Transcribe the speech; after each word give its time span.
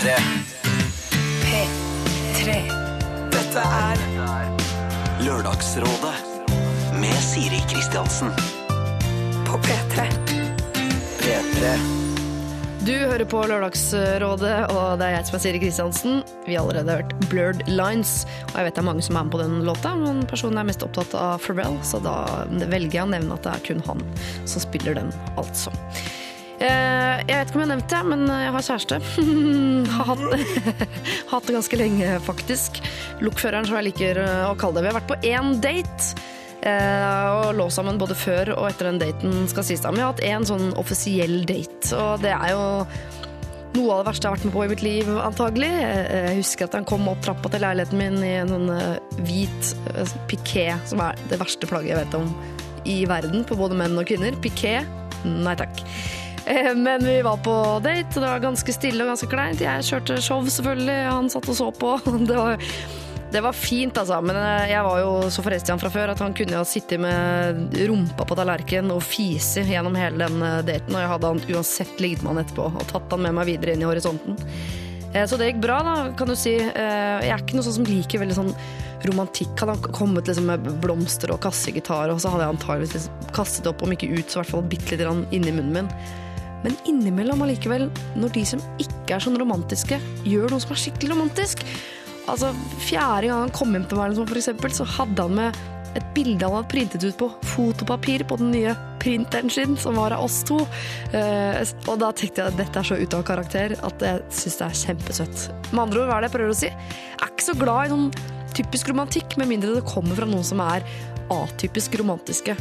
P3. 0.00 0.12
P3. 1.44 2.52
Dette 3.34 3.64
er 3.64 3.98
Lørdagsrådet 5.20 6.14
med 7.02 7.18
Siri 7.20 7.58
Kristiansen. 7.68 8.32
på 9.44 9.58
P3. 9.58 10.06
P3. 11.20 11.74
Du 12.86 12.94
hører 12.94 13.24
på 13.28 13.42
Lørdagsrådet, 13.44 14.54
og 14.72 14.96
det 15.02 15.04
er 15.04 15.12
jeg 15.18 15.26
som 15.28 15.36
er 15.36 15.44
Siri 15.44 15.60
Kristiansen. 15.66 16.22
Vi 16.46 16.56
har 16.56 16.64
allerede 16.64 16.96
hørt 17.02 17.12
Blurred 17.28 17.60
Lines, 17.68 18.24
og 18.46 18.56
jeg 18.56 18.70
vet 18.70 18.80
det 18.80 18.84
er 18.86 18.88
mange 18.88 19.04
som 19.04 19.20
er 19.20 19.28
med 19.28 19.34
på 19.36 19.42
den 19.42 19.60
låta, 19.68 19.92
men 20.00 20.24
personen 20.32 20.62
er 20.62 20.70
mest 20.70 20.86
opptatt 20.86 21.12
av 21.12 21.44
Pharrell, 21.44 21.76
så 21.84 22.00
da 22.00 22.16
velger 22.48 23.02
jeg 23.02 23.04
å 23.04 23.12
nevne 23.18 23.36
at 23.36 23.44
det 23.44 23.52
er 23.52 23.68
kun 23.68 23.84
han 23.84 24.00
som 24.48 24.64
spiller 24.64 24.96
den, 24.96 25.12
altså. 25.36 25.76
Eh, 26.60 27.20
Jeg 27.24 27.36
vet 27.38 27.50
ikke 27.50 27.56
om 27.60 27.62
jeg 27.64 27.70
nevnte 27.72 27.94
det, 27.96 28.08
men 28.10 28.26
jeg 28.28 28.52
har 28.56 28.66
kjæreste. 28.66 28.98
har 29.96 30.10
hatt, 30.10 30.24
hatt 31.32 31.46
det 31.48 31.56
ganske 31.56 31.78
lenge, 31.80 32.10
faktisk. 32.26 32.80
Lokføreren, 33.24 33.68
som 33.68 33.78
jeg 33.80 33.90
liker 33.92 34.20
å 34.50 34.52
kalle 34.60 34.80
det. 34.80 34.84
Vi 34.88 34.92
har 34.92 34.98
vært 35.00 35.10
på 35.14 35.20
én 35.30 35.54
date. 35.64 36.10
Eh, 36.60 37.28
og 37.40 37.54
lå 37.56 37.70
sammen 37.72 37.96
både 38.00 38.12
før 38.20 38.50
og 38.58 38.66
etter 38.68 38.90
den 38.90 38.98
daten, 39.00 39.46
skal 39.48 39.64
sies. 39.64 39.80
Men 39.86 39.96
vi 39.96 40.04
har 40.04 40.12
hatt 40.12 40.26
én 40.28 40.44
sånn 40.48 40.74
offisiell 40.80 41.38
date, 41.48 41.94
og 41.96 42.20
det 42.20 42.34
er 42.36 42.52
jo 42.52 42.66
noe 43.70 43.94
av 43.94 44.00
det 44.02 44.08
verste 44.10 44.26
jeg 44.26 44.32
har 44.32 44.34
vært 44.36 44.46
med 44.48 44.54
på 44.58 44.64
i 44.66 44.70
mitt 44.74 44.82
liv, 44.84 45.08
antagelig. 45.24 45.70
Eh, 45.80 46.28
Jeg 46.34 46.40
husker 46.42 46.68
at 46.68 46.76
han 46.76 46.84
kom 46.90 47.08
opp 47.08 47.22
trappa 47.24 47.48
til 47.54 47.62
leiligheten 47.64 47.96
min 48.02 48.20
i 48.26 48.34
en 48.42 48.52
sånn 48.52 48.68
eh, 48.76 49.20
hvit 49.24 49.72
eh, 49.94 50.14
piké, 50.28 50.66
som 50.90 51.00
er 51.06 51.16
det 51.32 51.40
verste 51.40 51.70
plagget 51.70 51.94
jeg 51.94 52.02
vet 52.02 52.18
om 52.20 52.28
i 52.84 52.98
verden, 53.08 53.44
på 53.48 53.56
både 53.56 53.76
menn 53.80 53.96
og 54.00 54.08
kvinner. 54.10 54.36
Piké, 54.44 54.80
nei 55.24 55.56
takk. 55.56 55.80
Eh, 56.50 56.74
Men 56.74 57.04
vi 57.04 57.22
var 57.22 57.36
på 57.36 57.80
date, 57.84 58.14
det 58.14 58.26
var 58.26 58.42
ganske 58.42 58.72
stille 58.74 59.04
og 59.04 59.12
ganske 59.12 59.28
kleint. 59.30 59.62
Jeg 59.62 59.86
kjørte 59.86 60.18
show, 60.22 60.42
selvfølgelig. 60.42 60.98
Han 61.06 61.30
satt 61.30 61.46
og 61.48 61.58
så 61.60 61.70
på. 61.70 61.94
Det 62.30 62.36
var, 62.36 62.58
det 63.30 63.40
var 63.44 63.54
fint, 63.54 63.94
altså. 63.98 64.18
Men 64.26 64.34
eh, 64.40 64.72
jeg 64.72 64.82
var 64.82 64.98
jo 64.98 65.12
så 65.30 65.44
forelsket 65.46 65.70
i 65.70 65.74
han 65.76 65.82
fra 65.82 65.92
før 65.94 66.10
at 66.14 66.22
han 66.24 66.34
kunne 66.34 66.58
ha 66.58 66.66
sittet 66.66 66.98
med 66.98 67.78
rumpa 67.86 68.26
på 68.26 68.38
tallerkenen 68.38 68.90
og 68.96 69.04
fise 69.06 69.62
gjennom 69.68 69.94
hele 69.98 70.26
den 70.26 70.42
eh, 70.42 70.60
daten, 70.66 70.96
og 70.96 71.04
jeg 71.04 71.12
hadde 71.12 71.30
han 71.30 71.42
uansett 71.54 72.02
ligget 72.02 72.24
med 72.24 72.34
han 72.34 72.42
etterpå 72.42 72.66
og 72.72 72.86
tatt 72.90 73.14
han 73.14 73.22
med 73.28 73.36
meg 73.38 73.52
videre 73.52 73.76
inn 73.76 73.84
i 73.84 73.90
horisonten. 73.90 74.38
Så 75.10 75.34
det 75.34 75.48
gikk 75.48 75.64
bra, 75.64 75.80
da, 75.82 75.94
kan 76.14 76.30
du 76.30 76.36
si. 76.38 76.52
Jeg 76.54 77.30
er 77.34 77.40
ikke 77.42 77.56
noe 77.58 77.66
sånn 77.66 77.80
som 77.80 77.86
liker 77.88 78.20
veldig 78.22 78.36
sånn 78.36 78.52
romantikk. 79.08 79.56
Hadde 79.58 79.74
han 79.74 79.96
kommet 79.96 80.30
liksom 80.30 80.46
med 80.46 80.68
blomster 80.84 81.32
og 81.34 81.40
kassegitar, 81.42 82.12
og 82.14 82.20
så 82.22 82.30
hadde 82.30 82.46
jeg 82.46 82.54
antageligvis 82.54 82.94
liksom 82.94 83.32
kastet 83.34 83.66
opp, 83.66 83.82
om 83.82 83.90
ikke 83.90 84.06
ut, 84.12 84.30
så 84.30 84.38
i 84.38 84.40
hvert 84.44 84.52
fall 84.52 84.68
bitte 84.70 84.94
litt 84.94 85.02
inn 85.02 85.24
inni 85.34 85.56
munnen 85.56 85.80
min. 85.80 85.90
Men 86.64 86.76
innimellom 86.88 87.42
allikevel, 87.46 87.88
når 88.20 88.34
de 88.36 88.44
som 88.52 88.62
ikke 88.82 89.16
er 89.16 89.24
sånn 89.24 89.38
romantiske, 89.40 90.00
gjør 90.28 90.52
noe 90.52 90.62
som 90.62 90.76
er 90.76 90.84
skikkelig 90.84 91.14
romantisk 91.14 91.64
Altså, 92.28 92.52
Fjerde 92.84 93.26
gang 93.26 93.40
han 93.46 93.52
kom 93.54 93.72
hjem 93.74 93.86
til 93.90 93.98
meg, 93.98 94.14
for 94.14 94.38
eksempel, 94.38 94.70
så 94.76 94.84
hadde 94.86 95.24
han 95.24 95.32
med 95.38 95.60
et 95.98 96.06
bilde 96.14 96.46
han 96.46 96.54
hadde 96.54 96.70
printet 96.70 97.04
ut 97.06 97.16
på 97.18 97.28
fotopapir 97.50 98.22
på 98.28 98.36
den 98.38 98.52
nye 98.54 98.74
printeren 99.02 99.50
sin, 99.50 99.76
som 99.80 99.96
var 99.98 100.14
av 100.14 100.26
oss 100.26 100.40
to. 100.46 100.60
Uh, 101.14 101.56
og 101.88 101.96
da 102.02 102.12
tenkte 102.14 102.44
jeg 102.44 102.52
at 102.52 102.60
dette 102.60 102.82
er 102.82 102.86
så 102.86 102.98
ute 103.00 103.18
av 103.18 103.24
karakter 103.26 103.74
at 103.74 104.04
jeg 104.06 104.20
syns 104.42 104.60
det 104.60 104.68
er 104.68 104.82
kjempesøtt. 104.84 105.46
Med 105.72 105.84
andre 105.86 106.04
ord, 106.04 106.12
hva 106.12 106.18
er 106.18 106.26
det 106.26 106.30
jeg 106.30 106.36
prøver 106.36 106.54
å 106.54 106.60
si? 106.60 106.70
Jeg 106.70 107.24
er 107.24 107.32
ikke 107.32 107.48
så 107.48 107.56
glad 107.58 107.80
i 107.88 107.94
sånn 107.94 108.06
typisk 108.60 108.92
romantikk, 108.92 109.38
med 109.40 109.50
mindre 109.50 109.74
det 109.78 109.88
kommer 109.88 110.18
fra 110.18 110.28
noen 110.28 110.46
som 110.46 110.62
er 110.62 110.86
atypisk 111.30 111.98
romantiske. 112.00 112.56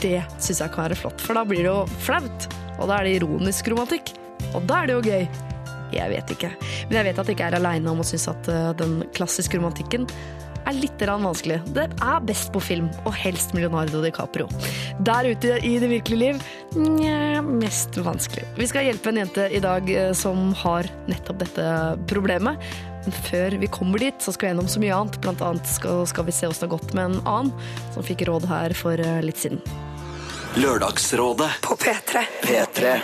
Det 0.00 0.20
syns 0.38 0.62
jeg 0.62 0.72
kan 0.74 0.86
være 0.86 0.98
flott, 0.98 1.22
for 1.22 1.38
da 1.38 1.44
blir 1.48 1.64
det 1.64 1.72
jo 1.72 1.82
flaut. 2.04 2.48
Og 2.76 2.88
da 2.90 3.00
er 3.00 3.08
det 3.08 3.18
ironisk 3.20 3.68
romantikk. 3.72 4.14
Og 4.54 4.64
da 4.68 4.82
er 4.82 4.90
det 4.90 4.96
jo 4.96 5.04
gøy. 5.06 5.44
Jeg 5.94 6.12
vet 6.12 6.32
ikke. 6.34 6.50
Men 6.88 6.98
jeg 6.98 7.08
vet 7.08 7.20
at 7.20 7.28
jeg 7.30 7.38
ikke 7.38 7.50
er 7.50 7.58
aleine 7.60 7.92
om 7.92 8.02
å 8.02 8.06
synes 8.06 8.26
at 8.32 8.50
eh, 8.52 8.72
den 8.80 8.98
klassiske 9.16 9.58
romantikken 9.58 10.08
er 10.66 10.74
litt 10.74 11.02
vanskelig. 11.06 11.60
Det 11.76 11.86
er 11.86 12.24
best 12.26 12.50
på 12.54 12.60
film, 12.62 12.88
og 13.06 13.14
helst 13.14 13.54
Leonardo 13.54 14.02
DiCaprio. 14.02 14.48
Der 15.06 15.30
ute 15.30 15.60
i 15.62 15.76
det 15.82 15.90
virkelige 15.92 16.32
liv, 16.32 16.42
nja, 16.74 17.42
mest 17.46 17.96
vanskelig. 18.02 18.46
Vi 18.58 18.66
skal 18.66 18.88
hjelpe 18.88 19.12
en 19.12 19.22
jente 19.22 19.46
i 19.54 19.62
dag 19.62 19.88
eh, 19.92 20.12
som 20.16 20.50
har 20.64 20.90
nettopp 21.10 21.44
dette 21.44 21.70
problemet. 22.10 22.58
Men 23.06 23.14
før 23.22 23.54
vi 23.62 23.68
kommer 23.70 24.02
dit, 24.02 24.16
så 24.18 24.32
skal 24.34 24.48
vi 24.48 24.50
gjennom 24.50 24.68
så 24.70 24.80
mye 24.82 24.94
annet. 24.96 25.16
Blant 25.22 25.42
annet 25.46 25.68
skal, 25.70 26.00
skal 26.10 26.26
vi 26.26 26.32
se 26.34 26.48
åssen 26.48 26.66
det 26.66 26.72
har 26.72 26.78
gått 26.80 26.94
med 26.96 27.04
en 27.04 27.20
annen 27.22 27.52
som 27.94 28.02
fikk 28.06 28.24
råd 28.26 28.48
her 28.50 28.72
for 28.74 28.98
eh, 28.98 29.20
litt 29.22 29.38
siden. 29.38 29.60
Lørdagsrådet. 30.58 31.52
På 31.62 31.76
P3. 31.78 32.24
P3. 32.42 32.96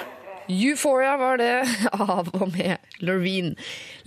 Euphoria 0.51 1.13
var 1.21 1.39
det 1.39 1.53
av 1.93 2.33
og 2.35 2.49
med 2.51 2.83
Loreen. 3.07 3.53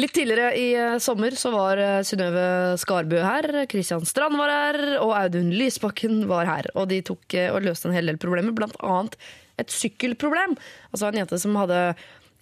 Litt 0.03 0.11
tidligere 0.17 0.51
i 0.59 0.67
eh, 0.75 0.97
sommer 1.00 1.39
så 1.39 1.53
var 1.55 1.79
eh, 1.79 2.01
Synnøve 2.03 2.75
Skarbø 2.81 3.23
her, 3.23 3.47
Kristian 3.72 4.03
Strand 4.03 4.35
var 4.41 4.51
her, 4.51 4.81
og 5.00 5.16
Audun 5.16 5.53
Lysbakken 5.55 6.25
var 6.28 6.51
her. 6.51 6.67
Og 6.75 6.91
de 6.91 7.00
tok 7.07 7.39
og 7.53 7.63
løste 7.63 7.88
en 7.88 7.95
hel 7.95 8.11
del 8.11 8.19
problemer, 8.19 8.51
blant 8.57 8.75
annet 8.84 9.16
et 9.63 9.72
sykkelproblem. 9.72 10.59
Altså 10.91 11.07
en 11.07 11.23
jente 11.23 11.39
som 11.39 11.55
hadde 11.55 11.79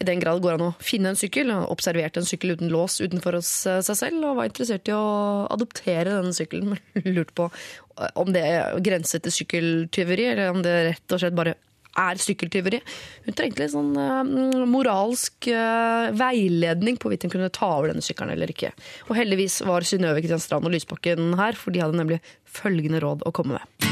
i 0.03 0.07
den 0.07 0.21
grad 0.21 0.43
går 0.43 0.57
an 0.57 0.67
å 0.67 0.73
finne 0.83 1.13
en 1.13 1.19
sykkel, 1.19 1.51
Han 1.53 1.69
observerte 1.71 2.21
en 2.21 2.27
sykkel 2.27 2.57
uten 2.57 2.71
lås 2.73 2.99
utenfor 3.01 3.39
hos 3.39 3.51
eh, 3.69 3.81
seg 3.85 3.99
selv, 3.99 4.23
og 4.27 4.39
var 4.41 4.51
interessert 4.51 4.89
i 4.91 4.95
å 4.95 5.47
adoptere 5.53 6.17
denne 6.19 6.35
sykkelen. 6.35 6.75
Men 6.75 7.13
lurte 7.17 7.35
på 7.37 7.49
om 8.19 8.33
det 8.33 8.45
grenset 8.83 9.23
til 9.23 9.35
sykkeltyveri, 9.35 10.33
eller 10.33 10.51
om 10.51 10.63
det 10.65 10.73
rett 10.89 11.15
og 11.15 11.21
slett 11.21 11.37
bare 11.37 11.55
er 11.93 12.17
sykkeltyveri. 12.17 12.79
Hun 13.27 13.35
trengte 13.37 13.61
litt 13.61 13.73
sånn 13.75 13.91
uh, 13.93 14.65
moralsk 14.65 15.45
uh, 15.53 16.09
veiledning 16.17 16.97
på 16.97 17.05
hvorvidt 17.05 17.27
hun 17.27 17.35
kunne 17.35 17.51
ta 17.53 17.69
over 17.77 17.91
denne 17.93 18.01
sykkelen 18.01 18.33
eller 18.33 18.49
ikke. 18.49 18.73
Og 19.11 19.17
heldigvis 19.19 19.59
var 19.67 19.85
Synnøve 19.85 20.23
Kristianstrand 20.23 20.65
og 20.65 20.73
Lysbakken 20.73 21.35
her, 21.37 21.53
for 21.53 21.75
de 21.75 21.83
hadde 21.85 21.99
nemlig 22.01 22.23
følgende 22.49 23.03
råd 23.05 23.27
å 23.29 23.35
komme 23.35 23.61
med. 23.61 23.89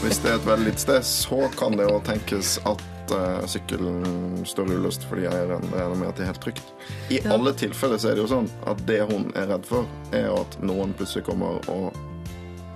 Hvis 0.00 0.22
det 0.24 0.32
er 0.32 0.38
et 0.38 0.48
veldig 0.48 0.78
sted, 0.80 1.04
så 1.04 1.50
kan 1.58 1.76
det 1.76 1.90
jo 1.90 2.00
tenkes 2.06 2.56
at 2.70 2.80
eh, 3.14 3.46
sykkelen 3.50 4.44
står 4.48 4.72
uløst 4.74 5.06
fordi 5.08 5.26
eieren 5.30 5.64
regner 5.72 5.96
med 5.96 6.10
at 6.10 6.18
det 6.18 6.26
er 6.26 6.32
helt 6.32 6.42
trygt. 6.44 6.74
I 7.14 7.20
alle 7.32 7.54
tilfeller 7.56 8.00
så 8.00 8.10
er 8.10 8.18
det 8.18 8.24
jo 8.26 8.30
sånn 8.34 8.50
at 8.70 8.84
det 8.88 9.00
hun 9.10 9.30
er 9.38 9.50
redd 9.52 9.66
for, 9.68 9.88
er 10.16 10.30
at 10.32 10.58
noen 10.64 10.94
plutselig 10.98 11.26
kommer 11.28 11.60
og 11.72 11.96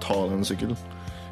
tar 0.02 0.28
den 0.32 0.44
sykkelen. 0.46 0.78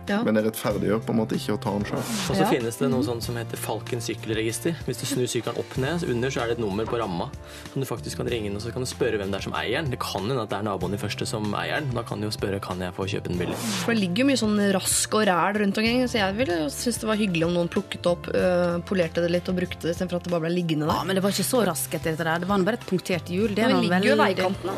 Ja. 0.08 0.22
Men 0.24 0.34
det 0.34 0.44
rettferdiggjør 0.46 1.02
på 1.06 1.12
en 1.14 1.18
måte 1.20 1.36
ikke 1.36 1.54
å 1.56 1.60
ta 1.62 1.70
den 1.76 1.84
sjøl. 1.84 1.98
Og 2.00 2.36
så 2.36 2.40
Ja. 2.40 2.48
finnes 2.50 2.76
det 2.78 2.88
noe 2.90 3.02
sånt 3.04 3.22
som 3.22 3.36
heter 3.36 3.56
Falken 3.56 4.00
sykkelregister. 4.00 4.74
Hvis 4.86 5.00
du 5.00 5.06
snur 5.06 5.26
sykkelen 5.28 5.58
opp 5.58 5.76
ned, 5.78 6.00
så 6.00 6.08
under 6.10 6.30
så 6.30 6.42
er 6.42 6.46
det 6.48 6.58
et 6.58 6.64
nummer 6.64 6.84
på 6.86 6.98
ramma 6.98 7.28
som 7.72 7.82
du 7.82 7.86
faktisk 7.86 8.16
kan 8.16 8.26
ringe 8.26 8.46
inn 8.46 8.56
og 8.56 8.62
så 8.62 8.72
kan 8.72 8.82
du 8.82 8.88
spørre 8.88 9.18
hvem 9.18 9.30
det 9.30 9.38
er 9.40 9.42
som 9.42 9.52
eier 9.52 9.82
den. 9.82 9.90
Det 9.90 9.98
kan 10.00 10.22
hende 10.26 10.42
at 10.42 10.48
det 10.50 10.58
er 10.58 10.62
naboen 10.62 10.94
i 10.94 11.00
første 11.00 11.26
som 11.26 11.52
eier 11.54 11.80
den. 11.80 11.90
Da 11.94 12.02
kan 12.02 12.20
du 12.20 12.26
jo 12.26 12.30
spørre 12.30 12.60
kan 12.60 12.78
jeg 12.80 12.94
få 12.94 13.06
kjøpe 13.06 13.28
den 13.28 13.38
billig. 13.38 13.54
For 13.84 13.94
det 13.94 14.00
ligger 14.00 14.24
jo 14.24 14.26
mye 14.30 14.40
sånn 14.40 14.72
rask 14.72 15.14
og 15.14 15.26
ræl 15.26 15.54
rundt 15.60 15.78
omkring, 15.78 16.02
så 16.08 16.18
jeg 16.18 16.36
ville 16.36 16.70
synes 16.70 16.98
det 17.00 17.08
var 17.08 17.16
hyggelig 17.16 17.44
om 17.46 17.54
noen 17.54 17.68
plukket 17.68 18.02
det 18.02 18.10
opp, 18.10 18.26
øh, 18.34 18.80
polerte 18.82 19.20
det 19.22 19.30
litt 19.30 19.48
og 19.48 19.56
brukte 19.56 19.80
det, 19.86 19.94
istedenfor 19.96 20.16
at 20.16 20.24
det 20.24 20.30
bare 20.32 20.40
ble 20.48 20.54
liggende 20.54 20.86
Ja, 20.90 21.04
men 21.04 21.14
det 21.14 21.22
var 21.22 21.30
ikke 21.30 21.44
så 21.46 21.64
raskt 21.66 21.94
etter 21.94 22.16
det 22.16 22.24
der. 22.24 22.38
Det 22.40 22.48
var 22.48 22.58
bare 22.58 22.74
et 22.80 22.86
punktert 22.86 23.26
hjul. 23.28 23.54
Det 23.54 23.66
vi 23.66 23.88
ligger 23.88 24.02
jo 24.04 24.14
i 24.14 24.34
veikanten. 24.34 24.70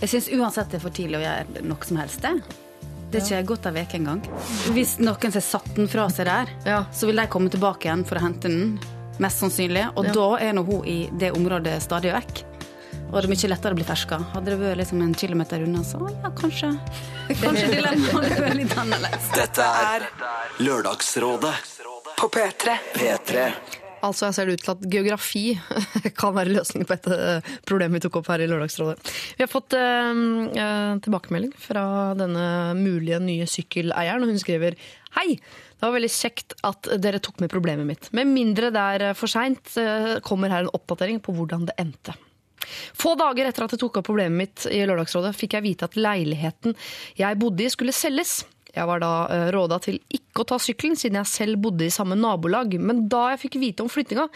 Jeg 0.00 0.08
syns 0.08 0.28
uansett 0.32 0.70
det 0.70 0.80
er 0.80 0.84
for 0.84 0.90
tidlig 0.90 1.20
å 1.20 1.24
gjøre 1.24 1.62
noe 1.64 1.84
som 1.84 1.96
helst. 1.98 2.20
Det 2.20 2.42
Det 3.14 3.20
er 3.22 3.42
ikke 3.44 3.46
gått 3.52 3.66
ei 3.70 3.82
uke 3.84 3.94
engang. 4.00 4.20
Hvis 4.74 4.96
noen 4.98 5.32
har 5.36 5.44
satt 5.46 5.68
den 5.76 5.86
fra 5.88 6.08
seg 6.10 6.26
der, 6.26 6.48
Ja. 6.66 6.80
så 6.92 7.06
vil 7.06 7.16
de 7.16 7.26
komme 7.30 7.48
tilbake 7.50 7.86
igjen 7.86 8.02
for 8.04 8.18
å 8.18 8.22
hente 8.24 8.48
den. 8.50 8.80
Mest 9.22 9.38
sannsynlig. 9.38 9.84
Og 9.96 10.06
Ja. 10.06 10.12
da 10.12 10.34
er 10.42 10.52
nå 10.52 10.64
hun 10.66 10.84
i 10.84 11.08
det 11.16 11.30
området 11.32 11.80
stadig 11.82 12.10
vekk. 12.12 12.42
Og 13.12 13.22
det 13.22 13.24
er 13.24 13.28
mye 13.30 13.48
lettere 13.54 13.72
å 13.72 13.76
bli 13.78 13.84
ferska. 13.84 14.18
Hadde 14.32 14.44
det 14.50 14.58
vært 14.58 14.78
liksom 14.78 15.02
en 15.02 15.14
kilometer 15.14 15.62
unna, 15.62 15.84
så 15.86 16.00
ja, 16.10 16.30
kanskje 16.30 16.72
Kanskje 17.44 17.70
dilemmaet 17.70 18.10
hadde 18.12 18.42
vært 18.42 18.56
litt 18.56 18.74
annerledes. 18.76 19.30
Dette 19.34 19.62
er 19.62 20.08
Lørdagsrådet. 20.58 21.54
på 22.16 22.28
P3. 22.28 22.78
P3. 22.94 23.52
Altså, 24.04 24.28
jeg 24.28 24.36
ser 24.36 24.48
det 24.48 24.56
ut 24.58 24.64
til 24.64 24.74
at 24.74 24.88
geografi 24.92 25.44
kan 26.20 26.34
være 26.36 26.52
løsningen 26.52 26.88
på 26.88 26.96
et 26.98 27.06
problemet 27.06 27.62
problem 27.74 27.96
vi 27.96 28.02
tok 28.04 28.18
opp 28.20 28.28
her 28.30 28.44
i 28.44 28.48
Lørdagsrådet. 28.50 29.12
Vi 29.38 29.42
har 29.42 29.50
fått 29.50 29.74
øh, 29.78 30.20
øh, 30.54 30.92
tilbakemelding 31.04 31.54
fra 31.58 31.86
denne 32.18 32.44
mulige 32.78 33.18
nye 33.24 33.48
sykkeleieren, 33.50 34.24
og 34.24 34.30
hun 34.30 34.42
skriver 34.42 34.76
Hei! 35.18 35.38
Det 35.38 35.88
var 35.88 35.96
veldig 35.98 36.12
kjekt 36.14 36.54
at 36.64 36.88
dere 37.02 37.20
tok 37.22 37.42
med 37.42 37.50
problemet 37.52 37.84
mitt. 37.88 38.06
Med 38.16 38.30
mindre 38.30 38.70
det 38.72 38.84
er 38.94 39.18
for 39.18 39.28
seint, 39.28 39.74
kommer 40.24 40.52
her 40.54 40.64
en 40.64 40.72
oppdatering 40.72 41.18
på 41.20 41.34
hvordan 41.36 41.66
det 41.68 41.76
endte. 41.82 42.14
Få 42.96 43.12
dager 43.18 43.48
etter 43.48 43.66
at 43.66 43.74
jeg 43.74 43.82
tok 43.82 44.00
opp 44.00 44.08
problemet 44.08 44.38
mitt 44.38 44.64
i 44.72 44.80
Lørdagsrådet, 44.88 45.34
fikk 45.36 45.58
jeg 45.58 45.66
vite 45.66 45.88
at 45.88 45.98
leiligheten 45.98 46.76
jeg 47.18 47.40
bodde 47.40 47.66
i, 47.66 47.72
skulle 47.72 47.94
selges. 47.94 48.42
Jeg 48.74 48.88
var 48.90 49.02
da 49.02 49.12
eh, 49.30 49.46
råda 49.54 49.78
til 49.82 50.00
ikke 50.12 50.42
å 50.42 50.48
ta 50.50 50.58
sykkelen, 50.62 50.98
siden 50.98 51.20
jeg 51.20 51.30
selv 51.30 51.60
bodde 51.62 51.86
i 51.86 51.94
samme 51.94 52.18
nabolag. 52.18 52.74
Men 52.82 53.06
da 53.10 53.28
jeg 53.32 53.44
fikk 53.46 53.60
vite 53.62 53.84
om 53.84 53.92
flyttinga, 53.92 54.26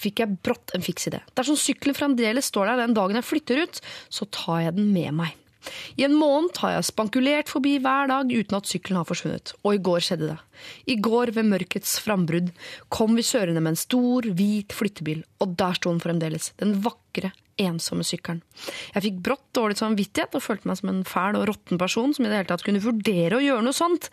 fikk 0.00 0.24
jeg 0.24 0.40
brått 0.44 0.74
en 0.74 0.84
fiks 0.84 1.10
idé. 1.12 1.22
Dersom 1.38 1.58
sykkelen 1.60 1.96
fremdeles 1.98 2.50
står 2.50 2.72
der 2.72 2.84
den 2.84 2.98
dagen 2.98 3.20
jeg 3.20 3.28
flytter 3.28 3.64
ut, 3.64 3.80
så 4.12 4.28
tar 4.34 4.66
jeg 4.66 4.78
den 4.80 4.90
med 4.94 5.14
meg. 5.22 5.38
I 5.98 6.06
en 6.06 6.16
måned 6.18 6.58
har 6.62 6.76
jeg 6.76 6.88
spankulert 6.90 7.52
forbi 7.52 7.76
hver 7.82 8.10
dag 8.10 8.30
uten 8.32 8.58
at 8.58 8.70
sykkelen 8.70 9.00
har 9.00 9.08
forsvunnet. 9.08 9.54
Og 9.62 9.76
i 9.76 9.82
går 9.88 10.04
skjedde 10.06 10.32
det. 10.32 10.38
I 10.90 10.98
går 11.02 11.34
ved 11.36 11.48
mørkets 11.50 11.96
frambrudd 12.04 12.50
kom 12.94 13.16
vi 13.18 13.26
kjørende 13.26 13.62
med 13.62 13.74
en 13.74 13.80
stor, 13.80 14.28
hvit 14.36 14.74
flyttebil, 14.76 15.24
og 15.42 15.56
der 15.60 15.78
sto 15.78 15.92
den 15.92 16.02
fremdeles, 16.04 16.52
den 16.60 16.76
vakre, 16.84 17.32
ensomme 17.60 18.02
sykkelen. 18.06 18.42
Jeg 18.94 19.04
fikk 19.06 19.22
brått 19.28 19.46
dårlig 19.54 19.78
samvittighet 19.78 20.34
og 20.34 20.42
følte 20.42 20.70
meg 20.70 20.80
som 20.80 20.90
en 20.90 21.04
fæl 21.06 21.38
og 21.38 21.48
råtten 21.52 21.80
person 21.80 22.14
som 22.14 22.26
i 22.26 22.30
det 22.30 22.40
hele 22.40 22.50
tatt 22.50 22.64
kunne 22.66 22.82
vurdere 22.82 23.38
å 23.38 23.44
gjøre 23.44 23.66
noe 23.66 23.76
sånt. 23.76 24.10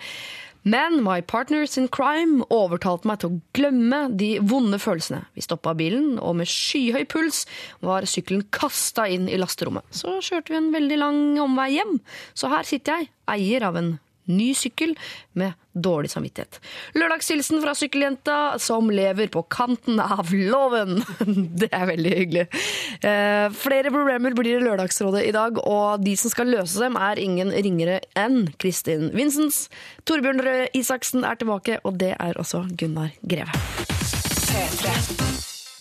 Men 0.63 0.99
my 1.01 1.21
partners 1.25 1.77
in 1.77 1.87
crime 1.89 2.45
overtalte 2.53 3.09
meg 3.09 3.21
til 3.21 3.31
å 3.31 3.39
glemme 3.57 4.01
de 4.13 4.35
vonde 4.45 4.77
følelsene. 4.81 5.23
Vi 5.33 5.41
stoppa 5.45 5.73
bilen, 5.77 6.19
og 6.21 6.37
med 6.37 6.49
skyhøy 6.49 7.07
puls 7.09 7.43
var 7.81 8.05
sykkelen 8.09 8.45
kasta 8.53 9.07
inn 9.09 9.25
i 9.25 9.39
lasterommet. 9.41 9.87
Så 9.89 10.19
kjørte 10.21 10.53
vi 10.53 10.59
en 10.59 10.71
veldig 10.75 11.01
lang 11.01 11.21
omvei 11.41 11.71
hjem. 11.79 11.97
Så 12.37 12.51
her 12.53 12.67
sitter 12.69 13.01
jeg, 13.01 13.11
eier 13.31 13.65
av 13.65 13.79
en 13.81 13.95
ny 14.29 14.51
sykkel 14.57 14.95
med 15.37 15.57
dårlig 15.71 16.11
samvittighet. 16.11 16.59
Lørdagshilsen 16.99 17.61
fra 17.63 17.73
sykkeljenta 17.77 18.37
som 18.59 18.89
lever 18.91 19.31
på 19.31 19.43
kanten 19.51 20.01
av 20.03 20.33
loven. 20.35 20.99
Det 21.61 21.69
er 21.71 21.87
veldig 21.89 22.15
hyggelig. 22.17 22.45
Eh, 23.07 23.47
flere 23.55 23.93
problemer 23.93 24.35
blir 24.37 24.59
det 24.59 24.65
Lørdagsrådet 24.65 25.23
i 25.27 25.35
dag, 25.35 25.61
og 25.63 26.03
de 26.03 26.15
som 26.19 26.33
skal 26.33 26.51
løse 26.51 26.81
dem, 26.83 26.99
er 26.99 27.21
ingen 27.21 27.53
ringere 27.55 28.01
enn 28.19 28.49
Kristin 28.61 29.09
Vincents. 29.15 29.67
Torbjørn 30.09 30.43
Røe 30.45 30.67
Isaksen 30.77 31.25
er 31.27 31.39
tilbake, 31.39 31.79
og 31.87 31.99
det 32.01 32.15
er 32.17 32.41
også 32.41 32.65
Gunnar 32.77 33.15
Greve. 33.23 33.55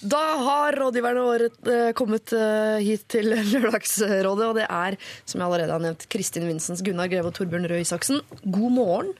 Da 0.00 0.20
har 0.40 0.76
rådgiverne 0.80 1.22
våre 1.26 1.48
eh, 1.68 1.90
kommet 1.98 2.32
eh, 2.32 2.78
hit 2.84 3.02
til 3.12 3.28
Lørdagsrådet, 3.52 4.46
og 4.48 4.54
det 4.56 4.64
er, 4.66 4.96
som 5.28 5.40
jeg 5.42 5.46
allerede 5.50 5.74
har 5.76 5.82
nevnt, 5.84 6.06
Kristin 6.12 6.46
Vinsens, 6.48 6.80
Gunnar 6.86 7.10
Greve 7.12 7.28
og 7.28 7.36
Torbjørn 7.36 7.68
Røe 7.68 7.82
Isaksen. 7.84 8.22
God 8.46 8.72
morgen. 8.78 9.12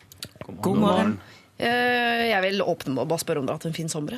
God 0.65 0.81
morgen. 0.81 1.13
Eh, 1.61 2.31
Jeg 2.33 2.41
vil 2.47 2.63
åpne 2.65 2.95
med 2.97 3.05
å 3.05 3.09
bare 3.11 3.21
spørre 3.21 3.43
om 3.43 3.49
dere 3.49 3.59
har 3.59 3.61
hatt 3.61 3.69
en 3.69 3.77
fin 3.77 3.93
sommer. 3.93 4.17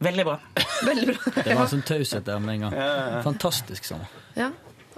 Veldig 0.00 0.24
bra. 0.30 0.38
Veldig 0.86 1.06
bra. 1.10 1.32
Det 1.44 1.54
var 1.58 1.66
en 1.66 1.72
sånn 1.74 1.86
taushet 1.88 2.24
der 2.30 2.38
med 2.40 2.54
en 2.60 2.68
gang. 2.68 2.78
Fantastisk 3.26 3.84
sommer. 3.90 4.08
Ja. 4.38 4.52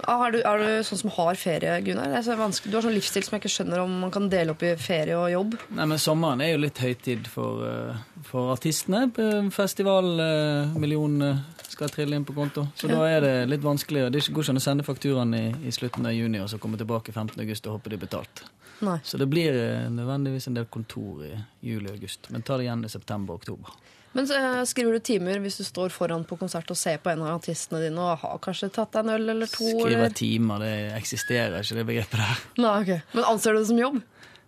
Ah, 0.07 0.25
Er 0.27 0.31
du, 0.35 0.39
er 0.43 0.57
du 0.59 0.83
sånn 0.87 0.99
som 0.99 1.11
har 1.15 1.35
ferie, 1.39 1.75
Gunnar? 1.85 2.09
Det 2.11 2.17
er 2.19 2.25
så. 2.27 2.35
Du 2.69 2.75
har 2.77 2.83
sånn 2.85 2.95
livsstil 2.95 3.23
som 3.23 3.35
jeg 3.37 3.43
ikke 3.43 3.53
skjønner 3.55 3.83
om 3.83 3.93
man 4.03 4.11
kan 4.11 4.29
dele 4.31 4.51
opp 4.55 4.63
i 4.67 4.73
ferie 4.79 5.15
og 5.17 5.29
jobb. 5.31 5.57
Nei, 5.77 5.85
men 5.91 6.01
Sommeren 6.01 6.41
er 6.43 6.53
jo 6.53 6.61
litt 6.63 6.81
høytid 6.83 7.27
for, 7.31 7.63
eh, 7.67 8.21
for 8.27 8.51
artistene. 8.55 9.05
Festivalmillionene 9.53 11.31
skal 11.73 11.89
trille 11.89 12.15
inn 12.15 12.25
på 12.25 12.35
konto. 12.37 12.67
Så 12.77 12.87
da 12.91 13.01
er 13.09 13.21
det 13.23 13.33
litt 13.49 13.63
vanskelig. 13.63 14.11
Det 14.13 14.21
går 14.29 14.43
ikke 14.45 14.53
an 14.53 14.61
å 14.61 14.65
sende 14.67 14.85
fakturaen 14.85 15.33
i, 15.37 15.45
i 15.67 15.71
slutten 15.73 16.05
av 16.05 16.13
juni 16.13 16.39
og 16.43 16.49
så 16.51 16.59
komme 16.61 16.77
tilbake 16.77 17.13
15. 17.13 17.39
august 17.41 17.67
og 17.67 17.79
håpe 17.79 17.89
de 17.89 17.97
er 17.97 18.03
betalt. 18.05 18.43
Nei. 18.83 18.97
Så 19.05 19.17
det 19.21 19.29
blir 19.31 19.55
eh, 19.55 19.89
nødvendigvis 19.93 20.47
en 20.49 20.57
del 20.59 20.65
kontor 20.71 21.23
i 21.25 21.33
juli 21.65 21.87
og 21.89 21.97
august. 21.97 22.29
Men 22.33 22.43
ta 22.45 22.57
det 22.59 22.67
igjen 22.67 22.85
i 22.85 22.91
september 22.91 23.35
og 23.37 23.41
oktober. 23.43 23.73
Men 24.13 24.29
eh, 24.29 24.61
skriver 24.69 24.97
du 24.97 25.03
timer 25.03 25.39
hvis 25.41 25.57
du 25.57 25.65
står 25.65 25.93
foran 25.93 26.25
på 26.29 26.37
konsert 26.37 26.69
og 26.69 26.77
ser 26.77 26.99
på 27.01 27.09
en 27.13 27.23
av 27.25 27.39
artistene 27.39 27.81
dine 27.81 28.01
og 28.01 28.21
har 28.21 28.41
kanskje 28.43 28.69
tatt 28.73 28.93
deg 28.93 29.07
en 29.07 29.15
øl 29.15 29.33
eller 29.33 29.49
to? 29.49 29.65
Skrive 29.65 30.09
timer, 30.13 30.61
det 30.61 30.73
eksisterer 30.99 31.59
ikke, 31.61 31.79
det 31.79 31.87
begrepet 31.89 32.21
der. 32.21 32.43
Nei, 32.61 32.73
ok. 32.83 33.15
Men 33.17 33.29
anser 33.33 33.55
du 33.55 33.63
det 33.63 33.69
som 33.71 33.81
jobb? 33.81 34.01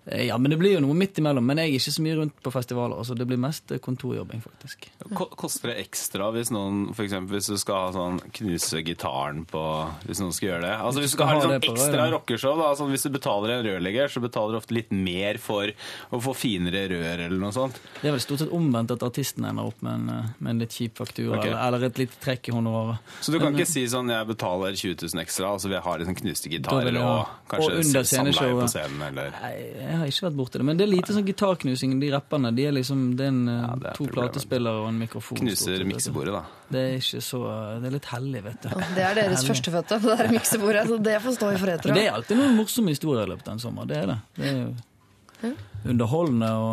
Eh, 0.06 0.26
Ja, 0.26 0.38
men 0.38 0.52
det 0.52 0.58
blir 0.58 0.76
jo 0.76 0.82
noe 0.84 0.96
midt 0.98 1.18
imellom. 1.20 1.46
Men 1.46 1.60
jeg 1.62 1.70
er 1.70 1.80
ikke 1.80 1.94
så 1.96 2.04
mye 2.06 2.18
rundt 2.20 2.38
på 2.44 2.54
festivaler. 2.54 2.98
Altså, 2.98 3.16
det 3.18 3.28
blir 3.30 3.40
mest 3.42 3.72
eh, 3.74 3.82
kontorjobbing, 3.82 4.42
faktisk. 4.44 4.88
K 5.06 5.28
Koster 5.36 5.72
det 5.72 5.80
ekstra 5.84 6.30
hvis 6.36 6.52
noen 6.54 6.94
for 6.96 7.06
eksempel, 7.06 7.38
hvis 7.38 7.50
du 7.52 7.58
skal 7.62 7.88
ha 7.88 7.94
sånn 7.96 8.20
knuse 8.36 8.82
gitaren 8.86 9.44
på 9.50 9.62
Hvis 10.06 10.22
noen 10.22 10.34
skal 10.36 10.50
gjøre 10.50 10.64
det? 10.66 10.74
Altså 10.88 11.04
Hvis 11.04 11.14
du 11.14 11.18
skal 11.18 11.30
ha 11.30 11.36
Ha 11.36 11.50
litt 11.52 11.68
sånn 11.68 11.76
ekstra 11.76 12.08
rockeshow, 12.14 12.56
da, 12.60 12.70
altså, 12.74 12.88
hvis 12.92 13.06
du 13.06 13.12
betaler 13.14 13.56
en 13.56 13.66
rørlegger, 13.68 14.12
så 14.12 14.22
betaler 14.24 14.56
du 14.56 14.60
ofte 14.62 14.78
litt 14.78 14.94
mer 14.96 15.40
for 15.42 15.72
å 16.14 16.22
få 16.24 16.36
finere 16.38 16.86
rør 16.92 17.26
eller 17.28 17.38
noe 17.42 17.54
sånt. 17.56 17.80
Det 18.00 18.10
er 18.10 18.16
vel 18.16 18.24
stort 18.24 18.44
sett 18.44 18.54
omvendt 18.56 18.94
at 18.96 19.06
artisten 19.06 19.48
ender 19.48 19.70
opp 19.70 19.82
med 19.86 20.00
en, 20.00 20.10
eh, 20.16 20.32
med 20.40 20.56
en 20.56 20.64
litt 20.66 20.76
kjip 20.78 21.02
faktura 21.02 21.40
okay. 21.40 21.52
eller, 21.52 21.62
eller 21.68 21.88
et 21.90 22.02
lite 22.04 22.20
trekk 22.24 22.50
i 22.50 22.56
honoraret. 22.56 23.14
Så 23.20 23.34
du 23.34 23.40
kan 23.40 23.52
Men, 23.52 23.60
ikke 23.60 23.72
si 23.74 23.86
sånn 23.92 24.12
jeg 24.14 24.30
betaler 24.32 24.78
20 24.78 24.98
000 25.02 25.26
ekstra, 25.26 25.54
altså 25.56 25.72
jeg 25.74 25.84
har 25.86 26.02
liksom 26.02 26.20
knuste 26.22 26.52
gitarer 26.54 27.02
og 27.02 27.34
kanskje 27.52 28.06
samleie 28.06 28.58
på 28.62 28.70
scenen 28.72 29.06
eller 29.10 29.34
Nei, 29.36 29.54
jeg 29.96 30.02
har 30.04 30.12
ikke 30.12 30.26
vært 30.28 30.38
borti 30.38 30.60
det. 30.60 30.66
Men 30.68 30.78
det 30.80 30.86
er 30.86 30.92
lite 30.92 31.16
sånn 31.16 31.26
gitarknusing. 31.26 31.96
De 32.02 32.10
rapperne 32.14 32.52
de 32.56 32.66
er 32.68 32.76
liksom, 32.76 33.04
det 33.18 33.26
er 33.26 33.32
en, 33.32 33.42
eh, 33.50 33.62
Ja, 33.62 33.76
det 33.80 33.88
er 33.90 33.96
to 33.96 34.04
problemet. 34.06 34.34
platespillere 34.36 34.82
og 34.84 34.88
en 34.92 35.00
mikrofon. 35.00 35.38
knuser 35.40 35.80
du. 35.80 35.86
miksebordet, 35.90 36.34
da. 36.36 36.44
Det 36.76 36.82
er 36.84 36.96
ikke 37.00 37.22
så 37.24 37.42
Det 37.82 37.88
er 37.90 37.96
litt 37.96 38.06
hellig, 38.12 38.44
vet 38.44 38.62
du. 38.62 38.70
Det 38.96 39.04
er 39.08 39.16
deres 39.22 39.46
førstefødte 39.48 40.02
på 40.02 40.12
det 40.12 40.18
der 40.20 40.32
miksebordet. 40.36 40.86
Så 40.88 41.00
det 41.04 41.18
får 41.24 41.38
stå 41.40 41.52
i 41.54 41.58
fred, 41.58 41.82
det 41.96 42.06
er 42.08 42.14
alltid 42.14 42.38
noen 42.38 42.56
morsomme 42.58 42.90
historier 42.94 43.24
i 43.26 43.30
løpet 43.34 43.48
av 43.48 43.54
en 43.54 43.60
sommer. 43.60 43.86
Det 43.88 43.98
er 44.04 44.08
det. 44.14 44.20
Det 44.36 44.46
er 44.52 44.60
jo 44.62 45.56
underholdende 45.86 46.50
å 46.50 46.70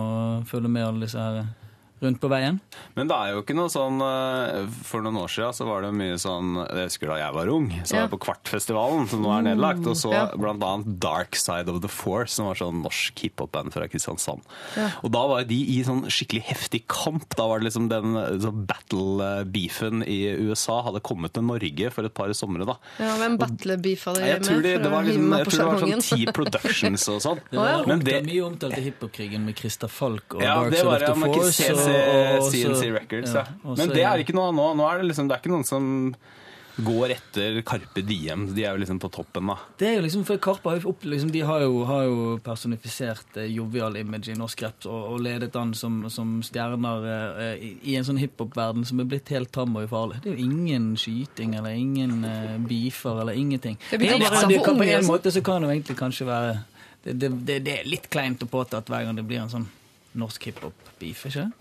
følge 0.49 0.69
med 0.73 0.87
alle 0.87 1.05
disse 1.07 1.19
her 1.19 1.45
rundt 2.03 2.21
på 2.23 2.29
veien. 2.33 2.59
Men 2.97 3.09
det 3.09 3.17
er 3.17 3.33
jo 3.37 3.43
ikke 3.43 3.55
noe 3.57 3.71
sånn 3.73 4.01
eh, 4.03 4.67
For 4.89 5.03
noen 5.05 5.17
år 5.23 5.31
siden 5.31 5.55
så 5.57 5.67
var 5.69 5.83
det 5.87 5.93
mye 5.97 6.17
sånn 6.21 6.55
Jeg 6.67 6.89
husker 6.91 7.13
da 7.13 7.17
jeg 7.21 7.35
var 7.37 7.51
ung, 7.53 7.69
så 7.85 7.95
var 7.97 8.03
jeg 8.05 8.13
på 8.15 8.21
Kvartfestivalen, 8.27 9.07
som 9.09 9.23
nå 9.23 9.31
er 9.39 9.47
nedlagt, 9.53 9.87
og 9.87 9.97
så 9.99 10.11
Ja. 10.13 10.25
blant 10.37 10.63
annet 10.67 10.99
Dark 11.01 11.37
Side 11.39 11.69
of 11.73 11.81
the 11.83 11.89
Force, 11.89 12.35
som 12.37 12.47
var 12.51 12.55
sånn 12.59 12.83
norsk 12.85 13.23
hiphop-band 13.25 13.73
fra 13.73 13.87
Kristiansand. 13.89 14.43
Ja. 14.77 14.91
Og 15.03 15.13
da 15.15 15.23
var 15.31 15.45
de 15.49 15.57
i 15.79 15.79
sånn 15.87 16.05
skikkelig 16.13 16.43
heftig 16.51 16.83
kamp. 16.91 17.29
Da 17.39 17.47
var 17.49 17.61
det 17.61 17.71
liksom 17.71 17.89
den 17.89 18.15
sånn 18.43 18.67
battle-beefen 18.67 20.03
i 20.07 20.19
USA 20.49 20.81
hadde 20.87 21.01
kommet 21.05 21.33
til 21.37 21.45
Norge 21.47 21.91
for 21.95 22.07
et 22.09 22.15
par 22.17 22.33
somre, 22.37 22.67
da. 22.69 22.77
Ja, 22.99 23.15
Hvem 23.21 23.37
battlebeefa 23.41 24.15
de 24.17 24.21
Jeg 24.27 24.41
med? 24.41 24.49
tror, 24.49 24.63
de, 24.63 24.73
det 24.83 24.91
var 24.93 25.03
liksom, 25.07 25.29
jeg 25.39 25.47
tror 25.47 25.59
det 25.59 25.67
var 25.69 25.79
sånn 25.87 26.05
T 26.27 26.33
Productions 26.33 27.09
og 27.13 27.21
sånn. 27.25 27.41
Det 27.51 27.59
var 27.59 27.87
Men 27.87 28.01
det, 28.07 28.19
mye 28.27 28.43
omtalt 28.47 28.79
i 28.79 28.85
hiphop-krigen 28.89 29.45
med 29.47 29.57
Christer 29.59 29.89
Falk 29.89 30.35
og 30.37 30.43
ja, 30.43 30.57
Dark 30.63 30.75
Side 30.77 31.11
of 31.13 31.23
the 31.23 31.33
Force. 31.33 31.63
CNC, 31.93 32.13
og- 32.13 32.43
og 32.43 32.53
CNC 32.53 32.93
Records, 32.99 33.35
ja. 33.35 33.45
Men 33.65 33.89
det 33.89 34.05
er 34.05 34.19
ikke 34.25 34.35
noe 34.35 34.53
nå. 34.53 34.75
Nå 34.77 34.87
er 34.93 34.99
det 35.03 35.11
liksom, 35.13 35.29
det 35.29 35.37
er 35.37 35.41
ikke 35.45 35.53
noen 35.55 35.65
som 35.69 36.15
går 36.81 37.11
etter 37.13 37.59
Carpe 37.69 38.01
Diem. 38.01 38.47
De 38.57 38.63
er 38.65 38.73
jo 38.73 38.79
liksom 38.81 38.99
på 38.99 39.11
toppen, 39.13 39.45
da. 39.47 39.59
Det 39.77 39.89
er 39.91 39.95
jo 39.99 40.03
liksom, 40.07 40.23
for 40.25 40.39
Karpe 40.39 40.71
har 40.71 40.79
jo 40.81 40.89
opp, 40.89 41.03
liksom, 41.05 41.31
de 41.31 41.41
har 41.45 41.61
jo, 41.61 41.85
har 41.85 42.05
jo 42.09 42.39
personifisert 42.41 43.37
eh, 43.37 43.45
jovial 43.53 43.95
image 44.01 44.31
i 44.33 44.37
norsk 44.39 44.63
rap 44.65 44.87
og, 44.89 45.13
og 45.13 45.21
ledet 45.21 45.55
an 45.61 45.75
som, 45.77 45.99
som 46.09 46.41
stjerner 46.43 47.05
eh, 47.05 47.61
i, 47.61 47.71
i 47.93 47.97
en 48.01 48.05
sånn 48.09 48.17
hiphop-verden 48.23 48.87
som 48.89 49.01
er 49.05 49.05
blitt 49.05 49.29
helt 49.35 49.53
tam 49.53 49.77
og 49.77 49.85
ufarlig. 49.85 50.23
Det 50.25 50.33
er 50.33 50.39
jo 50.41 50.47
ingen 50.49 50.97
skyting 50.97 51.53
eller 51.61 51.77
ingen 51.77 52.25
eh, 52.25 52.57
beefer 52.65 53.21
eller 53.21 53.37
ingenting. 53.37 53.77
Det 53.91 53.99
blir 54.01 54.17
bare- 54.17 54.49
det 54.49 54.63
kan- 54.65 54.79
på 54.81 54.89
en 54.89 55.05
måte 55.13 55.31
så 55.37 55.45
kan 55.45 55.61
det 55.61 55.69
jo 55.69 55.75
egentlig 55.77 55.99
kanskje 56.01 56.27
være 56.27 56.65
det, 57.05 57.19
det, 57.19 57.31
det, 57.45 57.61
det 57.67 57.79
er 57.81 57.85
litt 57.85 58.09
kleint 58.09 58.41
å 58.41 58.49
påta 58.49 58.79
at 58.81 58.87
hver 58.89 59.05
gang 59.05 59.17
det 59.21 59.27
blir 59.29 59.43
en 59.45 59.51
sånn 59.53 59.69
norsk 60.17 60.45
hiphop-beef, 60.49 61.27
ikke 61.29 61.45
det? 61.45 61.53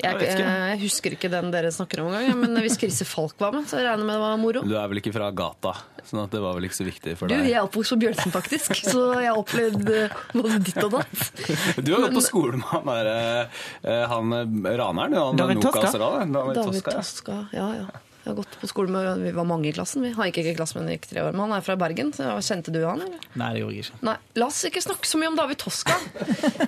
Jeg, 0.00 0.16
jeg, 0.22 0.38
jeg 0.40 0.78
husker 0.84 1.14
ikke 1.16 1.28
den 1.32 1.50
dere 1.52 1.70
snakker 1.74 2.00
om 2.04 2.12
engang, 2.14 2.38
men 2.40 2.60
hvis 2.62 2.78
Krise 2.80 3.04
Falk 3.08 3.34
var 3.42 3.52
med, 3.56 3.66
så 3.68 3.80
regner 3.80 3.98
jeg 3.98 4.06
med 4.08 4.14
det 4.16 4.22
var 4.22 4.36
moro. 4.40 4.62
Du 4.64 4.74
er 4.78 4.90
vel 4.92 5.00
ikke 5.02 5.12
fra 5.16 5.30
gata, 5.36 5.74
sånn 6.08 6.22
at 6.22 6.34
det 6.34 6.42
var 6.44 6.56
vel 6.56 6.68
ikke 6.68 6.78
så 6.78 6.86
viktig 6.88 7.16
for 7.20 7.32
deg? 7.32 7.42
Du, 7.42 7.50
jeg 7.50 7.58
er 7.58 7.66
oppvokst 7.66 7.94
på 7.96 8.00
Bjølsen, 8.04 8.34
faktisk, 8.34 8.76
så 8.80 9.06
jeg 9.20 9.28
har 9.32 9.40
opplevd 9.40 9.90
eh, 9.96 10.20
både 10.36 10.60
ditt 10.68 10.80
og 10.84 10.94
datt. 10.98 11.24
Du 11.86 11.92
har 11.94 12.06
gått 12.06 12.16
på 12.20 12.24
skole 12.24 12.60
med 12.60 12.68
han 12.70 12.92
der 12.92 13.10
eh, 13.10 14.04
han 14.14 14.36
eh, 14.38 14.70
raneren, 14.80 15.18
han 15.20 15.42
David 15.42 15.64
Tosca 15.64 15.82
Nokas-ranen, 15.82 16.38
David 16.38 16.62
David 16.62 16.86
Toska. 16.86 17.40
ja. 17.52 17.60
Ja, 17.60 17.68
ja. 17.82 18.09
Har 18.30 18.38
gått 18.38 18.56
på 18.60 18.68
skole 18.70 18.92
med, 18.94 19.22
Vi 19.26 19.32
var 19.36 19.46
mange 19.48 19.68
i 19.68 19.72
klassen. 19.74 20.02
Vi 20.06 20.12
har 20.16 20.30
ikke 20.30 20.44
i 20.46 20.54
klasse, 20.56 20.78
men 20.78 20.88
gikk 20.94 21.08
tre 21.10 21.24
år. 21.26 21.34
Men 21.34 21.44
han 21.48 21.56
er 21.58 21.64
fra 21.66 21.76
Bergen, 21.80 22.12
så 22.16 22.32
kjente 22.46 22.72
du 22.74 22.80
han, 22.86 23.02
eller? 23.04 23.20
Nei, 23.40 23.50
det 23.56 23.62
gjorde 23.64 23.76
jeg 23.76 23.86
ikke. 23.88 24.00
Nei, 24.08 24.16
la 24.40 24.46
oss 24.50 24.60
ikke 24.70 24.82
snakke 24.84 25.10
så 25.10 25.20
mye 25.20 25.30
om 25.32 25.38
David 25.38 25.60
Toska. 25.62 25.96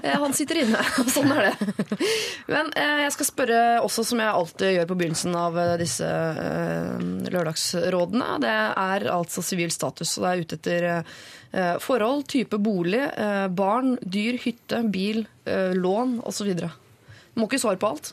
Eh, 0.02 0.18
Han 0.18 0.34
sitter 0.36 0.62
inne, 0.64 0.82
og 1.02 1.10
sånn 1.16 1.32
er 1.34 1.48
det. 1.50 1.70
Men 2.50 2.70
eh, 2.78 3.04
jeg 3.06 3.14
skal 3.16 3.28
spørre 3.30 3.60
også, 3.86 4.04
som 4.12 4.22
jeg 4.22 4.34
alltid 4.42 4.74
gjør 4.76 4.90
på 4.92 4.98
begynnelsen 5.02 5.38
av 5.38 5.58
eh, 5.62 5.74
disse 5.80 6.08
eh, 6.08 7.06
lørdagsrådene. 7.32 8.30
Det 8.42 8.52
er 8.86 9.06
altså 9.12 9.44
sivil 9.44 9.70
status, 9.74 10.16
og 10.18 10.26
det 10.26 10.32
er 10.32 10.42
ute 10.42 10.58
etter 10.60 10.88
eh, 10.90 11.76
forhold, 11.82 12.26
type 12.32 12.58
bolig, 12.62 13.02
barn, 13.56 13.94
dyr, 14.02 14.38
hytte, 14.42 14.82
bil, 14.92 15.24
lån 15.76 16.18
osv. 16.28 16.52
Må 17.36 17.46
ikke 17.48 17.60
svare 17.62 17.80
på 17.80 17.90
alt. 17.92 18.12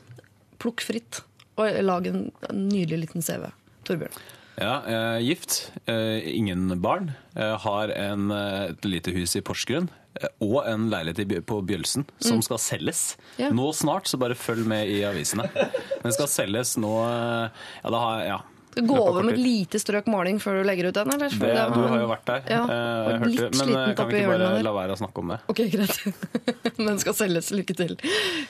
Plukk 0.60 0.84
fritt, 0.84 1.22
og 1.60 1.80
lag 1.86 2.10
en, 2.10 2.28
nydelig 2.56 3.06
liten 3.06 3.26
CV. 3.26 3.50
Torbjørn. 3.88 4.20
Ja, 4.60 4.74
jeg 4.84 5.00
er 5.00 5.22
gift, 5.24 5.58
eh, 5.88 6.20
ingen 6.36 6.82
barn, 6.84 7.14
Jeg 7.36 7.60
har 7.64 7.92
en, 7.96 8.32
eh, 8.32 8.70
et 8.74 8.84
lite 8.84 9.14
hus 9.16 9.36
i 9.36 9.42
Porsgrunn 9.42 9.88
eh, 10.20 10.28
og 10.42 10.68
en 10.68 10.90
leilighet 10.92 11.46
på 11.48 11.62
Bjølsen 11.64 12.06
som 12.20 12.42
skal 12.42 12.60
selges. 12.60 13.16
Yeah. 13.38 13.54
Nå 13.56 13.72
snart, 13.72 14.08
så 14.12 14.20
bare 14.20 14.36
følg 14.36 14.68
med 14.68 14.90
i 14.90 15.04
avisene. 15.08 15.48
Den 16.04 16.12
skal 16.12 16.28
selges 16.28 16.76
nå 16.78 16.92
eh, 17.08 17.50
Ja, 17.84 17.90
da 17.90 18.04
har 18.04 18.20
jeg 18.20 18.32
ja. 18.34 18.42
Skal 18.70 18.86
gå 18.86 18.98
over 19.02 19.24
med 19.26 19.34
et 19.34 19.42
lite 19.42 19.80
strøk 19.82 20.06
maling 20.12 20.38
før 20.40 20.60
du 20.60 20.68
legger 20.68 20.92
ut 20.92 20.98
den? 21.00 21.10
eller? 21.16 21.34
Det, 21.34 21.50
det 21.56 21.66
Du 21.74 21.82
har 21.82 22.00
jo 22.04 22.10
vært 22.12 22.28
der. 22.30 22.44
Ja, 22.54 22.62
eh, 22.64 23.10
jeg 23.10 23.20
hørte, 23.24 23.32
litt 23.34 23.60
men 23.60 23.76
eh, 23.76 23.94
kan 23.98 24.12
vi 24.12 24.22
ikke 24.22 24.36
bare 24.36 24.64
la 24.68 24.74
være 24.76 24.96
å 24.96 25.00
snakke 25.02 25.24
om 25.24 25.34
det? 25.34 25.40
Ok, 25.52 25.64
greit. 25.74 26.76
Den 26.78 27.02
skal 27.02 27.18
selges. 27.18 27.50
Lykke 27.56 27.76
til. 27.80 27.96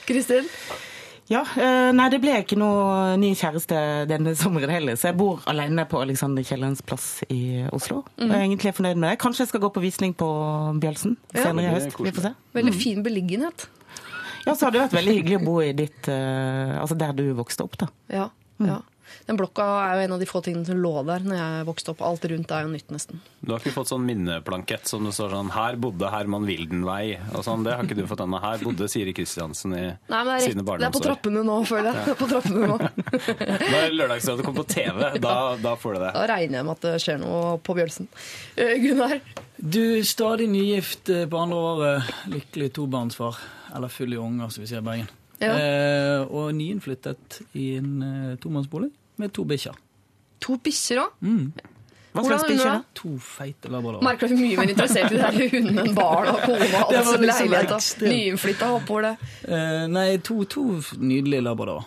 Kristin? 0.10 0.50
Ja, 1.30 1.44
eh, 1.62 1.92
nei, 1.94 2.08
det 2.10 2.18
ble 2.24 2.40
ikke 2.42 2.58
noe 2.58 3.16
ny 3.22 3.36
kjæreste 3.38 3.78
denne 4.10 4.32
sommeren 4.38 4.72
heller, 4.74 4.98
så 4.98 5.12
jeg 5.12 5.18
bor 5.20 5.44
alene 5.52 5.86
på 5.90 6.00
Alexander 6.02 6.42
Kiellands 6.46 6.82
plass 6.82 7.20
i 7.30 7.68
Oslo. 7.76 8.00
Og 8.18 8.24
jeg 8.26 8.34
er 8.34 8.46
egentlig 8.48 8.74
fornøyd 8.80 8.98
med 8.98 9.12
det. 9.12 9.20
Kanskje 9.22 9.46
jeg 9.46 9.52
skal 9.52 9.62
gå 9.62 9.70
på 9.76 9.84
visning 9.84 10.16
på 10.18 10.30
Bjølsen 10.82 11.18
Ja. 11.36 11.44
senere 11.44 11.68
i 11.68 11.70
er 11.70 11.76
høst. 11.78 12.00
Vi 12.02 12.12
får 12.16 12.26
se. 12.32 12.34
Veldig 12.58 12.74
fin 12.74 13.04
beliggenhet. 13.06 13.68
Ja, 14.48 14.56
så 14.56 14.66
hadde 14.66 14.80
det 14.80 14.86
vært 14.88 14.98
veldig 14.98 15.16
hyggelig 15.20 15.38
å 15.38 15.46
bo 15.46 15.56
i 15.62 15.72
ditt 15.78 16.08
eh, 16.10 16.74
Altså 16.80 16.98
der 16.98 17.14
du 17.14 17.26
vokste 17.38 17.66
opp, 17.68 17.78
da. 17.78 17.90
Ja, 18.10 18.30
ja. 18.66 18.80
Den 19.30 19.38
blokka 19.38 19.62
er 19.84 19.92
jo 19.94 20.06
en 20.08 20.14
av 20.16 20.22
de 20.24 20.26
få 20.26 20.40
tingene 20.42 20.66
som 20.66 20.80
lå 20.82 20.92
der 21.06 21.22
når 21.22 21.38
jeg 21.38 21.66
vokste 21.68 21.92
opp. 21.94 22.00
Alt 22.02 22.24
rundt 22.32 22.50
er 22.56 22.64
jo 22.66 22.72
nytt, 22.72 22.88
nesten. 22.90 23.20
Du 23.46 23.52
har 23.54 23.62
ikke 23.62 23.76
fått 23.76 23.92
sånn 23.92 24.02
minneplankett 24.08 24.90
som 24.90 25.06
det 25.06 25.12
står 25.14 25.36
sånn 25.36 25.52
'Her 25.54 25.76
bodde 25.78 26.10
Herman 26.10 26.48
Wildenvei' 26.50 27.20
og 27.38 27.44
sånn. 27.46 27.62
Det 27.64 27.76
har 27.76 27.86
ikke 27.86 28.00
du 28.00 28.08
fått 28.10 28.24
ennå. 28.26 28.40
Her 28.42 28.58
bodde 28.66 28.88
Siri 28.90 29.14
Kristiansen 29.14 29.76
i 29.78 29.84
Nei, 29.86 30.24
men 30.24 30.32
det 30.34 30.38
er, 30.40 30.50
sine 30.50 30.66
barndomsår. 30.66 30.82
det 30.82 30.88
er 30.90 30.96
på 30.98 31.04
trappene 31.06 31.44
nå, 31.46 31.58
føler 31.72 31.94
jeg. 31.94 32.06
Det 32.06 32.16
er 32.16 32.20
på 32.24 32.30
trappene 32.32 32.68
nå. 32.72 32.78
Når 33.70 33.94
Lørdagsrådet 34.00 34.46
kommer 34.46 34.64
på 34.64 34.74
TV, 34.74 35.20
da, 35.22 35.36
da 35.62 35.76
får 35.76 35.94
du 35.94 36.00
det. 36.00 36.14
Da 36.18 36.26
regner 36.34 36.58
jeg 36.58 36.66
med 36.66 36.72
at 36.74 36.82
det 36.88 36.96
skjer 37.06 37.22
noe 37.22 37.58
på 37.62 37.76
Bjølsen. 37.78 38.10
Eh, 38.58 38.76
Gunnar, 38.82 39.22
Du, 39.60 39.82
er 40.00 40.04
stadig 40.10 40.50
nygift 40.50 41.10
eh, 41.14 41.28
på 41.30 41.38
andre 41.38 41.58
året, 41.70 42.14
lykkelig 42.34 42.74
tobarnsfar, 42.74 43.38
eller 43.76 43.94
full 43.94 44.14
i 44.14 44.18
unger, 44.18 44.50
som 44.50 44.64
vi 44.64 44.72
sier 44.72 44.82
i 44.82 44.88
Bergen. 44.90 45.10
Ja. 45.38 45.54
Eh, 45.54 46.22
og 46.26 46.50
nyinnflyttet 46.56 47.44
i 47.54 47.76
en 47.78 48.02
eh, 48.02 48.38
tomannsbolig 48.42 48.90
med 49.20 49.34
to 49.36 49.44
bikkjer. 49.50 49.76
to 50.40 50.56
bikkjer 50.64 51.04
òg. 51.04 51.20
Mm. 51.22 51.52
Hva 52.10 52.24
slags 52.26 52.44
er 52.44 52.50
bikkjer? 52.50 52.72
det? 52.80 52.94
To 53.00 53.12
feite 53.22 53.70
labradorer. 53.70 54.04
Merker 54.08 54.32
du 54.32 54.34
er 54.34 54.40
mye 54.42 54.58
mer 54.58 54.72
interessert 54.74 55.12
i 55.14 55.20
det 55.20 55.28
her 55.28 55.52
hunden 55.54 55.80
enn 55.84 55.94
barn 55.98 56.32
og 56.32 56.40
kone 56.48 56.68
og 56.80 56.90
Det 56.94 57.04
liksom 57.06 57.28
leilighet. 57.30 58.04
Nyinnflytta 58.10 58.70
oppover 58.80 59.10
det. 59.12 59.14
Uh, 59.46 59.86
nei, 59.94 60.08
to, 60.26 60.40
to 60.50 60.64
nydelige 60.98 61.44
labradorer. 61.46 61.86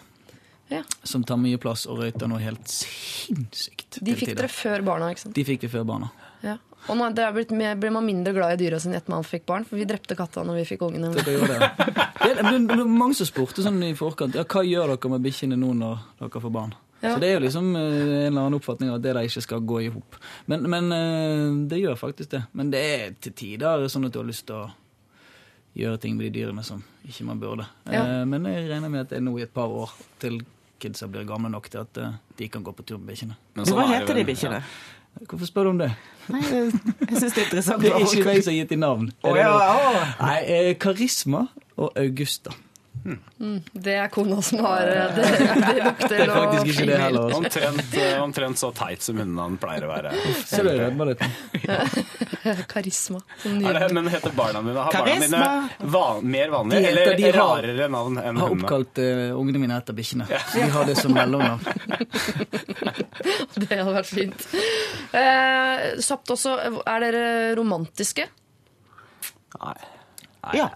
Ja. 0.73 0.85
Som 1.05 1.25
tar 1.29 1.37
mye 1.43 1.59
plass 1.61 1.83
og 1.91 1.99
røyter 2.01 2.31
noe 2.31 2.39
helt 2.41 2.71
sinnssykt. 2.71 3.99
De 4.01 4.15
fikk 4.17 4.37
dere 4.39 4.49
før 4.49 4.85
barna, 4.87 5.11
ikke 5.13 5.27
sant? 5.27 5.35
De 5.37 5.45
fikk 5.45 5.67
vi 5.67 5.73
før 5.75 5.85
barna. 5.91 6.09
Ja. 6.47 6.55
Og 6.91 6.97
nå 6.99 7.11
det 7.15 7.23
er 7.23 7.35
blitt, 7.37 7.53
mer- 7.55 7.77
blir 7.79 7.93
man 7.95 8.07
mindre 8.07 8.33
glad 8.35 8.57
i 8.57 8.61
dyra 8.65 8.79
sine 8.83 8.97
etter 8.99 9.13
man 9.13 9.23
fikk 9.27 9.45
barn, 9.47 9.67
for 9.69 9.79
vi 9.79 9.85
drepte 9.87 10.17
katta 10.19 10.43
når 10.47 10.63
vi 10.63 10.65
fikk 10.73 10.81
ungene. 10.89 11.13
Det, 11.15 11.23
det. 11.27 11.59
Det 12.23 12.33
det 12.39 12.79
er 12.79 12.87
mange 12.87 13.15
som 13.19 13.27
spurte 13.29 13.63
sånn 13.63 13.83
i 13.87 13.93
forkant 13.99 14.35
ja, 14.39 14.43
hva 14.47 14.63
gjør 14.67 14.95
dere 14.95 15.11
med 15.13 15.23
bikkjene 15.27 15.59
nå 15.59 15.75
når 15.79 16.01
dere 16.23 16.43
får 16.43 16.55
barn. 16.55 16.73
Ja. 17.03 17.15
Så 17.17 17.21
det 17.23 17.29
er 17.33 17.35
jo 17.35 17.43
liksom 17.43 17.73
eh, 17.75 17.83
en 17.83 18.29
eller 18.31 18.45
annen 18.45 18.57
oppfatning 18.61 18.93
av 18.93 19.01
at 19.01 19.03
det 19.03 19.15
de 19.17 19.25
ikke 19.27 19.43
skal 19.43 19.65
gå 19.67 19.81
i 19.83 19.91
hop. 19.91 20.17
Men, 20.47 20.69
men 20.71 20.93
eh, 20.95 21.49
det 21.73 21.81
gjør 21.83 21.99
faktisk 21.99 22.31
det. 22.37 22.45
Men 22.55 22.71
det 22.71 22.83
er 22.95 23.17
til 23.21 23.35
tider 23.41 23.89
sånn 23.91 24.07
at 24.07 24.15
du 24.15 24.21
har 24.23 24.29
lyst 24.29 24.47
til 24.47 24.61
å 24.61 24.71
gjøre 25.79 25.99
ting 25.99 26.17
med 26.19 26.29
de 26.29 26.41
dyrene 26.41 26.63
som 26.67 26.83
ikke 27.09 27.27
man 27.27 27.41
burde. 27.43 27.67
Ja. 27.91 28.05
Eh, 28.21 28.25
Men 28.31 28.47
jeg 28.47 28.69
regner 28.71 28.93
med 28.93 29.07
at 29.07 29.11
det 29.15 29.19
er 29.19 29.27
nå 29.27 29.35
i 29.41 29.45
et 29.47 29.55
par 29.55 29.73
år 29.73 29.91
til 30.23 30.41
kidsa 30.83 31.07
blir 31.11 31.27
gamle 31.27 31.51
nok 31.51 31.69
til 31.71 31.83
at 31.85 31.99
de 32.39 32.49
kan 32.51 32.63
gå 32.67 32.73
på 32.75 32.83
tur 32.87 32.99
med 32.99 33.13
bikkjene. 33.13 33.37
Men 33.55 33.71
Hva 33.71 33.85
er 33.87 33.95
heter 34.01 34.19
de 34.19 34.25
bikkjene? 34.31 34.63
Hvorfor 35.29 35.47
spør 35.47 35.69
du 35.69 35.71
om 35.75 35.79
det? 35.83 35.91
Nei, 36.33 36.41
jeg 36.49 36.71
syns 37.21 37.35
det 37.35 37.43
er 37.43 37.47
interessant. 37.51 37.83
Det 37.85 37.91
er 37.93 38.01
ikke 38.07 38.33
jeg 38.33 38.45
som 38.47 38.53
har 38.55 38.59
gitt 38.63 38.71
dem 38.73 38.81
navn. 38.83 39.11
Oh, 39.23 39.37
ja, 39.37 39.51
lov? 39.53 39.99
Nei, 40.23 40.75
Karisma 40.81 41.45
og 41.77 41.99
Augusta. 42.01 42.55
Det 43.73 43.95
er 43.99 44.09
kona 44.15 44.37
som 44.47 44.61
har 44.63 44.87
eh, 44.87 45.15
Det, 45.17 45.25
det 45.33 45.85
lukter 45.85 46.31
og 46.31 46.55
er 46.55 46.65
det 46.87 46.99
altså. 47.09 47.39
Omtrent, 47.41 47.95
eh, 47.99 48.19
omtrent 48.23 48.61
så 48.61 48.69
teit 48.77 49.03
som 49.03 49.19
hundene 49.19 49.59
pleier 49.63 49.87
å 49.89 49.91
være. 49.91 50.13
Litt. 51.09 51.25
Karisma. 52.71 53.21
Er 53.47 53.79
det, 53.81 53.89
men 53.97 54.07
heter 54.13 54.35
barna 54.37 54.63
mine 54.63 54.79
Har 54.87 54.93
barna 54.95 55.17
mine 55.19 55.43
van, 55.97 56.23
mer 56.31 56.49
vanlige 56.55 56.81
heter- 56.87 57.01
eller 57.03 57.17
de 57.17 57.31
har- 57.31 57.39
rarere 57.63 57.89
navn 57.93 58.19
enn 58.23 58.37
Har 58.43 58.55
oppkalt 58.55 58.99
uh, 59.03 59.35
ungene 59.41 59.59
mine 59.65 59.79
etter 59.83 59.97
bikkjene. 59.99 60.27
De 60.55 60.69
har 60.77 60.85
det 60.89 60.97
som 61.01 61.15
mellomnavn. 61.17 61.61
Det 63.63 63.69
hadde 63.79 63.93
vært 63.95 64.09
fint. 64.09 64.47
Eh, 65.17 65.83
Sapt 66.03 66.31
også, 66.35 66.55
er 66.89 67.05
dere 67.05 67.25
romantiske? 67.59 68.25
Nei. 69.63 69.75
Ja. 70.57 70.67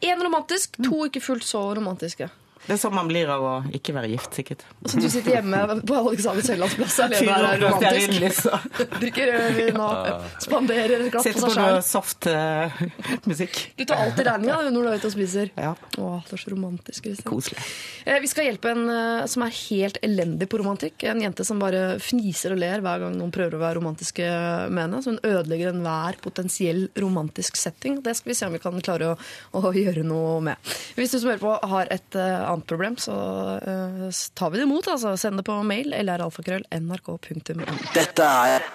Én 0.00 0.22
romantisk, 0.24 0.76
to 0.84 1.04
ikke 1.08 1.20
fullt 1.20 1.44
så 1.44 1.62
romantiske. 1.76 2.28
Det 2.68 2.76
er 2.76 2.80
sånn 2.82 2.96
man 2.98 3.08
blir 3.08 3.30
av 3.32 3.44
å 3.48 3.54
ikke 3.74 3.96
være 3.96 4.12
gift, 4.12 4.36
sikkert. 4.36 4.66
Så 4.84 5.00
du 5.00 5.08
sitter 5.08 5.38
hjemme 5.38 5.80
på 5.88 5.96
Alexander 6.02 6.44
Kiellands 6.44 6.76
plass 6.76 6.98
alene 7.06 7.38
og 7.38 7.48
er 7.48 7.62
romantisk? 7.64 8.92
Drikker 8.98 9.32
rødvin 9.32 9.80
og 9.80 10.28
spanderer 10.44 11.08
glatt 11.08 11.24
på 11.24 11.32
seg 11.32 11.38
sjøl? 11.38 11.40
Sitter 11.40 11.46
på 11.46 11.54
på 11.54 11.62
noe 11.64 11.82
soft 11.88 12.28
soft-musikk. 12.28 13.72
Du 13.76 13.84
tar 13.84 14.02
alltid 14.04 14.26
regninga 14.26 14.70
når 14.70 14.82
du 14.82 14.90
er 14.90 15.00
ute 15.00 15.08
og 15.10 15.14
spiser. 15.14 15.50
Ja. 15.56 15.72
Å, 15.98 16.10
det 16.26 16.36
er 16.36 16.42
så 16.42 16.52
romantisk. 16.52 17.08
Koselig. 17.26 17.60
Eh, 18.04 18.18
Vi 18.22 18.30
skal 18.30 18.48
hjelpe 18.48 18.72
en 18.72 18.84
uh, 18.88 19.26
som 19.30 19.44
er 19.46 19.54
helt 19.54 19.98
elendig 20.04 20.48
på 20.50 20.60
romantikk. 20.60 21.04
En 21.08 21.22
jente 21.22 21.46
som 21.46 21.60
bare 21.62 21.98
fniser 22.02 22.54
og 22.54 22.62
ler 22.62 22.82
hver 22.84 23.04
gang 23.04 23.16
noen 23.18 23.32
prøver 23.34 23.58
å 23.58 23.62
være 23.62 23.78
romantiske 23.80 24.28
med 24.68 24.82
henne. 24.84 25.02
Så 25.04 25.14
hun 25.14 25.22
ødelegger 25.22 25.72
enhver 25.72 26.18
potensiell 26.24 26.86
romantisk 26.98 27.58
setting. 27.60 28.00
Det 28.04 28.16
skal 28.18 28.32
vi 28.32 28.38
se 28.38 28.48
om 28.48 28.56
vi 28.56 28.62
kan 28.62 28.78
klare 28.84 29.14
å, 29.14 29.18
å 29.58 29.72
gjøre 29.74 30.04
noe 30.06 30.38
med. 30.50 30.74
Hvis 30.98 31.14
du 31.14 31.20
som 31.20 31.32
hører 31.32 31.44
på 31.44 31.54
har 31.74 31.92
et 31.94 32.18
eh, 32.18 32.38
annet 32.48 32.57
problem, 32.66 32.96
så 32.96 33.14
uh, 33.62 34.08
tar 34.34 34.50
vi 34.50 34.58
det 34.58 34.66
imot. 34.66 34.88
Altså. 34.88 35.16
Send 35.16 35.40
det 35.40 35.46
på 35.46 35.58
mail 35.62 35.92
eller 35.96 36.24
alfakrøll 36.24 36.66
nrk.no. 36.72 37.66
Dette 37.94 38.30
er 38.52 38.66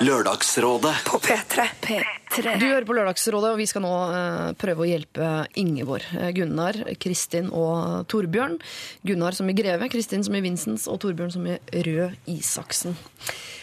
Lørdagsrådet 0.00 0.94
På 1.04 1.18
P3. 1.20 1.68
P3. 1.80 2.19
Du 2.30 2.46
hører 2.46 2.84
på 2.86 2.94
Lørdagsrådet, 2.94 3.48
og 3.50 3.58
vi 3.58 3.66
skal 3.66 3.82
nå 3.82 3.90
eh, 4.14 4.50
prøve 4.60 4.84
å 4.84 4.86
hjelpe 4.86 5.30
Ingeborg. 5.58 6.06
Eh, 6.14 6.30
Gunnar, 6.36 6.78
Kristin 7.02 7.50
og 7.50 8.06
Torbjørn. 8.12 8.54
Gunnar 9.02 9.34
som 9.34 9.50
i 9.50 9.56
Greve, 9.58 9.90
Kristin 9.90 10.22
som 10.22 10.36
i 10.38 10.44
Vincents 10.44 10.86
og 10.86 11.00
Torbjørn 11.02 11.34
som 11.34 11.48
i 11.50 11.58
Rød 11.58 12.30
Isaksen. 12.30 12.94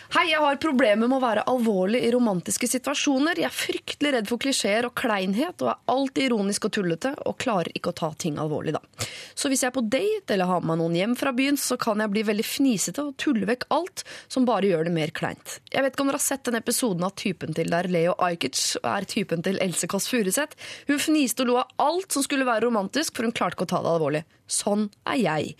Hei, 0.07 0.29
jeg 0.29 0.39
har 0.39 0.55
problemer 0.63 1.09
med 1.09 1.17
å 1.17 1.19
være 1.19 1.41
alvorlig 1.51 2.00
i 2.07 2.12
romantiske 2.13 2.67
situasjoner. 2.71 3.41
Jeg 3.41 3.50
er 3.50 3.55
fryktelig 3.55 4.12
redd 4.15 4.29
for 4.29 4.39
klisjeer 4.39 4.86
og 4.88 4.93
kleinhet, 4.95 5.59
og 5.59 5.74
er 5.74 5.81
alltid 5.91 6.29
ironisk 6.29 6.69
og 6.69 6.74
tullete, 6.77 7.12
og 7.27 7.36
klarer 7.43 7.74
ikke 7.75 7.91
å 7.91 7.97
ta 7.97 8.09
ting 8.15 8.38
alvorlig, 8.39 8.77
da. 8.77 9.07
Så 9.36 9.51
hvis 9.51 9.65
jeg 9.65 9.74
er 9.74 9.75
på 9.75 9.83
date 9.83 10.33
eller 10.33 10.47
har 10.47 10.63
med 10.63 10.71
meg 10.71 10.79
noen 10.79 10.95
hjem 10.95 11.17
fra 11.19 11.33
byen, 11.36 11.59
så 11.59 11.75
kan 11.81 12.00
jeg 12.00 12.13
bli 12.13 12.24
veldig 12.29 12.45
fnisete 12.47 13.03
og 13.03 13.17
tulle 13.19 13.50
vekk 13.50 13.67
alt 13.75 14.05
som 14.31 14.47
bare 14.47 14.71
gjør 14.71 14.88
det 14.88 14.95
mer 14.95 15.12
kleint. 15.12 15.57
Jeg 15.74 15.83
vet 15.83 15.91
ikke 15.91 16.05
om 16.05 16.12
dere 16.13 16.21
har 16.21 16.27
sett 16.29 16.47
den 16.47 16.59
episoden 16.62 17.03
av 17.03 17.12
typen 17.19 17.57
til 17.59 17.75
der 17.75 17.91
Leo 17.91 18.15
Ajkic 18.29 18.55
er 18.81 19.07
typen 19.09 19.43
til 19.45 19.59
Else 19.63 19.89
Kåss 19.89 20.09
Furuseth. 20.11 20.57
Hun 20.89 21.01
fniste 21.01 21.45
og 21.45 21.49
lo 21.49 21.59
av 21.61 21.71
alt 21.83 22.15
som 22.15 22.25
skulle 22.25 22.47
være 22.47 22.65
romantisk, 22.67 23.15
for 23.15 23.27
hun 23.27 23.35
klarte 23.35 23.57
ikke 23.57 23.67
å 23.67 23.71
ta 23.73 23.81
det 23.85 23.93
alvorlig. 23.93 24.23
Sånn 24.47 24.87
er 25.09 25.19
jeg. 25.19 25.53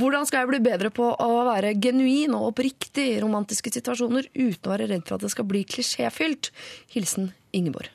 Hvordan 0.00 0.26
skal 0.28 0.42
jeg 0.42 0.52
bli 0.52 0.62
bedre 0.64 0.90
på 0.94 1.08
å 1.14 1.30
være 1.48 1.74
genuin 1.82 2.34
og 2.38 2.50
oppriktig 2.50 3.08
i 3.14 3.20
romantiske 3.22 3.72
situasjoner 3.74 4.30
uten 4.34 4.68
å 4.68 4.74
være 4.74 4.90
redd 4.90 5.06
for 5.06 5.18
at 5.18 5.26
det 5.26 5.32
skal 5.34 5.48
bli 5.48 5.64
klisjéfylt? 5.68 6.50
Hilsen 6.94 7.30
Ingeborg. 7.54 7.90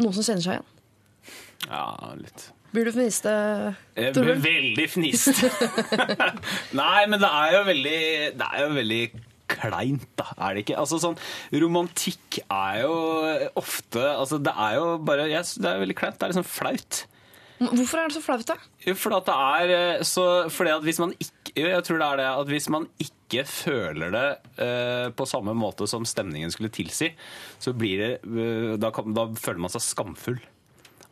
Noen 0.00 0.14
som 0.14 0.26
kjenner 0.26 0.44
seg 0.44 0.58
igjen? 0.58 0.72
Ja, 1.66 1.86
litt. 2.20 2.50
Blir 2.74 2.84
du 2.84 2.92
fniste, 2.92 3.30
Jeg 3.96 4.12
blir 4.12 4.40
veldig 4.42 4.86
fnist. 4.90 5.40
Nei, 6.80 7.06
men 7.08 7.22
det 7.22 7.30
er 7.30 7.54
jo 7.54 7.62
veldig 7.70 8.00
Det 8.36 8.48
er 8.50 8.64
jo 8.64 8.66
veldig 8.74 9.00
kleint, 9.50 10.06
da. 10.18 10.30
Er 10.36 10.54
det 10.56 10.64
ikke? 10.66 10.78
Altså 10.80 10.98
sånn 11.02 11.18
Romantikk 11.54 12.40
er 12.44 12.80
jo 12.84 12.94
ofte 13.58 14.02
Altså, 14.14 14.40
det 14.42 14.52
er 14.52 14.78
jo 14.78 14.86
bare 15.06 15.28
jeg, 15.30 15.44
Det 15.60 15.70
er 15.70 15.82
veldig 15.82 15.98
kleint. 15.98 16.18
Det 16.18 16.26
er 16.26 16.34
liksom 16.34 16.48
flaut. 16.48 17.04
Hvorfor 17.56 17.98
er 18.02 18.10
det 18.10 18.16
så 18.18 18.20
flaut, 18.20 18.44
da? 18.48 18.56
Fordi 19.00 19.16
at 19.16 19.28
det 19.28 19.36
er 19.36 19.74
eh, 19.76 20.02
så 20.04 20.24
Fordi 20.52 20.74
at 20.74 20.84
hvis 20.84 21.00
man 21.00 21.14
ikke 21.16 21.70
Jeg 21.70 21.84
tror 21.86 22.02
det 22.02 22.08
er 22.10 22.20
det 22.20 22.26
at 22.28 22.50
hvis 22.52 22.68
man 22.74 22.88
ikke 23.00 23.46
føler 23.48 24.12
det 24.12 24.26
eh, 24.62 25.06
på 25.16 25.24
samme 25.26 25.54
måte 25.56 25.88
som 25.90 26.04
stemningen 26.06 26.52
skulle 26.52 26.68
tilsi, 26.70 27.08
så 27.58 27.72
blir 27.74 28.02
det 28.02 28.10
eh, 28.28 28.74
da, 28.78 28.92
da 28.92 29.24
føler 29.40 29.64
man 29.64 29.72
seg 29.72 29.82
skamfull. 29.82 30.36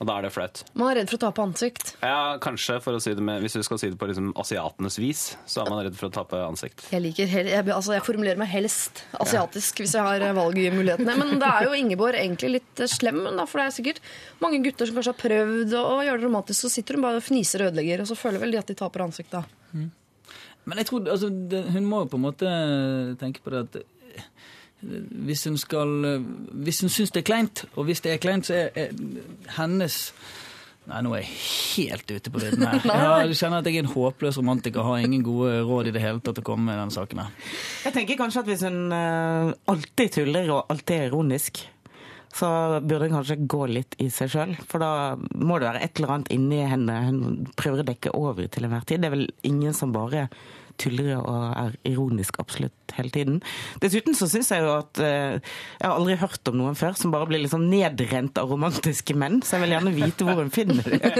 Og 0.01 0.09
da 0.09 0.17
er 0.19 0.27
det 0.27 0.33
flaut. 0.35 0.63
Man 0.75 0.91
er 0.91 1.01
redd 1.01 1.11
for 1.13 1.19
å 1.19 1.23
tape 1.27 1.45
ansikt. 1.45 1.95
Ja, 2.03 2.37
kanskje, 2.43 2.81
for 2.83 2.97
å 2.97 3.03
si 3.03 3.15
det 3.15 3.25
med, 3.25 3.43
hvis 3.45 3.57
du 3.57 3.63
skal 3.67 3.81
si 3.81 3.91
det 3.93 3.99
på 4.01 4.09
liksom 4.11 4.33
asiatenes 4.41 4.99
vis, 5.03 5.23
så 5.51 5.63
er 5.63 5.71
man 5.71 5.85
redd 5.87 5.99
for 5.99 6.11
å 6.11 6.15
tape 6.15 6.41
ansikt. 6.45 6.87
Jeg 6.93 7.05
liker, 7.05 7.31
jeg, 7.31 7.65
altså 7.69 7.95
jeg 7.97 8.05
formulerer 8.07 8.41
meg 8.41 8.51
helst 8.53 9.05
asiatisk 9.23 9.85
hvis 9.85 9.95
jeg 9.97 10.07
har 10.07 10.25
valgmulighetene. 10.37 11.19
Men 11.21 11.37
det 11.43 11.51
er 11.51 11.69
jo 11.69 11.79
Ingeborg 11.79 12.19
egentlig 12.21 12.57
litt 12.59 12.85
eh, 12.85 12.91
slem, 12.91 13.23
da, 13.31 13.47
for 13.49 13.63
det 13.63 13.69
er 13.69 13.77
sikkert 13.79 14.03
mange 14.43 14.63
gutter 14.65 14.91
som 14.91 14.99
kanskje 14.99 15.15
har 15.15 15.23
prøvd 15.23 15.77
å 15.81 15.99
gjøre 16.09 16.23
det 16.23 16.29
romantisk, 16.29 16.65
så 16.65 16.73
sitter 16.79 16.99
hun 16.99 17.07
bare 17.07 17.23
og 17.23 17.29
fniser 17.29 17.65
og 17.65 17.73
ødelegger, 17.73 18.03
og 18.03 18.11
så 18.11 18.19
føler 18.19 18.43
vel 18.43 18.55
de 18.57 18.63
at 18.63 18.71
de 18.71 18.79
taper 18.79 19.07
ansikt 19.07 19.35
da. 19.35 19.45
Men 20.65 20.81
jeg 20.81 20.89
tror, 20.89 21.05
altså, 21.13 21.29
det, 21.29 21.61
hun 21.75 21.85
må 21.85 22.05
jo 22.05 22.13
på 22.15 22.17
en 22.17 22.25
måte 22.25 22.53
tenke 23.21 23.43
på 23.45 23.53
det 23.53 23.59
at 23.67 23.75
eh, 23.83 23.89
hvis 25.27 25.45
hun 25.49 25.59
skal 25.61 25.91
Hvis 26.65 26.81
hun 26.85 26.93
syns 26.93 27.13
det 27.15 27.23
er 27.23 27.29
kleint, 27.29 27.65
og 27.75 27.89
hvis 27.89 28.03
det 28.05 28.15
er 28.15 28.23
kleint, 28.23 28.49
så 28.49 28.57
er, 28.65 28.73
er 28.75 29.53
hennes 29.57 30.13
Nei, 30.85 30.99
nå 31.01 31.15
er 31.17 31.23
jeg 31.23 31.37
helt 31.41 32.11
ute 32.13 32.31
på 32.33 32.41
vidden 32.43 32.67
her. 32.69 32.83
Jeg 33.25 33.37
kjenner 33.39 33.63
at 33.63 33.69
jeg 33.71 33.79
er 33.81 33.87
en 33.87 33.93
håpløs 33.95 34.37
romantiker, 34.37 34.85
har 34.85 35.01
ingen 35.01 35.23
gode 35.25 35.63
råd 35.65 35.89
i 35.89 35.95
det 35.97 36.03
hele 36.03 36.21
tatt 36.21 36.43
å 36.43 36.45
komme 36.45 36.69
med 36.69 36.77
denne 36.77 36.93
saken 36.93 37.23
her. 37.23 37.31
Jeg 37.87 37.97
tenker 37.97 38.19
kanskje 38.21 38.43
at 38.43 38.51
hvis 38.51 38.65
hun 38.69 38.93
eh, 38.93 39.55
alltid 39.73 40.13
tuller 40.19 40.53
og 40.53 40.75
alltid 40.75 40.99
er 40.99 41.09
ironisk, 41.09 41.63
så 42.35 42.51
burde 42.83 43.09
hun 43.09 43.17
kanskje 43.17 43.39
gå 43.49 43.63
litt 43.71 43.97
i 44.03 44.11
seg 44.13 44.35
sjøl. 44.35 44.53
For 44.69 44.83
da 44.83 45.15
må 45.17 45.57
det 45.57 45.71
være 45.71 45.87
et 45.87 45.97
eller 45.97 46.17
annet 46.19 46.35
inni 46.35 46.61
henne 46.69 46.99
hun 47.07 47.19
prøver 47.57 47.81
å 47.81 47.89
dekke 47.89 48.13
over 48.19 48.51
til 48.53 48.69
enhver 48.69 48.85
tid. 48.85 49.01
Det 49.01 49.09
er 49.09 49.17
vel 49.17 49.29
ingen 49.47 49.77
som 49.77 49.95
bare 49.95 50.27
tullere 50.81 51.19
og 51.23 51.45
er 51.61 51.77
ironisk 51.91 52.39
absolutt 52.43 52.95
hele 52.95 53.11
tiden. 53.15 53.41
Dessuten 53.83 54.15
så 54.19 54.29
syns 54.31 54.51
jeg 54.53 54.63
jo 54.63 54.73
at 54.77 55.01
eh, 55.03 55.39
Jeg 55.41 55.85
har 55.87 55.95
aldri 55.97 56.17
hørt 56.21 56.51
om 56.53 56.59
noen 56.61 56.77
før 56.79 56.95
som 56.99 57.13
bare 57.15 57.27
blir 57.31 57.43
liksom 57.43 57.67
nedrent 57.71 58.39
av 58.41 58.51
romantiske 58.53 59.17
menn, 59.19 59.41
så 59.43 59.57
jeg 59.57 59.65
vil 59.67 59.75
gjerne 59.77 59.95
vite 59.97 60.29
hvor 60.29 60.41
hun 60.43 60.53
finner 60.55 60.87
det. 60.87 61.13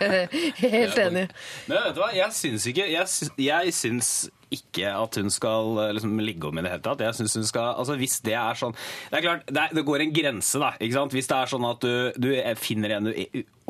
Helt 0.64 0.98
enig. 1.04 1.26
Men 1.70 1.78
vet 1.86 1.96
du 1.96 2.02
hva, 2.02 2.10
jeg 2.16 2.34
syns 2.36 2.66
ikke 2.70 2.86
Jeg, 2.90 3.08
syns- 3.10 3.40
jeg 3.40 3.74
syns 3.76 4.10
ikke 4.50 4.88
at 4.90 5.14
hun 5.20 5.30
skal 5.30 5.76
eh, 5.78 5.92
liksom, 5.94 6.16
ligge 6.26 6.48
om 6.48 6.58
i 6.58 6.64
det 6.66 6.72
hele 6.72 6.82
tatt. 6.82 7.04
Jeg 7.06 7.14
synes 7.20 7.36
hun 7.38 7.44
skal, 7.46 7.68
altså 7.78 7.94
Hvis 8.00 8.16
det 8.26 8.34
er 8.34 8.58
sånn 8.58 8.74
Det 8.74 9.20
er 9.20 9.22
klart, 9.28 9.44
det, 9.46 9.62
er, 9.62 9.76
det 9.78 9.84
går 9.86 10.02
en 10.06 10.14
grense, 10.16 10.58
da. 10.58 10.72
ikke 10.80 10.96
sant? 10.96 11.14
Hvis 11.14 11.30
det 11.30 11.36
er 11.38 11.52
sånn 11.52 11.68
at 11.70 11.86
du, 11.86 11.92
du 12.18 12.28
finner 12.58 12.96
en 12.96 13.10
du 13.12 13.14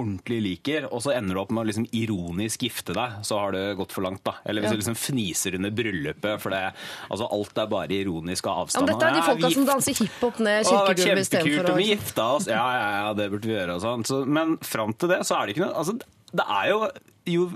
ordentlig 0.00 0.38
liker, 0.42 0.88
og 0.90 1.02
så 1.04 1.12
ender 1.14 1.37
du 1.37 1.40
opp 1.42 1.52
med 1.54 1.62
å 1.62 1.69
liksom 1.71 1.87
ironisk 1.97 2.64
gifte 2.66 2.97
deg, 2.97 3.21
så 3.26 3.38
har 3.42 3.54
det 3.57 3.62
gått 3.78 3.92
for 3.97 4.02
langt. 4.07 4.23
da. 4.25 4.35
Eller 4.45 4.62
hvis 4.64 4.73
Ja. 4.73 4.76
du 4.76 4.83
liksom 4.83 4.99
fniser 4.99 5.54
under 5.61 5.71
bryllupet, 5.71 6.40
for 6.40 6.50
det, 6.50 6.62
altså 7.11 7.28
alt 7.30 7.59
er 7.59 7.66
bare 7.71 7.88
ironisk 8.00 8.47
av 8.50 8.64
avstand. 8.66 8.88
Ja, 8.88 8.95
dette 8.95 9.09
er 9.11 9.14
de 9.21 9.26
folka 9.28 9.52
som 9.54 9.66
danser 9.69 9.95
hiphop 10.00 10.40
ned 10.40 10.64
kirkegulvet 10.66 11.25
istedenfor 11.25 11.47
å 11.47 11.54
kjempekult 11.54 11.71
om 11.71 11.80
vi 11.80 11.88
gifta 11.92 12.26
oss. 12.37 12.47
Ja, 12.50 12.66
ja, 12.80 12.90
ja, 13.04 13.12
det 13.14 13.30
burde 13.30 13.47
vi 13.47 13.54
gjøre. 13.57 13.76
Og 13.76 13.83
sånn. 13.85 14.04
så, 14.09 14.25
men 14.26 14.57
fram 14.59 14.92
til 14.95 15.09
det 15.14 15.21
så 15.28 15.37
er 15.38 15.47
det 15.47 15.57
ikke 15.57 15.66
noe 15.69 15.76
altså, 15.80 15.97
Det 16.30 16.45
er 16.47 16.69
jo, 16.71 16.88
jo 17.26 17.47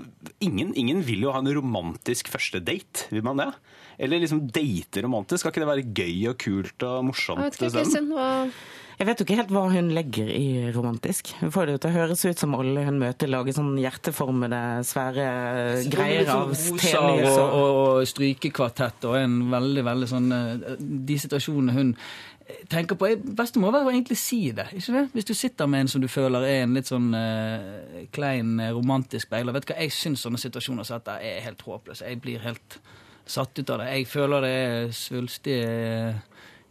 ingen, 0.43 0.73
ingen 0.75 1.01
vil 1.07 1.21
jo 1.23 1.31
ha 1.31 1.39
en 1.39 1.47
romantisk 1.55 2.27
første 2.33 2.59
date. 2.63 3.07
Vil 3.11 3.23
man 3.23 3.37
det? 3.37 3.53
Eller 3.97 4.19
liksom 4.19 4.49
date 4.51 5.03
romantisk. 5.05 5.39
Skal 5.39 5.53
ikke 5.53 5.63
det 5.63 5.69
være 5.69 5.93
gøy 5.95 6.29
og 6.31 6.37
kult 6.43 6.83
og 6.83 7.05
morsomt? 7.07 7.39
Jeg 7.39 7.53
vet 7.53 7.61
ikke, 7.61 7.71
Kristian, 7.77 8.09
Hva... 8.11 8.27
Jeg 8.95 9.07
vet 9.09 9.19
jo 9.19 9.25
ikke 9.27 9.39
helt 9.41 9.51
hva 9.51 9.65
hun 9.73 9.89
legger 9.95 10.29
i 10.31 10.71
romantisk. 10.75 11.33
Hun 11.41 11.51
får 11.51 11.67
det 11.67 11.75
jo 11.75 11.81
til 11.83 11.91
å 11.91 11.97
høres 11.97 12.25
ut 12.25 12.43
som 12.43 12.55
alle 12.57 12.85
hun 12.87 13.01
møter, 13.01 13.31
lager 13.31 13.57
sånn 13.57 13.73
hjerteformede, 13.81 14.61
svære 14.87 15.25
greier 15.91 16.31
av 16.31 16.53
Roser 16.53 16.99
og, 17.01 17.25
og 17.59 17.85
og, 17.95 18.05
strykekvartett 18.09 19.07
og 19.09 19.17
en 19.19 19.35
veldig, 19.51 19.83
veldig 19.87 20.07
sånn 20.09 20.31
eh, 20.35 20.79
De 20.79 21.19
situasjonene 21.19 21.75
hun 21.75 21.93
tenker 22.69 22.97
på 22.99 23.07
det 23.09 23.35
beste 23.37 23.61
må 23.61 23.71
være 23.73 23.89
å 23.89 23.93
egentlig 23.93 24.17
si 24.21 24.51
det. 24.53 24.67
ikke 24.77 24.93
det? 24.93 25.05
Hvis 25.15 25.25
du 25.25 25.33
sitter 25.33 25.69
med 25.69 25.85
en 25.85 25.89
som 25.89 26.03
du 26.03 26.07
føler 26.11 26.45
er 26.45 26.59
en 26.61 26.75
litt 26.77 26.91
sånn 26.91 27.07
uh, 27.17 28.03
klein, 28.13 28.59
eh, 28.61 28.73
romantisk 28.75 29.31
beiler. 29.31 29.55
Vet 29.55 29.65
du 29.65 29.73
hva, 29.73 29.79
Jeg 29.81 29.95
syns 29.95 30.25
sånne 30.25 30.41
situasjoner 30.41 30.85
som 30.85 30.99
dette 30.99 31.17
er 31.25 31.41
helt 31.47 31.65
håpløse. 31.65 32.05
Jeg 32.05 32.21
blir 32.21 32.45
helt 32.45 32.77
satt 33.25 33.57
ut 33.57 33.73
av 33.73 33.81
det. 33.81 33.89
Jeg 33.95 34.09
føler 34.11 34.45
det 34.45 34.53
er 34.61 34.93
svulstige 34.93 35.65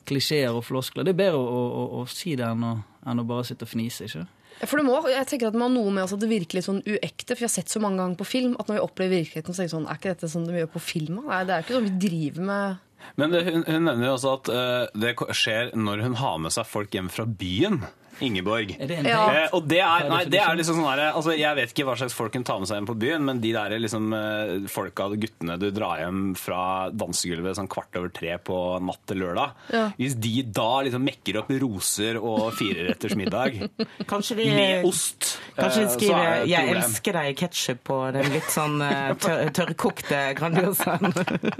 klisjeer 0.08 0.54
og 0.54 0.64
floskler. 0.66 1.06
Det 1.06 1.14
er 1.14 1.20
bedre 1.24 1.40
å, 1.40 1.60
å, 1.64 1.84
å, 2.00 2.06
si 2.10 2.34
det 2.38 2.46
enn 2.46 2.64
å, 2.66 2.72
enn 3.08 3.22
å 3.22 3.26
bare 3.28 3.46
sitte 3.48 3.66
og 3.66 3.72
fnise. 3.72 4.08
ikke 4.08 4.66
For 4.68 4.80
det 4.80 4.86
må, 4.86 4.96
jeg 5.10 5.28
tenker 5.30 5.50
at 5.50 5.58
man 5.58 5.70
har 5.70 5.74
noe 5.76 5.94
med 5.94 6.06
oss 6.06 6.14
at 6.16 6.22
det 6.22 6.30
virker 6.30 6.60
litt 6.60 6.68
sånn 6.68 6.82
uekte. 6.86 7.34
For 7.34 7.44
jeg 7.44 7.50
har 7.50 7.56
sett 7.56 7.72
så 7.72 7.82
mange 7.82 8.02
ganger 8.02 8.20
på 8.20 8.28
film 8.28 8.56
at 8.58 8.70
når 8.70 8.78
vi 8.78 8.86
opplever 8.86 9.18
virkeligheten, 9.18 9.54
så 9.54 9.62
tenker 9.62 9.72
vi 9.72 9.76
sånn 9.76 9.90
Er 9.90 10.00
ikke 10.00 10.14
dette 10.14 10.32
sånn 10.32 10.48
de 10.48 10.58
gjør 10.60 10.72
på 10.76 10.84
film? 10.84 11.20
Nei, 11.28 11.42
det 11.48 11.56
er 11.56 11.66
ikke 11.66 11.78
sånn 11.78 11.88
vi 11.88 11.96
driver 12.06 12.48
med 12.50 13.10
Men 13.20 13.34
det, 13.34 13.42
hun, 13.48 13.66
hun 13.68 13.90
nevner 13.90 14.08
jo 14.08 14.14
også 14.16 14.38
at 14.38 14.52
uh, 14.54 15.02
det 15.04 15.16
skjer 15.36 15.74
når 15.76 16.06
hun 16.06 16.18
har 16.22 16.40
med 16.46 16.54
seg 16.54 16.68
folk 16.70 16.94
hjem 16.96 17.10
fra 17.12 17.26
byen. 17.28 17.82
Ingeborg. 18.20 18.76
Er 18.78 18.86
det 18.86 18.98
en 18.98 19.06
Ja. 19.06 19.22
Eh, 19.44 19.48
og 19.52 19.66
det 19.68 19.80
er, 19.80 20.08
nei, 20.08 20.24
det 20.30 20.40
er 20.40 20.54
liksom 20.56 20.76
sånn 20.78 20.96
der, 20.96 21.12
altså 21.12 21.34
Jeg 21.36 21.56
vet 21.56 21.72
ikke 21.74 21.86
hva 21.88 21.96
slags 21.98 22.14
folk 22.14 22.34
hun 22.34 22.44
tar 22.44 22.58
med 22.60 22.68
seg 22.68 22.78
hjem 22.78 22.86
på 22.86 22.98
byen, 22.98 23.24
men 23.24 23.40
de 23.40 23.52
der 23.52 23.74
liksom 23.78 24.12
eh, 24.14 24.68
folka, 24.70 25.08
guttene 25.14 25.58
du 25.58 25.70
drar 25.70 25.98
hjem 26.04 26.34
fra 26.38 26.90
dansegulvet 26.90 27.56
sånn 27.58 27.68
kvart 27.68 27.96
over 28.00 28.08
tre 28.14 28.36
på 28.38 28.58
natt 28.84 29.02
til 29.06 29.18
lørdag 29.24 29.52
Ja. 29.72 29.90
Hvis 29.98 30.14
de 30.20 30.42
da 30.42 30.82
liksom 30.86 31.04
mekker 31.04 31.40
opp 31.42 31.50
roser 31.50 32.18
og 32.20 32.52
fireretters 32.58 33.14
middag 33.16 33.60
Kanskje 34.10 34.36
de, 34.36 34.48
med 34.54 34.84
ost 34.88 35.38
kanskje 35.56 35.84
de 35.84 35.86
eh, 35.86 35.88
så 35.88 35.94
er 35.94 35.98
skriver 35.98 36.24
det 36.24 36.42
et 36.42 36.48
'Jeg 36.48 36.64
problem. 36.64 36.82
elsker 36.84 37.12
deg' 37.18 37.30
i 37.30 37.34
ketsjup 37.34 37.80
på 37.84 37.98
den 38.12 38.32
litt 38.34 38.50
sånn 38.50 38.80
eh, 38.82 39.14
tør, 39.24 39.42
tørrkokte 39.54 40.20
Grandiosaen. 40.38 41.12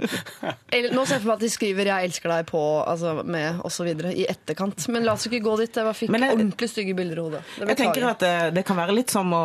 Eller, 0.75 0.91
Nå 0.95 1.05
ser 1.05 1.17
jeg 1.17 1.23
for 1.23 1.29
meg 1.31 1.35
at 1.37 1.43
de 1.45 1.49
skriver 1.53 1.89
'jeg 1.89 2.09
elsker 2.09 2.31
deg' 2.31 2.47
på 2.49 2.61
altså, 2.85 3.13
med 3.23 3.61
osv. 3.65 3.87
i 4.11 4.25
etterkant. 4.29 4.87
Men 4.91 5.05
la 5.07 5.13
oss 5.15 5.27
ikke 5.27 5.41
gå 5.45 5.55
dit. 5.61 5.75
Jeg 5.75 5.85
var 5.87 5.93
fikk 5.97 6.09
Men 6.13 6.21
jeg- 6.27 6.37
ordentlig 6.45 6.69
stygge 6.71 6.95
bilder 6.95 7.17
i 7.19 7.25
hodet. 7.25 7.41
Det 7.59 7.67
Jeg 7.73 7.77
tenker 7.81 8.07
at 8.09 8.19
det, 8.23 8.53
det 8.55 8.63
kan 8.65 8.77
være 8.77 8.95
litt 8.95 9.09
som 9.13 9.33
å 9.35 9.41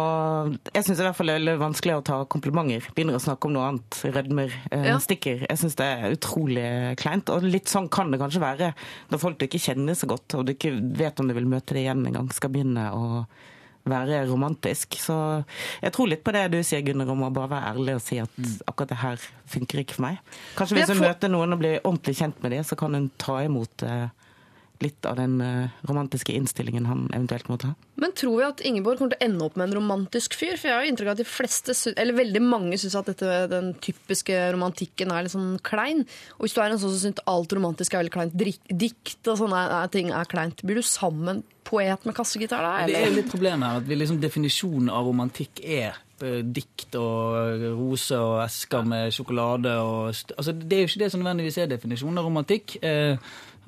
Jeg 0.74 0.84
syns 0.86 1.00
i 1.00 1.06
hvert 1.08 1.16
fall 1.18 1.26
det 1.26 1.34
er 1.34 1.40
veldig 1.40 1.56
vanskelig 1.64 1.96
å 1.98 2.04
ta 2.04 2.18
komplimenter. 2.30 2.86
Begynner 2.94 3.18
å 3.18 3.22
snakke 3.24 3.48
om 3.50 3.52
noe 3.56 3.68
annet. 3.72 4.00
Rødmer, 4.14 4.52
eh, 4.70 4.84
Ja. 4.90 4.96
stikker. 4.98 5.46
Jeg 5.48 5.58
syns 5.58 5.76
det 5.76 5.86
er 5.90 6.14
utrolig 6.16 6.96
kleint. 7.00 7.28
Og 7.30 7.42
litt 7.42 7.66
sånn 7.66 7.90
kan 7.90 8.10
det 8.10 8.20
kanskje 8.20 8.40
være 8.40 8.72
når 9.10 9.18
folk 9.18 9.38
du 9.38 9.46
ikke 9.46 9.60
kjenner 9.60 9.94
så 9.98 10.06
godt, 10.06 10.34
og 10.38 10.46
du 10.46 10.54
ikke 10.54 10.74
vet 10.96 11.18
om 11.20 11.28
du 11.28 11.34
vil 11.34 11.46
møte 11.46 11.74
det 11.74 11.84
igjen 11.86 12.06
en 12.06 12.12
gang, 12.12 12.30
skal 12.32 12.50
begynne 12.50 12.90
å 12.92 13.26
være 13.88 14.26
romantisk. 14.28 14.92
Så 15.00 15.14
jeg 15.82 15.92
tror 15.92 16.08
litt 16.10 16.22
på 16.22 16.32
det 16.36 16.50
du 16.52 16.58
sier, 16.62 16.82
Gunnar, 16.84 17.08
om 17.10 17.22
å 17.24 17.30
bare 17.32 17.48
være 17.48 17.70
ærlig 17.74 17.94
og 17.96 18.02
si 18.04 18.18
at 18.20 18.28
akkurat 18.68 18.88
det 18.92 18.98
her 19.00 19.16
funker 19.48 19.80
ikke 19.82 19.94
for 19.96 20.02
meg. 20.04 20.18
Kanskje 20.54 20.76
hvis 20.76 20.88
hun 20.92 20.96
får- 21.00 21.08
møter 21.08 21.30
noen 21.32 21.52
og 21.56 21.58
blir 21.62 21.80
ordentlig 21.80 22.16
kjent 22.20 22.42
med 22.42 22.52
dem, 22.52 22.62
så 22.62 22.76
kan 22.76 22.92
hun 22.92 23.10
ta 23.18 23.38
imot 23.40 23.82
eh, 23.82 24.08
litt 24.82 25.06
av 25.06 25.16
den 25.20 25.40
eh, 25.44 25.68
romantiske 25.88 26.32
innstillingen 26.32 26.86
han 26.88 27.06
eventuelt 27.12 27.48
måtte 27.52 27.70
ha. 27.70 27.74
Men 28.00 28.14
tror 28.16 28.38
vi 28.38 28.46
at 28.46 28.62
Ingeborg 28.64 28.98
kommer 29.00 29.12
til 29.14 29.20
å 29.20 29.26
ende 29.28 29.44
opp 29.44 29.56
med 29.60 29.68
en 29.68 29.76
romantisk 29.76 30.34
fyr? 30.40 30.56
For 30.56 30.70
jeg 30.70 30.76
har 30.76 30.86
jo 30.86 30.92
inntrykk 30.94 31.10
av 31.10 31.18
at 31.18 31.22
de 31.22 31.28
fleste, 31.28 31.76
eller 32.00 32.16
veldig 32.16 32.42
mange 32.46 32.78
syns 32.80 32.96
at 32.96 33.10
dette, 33.12 33.34
den 33.52 33.72
typiske 33.84 34.38
romantikken 34.56 35.12
er 35.12 35.26
litt 35.26 35.34
sånn 35.36 35.58
klein. 35.66 36.06
Og 36.38 36.46
hvis 36.46 36.56
du 36.56 36.62
er 36.64 36.72
en 36.72 36.80
sånn 36.80 36.94
som 36.96 37.02
syns 37.04 37.24
alt 37.28 37.52
romantisk 37.56 37.94
er 37.94 38.04
veldig 38.04 38.14
kleint, 38.16 38.36
dikt 38.80 39.28
og 39.28 39.40
sånne 39.42 39.64
er- 39.68 39.92
ting 39.92 40.12
er 40.16 40.24
kleint, 40.30 40.64
blir 40.64 40.80
du 40.80 40.82
sammen 40.86 41.42
poet 41.64 42.06
med 42.08 42.16
kassegitar 42.16 42.64
da? 42.64 42.86
Det 42.88 42.96
er 42.96 43.10
jo 43.10 43.18
litt 43.20 43.30
problemet 43.30 43.68
her, 43.68 43.82
at 43.82 43.88
vi 43.88 43.98
liksom 44.00 44.20
definisjonen 44.22 44.88
av 44.90 45.04
romantikk 45.06 45.60
er 45.62 45.98
eh, 46.24 46.40
dikt 46.42 46.96
og 46.98 47.62
roser 47.76 48.18
og 48.20 48.40
esker 48.46 48.88
med 48.88 49.12
sjokolade 49.14 49.76
og 49.84 50.10
st 50.16 50.34
altså, 50.36 50.52
Det 50.56 50.76
er 50.76 50.82
jo 50.84 50.90
ikke 50.90 51.04
det 51.04 51.12
som 51.12 51.22
nødvendigvis 51.22 51.58
er 51.62 51.70
definisjonen 51.70 52.18
av 52.18 52.24
romantikk. 52.30 52.78
Eh, 52.82 53.16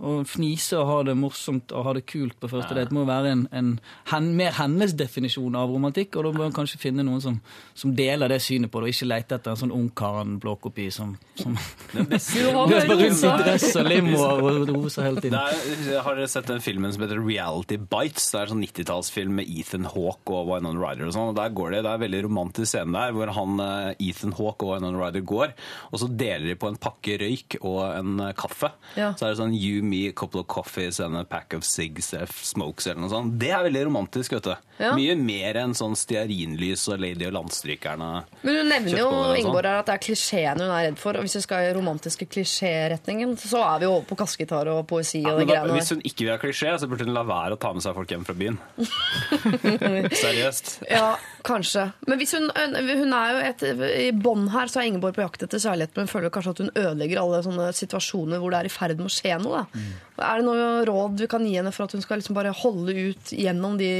å 0.02 0.12
fnise 0.26 0.78
og 0.80 0.88
ha 0.88 0.96
det 1.06 1.14
morsomt 1.18 1.72
og 1.72 1.86
ha 1.86 1.94
det 1.96 2.04
kult 2.10 2.34
på 2.42 2.50
første 2.50 2.74
date 2.74 2.94
må 2.94 3.04
være 3.06 3.32
en, 3.36 3.44
en 3.54 3.68
hen, 4.10 4.32
mer 4.38 4.56
hennes 4.56 4.94
definisjon 4.98 5.54
av 5.58 5.70
romantikk, 5.70 6.16
og 6.18 6.26
da 6.26 6.32
må 6.34 6.48
hun 6.48 6.56
kanskje 6.56 6.80
finne 6.82 7.04
noen 7.06 7.22
som, 7.22 7.38
som 7.78 7.94
deler 7.96 8.32
det 8.32 8.40
synet 8.42 8.72
på 8.72 8.82
det, 8.82 8.90
og 8.90 8.96
ikke 8.96 9.08
lete 9.12 9.38
etter 9.38 9.54
en 9.54 9.60
sånn 9.60 9.74
ungkaren-blåkopi 9.76 10.88
som, 10.94 11.14
som 11.38 11.54
Du 11.92 12.00
har 12.02 12.72
løper 12.72 12.98
rundt 12.98 13.22
i 13.22 13.32
dress 13.44 13.68
og 13.78 13.90
limo 13.90 14.18
og 14.26 14.72
roser 14.72 15.06
hele 15.06 15.22
tiden. 15.22 15.38
er, 15.38 16.00
har 16.02 16.18
dere 16.18 16.30
sett 16.30 16.50
den 16.50 16.64
filmen 16.64 16.94
som 16.94 17.04
heter 17.04 17.22
Reality 17.22 17.78
Bites? 17.78 18.30
Det 18.32 18.40
er 18.40 18.48
en 18.48 18.54
sånn 18.56 18.64
90-tallsfilm 18.66 19.38
med 19.38 19.50
Ethan 19.50 19.86
Hawke 19.92 20.34
og 20.34 20.50
Winona 20.50 20.82
Ryder 20.82 21.08
og 21.08 21.14
sånn. 21.14 21.30
og 21.30 21.38
Der 21.38 21.54
går 21.54 21.76
det, 21.76 21.84
det 21.86 21.92
er 21.92 22.00
en 22.00 22.04
veldig 22.06 22.24
romantisk 22.26 22.72
scene 22.72 22.96
der 22.96 23.14
hvor 23.14 23.32
han, 23.38 23.62
eh, 23.62 24.08
Ethan 24.08 24.34
Hawke 24.38 24.66
og 24.66 24.74
Winona 24.76 24.98
Ryder 24.98 25.26
går, 25.30 25.54
og 25.92 26.02
så 26.02 26.10
deler 26.10 26.50
de 26.50 26.58
på 26.58 26.70
en 26.72 26.80
pakke 26.82 27.18
røyk 27.22 27.58
og 27.60 27.80
en 27.86 28.26
eh, 28.26 28.34
kaffe. 28.38 28.72
Ja. 28.98 29.12
Så 29.14 29.28
er 29.28 29.34
det 29.34 29.40
sånn 29.40 29.56
you, 29.56 29.82
me, 29.92 30.06
a 30.08 30.16
couple 30.16 30.40
of 30.40 30.48
coffees 30.50 31.00
and 31.04 31.18
a 31.18 31.24
pack 31.28 31.52
of 31.56 31.66
cigs, 31.68 32.12
eh, 32.16 32.26
smokes 32.26 32.88
eller 32.88 33.04
noe 33.04 33.12
sånt. 33.12 33.36
Det 33.40 33.50
er 33.52 33.66
veldig 33.68 33.84
romantisk, 33.90 34.34
vet 34.38 34.48
du. 34.48 34.54
Ja. 34.82 34.94
Mye 34.96 35.14
mer 35.20 35.58
enn 35.60 35.74
sånn 35.78 35.94
stearinlys 35.98 36.86
og 36.90 37.02
Lady 37.02 37.28
og 37.28 37.34
Landstrykerne. 37.36 38.10
Men 38.42 38.56
du 38.58 38.62
nevner 38.70 38.96
jo 38.98 39.10
sånn. 39.10 39.36
Ingeborg 39.42 39.68
her 39.68 39.82
at 39.82 39.90
det 39.90 39.96
er 39.98 40.02
klisjeene 40.06 40.66
hun 40.66 40.74
er 40.74 40.86
redd 40.88 40.98
for. 41.02 41.18
Og 41.18 41.26
hvis 41.26 41.36
vi 41.38 41.44
skal 41.44 41.68
i 41.68 41.74
romantiske 41.76 42.26
klisjéretningen, 42.32 43.36
så 43.40 43.62
er 43.66 43.82
vi 43.84 43.90
over 43.90 44.06
på 44.08 44.18
kassegitar 44.22 44.70
og 44.72 44.82
poesi 44.90 45.20
og 45.22 45.34
ja, 45.34 45.36
de 45.38 45.48
greiene 45.50 45.70
der. 45.70 45.76
hvis 45.78 45.92
hun 45.94 46.02
ikke 46.02 46.26
vil 46.26 46.32
ha 46.34 46.40
klisjé, 46.42 46.74
så 46.80 46.88
burde 46.90 47.06
hun 47.06 47.14
la 47.14 47.26
være 47.28 47.58
å 47.58 47.60
ta 47.62 47.72
med 47.76 47.84
seg 47.84 47.96
folk 47.98 48.16
hjem 48.16 48.26
fra 48.26 48.36
byen. 48.38 48.58
Seriøst. 50.24 50.72
Ja, 50.90 51.14
kanskje. 51.46 51.84
Men 52.08 52.20
hvis 52.20 52.34
hun, 52.36 52.48
hun 52.52 53.14
er 53.16 53.32
jo 53.32 53.42
et, 53.48 53.64
i 54.06 54.08
bånn 54.14 54.48
her, 54.52 54.70
så 54.70 54.80
er 54.80 54.90
Ingeborg 54.90 55.16
på 55.16 55.24
jakt 55.24 55.44
etter 55.46 55.62
kjærlighet, 55.62 55.94
men 55.98 56.10
føler 56.10 56.32
kanskje 56.34 56.54
at 56.54 56.62
hun 56.64 56.72
ødelegger 56.72 57.22
alle 57.22 57.42
sånne 57.46 57.68
situasjoner 57.76 58.42
hvor 58.42 58.54
det 58.54 58.62
er 58.62 58.70
i 58.70 58.72
ferd 58.72 58.98
med 59.00 59.10
å 59.10 59.12
skje 59.12 59.38
noe. 59.42 59.64
Da. 59.66 59.84
Er 60.30 60.40
det 60.40 60.48
noe 60.48 60.72
råd 60.88 61.22
vi 61.24 61.30
kan 61.30 61.46
gi 61.46 61.56
henne 61.58 61.74
for 61.74 61.86
at 61.86 61.96
hun 61.96 62.04
skal 62.04 62.22
liksom 62.22 62.38
bare 62.38 62.54
holde 62.62 62.96
ut 63.10 63.34
gjennom 63.36 63.78
de 63.80 63.92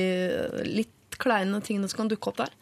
litt 0.68 1.20
kleine 1.22 1.60
tingene 1.64 1.90
som 1.90 2.02
kan 2.02 2.12
dukke 2.12 2.32
opp 2.32 2.42
der? 2.44 2.54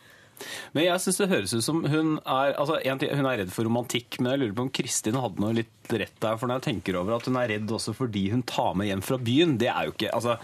Men 0.73 0.87
jeg 0.87 1.03
synes 1.05 1.19
det 1.21 1.29
høres 1.31 1.55
ut 1.55 1.65
som 1.65 1.83
hun 1.85 2.15
er 2.19 2.55
altså, 2.55 2.79
en 2.81 3.01
ting, 3.01 3.13
Hun 3.17 3.29
er 3.29 3.43
redd 3.43 3.53
for 3.55 3.69
romantikk, 3.69 4.21
men 4.21 4.33
jeg 4.33 4.43
lurer 4.43 4.57
på 4.57 4.67
om 4.67 4.73
Kristin 4.81 5.19
hadde 5.21 5.43
noe 5.43 5.57
litt 5.57 5.93
rett 5.93 6.17
der. 6.23 6.39
For 6.41 6.49
når 6.49 6.61
jeg 6.61 6.67
tenker 6.69 7.01
over 7.01 7.19
at 7.19 7.29
hun 7.29 7.39
er 7.41 7.51
redd 7.55 7.75
også 7.77 7.95
fordi 7.97 8.29
hun 8.33 8.45
tar 8.49 8.77
med 8.79 8.91
hjem 8.91 9.05
fra 9.05 9.19
byen, 9.21 9.57
det 9.61 9.71
er 9.73 9.89
jo 9.89 9.95
ikke 9.97 10.13
altså, 10.17 10.39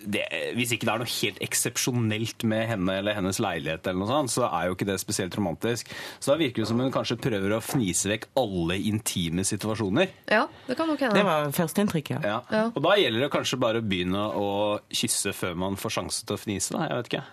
det, 0.00 0.24
hvis 0.56 0.74
ikke 0.76 0.86
det 0.88 0.92
er 0.92 1.02
noe 1.02 1.10
helt 1.10 1.38
eksepsjonelt 1.44 2.44
med 2.48 2.66
henne 2.70 2.98
eller 3.00 3.16
hennes 3.16 3.40
leilighet, 3.42 3.86
eller 3.86 4.02
noe 4.02 4.10
sånt, 4.10 4.34
så 4.34 4.46
er 4.50 4.68
jo 4.68 4.76
ikke 4.76 4.88
det 4.88 4.98
spesielt 5.02 5.36
romantisk. 5.38 5.90
Så 6.18 6.32
da 6.32 6.38
virker 6.40 6.62
det 6.62 6.68
som 6.70 6.80
hun 6.82 6.92
kanskje 6.94 7.18
prøver 7.20 7.56
å 7.56 7.62
fnise 7.64 8.10
vekk 8.12 8.28
alle 8.42 8.78
intime 8.90 9.46
situasjoner. 9.46 10.12
Ja, 10.30 10.44
det 10.68 10.76
kan 10.78 10.90
nok 10.90 11.02
hende. 11.04 11.16
Det 11.16 11.26
var 11.26 11.50
førsteinntrykket, 11.56 12.18
ja. 12.18 12.36
Ja. 12.36 12.42
Ja. 12.52 12.66
Og 12.72 12.82
da 12.84 12.96
gjelder 13.00 13.26
det 13.26 13.32
kanskje 13.34 13.60
bare 13.62 13.82
å 13.82 13.86
begynne 13.86 14.28
å 14.36 14.50
kysse 14.92 15.32
før 15.36 15.56
man 15.66 15.80
får 15.80 15.98
sjanse 16.00 16.26
til 16.26 16.36
å 16.36 16.40
fnise. 16.40 16.76
Da. 16.76 16.86
Jeg 16.90 17.00
vet 17.00 17.12
ikke. 17.12 17.24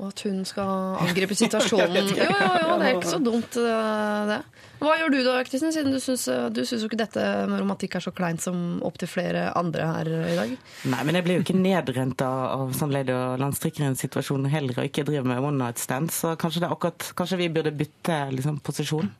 Og 0.00 0.08
at 0.08 0.22
hun 0.24 0.40
skal 0.48 0.96
angripe 1.04 1.36
situasjonen. 1.36 2.08
Jo, 2.16 2.26
jo, 2.26 2.48
jo, 2.62 2.76
det 2.80 2.88
er 2.88 2.96
ikke 2.96 3.10
så 3.12 3.20
dumt, 3.22 3.56
eh, 3.60 4.30
det. 4.30 4.38
Hva 4.82 4.94
gjør 4.98 5.12
du 5.14 5.18
da, 5.22 5.34
Kristin, 5.46 5.70
siden 5.74 5.94
du 5.94 6.00
syns, 6.02 6.24
eh, 6.32 6.46
du 6.50 6.62
syns 6.66 6.82
jo 6.82 6.88
ikke 6.88 6.98
dette 7.02 7.22
med 7.50 7.60
romantikk 7.60 7.98
er 7.98 8.02
så 8.02 8.12
kleint 8.16 8.42
som 8.42 8.80
opptil 8.82 9.10
flere 9.10 9.44
andre 9.58 9.86
her 9.86 10.10
i 10.10 10.36
dag? 10.38 10.54
Nei, 10.90 11.02
men 11.06 11.18
jeg 11.18 11.26
blir 11.28 11.38
jo 11.38 11.44
ikke 11.44 11.58
nedrent 11.60 12.24
av, 12.26 12.40
av 12.56 12.76
sånn 12.78 12.96
og 13.02 13.40
landstrikkeren-situasjonen 13.44 14.50
heller, 14.52 14.80
og 14.80 14.88
ikke 14.88 15.06
driver 15.06 15.28
med 15.28 15.44
one 15.44 15.60
night 15.60 15.82
stand, 15.82 16.10
så 16.14 16.34
kanskje, 16.40 16.64
det 16.64 16.72
akkurat, 16.72 17.12
kanskje 17.18 17.42
vi 17.44 17.52
burde 17.52 17.74
bytte 17.76 18.24
liksom, 18.34 18.58
posisjon. 18.64 19.12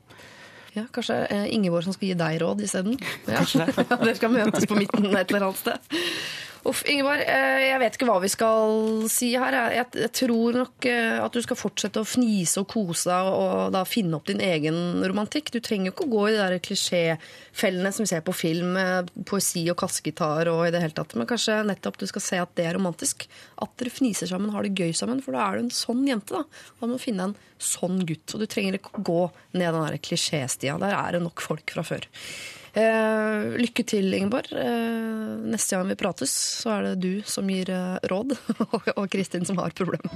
Ja, 0.73 0.87
Kanskje 0.93 1.19
eh, 1.29 1.55
Ingeborg 1.55 1.85
som 1.85 1.93
skal 1.93 2.09
gi 2.09 2.15
deg 2.17 2.39
råd 2.41 2.65
isteden? 2.65 2.97
Ja. 3.29 3.45
Det. 3.45 3.87
Dere 3.93 4.15
skal 4.17 4.33
møtes 4.33 4.67
på 4.69 4.79
midten 4.79 5.11
et 5.13 5.29
eller 5.29 5.51
annet 5.51 5.61
sted. 5.61 6.01
Uff, 6.63 6.85
Ingeborg, 6.87 7.25
eh, 7.27 7.61
jeg 7.67 7.79
vet 7.83 7.97
ikke 7.97 8.07
hva 8.07 8.21
vi 8.23 8.29
skal 8.31 9.07
si 9.11 9.33
her. 9.35 9.55
Jeg, 9.75 10.11
tror 10.15 10.55
nok 10.61 10.87
eh, 10.87 11.17
at 11.19 11.35
du 11.35 11.41
skal 11.43 11.59
fortsette 11.59 11.99
å 11.99 12.07
fnise 12.07 12.63
og 12.63 12.69
kose 12.71 13.11
deg 13.11 13.31
og 13.35 13.73
da 13.75 13.83
finne 13.89 14.15
opp 14.15 14.29
din 14.31 14.43
egen 14.47 15.03
romantikk. 15.03 15.51
Du 15.51 15.59
trenger 15.59 15.91
jo 15.91 15.95
ikke 15.97 16.07
å 16.07 16.13
gå 16.13 16.23
i 16.29 16.37
de 16.37 16.39
der 16.39 16.63
klisjéfellene 16.63 17.91
som 17.91 18.07
vi 18.07 18.13
ser 18.13 18.23
på 18.23 18.37
film, 18.37 18.77
med 18.79 19.11
poesi 19.27 19.65
og 19.75 19.81
kassegitar 19.83 20.53
og 20.53 20.69
i 20.69 20.71
det 20.75 20.85
hele 20.85 20.95
tatt. 20.95 21.17
Men 21.19 21.27
kanskje 21.31 21.59
nettopp 21.67 21.99
du 21.99 22.07
skal 22.13 22.27
se 22.29 22.41
at 22.45 22.55
det 22.55 22.71
er 22.71 22.79
romantisk. 22.79 23.27
At 23.59 23.75
dere 23.83 23.91
fniser 23.91 24.31
sammen, 24.31 24.55
har 24.55 24.63
det 24.63 24.79
gøy 24.79 24.95
sammen. 24.95 25.19
For 25.25 25.35
da 25.35 25.49
er 25.49 25.59
du 25.59 25.67
en 25.67 25.75
sånn 25.75 26.07
jente, 26.07 26.39
da. 26.39 26.47
Da 26.79 26.87
må 26.87 26.95
du 26.95 27.03
finne 27.03 27.33
en 27.33 27.39
sånn 27.59 28.05
gutt. 28.07 28.37
Og 28.37 28.39
du 28.39 28.47
trenger 28.47 28.79
ikke 28.79 29.03
gå 29.03 29.23
ned 29.59 29.67
den 29.67 29.83
der 29.83 29.99
klisjéstia. 29.99 30.79
Der 30.79 30.95
er 30.95 31.19
det 31.19 31.27
nok 31.27 31.43
folk 31.43 31.75
fra 31.75 31.83
før. 31.91 32.07
Eh, 32.73 33.59
lykke 33.61 33.85
til, 33.85 34.15
Ingeborg. 34.17 34.49
Eh, 34.57 35.33
neste 35.53 35.77
gang 35.77 35.91
vi 35.93 35.99
prates, 36.01 36.33
så 36.63 36.79
er 36.79 36.87
det 36.87 36.95
du 37.05 37.23
som 37.29 37.51
gir 37.53 37.69
eh, 37.69 37.99
råd, 38.09 38.33
og 38.99 39.09
Kristin 39.13 39.45
som 39.49 39.61
har 39.61 39.77
problemer. 39.77 40.09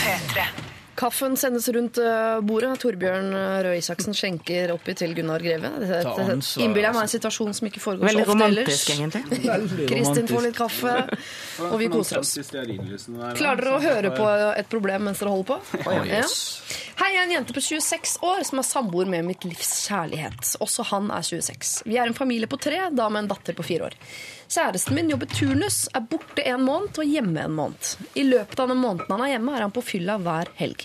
P3. 0.00 0.46
Kaffen 0.94 1.36
sendes 1.40 1.68
rundt 1.72 1.96
eh, 1.98 2.40
bordet. 2.44 2.74
Torbjørn 2.82 3.30
eh, 3.32 3.54
Røe 3.64 3.78
Isaksen 3.80 4.12
skjenker 4.16 4.74
oppi 4.74 4.92
til 4.98 5.14
Gunnar 5.16 5.40
Greve. 5.40 5.70
Innbiller 5.80 6.60
jeg 6.60 6.74
meg 6.74 6.84
en 6.84 6.98
altså. 7.00 7.16
situasjon 7.16 7.54
som 7.56 7.68
ikke 7.70 7.80
foregår 7.80 8.10
Veldig 8.10 8.24
så 8.26 8.34
ofte 8.34 8.48
ellers. 8.50 8.82
romantisk, 8.90 8.90
egentlig. 8.92 9.88
Kristin 9.92 10.28
får 10.28 10.46
litt 10.48 10.58
kaffe, 10.58 10.94
og 11.70 11.76
vi 11.80 11.88
koser 11.92 12.20
oss. 12.20 12.34
Klarer 12.52 13.62
dere 13.64 13.72
å 13.78 13.80
høre 13.82 14.12
på 14.16 14.28
et 14.60 14.68
problem 14.72 15.08
mens 15.08 15.22
dere 15.22 15.32
holder 15.32 15.50
på? 15.54 15.60
Oh, 15.86 16.02
Ja. 16.12 16.26
Hei, 17.00 17.08
jeg 17.14 17.18
er 17.22 17.24
en 17.24 17.32
jente 17.38 17.54
på 17.56 17.62
26 17.64 18.18
år 18.28 18.44
som 18.46 18.60
er 18.60 18.66
samboer 18.68 19.08
med 19.10 19.24
mitt 19.26 19.46
livs 19.48 19.72
kjærlighet. 19.88 20.52
Også 20.62 20.84
han 20.92 21.08
er 21.10 21.24
26. 21.24 21.72
Vi 21.88 21.96
er 21.98 22.06
en 22.06 22.14
familie 22.14 22.46
på 22.46 22.60
tre, 22.62 22.84
da 22.94 23.08
med 23.10 23.24
en 23.24 23.30
datter 23.32 23.56
på 23.58 23.64
fire 23.66 23.88
år. 23.88 23.96
Kjæresten 24.52 24.92
min 24.92 25.08
jobber 25.08 25.30
turnus, 25.32 25.86
er 25.96 26.02
borte 26.04 26.42
en 26.44 26.60
måned 26.60 26.98
og 27.00 27.08
hjemme 27.08 27.40
en 27.40 27.54
måned. 27.56 27.92
I 28.20 28.26
løpet 28.26 28.60
av 28.60 28.68
den 28.68 28.82
måneden 28.82 29.08
han 29.08 29.22
er 29.24 29.30
hjemme, 29.30 29.54
er 29.56 29.64
han 29.64 29.72
på 29.72 29.80
fylla 29.86 30.18
hver 30.20 30.50
helg. 30.58 30.82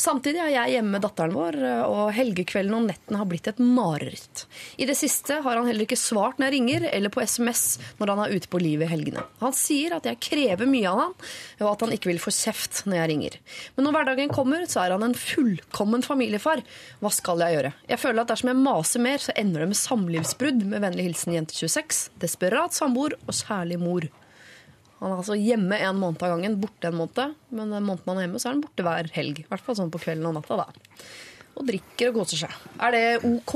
Samtidig 0.00 0.40
er 0.40 0.48
jeg 0.54 0.72
hjemme 0.78 0.96
med 0.96 1.04
datteren 1.04 1.34
vår, 1.36 1.58
og 1.92 2.08
helgekvelden 2.16 2.74
og 2.74 2.86
nettene 2.88 3.20
har 3.20 3.28
blitt 3.28 3.50
et 3.52 3.60
mareritt. 3.60 4.46
I 4.80 4.88
det 4.88 4.96
siste 4.96 5.36
har 5.44 5.58
han 5.60 5.68
heller 5.68 5.84
ikke 5.84 5.98
svart 6.00 6.40
når 6.40 6.48
jeg 6.48 6.54
ringer, 6.56 6.86
eller 6.88 7.12
på 7.12 7.20
SMS 7.20 7.76
når 8.00 8.14
han 8.14 8.22
er 8.24 8.32
ute 8.32 8.48
på 8.50 8.62
livet 8.62 8.88
i 8.88 8.90
helgene. 8.94 9.26
Han 9.44 9.54
sier 9.54 9.98
at 9.98 10.08
jeg 10.08 10.20
krever 10.24 10.72
mye 10.72 10.88
av 10.88 11.02
han, 11.02 11.14
og 11.60 11.68
at 11.74 11.84
han 11.84 11.92
ikke 11.98 12.10
vil 12.14 12.22
få 12.24 12.32
kjeft 12.32 12.80
når 12.88 12.96
jeg 12.96 13.12
ringer. 13.12 13.38
Men 13.76 13.86
når 13.86 13.96
hverdagen 13.98 14.32
kommer, 14.32 14.64
så 14.72 14.86
er 14.86 14.96
han 14.96 15.04
en 15.04 15.18
fullkommen 15.18 16.02
familiefar. 16.06 16.64
Hva 17.04 17.12
skal 17.12 17.44
jeg 17.44 17.58
gjøre? 17.58 17.74
Jeg 17.92 18.02
føler 18.06 18.24
at 18.24 18.32
dersom 18.32 18.54
jeg 18.54 18.62
maser 18.64 19.04
mer, 19.04 19.20
så 19.20 19.36
ender 19.36 19.66
det 19.66 19.70
med 19.74 19.82
samlivsbrudd. 19.84 20.66
Med 20.72 20.82
vennlig 20.88 21.10
hilsen 21.10 21.36
jente 21.36 21.60
26. 21.60 22.02
Desperat 22.24 22.74
samboer 22.74 23.01
og 23.26 23.34
særlig 23.34 23.78
mor. 23.82 24.06
Han 25.02 25.10
er 25.10 25.18
altså 25.18 25.34
hjemme 25.34 25.78
en 25.82 25.98
måned 25.98 26.22
av 26.22 26.30
gangen, 26.36 26.60
borte 26.62 26.86
en 26.92 26.94
måned. 27.00 27.34
Men 27.50 27.72
den 27.74 27.82
måneden 27.88 28.06
han 28.12 28.20
er 28.20 28.26
hjemme, 28.28 28.38
så 28.42 28.48
er 28.48 28.54
han 28.54 28.62
borte 28.62 28.86
hver 28.86 29.10
helg. 29.16 29.40
I 29.42 29.48
hvert 29.50 29.64
fall 29.66 29.78
sånn 29.80 29.90
på 29.90 29.98
kvelden 30.04 30.28
og 30.30 30.36
natta, 30.38 30.60
da. 30.62 31.02
Og 31.58 31.66
drikker 31.68 32.12
og 32.12 32.20
koser 32.22 32.44
seg. 32.46 32.54
Er 32.80 32.94
det 32.94 33.04
OK? 33.26 33.54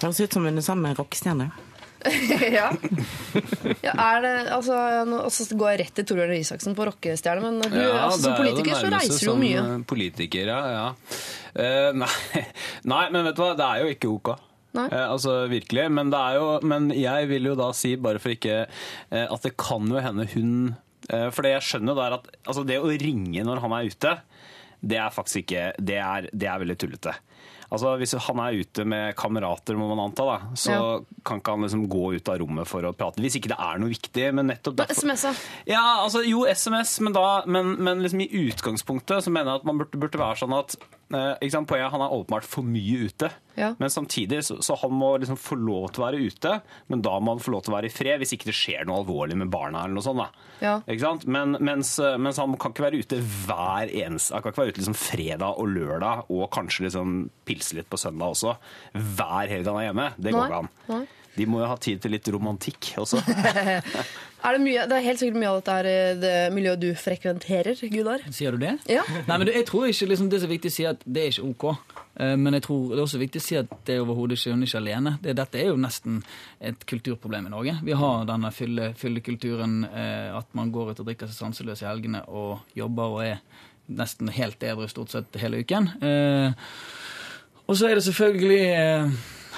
Høres 0.00 0.20
ut 0.24 0.32
som 0.36 0.44
hun 0.48 0.56
er 0.56 0.64
sammen 0.64 0.86
med 0.88 0.96
en 0.96 1.00
rockestjerne. 1.02 1.50
ja. 2.58 2.68
ja. 3.82 3.92
Er 3.92 4.20
det 4.22 4.32
Altså, 4.54 4.76
nå 5.08 5.16
og 5.26 5.32
så 5.34 5.46
går 5.58 5.72
jeg 5.72 5.80
rett 5.80 5.94
til 5.96 6.04
Torbjørn 6.06 6.28
Røe 6.30 6.42
Isaksen 6.44 6.76
på 6.78 6.84
rockestjerne, 6.86 7.42
men 7.42 7.56
du, 7.64 7.78
Ja, 7.80 8.04
altså, 8.06 8.20
som 8.22 8.34
er 8.34 8.42
politiker 8.44 8.76
så 8.78 8.90
reiser 8.92 9.24
du 9.24 9.30
jo 9.32 9.36
mye. 9.40 9.62
eh, 9.64 9.80
Politiker, 9.90 10.52
ja. 10.52 10.60
ja. 10.76 10.84
Uh, 11.56 11.96
nei. 12.04 12.10
nei, 12.92 13.04
men 13.10 13.26
vet 13.26 13.36
du 13.38 13.42
hva, 13.42 13.52
det 13.58 13.66
er 13.66 13.82
jo 13.84 13.94
ikke 13.96 14.12
OK. 14.12 14.30
Eh, 14.84 15.06
altså 15.10 15.36
virkelig. 15.50 15.86
Men, 15.92 16.10
det 16.12 16.22
jo, 16.36 16.48
men 16.66 16.90
jeg 16.94 17.30
vil 17.30 17.50
jo 17.50 17.56
da 17.58 17.70
si, 17.76 17.94
bare 18.00 18.22
for 18.22 18.34
ikke 18.34 18.64
eh, 18.66 19.26
At 19.26 19.46
det 19.46 19.56
kan 19.60 19.88
jo 19.90 20.02
hende 20.02 20.28
hun 20.34 20.52
eh, 21.10 21.28
For 21.34 21.46
det 21.46 21.56
jeg 21.56 21.66
skjønner 21.70 21.94
jo 21.96 22.04
er 22.04 22.18
at 22.18 22.28
altså 22.44 22.66
det 22.68 22.80
å 22.82 22.92
ringe 22.92 23.46
når 23.46 23.62
han 23.64 23.76
er 23.76 23.90
ute, 23.90 24.16
det 24.86 25.00
er 25.02 25.14
faktisk 25.14 25.44
ikke 25.44 25.70
Det 25.80 26.00
er, 26.02 26.30
det 26.32 26.50
er 26.50 26.62
veldig 26.62 26.78
tullete. 26.82 27.16
Altså 27.72 27.96
Hvis 27.98 28.14
han 28.28 28.38
er 28.44 28.58
ute 28.62 28.84
med 28.86 29.14
kamerater, 29.18 29.74
må 29.76 29.88
man 29.90 30.04
anta, 30.08 30.24
da, 30.24 30.38
så 30.54 30.70
Ja. 30.76 31.00
kan 31.24 31.40
ikke 31.40 31.50
han 31.56 31.62
liksom 31.66 31.88
gå 31.90 32.14
ut 32.16 32.28
av 32.28 32.38
rommet 32.38 32.66
for 32.70 32.82
å 32.82 32.92
prate. 32.94 33.20
Hvis 33.20 33.36
ikke 33.40 33.48
det 33.54 33.58
er 33.58 33.78
noe 33.82 33.90
viktig. 33.90 34.28
Men 34.34 34.46
nettopp 34.52 34.76
derfor 34.76 34.94
SMS, 34.94 35.22
da? 35.22 35.32
ja, 35.66 35.84
altså 36.04 36.22
jo 36.26 36.44
SMS, 36.46 37.00
men, 37.00 37.12
da, 37.12 37.42
men, 37.46 37.74
men 37.82 38.02
liksom 38.04 38.20
i 38.22 38.28
utgangspunktet 38.50 39.24
så 39.24 39.30
mener 39.34 39.52
jeg 39.52 39.60
at 39.62 39.66
man 39.66 39.78
burde, 39.82 39.98
burde 39.98 40.18
være 40.20 40.38
sånn 40.42 40.54
at 40.58 40.76
eh, 41.14 41.48
sant, 41.50 41.66
Poenget 41.66 41.90
han 41.90 42.02
er 42.06 42.14
åpenbart 42.14 42.46
for 42.46 42.62
mye 42.62 43.08
ute. 43.10 43.30
Ja. 43.56 43.70
Men 43.80 43.88
samtidig 43.90 44.42
så, 44.44 44.58
så 44.62 44.76
han 44.82 44.92
må 44.92 45.14
liksom 45.18 45.38
få 45.40 45.56
lov 45.56 45.88
til 45.96 46.02
å 46.02 46.06
være 46.10 46.20
ute, 46.28 46.60
men 46.92 47.00
da 47.02 47.14
må 47.18 47.32
han 47.34 47.40
få 47.42 47.54
lov 47.54 47.62
til 47.64 47.72
å 47.72 47.76
være 47.78 47.88
i 47.88 47.94
fred 47.94 48.20
hvis 48.20 48.34
ikke 48.36 48.50
det 48.50 48.54
skjer 48.58 48.84
noe 48.86 49.00
alvorlig 49.00 49.38
med 49.40 49.48
barna. 49.50 49.84
eller 49.86 49.96
noe 49.96 50.04
sånt 50.04 50.20
da. 50.20 50.28
Ja. 50.60 50.74
Ikke 50.86 51.00
sant? 51.06 51.24
Men, 51.26 51.56
mens, 51.64 51.94
mens 52.20 52.36
han 52.42 52.54
kan 52.60 52.74
ikke 52.74 52.84
være 52.86 53.00
ute 53.02 53.18
hver 53.20 53.90
eneste 53.92 54.32
Han 54.36 54.42
kan 54.44 54.52
ikke 54.54 54.62
være 54.62 54.72
ute 54.72 54.80
liksom 54.80 54.96
fredag 54.96 55.58
og 55.60 55.68
lørdag 55.72 56.30
og 56.32 56.46
kanskje 56.54 56.86
liksom 56.86 57.16
pilse 57.56 57.76
litt 57.80 57.88
på 57.90 57.98
søndag 58.00 58.36
også. 58.36 58.56
Hver 58.94 59.48
helg 59.56 59.66
han 59.72 59.80
er 59.80 59.88
hjemme. 59.90 60.10
Det 60.20 60.32
går 60.36 60.46
ikke 60.50 60.64
an. 60.64 60.74
Nei. 60.92 61.04
De 61.36 61.44
må 61.44 61.58
jo 61.60 61.66
ha 61.68 61.74
tid 61.76 62.00
til 62.00 62.14
litt 62.14 62.28
romantikk 62.32 62.94
også. 63.02 63.20
Er 64.46 64.54
det, 64.54 64.60
mye, 64.62 64.82
det 64.86 64.94
er 64.94 65.02
helt 65.02 65.18
sikkert 65.18 65.38
mye 65.40 65.48
av 65.50 65.56
dette 65.58 65.74
er 65.80 65.86
eh, 65.90 66.18
det 66.22 66.32
miljøet 66.54 66.78
du 66.78 66.90
frekventerer, 66.94 67.80
Gudar. 67.90 68.22
Sier 68.30 68.54
du 68.54 68.60
det? 68.62 68.76
Ja. 68.86 69.02
Nei, 69.26 69.38
men 69.42 69.48
Jeg 69.50 69.64
tror 69.66 69.88
ikke 69.88 70.06
liksom, 70.06 70.28
det 70.30 70.38
er 70.38 70.44
så 70.44 70.50
viktig 70.52 70.70
å 70.70 70.74
si 70.76 70.84
at 70.86 71.00
det 71.02 71.24
er 71.24 71.32
ikke 71.32 71.48
OK. 71.48 71.64
Eh, 72.22 72.34
Men 72.38 72.54
jeg 72.54 72.62
tror 72.68 72.84
det 72.92 73.00
er 73.00 73.02
også 73.08 73.18
viktig 73.24 73.42
å 73.42 73.46
si 73.46 73.58
at 73.58 73.72
det 73.88 73.96
er 73.96 74.04
overhodet 74.04 74.38
ikke 74.38 74.54
hun 74.54 74.62
er 74.62 74.70
ikke 74.70 74.82
alene. 74.84 75.14
Det, 75.24 75.34
dette 75.40 75.58
er 75.64 75.72
jo 75.72 75.80
nesten 75.82 76.20
et 76.70 76.86
kulturproblem 76.86 77.48
i 77.48 77.54
Norge. 77.56 77.74
Vi 77.88 77.96
har 77.98 78.28
denne 78.30 78.52
fylle, 78.54 78.92
fyllekulturen, 79.00 79.80
eh, 79.88 80.30
at 80.38 80.54
man 80.54 80.70
går 80.70 80.92
ut 80.92 81.02
og 81.02 81.10
drikker 81.10 81.32
seg 81.32 81.40
sanseløs 81.40 81.82
i 81.82 81.88
helgene 81.90 82.22
og 82.28 82.62
jobber 82.78 83.16
og 83.16 83.24
er 83.26 83.42
nesten 83.98 84.30
helt 84.36 84.62
edru 84.66 84.86
stort 84.90 85.10
sett 85.16 85.40
hele 85.42 85.64
uken. 85.64 85.90
Eh, 86.06 86.70
Og 87.66 87.76
så 87.76 87.88
er 87.88 87.98
det 87.98 88.04
selvfølgelig 88.06 88.62
eh, 88.72 89.16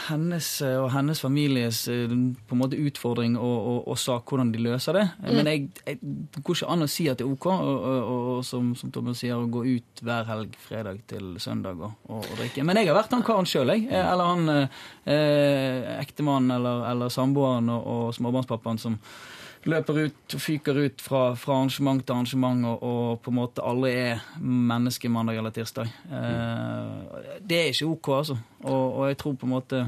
hennes 0.09 0.49
eh, 0.65 0.77
og 0.81 0.89
hennes 0.95 1.21
families 1.21 1.83
eh, 1.93 2.09
på 2.49 2.57
en 2.57 2.61
måte 2.61 2.79
utfordring 2.81 3.37
og, 3.37 3.57
og, 3.73 3.79
og 3.93 3.99
sak 4.01 4.31
hvordan 4.31 4.53
de 4.55 4.63
løser 4.65 4.97
det. 4.97 5.05
Mm. 5.21 5.31
Men 5.37 5.51
jeg, 5.51 5.65
jeg, 5.87 5.99
går 6.39 6.59
ikke 6.59 6.71
an 6.75 6.87
å 6.87 6.91
si 6.91 7.09
at 7.11 7.21
det 7.21 7.27
er 7.27 7.33
OK, 7.33 7.49
og, 7.53 7.89
og, 7.99 8.45
som, 8.49 8.73
som 8.79 8.93
Torbjørn 8.95 9.19
sier, 9.19 9.37
å 9.37 9.51
gå 9.53 9.65
ut 9.69 10.05
hver 10.05 10.29
helg 10.31 10.57
fredag 10.63 11.03
til 11.11 11.35
søndag 11.43 11.83
og, 11.85 12.29
drikke. 12.39 12.65
Men 12.67 12.81
jeg 12.81 12.91
har 12.91 12.99
vært 12.99 13.17
han 13.17 13.27
karen 13.27 13.49
sjøl, 13.49 13.75
jeg. 13.75 13.89
Eller 13.93 14.33
han 14.33 14.55
eh, 14.55 15.99
ektemannen 15.99 16.57
eller, 16.59 16.87
eller 16.93 17.13
samboeren 17.13 17.69
og, 17.75 17.91
og 17.93 18.15
småbarnspappaen 18.17 18.81
som 18.81 19.01
løper 19.69 20.03
ut 20.07 20.35
og 20.37 20.43
fyker 20.43 20.81
ut 20.87 21.03
fra, 21.05 21.23
fra 21.39 21.59
arrangement 21.59 22.03
til 22.05 22.15
arrangement 22.15 22.67
og, 22.71 22.83
og 22.83 23.23
på 23.25 23.33
en 23.33 23.39
måte 23.39 23.65
alle 23.65 23.93
er 23.93 24.27
menneske 24.41 25.11
mandag 25.13 25.41
eller 25.41 25.55
tirsdag. 25.55 25.91
Eh, 26.09 27.41
det 27.41 27.61
er 27.61 27.73
ikke 27.73 27.91
OK, 27.93 28.13
altså. 28.21 28.39
Og, 28.65 28.85
og 28.85 29.09
jeg 29.11 29.19
tror 29.21 29.37
på 29.39 29.49
en 29.49 29.57
måte 29.57 29.83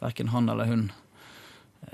verken 0.00 0.32
han 0.32 0.48
eller 0.52 0.68
hun 0.68 0.88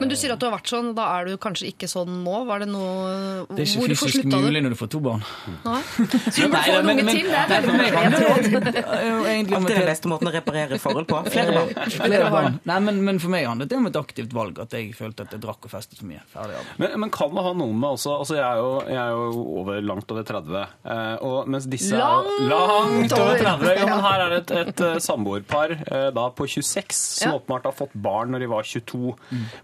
Men 0.03 0.11
du 0.11 0.17
sier 0.19 0.33
at 0.35 0.41
du 0.43 0.47
har 0.49 0.55
vært 0.57 0.71
sånn, 0.73 0.89
da 0.99 1.05
er 1.21 1.31
du 1.31 1.37
kanskje 1.43 1.69
ikke 1.71 1.87
sånn 1.91 2.21
nå? 2.25 2.41
Var 2.49 2.65
det 2.65 2.69
noe 2.73 3.47
Det 3.53 3.63
er 3.63 3.69
ikke 3.69 3.85
Hvorfor 3.87 4.11
fysisk 4.11 4.27
mulig 4.33 4.63
når 4.67 4.75
du 4.75 4.79
får 4.83 4.91
to 4.97 5.01
barn. 5.05 5.23
Nei. 5.63 5.79
Så 6.33 6.43
du 6.43 6.49
må 6.49 6.57
Nei, 6.57 6.63
få 6.67 6.75
en 6.81 6.91
unge 6.93 7.05
men- 7.07 7.21
til? 7.21 7.31
Det 7.31 7.57
er 7.57 7.67
veldig 7.69 7.91
konkret 7.95 8.81
Alltid 9.63 9.77
den 9.77 9.87
beste 9.89 10.11
måten 10.11 10.29
å 10.29 10.33
reparere 10.35 10.79
forhold 10.83 11.07
på. 11.11 11.21
Flere 11.33 11.55
barn. 11.55 11.91
Flere 11.93 12.31
barn. 12.33 12.59
Nei, 12.69 12.79
men, 12.89 12.99
men 13.07 13.21
for 13.23 13.33
meg 13.33 13.47
handlet 13.49 13.71
det 13.71 13.79
om 13.79 13.87
et 13.91 13.99
aktivt 14.01 14.35
valg, 14.37 14.59
at 14.63 14.75
jeg 14.77 14.91
følte 14.99 15.27
at 15.27 15.35
jeg 15.37 15.43
drakk 15.45 15.69
og 15.69 15.73
festet 15.73 16.01
for 16.01 16.09
mye. 16.11 16.23
Ferdig 16.33 16.57
arbeid. 16.59 16.75
Men, 16.83 16.97
men 17.05 17.13
kan 17.15 17.33
det 17.37 17.45
ha 17.47 17.53
noe 17.63 17.73
med 17.77 17.89
også 17.95 18.17
altså 18.19 18.37
Jeg 18.39 18.45
er 18.49 18.61
jo, 18.63 18.71
jeg 18.91 18.99
er 19.03 19.13
jo 19.15 19.45
over, 19.63 19.81
langt 19.93 20.13
over 20.15 20.27
30, 20.29 20.57
eh, 20.97 21.15
og 21.29 21.51
mens 21.53 21.69
disse 21.71 21.95
er 21.95 22.03
Langt 22.03 22.51
langt 22.51 23.15
over 23.17 23.29
over. 23.29 23.45
30. 23.45 23.73
Ja, 23.79 23.87
men 23.93 24.05
her 24.07 24.25
er 24.27 24.35
det 24.35 24.41
et, 24.43 24.55
et 24.73 24.83
eh, 24.89 24.99
samboerpar 25.05 25.75
eh, 25.79 26.09
da 26.17 26.27
på 26.37 26.49
26 26.49 26.99
som 27.03 27.33
Ja. 27.33 27.37
åpenbart 27.39 27.69
har 27.71 27.77
fått 27.77 27.93
barn 28.03 28.33
når 28.35 28.45
de 28.45 28.51
var 28.53 28.67
22. 28.67 29.13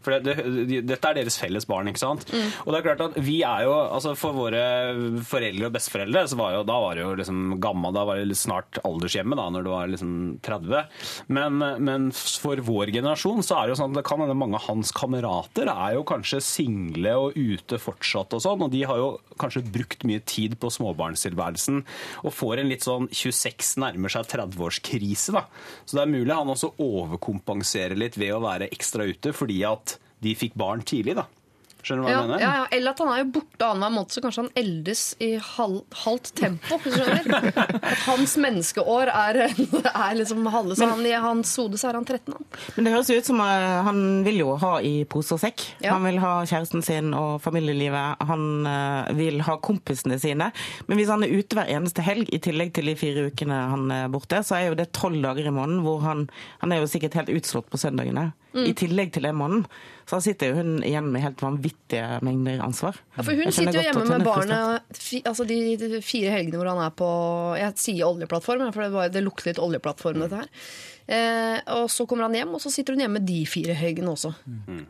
For 0.05 0.15
det, 0.15 0.28
det, 0.29 0.37
de, 0.69 0.81
dette 0.87 1.11
er 1.11 1.19
deres 1.21 1.39
felles 1.41 1.67
barn, 1.69 1.91
ikke 1.91 2.03
sant? 2.03 2.27
Og 2.65 2.73
det 2.73 2.81
er 2.81 2.87
klart 2.87 3.05
at 3.09 3.19
vi 3.25 3.41
er 3.47 3.67
jo 3.67 3.75
altså 3.79 4.15
For 4.19 4.37
våre 4.37 4.63
foreldre 5.27 5.69
og 5.69 5.75
besteforeldre 5.75 6.25
så 6.31 6.39
var 6.39 6.55
jo, 6.57 6.65
da 6.69 6.79
var 6.83 6.99
det 6.99 7.05
jo 7.05 7.15
liksom 7.19 7.59
gammel, 7.63 7.95
da 7.97 8.05
var 8.09 8.21
det 8.21 8.39
snart 8.39 8.81
aldershjemme 8.87 9.39
da, 9.39 9.49
når 9.55 9.67
du 9.67 9.71
var 9.73 9.91
liksom 9.93 10.13
30. 10.45 11.01
Men, 11.35 11.59
men 11.85 12.09
for 12.15 12.61
vår 12.65 12.93
generasjon 12.95 13.45
så 13.47 13.59
er 13.59 13.67
det 13.67 13.75
jo 13.75 13.81
sånn 13.83 13.95
at 13.95 14.01
det 14.01 14.07
kan 14.09 14.23
hende 14.23 14.37
mange 14.39 14.59
av 14.59 14.67
hans 14.69 14.93
kamerater 14.97 15.71
er 15.73 15.97
jo 15.97 16.07
kanskje 16.09 16.41
single 16.45 17.15
og 17.25 17.39
ute 17.39 17.81
fortsatt 17.83 18.37
og 18.37 18.45
sånn, 18.45 18.65
og 18.67 18.73
de 18.75 18.85
har 18.89 19.01
jo 19.01 19.11
kanskje 19.41 19.65
brukt 19.73 20.05
mye 20.09 20.23
tid 20.29 20.59
på 20.61 20.71
småbarnstilværelsen 20.75 21.83
og 22.25 22.35
får 22.35 22.63
en 22.63 22.73
litt 22.73 22.87
sånn 22.87 23.09
26 23.13 23.77
nærmer 23.83 24.13
seg 24.13 24.29
30-årskrise, 24.33 25.35
da. 25.37 25.47
Så 25.85 25.99
det 25.99 26.05
er 26.05 26.13
mulig 26.13 26.35
han 26.35 26.53
også 26.53 26.75
overkompenserer 26.83 27.99
litt 27.99 28.19
ved 28.21 28.35
å 28.37 28.45
være 28.45 28.71
ekstra 28.75 29.09
ute 29.09 29.35
fordi 29.37 29.63
at 29.69 29.99
de 30.25 30.37
fikk 30.39 30.57
barn 30.59 30.83
tidlig, 30.87 31.19
da. 31.21 31.29
Skjønner 31.79 32.03
du 32.03 32.09
hva 32.09 32.11
Ja, 32.11 32.19
jeg 32.19 32.29
mener? 32.29 32.41
ja, 32.43 32.55
ja. 32.59 32.65
Eller 32.75 32.91
at 32.91 33.01
han 33.01 33.09
er 33.13 33.19
jo 33.23 33.27
borte 33.39 33.67
annenhver 33.69 33.93
måned, 33.95 34.11
så 34.13 34.23
kanskje 34.25 34.43
han 34.43 34.51
eldes 34.59 35.03
i 35.23 35.29
halv, 35.39 35.77
halvt 36.03 36.31
tempo. 36.41 36.79
Skjønner? 36.83 37.53
At 37.63 38.03
hans 38.03 38.35
menneskeår 38.43 39.13
er, 39.13 39.39
er 40.09 40.19
liksom 40.19 40.49
halve, 40.51 40.75
så 40.77 40.89
han, 40.91 41.05
i 41.07 41.15
hans 41.23 41.53
hode 41.61 41.79
så 41.79 41.93
er 41.93 42.01
han 42.01 42.09
13. 42.09 42.35
Han. 42.35 42.49
Men 42.77 42.89
det 42.89 42.95
høres 42.97 43.13
ut 43.15 43.31
som 43.31 43.41
uh, 43.41 43.79
han 43.87 44.03
vil 44.27 44.41
jo 44.43 44.57
ha 44.61 44.73
i 44.85 44.93
pose 45.09 45.37
og 45.39 45.43
sekk. 45.45 45.65
Ja. 45.85 45.95
Han 45.95 46.09
vil 46.09 46.19
ha 46.23 46.33
kjæresten 46.51 46.83
sin 46.85 47.15
og 47.17 47.39
familielivet. 47.47 48.27
Han 48.27 48.67
uh, 48.67 49.15
vil 49.19 49.41
ha 49.47 49.57
kompisene 49.63 50.19
sine. 50.21 50.51
Men 50.91 51.01
hvis 51.01 51.15
han 51.15 51.25
er 51.25 51.33
ute 51.33 51.61
hver 51.61 51.71
eneste 51.79 52.03
helg, 52.05 52.35
i 52.35 52.43
tillegg 52.43 52.75
til 52.77 52.91
de 52.91 52.99
fire 52.99 53.29
ukene 53.31 53.63
han 53.71 53.87
er 53.95 54.11
borte, 54.13 54.43
så 54.45 54.59
er 54.59 54.73
jo 54.73 54.79
det 54.83 54.91
tolv 54.99 55.23
dager 55.25 55.47
i 55.47 55.55
måneden 55.55 55.87
hvor 55.87 56.03
han 56.05 56.27
Han 56.59 56.73
er 56.75 56.83
jo 56.83 56.91
sikkert 56.91 57.15
helt 57.15 57.31
utslått 57.31 57.71
på 57.71 57.79
søndagene. 57.79 58.33
Mm. 58.59 58.67
I 58.71 58.75
tillegg 58.79 59.15
til 59.15 59.27
den 59.29 59.39
måneden. 59.39 59.65
Så 60.09 60.17
da 60.17 60.25
sitter 60.25 60.55
hun 60.57 60.79
igjen 60.87 61.11
med 61.13 61.23
helt 61.25 61.43
vanvittige 61.45 62.19
mengder 62.25 62.63
ansvar. 62.65 62.97
Ja, 63.17 63.25
for 63.27 63.37
hun 63.37 63.53
sitter 63.53 63.77
jo 63.77 63.87
hjemme 63.87 64.07
med 64.09 64.25
barnet 64.25 65.01
altså 65.29 65.45
de, 65.49 65.59
de 65.81 66.01
fire 66.05 66.33
helgene 66.33 66.61
hvor 66.61 66.71
han 66.71 66.81
er 66.81 66.95
på 66.97 67.09
Jeg 67.61 67.77
sier 67.81 68.09
oljeplattform, 68.09 68.71
for 68.73 68.87
det, 68.87 68.93
var, 68.95 69.11
det 69.13 69.25
lukter 69.27 69.53
litt 69.53 69.61
oljeplattform, 69.63 70.25
dette 70.25 70.41
her. 70.41 70.71
Eh, 71.09 71.61
og 71.73 71.87
så 71.89 72.05
kommer 72.07 72.27
han 72.27 72.35
hjem, 72.37 72.51
og 72.53 72.61
så 72.61 72.69
sitter 72.69 72.93
hun 72.93 73.01
hjemme 73.01 73.17
med 73.17 73.25
de 73.25 73.39
fire 73.49 73.73
høygene 73.79 74.11
også. 74.13 74.29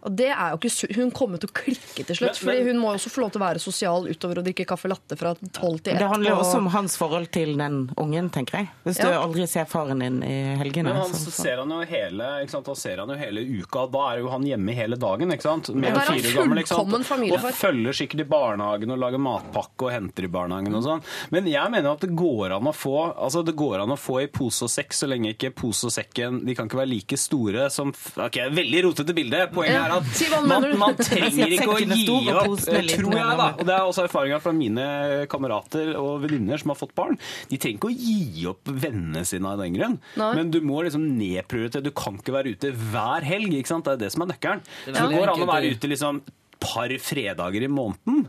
Og 0.02 0.14
det 0.18 0.32
er 0.34 0.50
jo 0.50 0.58
ikke 0.58 0.96
Hun 0.98 1.10
kommer 1.14 1.38
til 1.38 1.46
å 1.48 1.54
klikke 1.54 2.04
til 2.08 2.16
slutt, 2.18 2.40
for 2.42 2.58
hun 2.66 2.78
må 2.82 2.90
jo 2.90 2.98
også 2.98 3.12
få 3.14 3.22
lov 3.22 3.30
til 3.34 3.38
å 3.40 3.44
være 3.44 3.60
sosial 3.62 4.08
utover 4.10 4.40
å 4.40 4.42
drikke 4.42 4.66
kaffe 4.66 4.90
latte 4.90 5.14
fra 5.20 5.34
tolv 5.54 5.78
til 5.84 5.92
ett. 5.94 6.00
Det 6.02 6.08
handler 6.10 6.32
jo 6.32 6.40
også 6.42 6.58
om 6.58 6.66
hans 6.74 6.96
forhold 6.98 7.30
til 7.30 7.54
den 7.60 7.76
ungen, 7.96 8.30
tenker 8.34 8.58
jeg. 8.58 8.70
Hvis 8.84 8.98
du 8.98 9.06
aldri 9.06 9.46
ser 9.46 9.68
faren 9.70 10.02
din 10.02 10.18
i 10.26 10.56
helgene. 10.58 10.90
Men 10.90 10.96
han 11.04 11.12
så- 11.14 11.30
så- 11.30 11.42
ser 11.42 11.56
han 11.62 11.70
jo 11.70 11.80
hele, 11.86 12.24
ikke 12.42 12.50
sant? 12.50 12.66
han 12.66 12.76
ser 12.76 12.96
han 12.98 13.08
jo 13.08 13.14
hele 13.14 13.40
uka. 13.62 13.86
Da 13.92 14.10
er 14.12 14.18
jo 14.18 14.28
han 14.28 14.42
hjemme 14.42 14.74
hele 14.74 14.96
dagen. 14.98 15.30
ikke 15.30 15.42
sant? 15.42 15.68
Med 15.74 15.90
Ja, 15.90 16.00
er 16.00 16.06
han 16.10 16.18
fire 16.18 16.34
gammel, 16.34 16.58
ikke 16.58 16.74
sant? 16.74 17.06
familiefar. 17.06 17.48
Og 17.48 17.54
følger 17.54 17.92
sikkert 17.94 18.20
i 18.20 18.24
barnehagen 18.24 18.90
og 18.90 18.98
lager 18.98 19.18
matpakke 19.18 19.82
og 19.86 19.92
henter 19.92 20.24
i 20.24 20.26
barnehagen 20.26 20.74
og 20.74 20.82
sånn. 20.82 21.02
Men 21.30 21.46
jeg 21.46 21.70
mener 21.70 21.92
at 21.92 22.00
det 22.00 22.10
går 22.16 22.56
an 22.56 22.64
å 22.64 22.74
få 22.74 23.14
altså 23.16 23.44
det 23.44 23.54
går 23.54 23.82
an 23.82 23.90
å 23.90 23.96
få 23.98 24.22
i 24.24 24.26
pose 24.26 24.62
og 24.64 24.68
sekk, 24.68 24.90
så 24.90 25.06
lenge 25.08 25.34
ikke 25.36 25.54
pose 25.54 25.84
og 25.84 25.92
sekken 26.08 26.44
De 26.46 26.54
kan 26.54 26.68
ikke 26.68 26.78
være 26.78 26.90
like 26.90 27.18
store 27.18 27.68
som 27.70 27.92
Ok, 28.18 28.38
veldig 28.52 28.82
rotete 28.86 29.14
bilde. 29.14 29.40
Poenget 29.52 29.78
er 29.78 29.94
at 29.96 30.46
man, 30.46 30.66
man 30.78 30.96
trenger 30.96 31.52
ikke 31.54 31.68
å 31.68 31.78
gi 31.80 32.06
opp, 32.32 32.64
er 32.68 32.88
tror 32.88 33.14
jeg, 33.14 33.36
da. 33.38 33.48
Og 33.58 33.64
det 33.68 33.74
er 33.74 33.86
også 33.86 34.04
erfaringa 34.06 34.40
fra 34.42 34.52
mine 34.52 34.86
kamerater 35.30 35.94
og 35.98 36.22
venninner 36.24 36.60
som 36.60 36.72
har 36.72 36.78
fått 36.80 36.94
barn. 36.98 37.18
De 37.50 37.58
trenger 37.60 37.78
ikke 37.78 37.90
å 37.90 37.94
gi 37.94 38.46
opp 38.50 38.68
vennene 38.68 39.24
sine 39.28 39.52
av 39.52 39.62
den 39.62 39.76
grunn. 39.76 39.98
Men 40.18 40.52
du 40.54 40.60
må 40.64 40.82
liksom 40.86 41.04
nedprioritere. 41.18 41.84
Du 41.84 41.92
kan 41.96 42.18
ikke 42.18 42.34
være 42.34 42.54
ute 42.56 42.72
hver 42.72 43.26
helg. 43.26 43.54
ikke 43.58 43.72
sant? 43.74 43.86
Det 43.88 43.96
er 43.96 44.04
det 44.06 44.12
som 44.14 44.24
er 44.26 44.32
nøkkelen. 44.34 44.64
Det 44.86 44.96
Så 44.96 45.08
det 45.08 45.18
går 45.18 45.34
an 45.34 45.46
å 45.46 45.50
være 45.52 45.74
ute 45.76 45.92
liksom 45.94 46.22
par 46.58 46.90
fredager 47.02 47.62
i 47.64 47.70
måneden. 47.70 48.24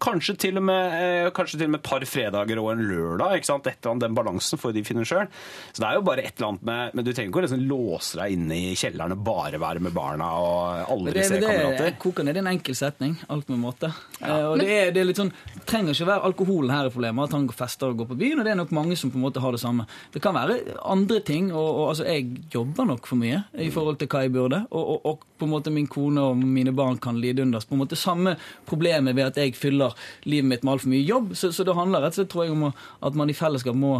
Kanskje 0.00 0.36
til, 0.38 0.56
og 0.58 0.64
med, 0.66 0.94
eh, 0.98 1.30
kanskje 1.30 1.58
til 1.58 1.68
og 1.68 1.70
med 1.74 1.80
et 1.80 1.86
par 1.86 2.00
fredager 2.08 2.58
og 2.60 2.72
en 2.72 2.82
lørdag. 2.88 3.36
ikke 3.38 3.46
sant? 3.46 3.66
Et 3.66 3.76
eller 3.80 3.92
annet, 3.92 4.00
Den 4.04 4.14
balansen 4.14 4.58
får 4.58 4.72
de 4.74 4.82
finne 4.84 5.04
sjøl. 5.04 5.28
Så 5.72 5.80
det 5.82 5.88
er 5.88 5.94
jo 5.94 6.02
bare 6.02 6.24
et 6.24 6.34
eller 6.36 6.48
annet 6.48 6.62
med 6.62 6.94
Men 6.94 7.04
du 7.04 7.12
trenger 7.12 7.30
ikke 7.30 7.40
å 7.42 7.44
liksom 7.46 7.68
låse 7.68 8.18
deg 8.18 8.32
inne 8.32 8.54
i 8.54 8.74
kjelleren 8.74 9.12
og 9.12 9.24
bare 9.24 9.60
være 9.60 9.80
med 9.80 9.92
barna 9.94 10.30
og 10.38 10.90
aldri 10.90 11.14
det, 11.14 11.26
se 11.26 11.38
det 11.40 11.46
kamerater. 11.46 11.98
koker 11.98 12.24
ned 12.24 12.36
i 12.36 12.42
en 12.42 12.50
enkel 12.54 12.74
setning. 12.74 13.16
Alt 13.30 13.48
med 13.48 13.58
måte. 13.62 13.92
Eh, 14.20 14.44
og 14.48 14.58
det 14.58 14.68
er, 14.68 14.90
det 14.94 15.00
er 15.00 15.08
litt 15.10 15.20
sånn, 15.20 15.32
det 15.54 15.66
trenger 15.66 15.94
ikke 15.94 16.10
være 16.10 16.24
alkoholen 16.30 16.70
her 16.74 16.86
i 16.86 16.94
problemet, 16.94 17.28
at 17.28 17.36
han 17.38 17.48
fester 17.48 17.92
og 17.92 17.98
går 18.02 18.10
på 18.12 18.18
byen. 18.18 18.38
og 18.40 18.44
Det 18.44 18.52
er 18.52 18.60
nok 18.60 18.72
mange 18.72 18.96
som 18.96 19.10
på 19.10 19.16
en 19.20 19.26
måte 19.26 19.40
har 19.40 19.52
det 19.52 19.60
samme. 19.60 19.86
Det 20.12 20.22
kan 20.22 20.34
være 20.34 20.58
andre 20.84 21.20
ting. 21.20 21.52
og, 21.52 21.68
og 21.80 21.88
altså, 21.94 22.04
Jeg 22.04 22.44
jobber 22.52 22.84
nok 22.84 23.06
for 23.06 23.16
mye 23.16 23.44
i 23.54 23.70
forhold 23.70 23.98
til 23.98 24.08
hva 24.08 24.24
jeg 24.24 24.32
burde. 24.34 24.66
Og, 24.70 24.84
og, 24.94 25.06
og 25.06 25.20
på 25.38 25.46
en 25.46 25.52
måte 25.54 25.72
min 25.74 25.88
kone 25.90 26.22
og 26.22 26.38
mine 26.38 26.72
barn 26.72 26.98
kan 27.02 27.18
lide 27.20 27.42
under 27.42 27.64
på 27.64 27.74
en 27.74 27.82
måte 27.82 27.98
samme 27.98 28.36
problemet 28.68 29.16
ved 29.16 29.32
at 29.32 29.40
jeg 29.40 29.56
fyller 29.58 29.96
livet 30.28 30.50
mitt 30.50 30.66
med 30.66 30.76
altfor 30.76 30.92
mye 30.94 31.06
jobb. 31.06 31.32
Så, 31.38 31.52
så 31.52 31.66
det 31.66 31.74
handler 31.74 32.04
rett 32.04 32.14
og 32.14 32.22
slett 32.22 32.34
tror 32.34 32.46
jeg 32.46 32.54
om 32.54 32.68
at 32.70 33.18
man 33.18 33.32
i 33.32 33.36
fellesskap 33.38 33.78
må 33.78 33.98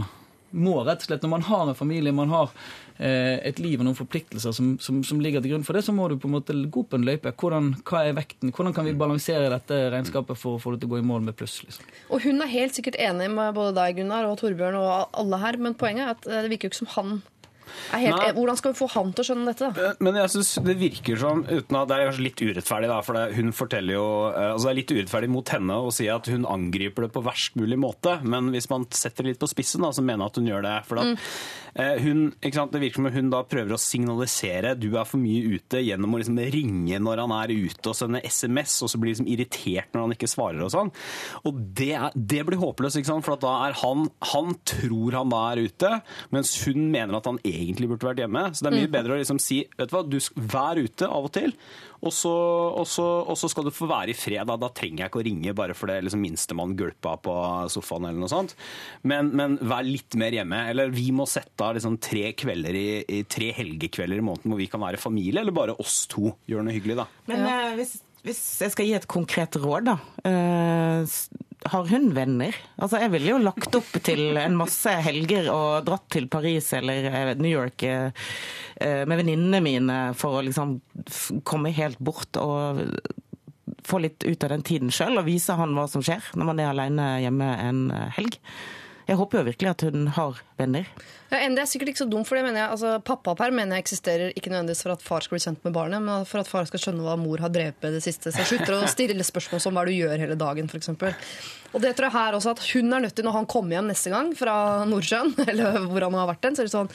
må 0.55 0.81
rett 0.87 1.03
og 1.03 1.09
slett, 1.09 1.23
Når 1.25 1.33
man 1.33 1.47
har 1.49 1.69
en 1.69 1.75
familie, 1.75 2.15
man 2.15 2.31
har 2.33 2.51
eh, 2.99 3.41
et 3.49 3.59
liv 3.59 3.81
og 3.81 3.89
noen 3.89 3.99
forpliktelser 3.99 4.55
som, 4.55 4.75
som, 4.83 5.03
som 5.07 5.21
ligger 5.23 5.43
til 5.43 5.55
grunn 5.55 5.67
for 5.67 5.77
det, 5.77 5.85
så 5.87 5.95
må 5.95 6.07
du 6.09 6.17
på 6.21 6.31
en 6.31 6.37
måte 6.37 6.55
gå 6.55 6.85
på 6.87 6.99
en 6.99 7.07
løype. 7.07 7.33
Hvordan, 7.41 7.73
hva 7.83 8.05
er 8.05 8.17
vekten? 8.17 8.55
Hvordan 8.55 8.77
kan 8.77 8.89
vi 8.89 8.95
balansere 8.99 9.51
dette 9.53 9.81
regnskapet 9.95 10.39
for 10.39 10.57
å 10.57 10.63
få 10.63 10.75
det 10.75 10.85
til 10.85 10.93
å 10.93 10.95
gå 10.95 11.03
i 11.03 11.07
mål 11.11 11.27
med 11.27 11.39
pluss? 11.39 11.61
Liksom? 11.67 11.91
Og 12.15 12.27
hun 12.27 12.43
er 12.45 12.53
helt 12.55 12.79
sikkert 12.79 12.99
enig 13.03 13.31
med 13.35 13.55
både 13.59 13.75
deg, 13.81 14.01
Gunnar, 14.01 14.31
og 14.31 14.39
Torbjørn 14.43 14.79
og 14.81 15.19
alle 15.25 15.43
her, 15.43 15.61
men 15.61 15.79
poenget 15.79 16.07
er 16.07 16.17
at 16.17 16.29
eh, 16.31 16.43
det 16.47 16.55
virker 16.55 16.71
jo 16.71 16.75
ikke 16.75 16.85
som 16.85 16.95
han 16.99 17.17
helt. 17.93 18.37
Hvordan 18.37 18.59
skal 18.61 18.75
vi 18.75 18.79
få 18.79 18.89
han 18.95 19.13
til 19.15 19.25
å 19.25 19.29
skjønne 19.29 19.51
dette? 19.51 19.71
da? 19.75 19.91
Men 20.05 20.19
jeg 20.21 20.33
synes 20.35 20.53
det 20.67 20.77
virker 20.81 21.21
som 21.21 21.45
uten 21.49 21.79
at 21.81 21.91
Det 21.91 21.97
er 21.97 22.09
kanskje 22.09 22.27
litt 22.27 22.45
urettferdig, 22.45 22.91
da, 22.91 23.01
for 23.07 23.19
det, 23.19 23.25
hun 23.39 23.53
forteller 23.57 23.97
jo 23.97 24.07
eh, 24.31 24.53
altså 24.53 24.69
Det 24.69 24.73
er 24.73 24.81
litt 24.81 24.95
urettferdig 24.95 25.33
mot 25.35 25.55
henne 25.55 25.81
å 25.81 25.93
si 25.95 26.09
at 26.13 26.31
hun 26.33 26.49
angriper 26.49 27.07
det 27.07 27.13
på 27.15 27.25
verst 27.25 27.59
mulig 27.61 27.79
måte. 27.81 28.17
Men 28.23 28.53
hvis 28.55 28.71
man 28.73 28.87
setter 28.95 29.27
det 29.27 29.35
litt 29.35 29.43
på 29.43 29.51
spissen, 29.51 29.85
da, 29.85 29.93
så 29.95 30.05
mener 30.05 30.25
jeg 30.25 30.35
at 30.35 30.41
hun 30.41 30.51
gjør 30.51 30.67
det. 30.67 30.75
For 30.89 31.03
at, 31.03 31.13
mm. 31.13 31.99
hun, 32.05 32.25
ikke 32.41 32.61
sant, 32.61 32.75
Det 32.75 32.83
virker 32.83 33.03
som 33.03 33.11
hun 33.15 33.33
da 33.33 33.43
prøver 33.49 33.77
å 33.77 33.81
signalisere 33.81 34.75
du 34.79 34.91
er 34.95 35.09
for 35.09 35.23
mye 35.23 35.55
ute 35.57 35.83
gjennom 35.85 36.15
å 36.15 36.21
liksom 36.23 36.41
ringe 36.55 37.01
når 37.03 37.25
han 37.25 37.35
er 37.37 37.55
ute 37.55 37.91
og 37.91 37.99
sende 37.99 38.23
SMS, 38.25 38.77
og 38.85 38.93
så 38.93 39.01
blir 39.01 39.15
liksom 39.15 39.31
irritert 39.31 39.95
når 39.95 40.07
han 40.07 40.17
ikke 40.17 40.31
svarer 40.31 40.65
og 40.65 40.73
sånn. 40.75 40.93
Og 41.49 41.61
det, 41.77 41.93
er, 41.99 42.15
det 42.15 42.43
blir 42.47 42.61
håpløst, 42.63 43.01
for 43.05 43.37
at 43.37 43.45
da 43.45 43.55
er 43.67 43.77
han 43.83 44.09
Han 44.33 44.55
tror 44.67 45.17
han 45.19 45.33
da 45.33 45.41
er 45.53 45.65
ute, 45.69 45.91
mens 46.35 46.53
hun 46.65 46.89
mener 46.93 47.19
at 47.19 47.29
han 47.29 47.41
egentlig 47.43 47.64
burde 47.73 48.05
vært 48.05 48.21
hjemme. 48.21 48.43
Så 48.53 48.63
det 48.67 48.71
er 48.73 48.77
mye 48.83 48.91
bedre 48.93 49.15
å 49.17 49.19
liksom 49.21 49.41
si 49.43 49.63
vet 49.79 49.89
du 49.91 49.95
hva, 49.97 50.03
du 50.07 50.19
skal 50.21 50.45
være 50.53 50.85
ute 50.85 51.09
av 51.09 51.25
og 51.29 51.33
til, 51.33 51.55
og 52.05 52.13
så, 52.13 52.33
og 52.77 52.85
så, 52.91 53.05
og 53.33 53.37
så 53.41 53.49
skal 53.49 53.65
du 53.65 53.71
få 53.73 53.87
være 53.89 54.13
i 54.13 54.17
fred. 54.19 54.45
Da, 54.51 54.59
da 54.61 54.69
trenger 54.77 55.05
jeg 55.07 55.09
ikke 55.13 55.21
å 55.23 55.25
ringe 55.25 55.55
bare 55.57 55.75
for 55.79 55.89
det 55.89 56.03
liksom, 56.05 56.21
minstemann 56.21 56.75
gulpa 56.77 57.15
på 57.25 57.35
sofaen 57.73 58.11
eller 58.11 58.21
noe 58.21 58.29
sånt. 58.29 58.53
Men, 59.09 59.31
men 59.33 59.57
vær 59.65 59.87
litt 59.89 60.15
mer 60.21 60.37
hjemme. 60.37 60.59
Eller 60.69 60.93
vi 60.93 61.09
må 61.17 61.25
sette 61.31 61.65
av 61.65 61.79
liksom, 61.79 61.97
tre, 62.05 62.33
kvelder 62.37 62.77
i, 62.77 62.87
i, 63.09 63.23
tre 63.25 63.49
helgekvelder 63.57 64.21
i 64.21 64.27
måneden 64.29 64.53
hvor 64.53 64.61
vi 64.61 64.69
kan 64.69 64.85
være 64.85 65.01
familie, 65.01 65.41
eller 65.41 65.57
bare 65.57 65.79
oss 65.81 66.03
to. 66.13 66.35
Gjør 66.51 66.67
noe 66.69 66.77
hyggelig, 66.77 66.99
da. 67.01 67.09
Men 67.31 67.47
ja. 67.49 67.57
hvis, 67.81 67.97
hvis 68.27 68.43
jeg 68.67 68.75
skal 68.77 68.91
gi 68.91 68.95
et 69.01 69.09
konkret 69.09 69.57
råd, 69.65 69.89
da. 69.89 69.97
eh, 70.29 71.01
s- 71.09 71.31
har 71.65 71.87
hun 71.87 72.11
venner? 72.15 72.57
Altså, 72.77 72.99
Jeg 73.01 73.13
ville 73.15 73.31
jo 73.33 73.41
lagt 73.43 73.77
opp 73.77 73.97
til 74.05 74.37
en 74.41 74.57
masse 74.59 74.91
helger 75.07 75.49
og 75.53 75.87
dratt 75.89 76.07
til 76.13 76.29
Paris 76.33 76.71
eller 76.77 77.09
eh, 77.11 77.33
New 77.41 77.51
York 77.51 77.83
eh, 77.89 78.11
eh, 78.77 79.03
med 79.09 79.23
venninnene 79.23 79.63
mine 79.65 79.99
for 80.19 80.39
å 80.39 80.45
liksom 80.45 80.79
komme 81.47 81.73
helt 81.75 82.01
bort 82.05 82.37
og 82.41 82.85
få 83.85 84.01
litt 84.01 84.25
ut 84.25 84.45
av 84.45 84.55
den 84.55 84.65
tiden 84.65 84.93
sjøl 84.93 85.21
og 85.21 85.29
vise 85.29 85.57
han 85.57 85.75
hva 85.77 85.87
som 85.91 86.05
skjer 86.05 86.33
når 86.37 86.51
man 86.51 86.61
er 86.63 86.73
alene 86.73 87.09
hjemme 87.25 87.51
en 87.65 87.85
helg. 88.17 88.39
Jeg 89.05 89.19
håper 89.21 89.41
jo 89.41 89.45
virkelig 89.51 89.71
at 89.71 89.85
hun 89.85 90.07
har 90.17 90.39
venner. 90.57 90.87
Ja, 91.29 91.41
enn 91.43 91.57
det 91.57 91.65
er 91.65 91.69
sikkert 91.69 91.91
ikke 91.93 92.03
så 92.05 92.07
dumt, 92.09 92.29
for 92.29 92.39
det 92.39 92.45
mener 92.47 92.63
jeg, 92.63 92.71
altså, 92.77 92.95
Pappaperm 93.05 93.59
mener 93.59 93.77
jeg 93.77 93.85
eksisterer 93.85 94.33
ikke 94.33 94.53
nødvendigvis 94.53 94.85
for 94.87 94.95
at 94.95 95.05
far 95.05 95.25
skal 95.25 95.37
bli 95.37 95.45
kjent 95.45 95.67
med 95.67 95.75
barnet, 95.77 96.05
men 96.05 96.25
for 96.31 96.41
at 96.41 96.49
far 96.49 96.69
skal 96.71 96.81
skjønne 96.81 97.05
hva 97.05 97.19
mor 97.21 97.43
har 97.45 97.53
drevet 97.53 97.85
med 97.85 97.99
det 97.99 98.01
siste. 98.07 98.33
Så 98.33 98.47
slutter 98.49 98.79
å 98.79 98.89
stille 98.91 99.27
spørsmål 99.27 99.63
som 99.65 99.77
hva 99.77 99.85
du 99.89 99.93
gjør 99.93 100.17
hele 100.21 100.39
dagen, 100.41 100.71
f.eks. 100.71 100.95
Og 101.75 101.83
det 101.83 101.93
tror 101.99 102.09
jeg 102.09 102.17
her 102.17 102.39
også 102.39 102.55
at 102.55 102.65
hun 102.71 102.97
er 102.97 103.05
nødt 103.05 103.17
til, 103.19 103.27
når 103.27 103.39
han 103.41 103.51
kommer 103.51 103.77
hjem 103.77 103.93
neste 103.93 104.15
gang 104.15 104.33
fra 104.39 104.57
Nordsjøen, 104.89 105.37
eller 105.51 105.85
hvor 105.91 106.09
han 106.09 106.21
har 106.23 106.33
vært 106.33 106.45
den, 106.49 106.57
så 106.57 106.65
er 106.65 106.71
det 106.71 106.77
sånn 106.79 106.93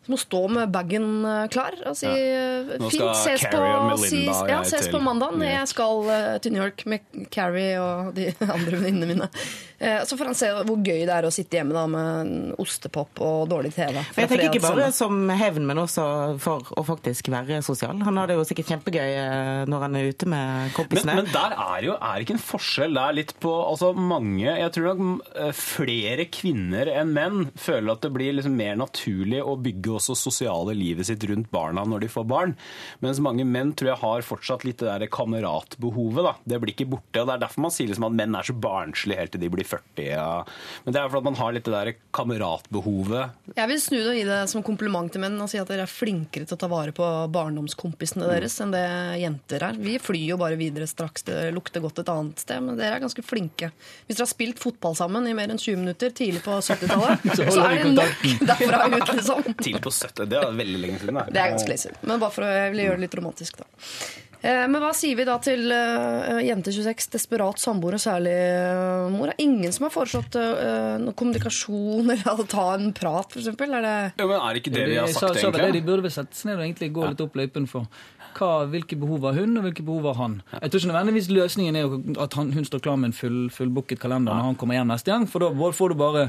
du 0.00 0.14
må 0.14 0.16
stå 0.16 0.38
med 0.48 0.70
bagen 0.72 1.26
eh, 1.28 1.42
klar 1.52 1.74
og 1.86 1.92
si 1.98 2.08
ja. 2.08 2.78
Nå 2.80 2.88
fint, 2.88 3.18
ses 3.20 3.42
på, 3.44 3.58
Melinda 3.60 3.98
si, 4.00 4.22
ja, 4.48 4.62
ses 4.64 4.88
på 4.88 5.00
mandag. 5.04 5.36
Jeg 5.44 5.68
skal 5.68 6.08
eh, 6.14 6.36
til 6.40 6.54
New 6.54 6.62
York 6.64 6.86
med 6.88 7.26
Carrie 7.30 7.76
og 7.78 8.14
de 8.16 8.30
andre 8.56 8.80
venninnene 8.80 9.10
mine. 9.12 9.28
Eh, 9.80 10.02
Så 10.04 10.16
får 10.16 10.24
han 10.28 10.34
se 10.36 10.48
hvor 10.68 10.76
gøy 10.84 11.06
det 11.08 11.14
er 11.14 11.24
å 11.24 11.30
sitte 11.32 11.56
hjemme 11.56 11.72
da 11.72 11.86
med 11.88 12.08
en 12.20 12.32
ostepop 12.60 13.20
og 13.24 13.46
dårlig 13.48 13.70
TV. 13.72 13.96
Jeg 13.96 14.28
tenker 14.28 14.50
ikke 14.50 14.60
bare 14.66 14.90
som 14.92 15.22
hevn, 15.32 15.64
men 15.64 15.80
også 15.80 16.04
for 16.42 16.66
å 16.76 16.84
faktisk 16.84 17.30
være 17.32 17.62
sosial. 17.64 17.96
Han 18.04 18.18
har 18.20 18.28
det 18.28 18.36
jo 18.36 18.44
sikkert 18.44 18.68
kjempegøy 18.74 19.08
eh, 19.16 19.62
når 19.70 19.86
han 19.86 19.96
er 19.96 20.10
ute 20.12 20.28
med 20.28 20.74
kompisene. 20.76 21.14
men 21.22 21.30
der 21.32 21.54
er 21.56 21.86
jo 21.86 21.94
er 21.96 22.24
ikke 22.26 22.36
en 22.36 22.42
forskjell. 22.44 22.92
Det 22.98 23.06
er 23.06 23.16
litt 23.22 23.32
på 23.40 23.54
altså 23.70 23.92
mange 23.96 24.44
Jeg 24.50 24.72
tror 24.76 24.90
nok 25.00 25.30
eh, 25.46 25.52
flere 25.56 26.26
kvinner 26.28 26.90
enn 26.92 27.14
menn 27.16 27.40
føler 27.56 27.94
at 27.94 28.04
det 28.04 28.12
blir 28.14 28.36
liksom 28.36 28.56
mer 28.60 28.76
naturlig 28.80 29.40
å 29.40 29.56
bygge 29.60 29.96
også 29.96 30.18
sosiale 30.18 30.76
livet 30.76 31.08
sitt 31.08 31.24
rundt 31.30 31.48
barna 31.54 31.86
når 31.88 32.04
de 32.04 32.12
får 32.12 32.28
barn. 32.28 32.52
Mens 33.00 33.22
mange 33.24 33.46
menn 33.48 33.72
tror 33.72 33.94
jeg 33.94 34.02
har 34.04 34.28
fortsatt 34.28 34.68
litt 34.68 34.84
det 34.84 34.90
der 34.92 35.08
kameratbehovet. 35.12 36.22
da. 36.28 36.34
Det 36.44 36.60
blir 36.60 36.74
ikke 36.76 36.90
borte. 36.92 37.22
og 37.24 37.30
Det 37.32 37.34
er 37.38 37.44
derfor 37.46 37.64
man 37.64 37.74
sier 37.74 37.88
liksom 37.88 38.08
at 38.10 38.16
menn 38.20 38.36
er 38.36 38.46
så 38.50 38.56
barnslige 38.60 39.18
helt 39.24 39.32
til 39.34 39.40
de 39.40 39.48
blir 39.56 39.69
40. 39.70 40.04
Ja. 40.04 40.44
Men 40.84 40.96
det 40.96 41.00
er 41.02 41.12
fordi 41.12 41.28
man 41.30 41.38
har 41.40 41.54
litt 41.54 41.66
det 41.68 41.74
der 41.74 41.92
kameratbehovet. 42.16 43.54
Jeg 43.56 43.70
vil 43.70 43.82
snu 43.82 43.96
det 43.98 44.10
og 44.12 44.18
gi 44.18 44.26
det 44.28 44.40
som 44.52 44.64
kompliment 44.66 45.12
til 45.12 45.22
menn 45.24 45.38
og 45.40 45.50
si 45.52 45.60
at 45.60 45.70
dere 45.70 45.86
er 45.86 45.92
flinkere 45.92 46.48
til 46.48 46.56
å 46.56 46.60
ta 46.60 46.70
vare 46.70 46.94
på 46.96 47.06
barndomskompisene 47.34 48.28
deres 48.30 48.58
enn 48.62 48.74
det 48.74 48.84
jenter 49.22 49.66
er. 49.70 49.80
Vi 49.80 49.96
flyr 50.02 50.34
jo 50.34 50.40
bare 50.40 50.58
videre 50.60 50.88
straks 50.90 51.26
det 51.28 51.38
lukter 51.56 51.84
godt 51.84 52.02
et 52.02 52.12
annet 52.12 52.42
sted, 52.42 52.62
men 52.64 52.78
dere 52.80 52.98
er 52.98 53.04
ganske 53.04 53.24
flinke. 53.24 53.70
Hvis 54.06 54.18
dere 54.18 54.26
har 54.26 54.32
spilt 54.32 54.62
fotball 54.62 54.96
sammen 54.98 55.28
i 55.28 55.34
mer 55.36 55.52
enn 55.52 55.60
20 55.60 55.82
minutter 55.82 56.14
tidlig 56.14 56.42
på 56.46 56.56
70-tallet, 56.58 57.28
så, 57.36 57.46
så, 57.46 57.66
er 57.66 57.84
det 57.84 57.92
nok 57.94 58.26
derfra 58.50 58.82
ut, 58.86 59.14
liksom. 59.14 59.52
Tidlig 59.60 59.84
på 59.86 59.94
70, 59.94 60.26
Det 60.30 60.40
er 60.40 60.58
veldig 60.62 60.82
lenge 60.86 61.04
siden. 61.04 61.22
Det 61.30 61.44
er 61.44 61.54
ganske 61.54 61.70
lazy. 61.70 61.94
Men 62.02 62.22
bare 62.22 62.34
for 62.34 62.46
å 62.46 62.50
gjøre 62.50 62.98
det 62.98 63.06
litt 63.06 63.20
romantisk, 63.20 63.62
da. 63.62 63.68
Eh, 64.40 64.66
Men 64.72 64.80
hva 64.80 64.90
sier 64.96 65.18
vi 65.18 65.26
da 65.28 65.34
til 65.44 65.66
uh, 65.68 66.38
jente 66.40 66.72
26, 66.72 67.10
desperat 67.12 67.60
samboer 67.60 67.98
og 67.98 68.00
særlig 68.02 68.32
eh, 68.32 69.08
mor? 69.12 69.32
Er 69.34 69.42
ingen 69.44 69.74
som 69.76 69.84
har 69.86 69.92
foreslått 69.92 70.38
eh, 70.40 70.96
noe 71.02 71.16
kommunikasjon 71.18 72.08
eller 72.14 72.40
å 72.40 72.46
ta 72.48 72.70
en 72.78 72.88
prat, 72.96 73.36
f.eks.? 73.36 73.50
Er 73.52 73.84
det 73.84 73.96
Ja, 74.16 74.24
men 74.24 74.38
er 74.38 74.56
det 74.56 74.62
ikke 74.62 74.72
det 74.78 74.86
vi 74.88 74.96
har 74.96 75.10
sagt, 75.12 75.36
egentlig? 75.36 75.60
egentlig? 75.60 75.82
De 75.82 75.86
burde 75.90 76.06
vi 76.08 76.14
sette 76.14 76.38
seg 76.38 76.50
ned 76.50 76.56
og 76.60 76.64
egentlig 76.68 76.90
gå 76.96 77.10
litt 77.10 77.24
opp 77.26 77.36
løypen 77.42 77.68
for 77.70 77.86
hva, 78.38 78.50
hvilke 78.70 78.96
behov 79.00 79.24
har 79.28 79.38
hun, 79.40 79.56
og 79.58 79.64
hvilke 79.66 79.84
behov 79.86 80.06
har 80.10 80.18
han. 80.20 80.34
Jeg 80.54 80.70
tror 80.70 80.80
ikke 80.82 80.90
nødvendigvis 80.92 81.28
løsningen 81.34 81.76
er 81.80 82.22
at 82.24 82.34
han, 82.38 82.52
hun 82.56 82.64
står 82.68 82.82
klar 82.84 82.96
med 83.00 83.10
en 83.10 83.16
full, 83.16 83.38
fullbooket 83.54 84.00
kalender 84.02 84.34
når 84.36 84.48
han 84.50 84.58
kommer 84.60 84.78
hjem 84.78 84.90
neste 84.92 85.12
gang, 85.12 85.26
for 85.30 85.44
da 85.44 85.70
får 85.76 85.94
du 85.94 85.98
bare 86.00 86.24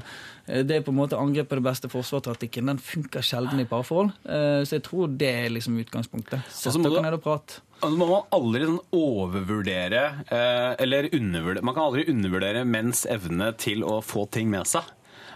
eh, 0.48 0.62
Det 0.64 0.78
er 0.78 0.86
på 0.86 0.92
en 0.94 1.00
måte 1.02 1.20
angrep 1.20 1.50
på 1.52 1.60
det 1.60 1.66
beste 1.70 1.90
forsvarstaktikken. 1.92 2.72
Den 2.72 2.80
funker 2.82 3.22
sjelden 3.26 3.60
i 3.62 3.68
parforhold. 3.70 4.14
Eh, 4.26 4.62
Så 4.66 4.78
jeg 4.80 4.86
tror 4.88 5.12
det 5.18 5.30
er 5.46 5.50
liksom 5.54 5.78
utgangspunktet. 5.82 6.42
Sett 6.50 6.78
dere 6.82 7.02
ned 7.04 7.20
og 7.20 7.24
prat. 7.26 7.60
Altså, 7.82 7.98
må 7.98 8.06
man 8.12 8.28
aldri 8.38 8.66
sånn 8.68 8.82
overvurdere 8.94 10.02
eh, 10.30 10.76
Eller 10.84 11.08
undervurdere 11.18 11.66
Man 11.66 11.74
kan 11.74 11.88
aldri 11.88 12.04
undervurdere 12.12 12.62
menns 12.68 13.06
evne 13.10 13.52
til 13.58 13.82
å 13.88 14.00
få 14.06 14.28
ting 14.30 14.52
med 14.54 14.70
seg. 14.70 14.86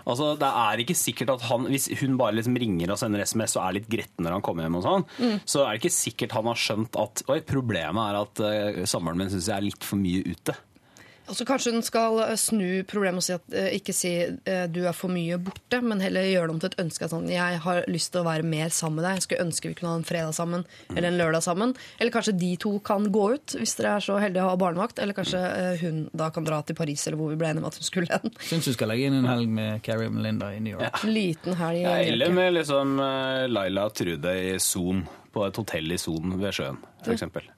Altså, 0.06 0.36
det 0.38 0.46
er 0.48 0.82
ikke 0.84 0.96
sikkert 0.96 1.32
at 1.34 1.42
han, 1.50 1.64
Hvis 1.72 1.88
hun 2.02 2.18
bare 2.20 2.36
liksom 2.38 2.58
ringer 2.62 2.92
og 2.94 3.00
sender 3.02 3.24
SMS 3.26 3.56
og 3.58 3.64
er 3.66 3.78
litt 3.80 3.88
gretten 3.90 4.22
når 4.28 4.36
han 4.38 4.44
kommer 4.46 4.64
hjem, 4.68 4.76
og 4.78 4.84
sånn, 4.86 5.06
Mm. 5.18 5.40
så 5.50 5.64
er 5.66 5.72
det 5.74 5.82
ikke 5.82 5.96
sikkert 5.98 6.36
han 6.38 6.46
har 6.52 6.56
skjønt 6.62 7.00
at 7.02 7.24
Oi, 7.34 7.40
problemet 7.42 8.04
er 8.12 8.20
at 8.22 8.44
uh, 8.46 8.86
samboeren 8.86 9.18
min 9.18 9.30
syns 9.34 9.48
jeg 9.50 9.58
er 9.58 9.66
litt 9.66 9.84
for 9.84 9.98
mye 9.98 10.22
ute. 10.30 10.54
Og 11.26 11.38
så 11.38 11.46
kanskje 11.48 11.74
hun 11.74 11.86
skal 11.86 12.20
eh, 12.24 12.36
snu 12.40 12.84
problemet 12.90 13.22
og 13.22 13.26
si 13.26 13.34
at, 13.36 13.46
eh, 13.56 13.72
ikke 13.80 13.96
si 13.96 14.12
eh, 14.26 14.66
du 14.72 14.84
er 14.86 14.96
for 14.96 15.14
mye 15.14 15.40
borte, 15.42 15.80
men 15.82 16.04
heller 16.04 16.28
gjøre 16.30 16.50
det 16.50 16.56
om 16.56 16.62
til 16.62 16.72
et 16.72 16.84
ønske. 16.86 17.10
Sånn, 17.12 17.28
jeg 17.32 17.62
har 17.64 17.82
lyst 17.92 18.12
til 18.14 18.22
å 18.22 18.28
være 18.28 18.46
mer 18.48 18.74
sammen 18.74 19.00
med 19.00 19.08
deg. 19.08 19.20
Jeg 19.20 19.26
skulle 19.28 19.48
ønske 19.48 19.72
vi 19.72 19.78
kunne 19.80 19.94
ha 19.96 20.02
en 20.02 20.08
fredag 20.08 20.36
sammen 20.38 20.66
eller 20.94 21.10
en 21.10 21.20
lørdag 21.20 21.46
sammen. 21.46 21.76
Eller 22.00 22.14
kanskje 22.14 22.36
de 22.38 22.52
to 22.62 22.76
kan 22.86 23.10
gå 23.14 23.26
ut, 23.36 23.58
hvis 23.58 23.76
dere 23.80 23.96
er 23.98 24.06
så 24.06 24.20
heldige 24.22 24.46
å 24.46 24.54
ha 24.54 24.62
barnevakt. 24.62 25.02
Eller 25.02 25.18
kanskje 25.18 25.42
hun 25.82 26.06
da 26.16 26.30
kan 26.34 26.46
dra 26.48 26.62
til 26.66 26.78
Paris, 26.78 27.08
eller 27.08 27.20
hvor 27.20 27.34
vi 27.34 27.40
ble 27.42 27.52
enige 27.52 27.66
om 27.66 27.70
at 27.72 27.82
hun 27.82 27.90
skulle 27.90 28.12
hen. 28.22 28.36
Syns 28.46 28.70
du 28.70 28.74
skal 28.76 28.94
legge 28.94 29.10
inn 29.10 29.20
en 29.20 29.30
helg 29.30 29.52
med 29.52 29.84
Carrie 29.86 30.12
og 30.12 30.16
Melinda 30.18 30.52
i 30.54 30.62
New 30.62 30.78
York. 30.78 31.02
En 31.02 31.14
liten 31.16 31.58
helg. 31.60 31.82
Ja, 31.86 31.98
eller 32.06 32.34
med 32.36 32.54
liksom 32.60 32.98
Laila 33.52 33.90
Trude 33.96 34.38
i 34.54 34.56
Son, 34.62 35.06
på 35.36 35.44
et 35.48 35.58
hotell 35.60 35.92
i 35.92 36.00
Son 36.00 36.38
ved 36.40 36.56
sjøen, 36.56 36.82
f.eks. 37.04 37.55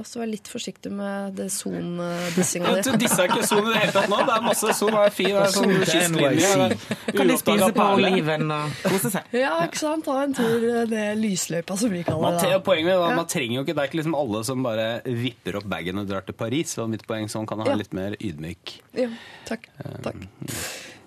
Også 0.00 0.20
være 0.20 0.30
litt 0.32 0.48
forsiktig 0.50 0.90
med 0.94 1.36
det 1.38 1.48
son-dissinga 1.54 2.74
di. 2.78 2.82
Du 2.86 2.96
disse 3.00 3.18
er 3.22 3.30
ikke 3.30 3.46
Son 3.48 3.62
i 3.64 3.72
det 3.72 3.82
hele 3.82 3.94
tatt 3.94 4.10
nå. 4.12 4.18
Det 4.28 4.34
er 4.36 4.44
masse 4.46 4.72
Son. 4.78 4.92
Det 4.94 5.04
er 5.04 5.14
fin, 5.14 5.30
det 5.34 5.44
er 5.44 5.54
sånn 5.54 5.74
kystlinje. 5.84 6.50
Det 6.52 7.12
er 7.12 7.16
Kan 7.18 7.32
de 7.32 7.38
spise 7.40 7.70
på 7.76 7.88
oliven 7.94 8.54
og 8.54 8.82
kose 8.88 9.12
seg? 9.14 9.32
Ja, 9.38 9.54
ikke 9.66 9.82
sant? 9.82 10.06
Ta 10.08 10.18
en 10.24 10.36
tur 10.38 10.58
det 10.66 10.84
ned 10.92 11.22
lysløypa, 11.22 11.78
som 11.80 11.94
vi 11.94 12.02
kaller 12.06 12.38
det. 12.38 12.52
da. 12.54 12.60
poenget 12.64 12.94
er, 12.96 13.16
man 13.22 13.30
trenger 13.30 13.60
jo 13.60 13.64
ikke, 13.66 13.76
Det 13.78 13.84
er 13.84 13.92
ikke 13.92 14.00
liksom 14.02 14.18
alle 14.18 14.44
som 14.50 14.66
bare 14.66 14.88
vipper 15.06 15.60
opp 15.62 15.70
bagen 15.70 16.02
og 16.02 16.10
drar 16.10 16.26
til 16.26 16.36
Paris. 16.38 16.76
Så 16.78 16.86
mitt 16.90 17.06
poeng 17.08 17.30
sånn 17.32 17.48
kan 17.48 17.64
ha 17.64 17.78
litt 17.78 17.94
mer 17.96 18.16
ydmyk. 18.18 18.78
Ja, 18.98 19.10
takk. 19.48 19.70
takk. 20.04 20.24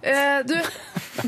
Eh, 0.01 0.39
du, 0.49 0.55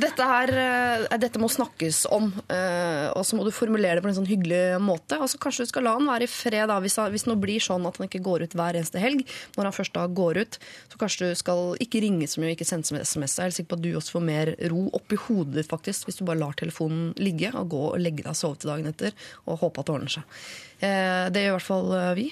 dette 0.01 0.25
her 0.25 0.49
uh, 0.49 1.17
Dette 1.21 1.41
må 1.41 1.49
snakkes 1.51 2.05
om, 2.13 2.31
Uh, 2.53 3.09
og 3.17 3.23
så 3.25 3.37
må 3.37 3.45
du 3.45 3.51
formulere 3.53 3.97
det 3.97 4.03
på 4.03 4.09
en 4.09 4.15
sånn 4.17 4.27
hyggelig 4.29 4.79
måte. 4.83 5.17
Og 5.21 5.29
så 5.31 5.39
Kanskje 5.41 5.65
du 5.65 5.69
skal 5.71 5.85
la 5.87 5.93
han 5.95 6.07
være 6.09 6.27
i 6.27 6.31
fred 6.31 6.67
da, 6.69 6.77
hvis, 6.83 6.97
hvis 7.13 7.25
det 7.25 7.31
nå 7.31 7.35
blir 7.41 7.63
sånn 7.63 7.85
at 7.87 7.97
han 7.99 8.07
ikke 8.07 8.21
går 8.25 8.45
ut 8.45 8.55
hver 8.57 8.77
eneste 8.77 9.01
helg. 9.01 9.23
Når 9.55 9.69
han 9.69 9.75
først 9.75 9.95
da 9.95 10.03
går 10.19 10.39
ut, 10.43 10.57
så 10.91 10.99
kanskje 11.01 11.31
du 11.31 11.39
skal 11.39 11.73
ikke 11.83 12.01
ringe 12.03 12.27
så 12.29 12.41
mye, 12.41 12.53
ikke 12.55 12.67
sende 12.67 12.95
mye 12.95 13.07
SMS. 13.07 13.37
Jeg 13.39 13.45
er 13.53 13.55
sikker 13.57 13.71
på 13.73 13.79
at 13.79 13.85
du 13.85 13.89
også 13.97 14.17
får 14.17 14.25
mer 14.27 14.53
ro 14.73 14.83
oppi 14.99 15.19
hodet 15.27 15.57
ditt 15.61 15.71
faktisk, 15.71 16.09
hvis 16.09 16.19
du 16.19 16.25
bare 16.27 16.41
lar 16.41 16.57
telefonen 16.59 17.13
ligge 17.21 17.53
og 17.53 17.71
gå 17.73 17.83
og 17.93 18.01
legge 18.01 18.25
deg 18.25 18.33
og 18.33 18.39
sove 18.39 18.59
til 18.61 18.73
dagen 18.73 18.91
etter 18.91 19.15
og 19.47 19.61
håpe 19.63 19.81
at 19.81 19.89
det 19.89 19.97
ordner 19.97 20.15
seg. 20.19 20.37
Det 20.83 21.45
gjør 21.45 21.53
i 21.53 21.55
hvert 21.57 21.69
fall 21.69 21.97
vi. 22.19 22.29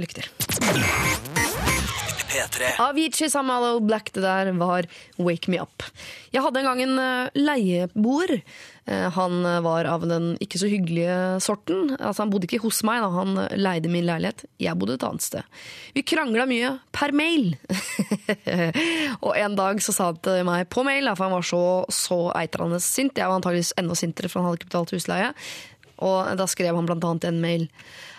Lykke 0.00 0.20
til. 0.22 2.18
P3. 2.30 2.74
Avicii 2.78 3.30
sammen 3.30 3.50
med 3.50 3.56
Allo 3.56 3.80
Black, 3.80 4.12
det 4.14 4.22
der 4.22 4.52
var 4.58 4.86
Wake 5.18 5.50
Me 5.50 5.60
Up. 5.62 5.82
Jeg 6.30 6.44
hadde 6.44 6.60
en 6.60 6.68
gang 6.68 6.82
en 6.84 7.00
eh, 7.02 7.38
leieboer. 7.38 8.36
Eh, 8.86 9.06
han 9.16 9.46
eh, 9.46 9.58
var 9.64 9.88
av 9.90 10.06
den 10.08 10.32
ikke 10.42 10.60
så 10.62 10.70
hyggelige 10.70 11.16
sorten. 11.42 11.96
Altså, 11.98 12.22
han 12.22 12.32
bodde 12.32 12.46
ikke 12.46 12.62
hos 12.62 12.82
meg, 12.86 13.02
da. 13.02 13.10
han 13.14 13.40
leide 13.58 13.90
min 13.90 14.06
leilighet. 14.06 14.46
Jeg 14.62 14.78
bodde 14.78 14.98
et 14.98 15.06
annet 15.06 15.26
sted. 15.26 15.58
Vi 15.96 16.04
krangla 16.06 16.46
mye 16.50 16.76
per 16.94 17.14
mail. 17.16 17.56
og 19.26 19.34
en 19.34 19.58
dag 19.58 19.82
så 19.82 19.96
sa 19.96 20.12
han 20.12 20.22
til 20.22 20.46
meg 20.48 20.68
på 20.70 20.86
mail, 20.86 21.10
for 21.16 21.26
han 21.26 21.36
var 21.38 21.50
så, 21.50 21.64
så 21.90 22.22
eitrende 22.38 22.80
sint. 22.84 23.18
Jeg 23.18 23.26
var 23.26 23.40
antakeligvis 23.40 23.74
enda 23.80 23.98
sintere, 23.98 24.30
for 24.30 24.40
han 24.40 24.50
hadde 24.50 24.62
ikke 24.62 24.70
betalt 24.70 24.94
husleie. 24.94 25.34
Og 26.00 26.32
da 26.40 26.46
skrev 26.50 26.76
han 26.76 26.88
blant 26.88 27.04
annet 27.06 27.28
en 27.30 27.42
mail. 27.42 27.68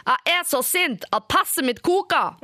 Jeg 0.06 0.34
er 0.34 0.46
så 0.50 0.62
sint 0.66 1.06
at 1.14 1.28
passet 1.30 1.66
mitt 1.66 1.82
koker! 1.86 2.38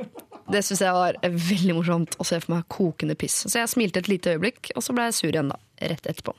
Det 0.48 0.62
syns 0.64 0.80
jeg 0.80 0.96
var 0.96 1.16
veldig 1.20 1.74
morsomt 1.76 2.14
å 2.16 2.24
se 2.24 2.38
for 2.40 2.54
meg 2.54 2.68
kokende 2.72 3.12
piss. 3.18 3.42
Så 3.44 3.58
jeg 3.60 3.68
smilte 3.68 4.00
et 4.00 4.08
lite 4.08 4.32
øyeblikk, 4.32 4.70
og 4.78 4.84
så 4.84 4.94
ble 4.96 5.08
jeg 5.10 5.16
sur 5.18 5.28
igjen, 5.28 5.50
da. 5.52 5.58
Rett 5.78 6.08
etterpå. 6.10 6.32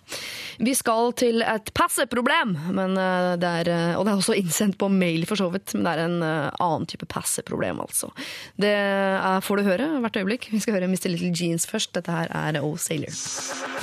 Vi 0.65 0.73
skal 0.75 1.13
til 1.15 1.43
et 1.45 1.69
passeproblem, 1.77 2.55
men 2.75 2.97
eh, 2.99 3.27
det 3.39 3.51
er, 3.61 3.69
eh, 3.71 3.93
og 3.95 4.03
det 4.03 4.11
er 4.11 4.23
også 4.23 4.35
innsendt 4.35 4.75
på 4.81 4.89
mail, 4.91 5.23
for 5.29 5.39
så 5.39 5.47
vidt. 5.53 5.75
Men 5.77 5.85
det 5.85 5.93
er 5.93 6.01
en 6.07 6.17
eh, 6.25 6.49
annen 6.65 6.89
type 6.89 7.07
passeproblem, 7.11 7.79
altså. 7.85 8.09
Det 8.59 8.73
er, 8.73 9.39
får 9.45 9.61
du 9.61 9.69
høre 9.69 9.91
hvert 10.01 10.19
øyeblikk. 10.19 10.49
Vi 10.51 10.63
skal 10.65 10.79
høre 10.79 10.89
Mr. 10.89 11.07
Little 11.13 11.31
Jeans 11.31 11.69
først. 11.69 11.93
Dette 11.95 12.17
her 12.17 12.33
er 12.33 12.59
O 12.65 12.73
Sailor. 12.81 13.13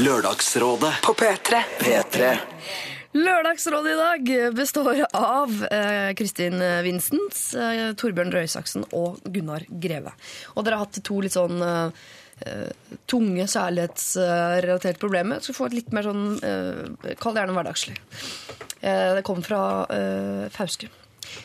Lørdagsrådet 0.02 0.92
På 1.07 1.14
P3. 1.16 1.62
P3. 1.81 2.35
Lørdagsrådet 3.16 3.92
i 3.92 3.96
dag 3.96 4.55
består 4.57 4.98
av 5.16 5.52
eh, 5.72 6.11
Kristin 6.18 6.61
Vinsens, 6.85 7.55
eh, 7.57 7.94
Torbjørn 7.96 8.33
Røe 8.35 8.44
Isaksen 8.44 8.85
og 8.96 9.22
Gunnar 9.33 9.64
Greve. 9.70 10.12
Og 10.52 10.66
dere 10.66 10.76
har 10.76 10.85
hatt 10.85 11.00
to 11.07 11.22
litt 11.24 11.37
sånn 11.37 11.62
eh, 11.64 12.02
eh, 12.44 12.92
tunge 13.09 13.46
kjærlighetsrelaterte 13.48 15.00
problemer. 15.00 15.40
Skal 15.40 15.57
få 15.57 15.70
et 15.70 15.79
litt 15.79 15.96
mer 15.96 16.11
sånn 16.11 16.29
Kall 16.42 17.38
det 17.38 17.44
gjerne 17.44 17.57
hverdagslig. 17.57 17.96
Det 18.83 19.24
kommer 19.24 19.48
fra 19.48 19.62
Fauske. 20.52 20.92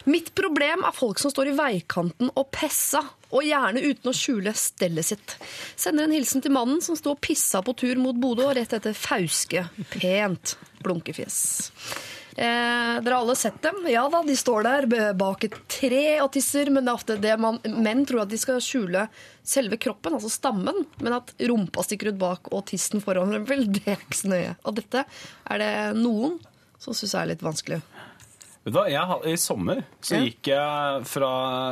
Mitt 0.10 0.32
problem 0.38 0.86
er 0.88 0.96
folk 0.96 1.22
som 1.22 1.34
står 1.34 1.52
i 1.52 1.58
veikanten 1.58 2.32
og 2.36 2.50
pessa, 2.54 3.04
og 3.32 3.46
gjerne 3.48 3.84
uten 3.84 4.12
å 4.12 4.16
skjule 4.16 4.54
stellet 4.58 5.08
sitt. 5.08 5.36
Sender 5.80 6.08
en 6.08 6.16
hilsen 6.16 6.44
til 6.44 6.54
mannen 6.56 6.82
som 6.84 6.98
sto 7.00 7.16
og 7.16 7.22
pissa 7.24 7.62
på 7.64 7.76
tur 7.80 8.02
mot 8.02 8.18
Bodø, 8.20 8.50
rett 8.56 8.74
etter 8.76 8.96
Fauske. 8.98 9.68
Pent 9.94 10.58
blunkefjes. 10.84 11.38
Eh, 12.32 13.02
dere 13.04 13.14
har 13.14 13.22
alle 13.22 13.36
sett 13.36 13.62
dem? 13.62 13.82
Ja 13.92 14.06
da, 14.10 14.22
de 14.24 14.36
står 14.40 14.64
der 14.64 15.14
bak 15.20 15.44
et 15.44 15.56
tre 15.72 16.06
og 16.24 16.32
tisser, 16.36 16.70
men 16.72 16.86
det 16.86 16.92
er 16.92 17.00
ofte 17.00 17.18
det 17.20 17.34
man, 17.42 17.60
menn 17.68 18.06
tror 18.08 18.24
at 18.24 18.32
de 18.32 18.40
skal 18.40 18.62
skjule 18.64 19.04
selve 19.44 19.80
kroppen, 19.82 20.16
altså 20.16 20.32
stammen, 20.32 20.86
men 21.04 21.18
at 21.18 21.34
rumpa 21.52 21.84
stikker 21.84 22.14
ut 22.14 22.22
bak 22.22 22.52
og 22.56 22.64
tissen 22.72 23.04
foran, 23.04 23.36
vel, 23.50 23.68
det 23.68 23.84
er 23.84 24.00
ikke 24.00 24.22
så 24.22 24.32
nøye. 24.32 24.56
Og 24.64 24.80
dette 24.80 25.04
er 25.04 25.64
det 25.64 25.74
noen 26.00 26.40
som 26.82 26.96
syns 26.98 27.18
er 27.20 27.34
litt 27.34 27.44
vanskelig. 27.46 27.82
Vet 28.62 28.76
du 28.76 28.78
hva, 28.78 28.86
jeg, 28.94 29.20
I 29.32 29.38
sommer 29.42 29.82
så 30.06 30.20
gikk 30.22 30.52
jeg 30.52 31.06
fra, 31.10 31.32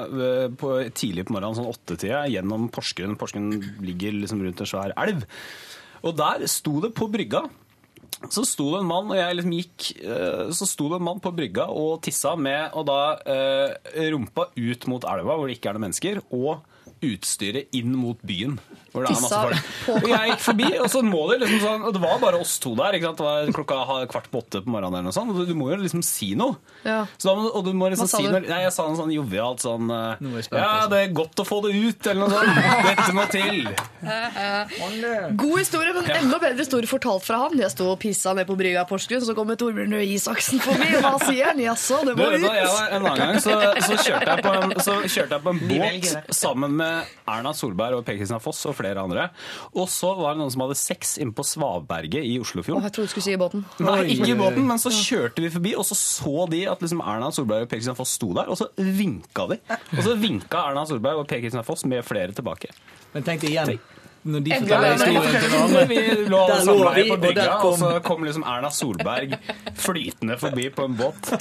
eh, 0.10 0.47
på, 0.58 0.73
tidlig 0.97 1.28
på 1.28 1.36
morgenen, 1.36 1.60
sånn 1.60 1.69
åttetida, 1.69 2.23
gjennom 2.34 2.65
Porsgrunn. 2.73 3.17
Porsgrunn 3.19 3.52
ligger 3.86 4.15
liksom 4.17 4.41
rundt 4.41 4.63
en 4.65 4.69
svær 4.69 4.95
elv. 4.97 5.25
Og 6.02 6.15
der 6.17 6.47
sto 6.49 6.80
det 6.82 6.95
på 6.97 7.10
brygga 7.12 7.45
så 8.28 8.43
sto 8.43 8.65
det 8.73 8.82
en 8.82 8.89
mann, 8.89 9.12
og 9.13 9.15
jeg 9.15 9.36
liksom 9.38 9.54
gikk 9.56 9.86
eh, 10.04 10.49
Så 10.56 10.67
sto 10.67 10.89
det 10.91 10.97
en 10.97 11.06
mann 11.08 11.21
på 11.23 11.32
brygga 11.36 11.69
og 11.71 12.02
tissa 12.04 12.34
med 12.36 12.75
og 12.75 12.89
da 12.89 12.99
eh, 13.23 14.10
rumpa 14.12 14.49
ut 14.58 14.88
mot 14.91 15.08
elva, 15.08 15.38
hvor 15.38 15.47
det 15.47 15.56
ikke 15.56 15.71
er 15.71 15.78
noen 15.78 15.88
mennesker, 15.88 16.19
og 16.36 16.65
utstyret 17.06 17.71
inn 17.80 17.93
mot 17.95 18.19
byen. 18.28 18.58
Hvor 18.93 19.06
det 19.06 19.12
er 19.12 19.21
masse 19.21 19.39
folk. 19.45 20.04
Og 20.04 20.08
jeg 20.10 20.32
gikk 20.32 20.43
forbi, 20.43 20.69
og 20.80 20.89
så 20.91 21.02
må 21.06 21.21
det 21.32 21.39
liksom 21.43 21.60
sånn 21.63 21.84
Og 21.88 21.93
det 21.95 22.02
var 22.04 22.21
bare 22.21 22.39
oss 22.41 22.56
to 22.62 22.73
der. 22.78 22.97
Ikke 22.97 23.12
sant? 23.12 23.19
Det 23.19 23.28
var 23.28 23.52
klokka 23.60 23.80
kvart 24.13 24.30
på 24.32 24.41
åtte 24.41 24.63
på 24.65 24.73
morgenen, 24.73 24.99
eller 24.99 25.10
noe 25.10 25.15
sånt. 25.15 25.34
Og 25.34 25.49
du 25.49 25.56
må 25.58 25.69
jo 25.73 25.80
liksom 25.84 26.04
si 26.06 26.32
noe. 26.39 26.58
Ja. 26.84 27.04
Så 27.17 27.30
da, 27.30 27.36
må- 27.39 27.52
og 27.54 27.65
du 27.65 27.71
må 27.78 27.89
liksom 27.91 28.08
Hva 28.08 28.13
sa 28.13 28.21
si 28.21 28.28
du? 28.28 28.34
noe 28.34 28.43
Nei, 28.49 28.62
jeg 28.65 28.73
sa 28.73 28.88
noe 28.88 28.97
sånn 28.97 29.13
jovialt 29.13 29.63
sånn 29.63 29.91
eh, 29.93 30.47
Ja, 30.56 30.88
det 30.89 31.04
er 31.04 31.13
godt 31.13 31.43
å 31.43 31.45
få 31.47 31.62
det 31.65 31.73
ut, 31.75 32.08
eller 32.08 32.25
noe 32.25 32.32
sånt. 32.34 32.60
Dette 32.89 33.15
må 33.17 33.25
til. 33.30 33.58
God 35.39 35.56
historie, 35.60 35.93
men 35.93 36.10
enda 36.15 36.39
bedre 36.41 36.63
historie 36.63 36.89
fortalt 36.89 37.25
fra 37.28 37.43
han. 37.45 37.58
Jeg 37.60 37.73
sto 37.73 37.89
og 37.93 37.99
pissa 38.02 38.34
ned 38.38 38.47
på 38.49 38.58
brygga 38.60 38.86
i 38.86 38.89
Porsgrunn, 38.89 39.23
så 39.25 39.36
kommer 39.38 39.60
Torbjørn 39.60 39.95
Røe 39.97 40.08
Isaksen 40.15 40.62
forbi, 40.63 40.89
og 40.97 41.06
hva 41.06 41.15
sier 41.25 41.52
han? 41.52 41.62
Jaså, 41.63 42.02
det 42.08 42.15
må 42.17 42.30
ut! 42.34 42.39
en 42.89 43.06
annen 43.06 43.19
gang 43.19 43.39
så, 43.43 43.56
så, 43.84 43.97
kjørte 43.99 44.34
jeg 44.34 44.45
på 44.45 44.54
en, 44.56 44.75
så 44.84 44.95
kjørte 45.06 45.38
jeg 45.38 45.43
på 45.45 45.54
en 45.54 45.62
båt 45.69 46.36
sammen 46.36 46.75
med 46.80 47.13
Erna 47.30 47.54
Solberg 47.56 47.99
og 47.99 48.06
Per 48.08 48.19
Kristian 48.19 48.43
Foss 48.43 48.63
og 48.69 48.78
flere 48.79 49.03
andre. 49.03 49.29
Og 49.75 49.91
så 49.91 50.13
var 50.17 50.33
det 50.35 50.43
noen 50.45 50.53
som 50.55 50.63
hadde 50.65 50.79
sex 50.79 51.17
inne 51.19 51.35
på 51.35 51.45
Svaberget 51.47 52.23
i 52.23 52.37
Oslofjorden. 52.39 52.60
Oslofjorden. 52.60 52.83
jeg 52.83 52.93
trodde 52.95 53.08
du 53.08 53.13
skulle 53.13 53.27
si 53.27 53.33
i 53.35 53.39
båten. 53.39 53.65
Nei, 53.83 53.99
ikke 54.15 54.31
i 54.33 54.39
båten, 54.39 54.65
men 54.67 54.81
så 54.81 54.91
kjørte 54.93 55.43
vi 55.43 55.51
forbi, 55.54 55.75
og 55.79 55.85
så 55.87 55.95
så 55.99 56.47
de 56.51 56.63
at 56.71 56.81
liksom 56.83 57.01
Erna 57.04 57.29
Solberg 57.35 57.65
og 57.65 57.69
Per 57.71 57.79
Kristian 57.79 57.97
Foss 57.97 58.15
sto 58.17 58.31
der, 58.37 58.49
og 58.49 58.58
så 58.60 58.69
vinka 58.77 59.47
de. 59.51 59.60
Og 59.97 60.04
så 60.06 60.15
vinka 60.19 60.65
Erna 60.71 60.85
Solberg 60.89 61.21
og 61.23 61.27
Per 61.29 61.41
Kristian 61.43 61.65
Foss 61.67 61.85
med 61.89 62.04
flere 62.08 62.35
tilbake. 62.35 62.71
Men 63.13 63.25
tenk 63.25 63.41
deg 63.41 63.56
igjen, 63.56 63.79
når 64.29 64.43
de 64.45 64.51
forteller 64.60 64.91
historien 64.93 65.37
til 65.39 65.49
hverandre. 65.54 65.85
Vi 65.89 65.99
lå 66.29 66.41
lå 66.49 66.58
samla 66.65 66.93
på 66.97 67.15
og 67.15 67.21
brygga, 67.23 67.45
kom- 67.62 67.71
og 67.73 67.79
så 67.79 68.01
kom 68.06 68.25
liksom 68.27 68.43
Erna 68.45 68.69
Solberg 68.75 69.37
flytende 69.79 70.37
forbi 70.41 70.69
på 70.75 70.89
en 70.89 70.97
båt. 70.99 71.31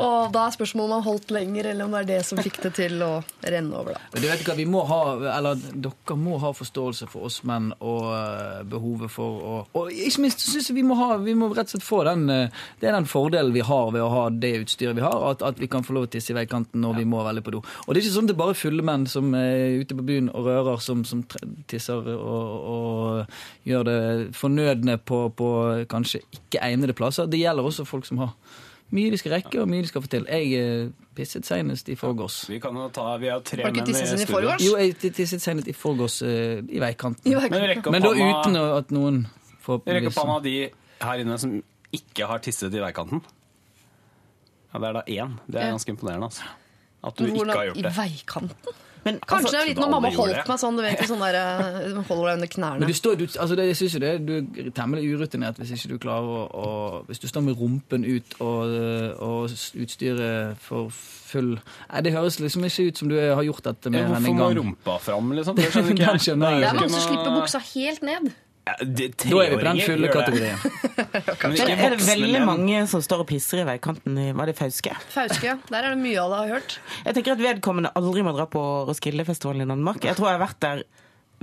Og 0.00 0.32
da 0.34 0.46
er 0.46 0.54
spørsmålet 0.54 0.90
om 0.90 0.94
han 0.98 1.06
holdt 1.06 1.32
lenger, 1.34 1.68
eller 1.70 1.86
om 1.86 1.94
det 1.94 2.00
er 2.02 2.08
det 2.08 2.20
som 2.26 2.40
fikk 2.42 2.60
det 2.64 2.72
til 2.78 3.02
å 3.04 3.10
renne 3.42 3.78
over. 3.78 3.98
da. 3.98 4.20
Du 4.20 4.26
vet 4.26 4.42
ikke 4.42 4.56
vi 4.58 4.66
må 4.68 4.84
ha, 4.88 5.00
eller 5.36 5.60
Dere 5.74 6.16
må 6.18 6.38
ha 6.42 6.52
forståelse 6.56 7.08
for 7.10 7.28
oss 7.28 7.40
menn 7.46 7.70
og 7.78 8.08
eh, 8.14 8.62
behovet 8.70 9.12
for 9.12 9.44
å 9.44 9.54
Og 9.78 9.90
ikke 9.92 10.24
minst 10.24 10.44
synes 10.44 10.70
jeg 10.70 10.78
vi 10.78 10.84
må 10.86 10.96
ha, 10.98 11.14
vi 11.22 11.36
må 11.38 11.50
rett 11.52 11.68
og 11.68 11.76
slett 11.76 11.86
få 11.86 12.02
den 12.08 12.26
eh, 12.32 12.62
Det 12.80 12.88
er 12.88 12.96
den 12.96 13.08
fordelen 13.10 13.54
vi 13.54 13.64
har 13.64 13.92
ved 13.94 14.02
å 14.02 14.10
ha 14.12 14.24
det 14.30 14.52
utstyret 14.64 14.98
vi 14.98 15.04
har, 15.04 15.16
at, 15.30 15.44
at 15.46 15.60
vi 15.60 15.68
kan 15.70 15.86
få 15.86 15.96
lov 15.96 16.06
til 16.06 16.14
å 16.14 16.14
tisse 16.18 16.34
i 16.34 16.38
veikanten 16.38 16.82
når 16.84 17.00
vi 17.00 17.06
må 17.08 17.22
veldig 17.26 17.44
på 17.44 17.54
do. 17.56 17.62
Og 17.86 17.90
det 17.92 18.00
er 18.00 18.04
ikke 18.04 18.16
sånn 18.16 18.30
det 18.30 18.36
er 18.36 18.42
bare 18.42 18.58
fulle 18.58 18.86
menn 18.86 19.06
som 19.10 19.34
er 19.38 19.80
ute 19.82 19.96
på 19.96 20.06
byen 20.06 20.30
og 20.32 20.48
rører, 20.48 20.82
som, 20.84 21.04
som 21.08 21.22
tisser 21.70 22.08
og, 22.14 22.68
og 22.74 23.68
gjør 23.68 23.88
det 23.88 23.98
fornødne 24.38 24.98
på, 25.06 25.24
på 25.36 25.50
kanskje 25.90 26.22
ikke 26.34 26.62
egnede 26.64 26.96
plasser. 26.96 27.28
Det 27.30 27.40
gjelder 27.40 27.68
også 27.68 27.86
folk 27.88 28.08
som 28.08 28.22
har 28.22 28.34
mye 28.92 29.10
de 29.10 29.18
skal 29.18 29.32
rekke, 29.32 29.60
og 29.62 29.68
mye 29.68 29.82
de 29.82 29.88
skal 29.88 30.02
få 30.02 30.08
til. 30.08 30.26
Jeg 30.28 30.52
eh, 30.60 30.88
pisset 31.16 31.46
senest 31.46 31.88
i 31.88 31.94
forgårs. 31.94 32.48
Vi 32.50 32.58
kan 32.60 32.74
jo 32.76 32.88
ta, 32.94 33.16
vi 33.16 33.26
har 33.32 33.40
tre 33.40 33.62
Har 33.62 33.70
du 33.72 33.80
ikke 33.80 33.86
menn 33.86 33.90
i 33.90 34.00
tisset 34.00 34.20
i 34.20 34.24
studio. 34.26 34.34
forgårs? 34.36 34.62
Jo, 34.66 34.76
jeg 34.76 35.14
tisset 35.14 35.42
senest 35.42 35.68
i 35.68 35.72
forgårs 35.72 36.22
uh, 36.22 36.28
i 36.68 36.78
veikanten. 36.82 37.30
I 37.32 37.34
veikanten. 37.34 37.92
Men 37.92 38.02
Men 38.02 38.02
da 38.02 38.10
uten 38.14 38.56
at 38.56 38.90
noen 38.90 39.26
får 39.64 39.82
Rekk 39.86 40.10
opp 40.12 40.20
hånda 40.20 40.42
de 40.44 40.56
her 41.00 41.22
inne 41.24 41.38
som 41.38 41.56
ikke 41.92 42.26
har 42.26 42.38
tisset 42.44 42.74
i 42.74 42.82
veikanten. 42.82 43.22
Ja, 44.74 44.78
det 44.82 44.88
er 44.88 44.92
da 44.92 45.02
én. 45.06 45.36
Det 45.46 45.60
er 45.62 45.70
ganske 45.70 45.88
imponerende. 45.94 46.26
altså. 46.26 46.42
At 47.04 47.16
du 47.16 47.24
Hvordan- 47.26 47.48
ikke 47.48 47.58
har 47.58 47.64
gjort 47.66 47.76
det. 47.76 47.84
I 47.84 47.96
veikanten? 48.00 48.82
Men, 49.04 49.18
Kanskje 49.20 49.36
altså, 49.36 49.52
det 49.52 49.60
er 49.60 49.68
litt 49.70 49.80
når 49.82 49.90
mamma 49.92 50.10
holdt 50.14 50.48
meg 50.48 50.60
sånn, 50.60 50.78
du 50.78 50.82
vet, 50.84 51.02
i 51.04 51.08
sånn 51.10 51.24
der, 51.24 51.36
eh, 51.40 51.98
holder 52.08 52.30
deg 52.30 52.38
under 52.38 52.50
knærne. 52.54 52.80
Men 52.82 52.92
du, 52.92 52.96
står, 52.96 53.18
du, 53.20 53.24
altså 53.28 53.58
det, 53.58 53.66
jeg 53.70 53.80
synes 53.80 53.96
jo 53.96 54.02
det, 54.04 54.12
du 54.24 54.62
er 54.64 54.70
temmelig 54.76 55.10
urutinert 55.12 55.60
hvis 55.60 55.74
ikke 55.76 55.92
du 55.92 55.98
klarer 56.02 56.30
å, 56.30 56.44
å 56.48 57.02
Hvis 57.08 57.20
du 57.22 57.28
står 57.28 57.44
med 57.44 57.60
rumpen 57.60 58.06
ut 58.06 58.36
og, 58.44 58.72
og 59.24 59.52
utstyret 59.84 60.56
for 60.64 60.88
full 60.94 61.54
Nei, 61.58 62.02
Det 62.06 62.14
høres 62.14 62.38
liksom 62.40 62.64
ikke 62.68 62.88
ut 62.88 63.02
som 63.02 63.10
du 63.10 63.16
har 63.20 63.42
gjort 63.46 63.66
dette 63.66 63.92
mer 63.92 64.06
enn 64.06 64.14
hvorfor 64.14 64.38
må 64.38 64.48
rumpa 64.60 64.96
fram, 65.02 65.32
liksom? 65.36 65.58
Det 65.58 65.68
skjønner 65.74 65.94
ikke 65.98 66.10
jeg. 66.14 66.40
Det 66.40 66.70
er 66.70 66.80
mange 66.80 66.90
som 66.94 67.06
slipper 67.08 67.38
buksa 67.38 67.62
helt 67.74 68.04
ned. 68.06 68.32
Ja, 68.66 68.74
det- 68.80 69.16
Da 69.20 69.40
er 69.44 69.50
vi 69.50 69.56
på 69.56 69.64
den 69.66 69.80
fulle 69.84 70.08
kategorien 70.08 70.56
det. 70.96 71.36
Men 71.42 71.70
er 71.84 71.90
det 71.92 72.00
veldig 72.06 72.40
mange 72.46 72.86
som 72.88 73.02
står 73.04 73.20
og 73.20 73.28
pisser 73.28 73.60
i 73.60 73.66
veikanten? 73.68 74.16
i- 74.18 74.32
Var 74.32 74.46
det 74.46 74.56
Fauske? 74.56 74.94
Fauske, 75.12 75.44
ja. 75.50 75.56
Der 75.68 75.82
er 75.84 75.90
det 75.94 75.98
mye 76.00 76.16
alle 76.22 76.36
har 76.42 76.48
hørt. 76.56 76.78
Jeg 77.04 77.14
tenker 77.18 77.32
at 77.36 77.42
vedkommende 77.44 77.92
aldri 77.94 78.22
må 78.24 78.32
dra 78.36 78.46
på 78.48 78.62
Roskildefestivalen 78.88 79.66
i 79.66 79.68
Danmark. 79.74 80.00
Jeg 80.08 80.16
tror 80.16 80.30
jeg 80.32 80.38
har 80.38 80.46
vært 80.46 80.60
der 80.64 80.82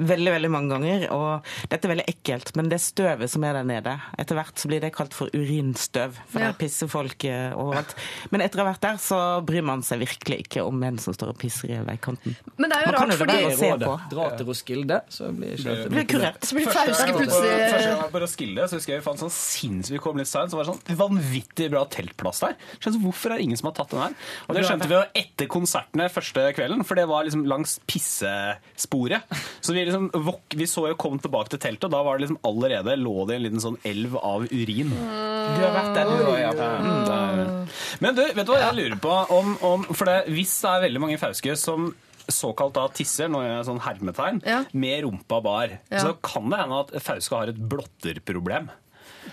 veldig 0.08 0.32
veldig 0.34 0.50
mange 0.52 0.70
ganger, 0.74 1.06
og 1.14 1.46
dette 1.72 1.86
er 1.88 1.92
veldig 1.94 2.06
ekkelt, 2.12 2.52
men 2.58 2.70
det 2.72 2.80
støvet 2.82 3.30
som 3.32 3.44
er 3.48 3.54
der 3.60 3.64
nede 3.68 3.94
Etter 4.20 4.36
hvert 4.38 4.58
så 4.62 4.68
blir 4.72 4.82
det 4.84 4.92
kalt 4.96 5.14
for 5.14 5.30
urinstøv, 5.36 6.16
for 6.30 6.40
Ja. 6.42 6.52
der 6.52 6.58
pisser 6.60 6.88
folk 6.92 7.24
eh, 7.26 7.52
overalt. 7.56 7.96
Men 8.32 8.42
etter 8.46 8.62
å 8.62 8.66
ha 8.66 8.72
vært 8.74 8.82
der, 8.86 8.98
så 9.02 9.20
bryr 9.46 9.64
man 9.64 9.82
seg 9.86 10.00
virkelig 10.04 10.40
ikke 10.46 10.64
om 10.66 10.78
menn 10.82 10.98
som 11.02 11.14
står 11.14 11.30
og 11.34 11.38
pisser 11.42 11.72
i 11.76 11.80
veikanten. 11.86 12.36
Men 12.58 12.70
det 12.70 12.78
er 12.78 12.86
jo 12.86 12.92
Man 12.92 12.96
kan 12.96 13.02
rart, 13.02 13.12
jo 13.12 13.18
fordi 13.22 13.34
være 13.38 13.50
Det 13.52 13.58
se 13.60 13.68
er 13.68 13.74
rådet. 13.78 13.88
på. 13.88 14.16
Dra 14.16 14.30
til 14.38 14.46
Roskilde, 14.52 15.02
så 15.10 15.32
blir 15.36 15.54
ikke 15.58 15.76
Det 15.84 15.92
blir 15.96 16.08
kurert. 16.12 16.42
så 16.46 16.56
blir 16.56 16.66
det 16.66 16.74
Fauske 16.76 17.12
plutselig 17.18 17.52
første 17.52 17.72
gang 17.72 17.88
jeg 17.92 17.98
var 18.02 18.12
på 18.16 18.22
Roskilde, 18.26 18.68
så 18.70 18.76
husker 18.80 18.94
jeg 18.94 19.02
vi 19.02 19.06
fant 19.10 19.20
sånn 19.22 19.36
sinnssykt 19.36 19.92
Vi 19.92 19.98
kom 20.08 20.18
litt 20.18 20.28
seint, 20.32 20.52
så 20.52 20.58
var 20.60 20.66
det 20.66 20.74
sånn 20.76 20.98
vanvittig 20.98 21.70
bra 21.72 21.86
teltplass 21.86 22.40
der. 22.42 22.56
Skjønte, 22.80 23.02
hvorfor 23.04 23.32
er 23.32 23.38
det 23.38 23.44
ingen 23.48 23.58
som 23.58 23.68
har 23.72 23.76
tatt 23.78 23.90
den 23.92 24.00
her? 24.02 24.14
Og 24.48 24.56
det 24.56 24.66
skjønte 24.66 24.88
vi 24.88 24.96
jo 24.96 25.04
etter 25.22 25.48
konsertene 25.52 26.10
første 26.12 26.48
kvelden, 26.56 26.84
for 26.88 26.96
det 26.96 27.08
var 27.10 27.24
liksom 27.28 27.46
langs 27.46 27.80
pissesporet. 27.88 29.22
Så 29.62 29.74
vi 29.74 29.84
liksom 29.92 30.34
Vi 30.58 30.68
så 30.70 30.88
jo 30.90 30.96
kom 31.00 31.20
tilbake 31.22 31.50
til 31.54 31.60
teltet, 31.60 31.86
og 31.90 31.92
da 31.96 32.02
var 32.04 32.18
det 32.18 32.26
liksom 32.28 32.40
allerede 32.48 32.98
lå 33.00 33.28
det 33.30 33.36
en 33.38 33.44
liten 33.46 33.64
sånn 33.64 33.78
elv 33.88 34.16
av 34.18 34.46
urin. 34.52 34.90
Du 34.92 35.62
har 35.62 35.74
vært 35.76 35.96
der, 35.98 36.12
du 36.12 36.26
òg, 36.32 36.40
ja. 36.40 36.52
Mm, 36.82 37.68
Men 38.04 38.16
du, 38.16 38.24
vet 38.34 38.46
du 38.48 38.52
hva 38.54 38.62
jeg 38.66 38.78
lurer 38.80 39.00
på 39.04 39.16
om, 39.38 39.56
om 39.66 39.84
For 39.92 40.06
det, 40.10 40.18
hvis 40.32 40.54
det 40.64 40.72
er 40.76 40.86
veldig 40.88 41.02
mange 41.04 41.20
fauske 41.22 41.56
som 41.60 41.92
såkalt 42.32 42.76
da 42.78 42.86
tisser, 42.96 43.28
nå 43.28 43.42
gjør 43.44 43.58
jeg 43.58 43.66
sånn 43.68 43.82
hermetegn, 43.84 44.38
Ja. 44.48 44.60
med 44.72 45.04
rumpa 45.04 45.42
bar, 45.44 45.74
Ja. 45.92 46.00
så 46.00 46.14
kan 46.24 46.50
det 46.50 46.60
hende 46.62 46.80
at 46.86 46.94
fauske 47.04 47.36
har 47.36 47.50
et 47.52 47.58
blotterproblem. 47.60 48.70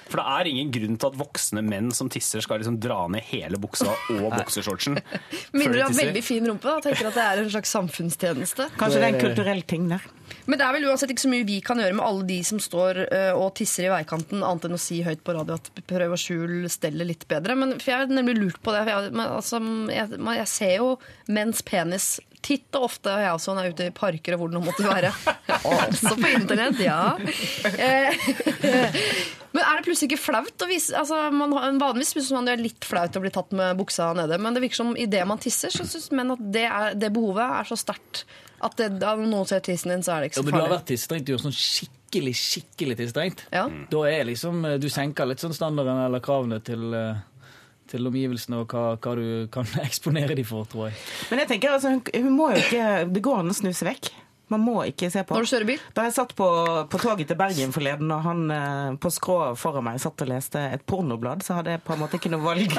For 0.08 0.18
det 0.20 0.24
er 0.26 0.48
ingen 0.50 0.70
grunn 0.72 0.96
til 1.00 1.08
at 1.12 1.16
voksne 1.20 1.62
menn 1.64 1.90
som 1.96 2.08
tisser, 2.12 2.42
skal 2.42 2.58
liksom 2.60 2.78
dra 2.80 3.06
ned 3.08 3.22
hele 3.28 3.56
buksa 3.60 3.88
og 4.16 4.32
boksershortsen. 4.34 4.98
Mindre 5.56 5.78
du 5.78 5.82
har 5.84 5.94
veldig 5.96 6.24
fin 6.24 6.44
rumpe. 6.48 6.64
da, 6.68 6.80
tenker 6.80 7.08
at 7.08 7.14
det 7.16 7.24
er 7.24 7.42
en 7.44 7.50
slags 7.52 7.72
samfunnstjeneste. 7.76 8.68
Kanskje 8.80 8.98
det 9.00 9.06
er 9.06 9.14
en 9.14 9.20
kulturell 9.22 9.62
ting 9.68 9.88
der. 9.92 10.02
Men 10.48 10.58
det 10.60 10.66
er 10.66 10.76
vel 10.76 10.86
uansett 10.90 11.12
ikke 11.12 11.24
så 11.26 11.32
mye 11.32 11.46
vi 11.48 11.58
kan 11.64 11.80
gjøre 11.82 11.96
med 11.98 12.04
alle 12.06 12.26
de 12.28 12.38
som 12.46 12.60
står 12.62 13.02
eh, 13.08 13.32
og 13.36 13.52
tisser 13.58 13.88
i 13.88 13.92
veikanten, 13.92 14.44
annet 14.44 14.68
enn 14.68 14.76
å 14.78 14.80
si 14.80 15.02
høyt 15.06 15.22
på 15.26 15.34
radio 15.36 15.58
at 15.58 15.68
prøv 15.88 16.14
å 16.16 16.20
skjule 16.20 16.70
stellet 16.72 17.08
litt 17.10 17.28
bedre. 17.30 17.56
Men 17.58 17.76
for 17.80 17.92
jeg 17.94 18.04
har 18.04 18.12
nemlig 18.12 18.38
lurt 18.40 18.62
på 18.64 18.74
det. 18.76 18.84
For 18.86 18.94
jeg, 18.94 19.12
men, 19.16 19.26
altså, 19.38 19.60
jeg, 19.92 20.22
jeg 20.42 20.50
ser 20.54 20.74
jo 20.78 20.88
menns 21.32 21.64
penis 21.66 22.16
titt 22.48 22.70
og 22.78 22.84
ofte, 22.86 23.10
jeg 23.18 23.34
også, 23.34 23.52
når 23.56 23.64
jeg 23.66 23.72
er 23.72 23.74
ute 23.76 23.86
i 23.90 23.94
parker 23.98 24.36
og 24.36 24.40
hvor 24.44 24.50
det 24.52 24.56
nå 24.56 24.60
måtte 24.62 24.84
være. 24.86 25.10
Også 25.68 26.12
på 26.20 26.28
internett, 26.30 26.78
ja. 26.80 27.00
Eh, 27.74 28.14
Men 29.52 29.64
er 29.64 29.78
det 29.80 29.84
plutselig 29.88 30.10
ikke 30.12 30.20
flaut 30.22 30.62
å 30.64 30.68
vise 30.68 30.94
altså, 30.96 31.18
man, 31.34 31.50
har- 31.56 31.72
Vanligvis 31.80 32.12
syns 32.14 32.30
man 32.36 32.46
det 32.46 32.54
er 32.54 32.62
litt 32.62 32.84
flaut 32.86 33.16
å 33.18 33.22
bli 33.24 33.32
tatt 33.34 33.54
med 33.56 33.78
buksa 33.80 34.10
nede, 34.16 34.36
men 34.38 34.54
det 34.54 34.62
virker 34.62 34.82
som 34.82 34.92
idet 35.00 35.24
man 35.28 35.40
tisser, 35.42 35.72
så 35.72 35.86
syns 35.88 36.10
menn 36.14 36.34
at 36.36 36.42
det, 36.54 36.66
er, 36.68 36.94
det 37.00 37.10
behovet 37.16 37.42
er 37.58 37.68
så 37.70 37.78
sterkt 37.80 38.22
at 38.60 38.76
det, 38.80 38.88
da 39.02 39.14
noen 39.20 39.46
ser 39.48 39.62
tissen 39.64 39.92
din, 39.92 40.02
så 40.02 40.16
er 40.16 40.24
det 40.24 40.30
ikke 40.30 40.38
så 40.38 40.42
Ja, 40.42 40.44
så 40.44 40.50
men 40.50 40.58
du 40.58 40.64
har 40.64 40.74
vært 40.74 40.86
tissetrengt, 40.90 41.26
du 41.26 41.32
gjør 41.34 41.42
sånn 41.46 41.56
skikkelig, 41.58 42.34
skikkelig 42.42 42.98
tissetrengt. 43.00 43.44
Ja. 43.54 43.64
Da 43.92 44.04
er 44.10 44.28
liksom, 44.28 44.62
eh, 44.66 44.78
du 44.82 44.88
senker 44.92 45.28
litt 45.30 45.42
sånn 45.44 45.56
standarden 45.56 46.04
eller 46.06 46.22
kravene 46.24 46.60
til, 46.64 46.86
eh, 46.94 47.20
til 47.88 48.08
omgivelsene 48.10 48.62
og 48.62 48.72
hva, 48.74 48.86
hva 48.98 49.16
du 49.18 49.48
kan 49.54 49.68
eksponere 49.88 50.36
de 50.38 50.46
for, 50.48 50.66
tror 50.70 50.88
jeg. 50.90 50.98
Men 51.30 51.44
jeg 51.44 51.52
tenker, 51.54 51.76
altså, 51.76 51.94
hun, 51.96 52.02
hun 52.14 52.34
må 52.36 52.50
jo 52.54 52.64
ikke 52.64 52.88
Det 53.14 53.22
går 53.24 53.44
an 53.44 53.54
å 53.54 53.58
snuse 53.62 53.86
vekk. 53.88 54.10
Man 54.52 54.62
må 54.64 54.76
ikke 54.88 55.10
se 55.12 55.22
på. 55.26 55.36
Når 55.36 55.46
du 55.46 55.50
kjører 55.52 55.68
bil? 55.68 55.82
Da 55.96 56.06
jeg 56.08 56.14
satt 56.16 56.34
på, 56.38 56.48
på 56.92 57.00
toget 57.02 57.28
til 57.30 57.38
Bergen 57.38 57.74
forleden, 57.74 58.10
og 58.14 58.22
han 58.24 58.44
eh, 58.54 58.96
på 59.00 59.10
skrå 59.12 59.38
foran 59.60 59.86
meg 59.86 60.00
satt 60.02 60.24
og 60.24 60.30
leste 60.30 60.62
et 60.76 60.84
pornoblad, 60.88 61.44
så 61.46 61.58
hadde 61.58 61.76
jeg 61.76 61.82
på 61.84 61.94
en 61.96 62.02
måte 62.04 62.18
ikke 62.20 62.32
noe 62.32 62.44
valg. 62.44 62.76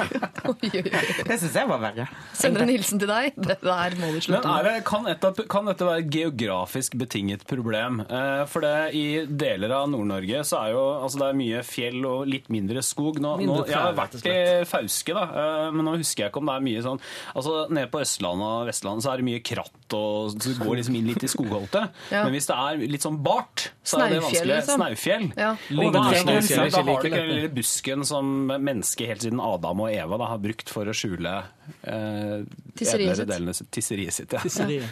Det 0.60 1.36
syns 1.38 1.56
jeg 1.56 1.68
var 1.70 1.80
verre. 1.82 2.06
Sender 2.36 2.64
en 2.64 2.72
hilsen 2.72 3.00
til 3.00 3.10
deg. 3.10 3.36
Det 3.38 3.58
der 3.62 3.96
må 4.00 4.10
du 4.14 4.20
slutte 4.22 4.42
med. 4.46 4.66
det, 4.66 4.74
kan, 4.88 5.06
dette, 5.08 5.46
kan 5.50 5.68
dette 5.70 5.86
være 5.86 6.04
et 6.04 6.10
geografisk 6.14 6.96
betinget 7.00 7.46
problem? 7.48 8.02
Eh, 8.06 8.44
for 8.50 8.64
det, 8.64 8.74
i 8.96 9.04
deler 9.26 9.74
av 9.76 9.88
Nord-Norge 9.92 10.42
så 10.48 10.64
er 10.64 10.74
jo 10.74 10.82
altså 11.00 11.22
det 11.22 11.28
er 11.30 11.38
mye 11.40 11.62
fjell 11.66 12.00
og 12.08 12.26
litt 12.30 12.50
mindre 12.52 12.82
skog. 12.84 13.20
Nå, 13.22 13.36
Mindre 13.40 13.62
nå, 13.62 13.68
jeg 13.70 13.78
har 13.78 13.96
vært 13.96 14.18
i 14.26 14.36
Fauske, 14.68 15.14
da, 15.16 15.26
eh, 15.30 15.68
men 15.74 15.86
nå 15.86 15.96
husker 16.00 16.26
jeg 16.26 16.32
ikke 16.32 16.42
om 16.42 16.50
det 16.50 16.56
er 16.58 16.66
mye 16.66 16.84
sånn 16.84 17.00
altså 17.34 17.56
Nede 17.70 17.90
på 17.92 18.00
Østlandet 18.02 18.46
og 18.46 18.68
Vestlandet 18.68 19.04
så 19.04 19.12
er 19.12 19.20
det 19.20 19.26
mye 19.28 19.42
kratt, 19.44 19.96
og 19.96 20.36
du 20.40 20.48
går 20.60 20.80
liksom 20.80 20.96
inn 20.98 21.08
litt 21.10 21.24
i 21.26 21.30
skogholtet. 21.60 21.90
Ja. 22.10 22.24
Men 22.24 22.34
hvis 22.34 22.48
det 22.48 22.56
er 22.56 22.82
litt 22.94 23.04
sånn 23.04 23.18
bart, 23.24 23.66
så 23.82 24.00
er 24.00 24.14
det 24.14 24.20
Snaufjell, 24.20 24.24
vanskelig. 24.24 24.56
liksom. 24.56 24.80
Snaufjell. 24.80 25.26
Ja. 25.36 25.50
Og 25.76 25.92
da, 25.94 26.02
er 26.10 26.24
det, 26.26 26.36
da 26.48 26.64
har 26.76 26.86
du 26.86 26.92
ikke 26.94 27.12
den 27.14 27.30
lille 27.30 27.52
busken 27.54 28.04
som 28.08 28.32
mennesket 28.50 29.10
helt 29.12 29.26
siden 29.26 29.40
Adam 29.44 29.84
og 29.84 29.92
Eva 29.92 30.20
da, 30.20 30.30
har 30.32 30.42
brukt 30.42 30.72
for 30.72 30.90
å 30.90 30.96
skjule 30.96 31.36
eh, 31.82 32.36
Tisseriet 32.78 33.20
sitt. 33.20 33.30
delene. 33.30 33.56
Tisseriet 33.70 34.16
sitt, 34.16 34.36
ja. 34.36 34.42
Tisseriet. 34.44 34.88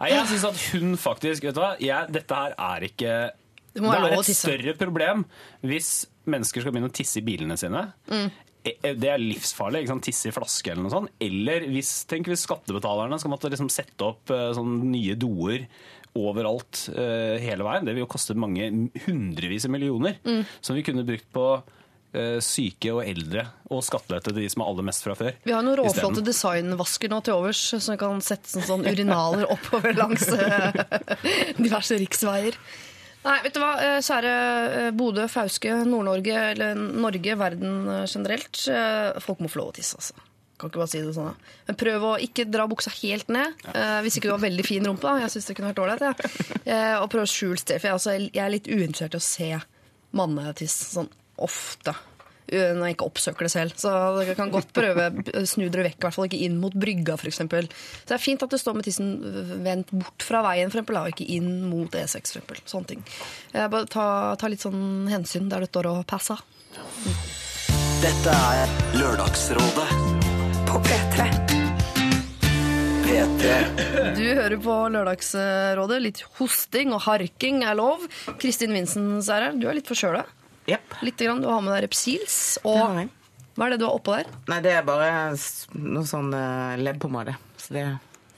Nei, 0.00 0.12
jeg 0.14 0.28
syns 0.30 0.46
at 0.48 0.60
hun 0.72 0.94
faktisk 0.96 1.44
Vet 1.44 1.56
du 1.56 1.60
hva, 1.60 1.74
jeg, 1.80 2.08
dette 2.14 2.36
her 2.36 2.54
er 2.56 2.84
ikke 2.86 3.16
Det 3.74 3.82
det 3.84 3.98
er 3.98 4.14
et 4.16 4.30
større 4.32 4.72
problem 4.80 5.26
hvis 5.60 5.90
mennesker 6.30 6.62
skal 6.62 6.72
begynne 6.72 6.88
å 6.88 6.94
tisse 6.94 7.18
i 7.20 7.24
bilene 7.26 7.56
sine. 7.58 7.82
Mm. 8.08 8.28
Eh, 8.64 8.94
Det 8.94 9.08
er 9.08 9.18
livsfarlig. 9.22 9.82
ikke 9.84 9.94
sant? 9.94 10.04
Tisse 10.04 10.28
i 10.28 10.34
flaske 10.36 10.70
eller 10.72 10.82
noe 10.84 10.92
sånt. 10.92 11.10
Eller 11.20 11.64
hvis, 11.72 12.04
tenk 12.10 12.26
hvis 12.28 12.46
skattebetalerne 12.46 13.18
skal 13.20 13.30
måtte 13.32 13.50
liksom 13.52 13.70
sette 13.72 14.04
opp 14.04 14.30
eh, 14.30 14.50
sånne 14.56 14.84
nye 14.92 15.14
doer 15.16 15.66
overalt 16.18 16.88
eh, 16.90 17.38
hele 17.40 17.62
veien. 17.64 17.84
Det 17.86 17.94
vil 17.94 18.02
jo 18.04 18.10
koste 18.10 18.34
mange 18.34 18.66
hundrevis 19.06 19.64
av 19.68 19.70
millioner 19.76 20.16
Mm. 20.26 20.44
som 20.60 20.74
vi 20.76 20.82
kunne 20.82 21.04
brukt 21.06 21.30
på 21.32 21.62
syke 22.42 22.90
og 22.90 23.04
eldre 23.06 23.44
og 23.70 23.84
skattelette 23.86 24.32
til 24.32 24.40
de 24.42 24.48
som 24.50 24.64
har 24.64 24.72
aller 24.72 24.82
mest 24.82 25.04
fra 25.04 25.14
før. 25.14 25.36
Vi 25.46 25.52
har 25.54 25.62
noen 25.62 25.76
råflotte 25.78 26.24
designvasker 26.26 27.08
nå 27.08 27.20
til 27.22 27.36
overs 27.38 27.60
som 27.78 27.96
kan 28.00 28.18
sette 28.20 28.50
sånn, 28.50 28.64
sånn 28.66 28.82
urinaler 28.82 29.46
oppover 29.46 29.94
langs 29.94 30.26
diverse 31.62 31.94
riksveier. 32.02 32.56
Nei, 33.20 33.36
vet 33.44 33.52
du 33.52 33.60
hva, 33.60 33.74
eh, 33.84 33.98
kjære 34.00 34.32
eh, 34.80 34.90
Bodø, 34.96 35.26
Fauske, 35.28 35.74
Nord-Norge, 35.84 36.36
eller 36.54 36.78
Norge, 36.78 37.34
verden 37.36 37.74
eh, 37.92 38.04
generelt. 38.08 38.62
Folk 39.20 39.42
må 39.44 39.50
få 39.52 39.60
lov 39.60 39.72
å 39.74 39.76
tisse, 39.76 39.98
altså. 40.00 40.16
Kan 40.60 40.68
ikke 40.68 40.80
bare 40.82 40.92
si 40.92 41.00
det 41.00 41.12
sånn. 41.16 41.30
da. 41.32 41.52
Men 41.68 41.76
prøv 41.80 42.02
å 42.04 42.12
ikke 42.20 42.44
dra 42.48 42.66
buksa 42.68 42.92
helt 42.98 43.28
ned. 43.32 43.60
eh, 43.72 43.98
hvis 44.04 44.18
ikke 44.18 44.28
du 44.28 44.34
har 44.34 44.42
veldig 44.42 44.64
fin 44.66 44.84
rumpe. 44.88 45.04
da. 45.08 45.22
Jeg 45.24 45.32
syns 45.36 45.48
det 45.48 45.56
kunne 45.56 45.70
vært 45.72 45.82
ålreit. 45.84 46.04
Ja. 46.68 46.80
Og 47.02 47.08
prøv 47.12 47.24
å 47.24 47.30
skjule 47.32 47.60
sted. 47.60 47.80
For 47.80 47.88
jeg, 47.88 47.96
altså, 47.98 48.16
jeg 48.28 48.44
er 48.44 48.52
litt 48.56 48.68
uinteressert 48.68 49.16
i 49.16 49.20
å 49.20 49.24
se 49.24 49.50
mannetiss 50.16 50.76
sånn 50.96 51.08
ofte. 51.40 51.94
Eh, 52.50 52.72
Når 52.76 52.90
jeg 52.90 52.96
ikke 52.96 53.08
oppsøker 53.08 53.46
det 53.46 53.52
selv. 53.54 53.74
Så 53.80 53.92
dere 54.18 54.36
kan 54.38 54.52
godt 54.52 54.72
prøve 54.76 55.08
å 55.10 55.44
snu 55.48 55.68
dere 55.68 55.88
vekk, 55.88 55.98
i 55.98 56.06
hvert 56.06 56.18
fall 56.18 56.28
ikke 56.28 56.42
inn 56.46 56.58
mot 56.62 56.74
brygga 56.74 57.16
f.eks. 57.18 57.40
Så 57.40 57.46
det 57.46 58.16
er 58.16 58.22
fint 58.22 58.42
at 58.46 58.52
du 58.52 58.58
står 58.60 58.78
med 58.78 58.86
tissen 58.88 59.12
vendt 59.64 59.92
bort 59.94 60.26
fra 60.26 60.42
veien, 60.46 60.70
for 60.70 60.80
eksempel, 60.80 61.00
og 61.00 61.14
ikke 61.14 61.28
inn 61.36 61.50
mot 61.70 61.94
E6 61.94 62.14
for 62.14 62.42
eksempel. 62.42 62.62
Sånne 62.70 62.92
ting. 62.94 63.04
Bare 63.54 63.86
ta, 63.90 64.06
ta 64.40 64.50
litt 64.50 64.64
sånn 64.64 65.08
hensyn 65.10 65.50
der 65.50 65.64
du 65.64 65.70
står 65.70 65.90
og 65.94 66.02
passer. 66.10 66.42
Dette 68.00 68.32
er 68.32 68.70
Lørdagsrådet 68.96 69.88
På 70.70 70.78
P3. 70.86 71.26
P3. 73.04 73.54
Du 74.16 74.22
hører 74.24 74.56
på 74.62 74.76
Lørdagsrådet. 74.94 75.98
Litt 76.04 76.22
hosting 76.38 76.94
og 76.94 77.02
harking 77.08 77.64
er 77.66 77.76
lov. 77.76 78.06
Kristin 78.40 78.72
Vinsens 78.76 79.28
er 79.28 79.48
her. 79.48 79.58
Du 79.58 79.66
er 79.68 79.76
litt 79.76 79.90
forkjøla. 79.90 80.22
Jepp. 80.68 80.94
Litt 81.02 81.16
grann. 81.22 81.40
Du 81.42 81.48
har 81.48 81.60
med 81.64 81.72
deg 81.74 81.86
Repsils. 81.88 82.58
Det 82.62 82.74
har 82.76 82.90
Og 82.92 83.00
jeg. 83.00 83.08
hva 83.56 83.66
er 83.66 83.70
det 83.74 83.78
du 83.80 83.86
har 83.88 83.96
oppå 83.96 84.14
der? 84.18 84.28
Nei, 84.52 84.60
det 84.64 84.72
er 84.76 84.84
bare 84.86 85.10
noe 85.80 86.04
sånn 86.06 86.30
uh, 86.34 86.76
leppepomade. 86.80 87.36
Så 87.56 87.74
det 87.76 87.86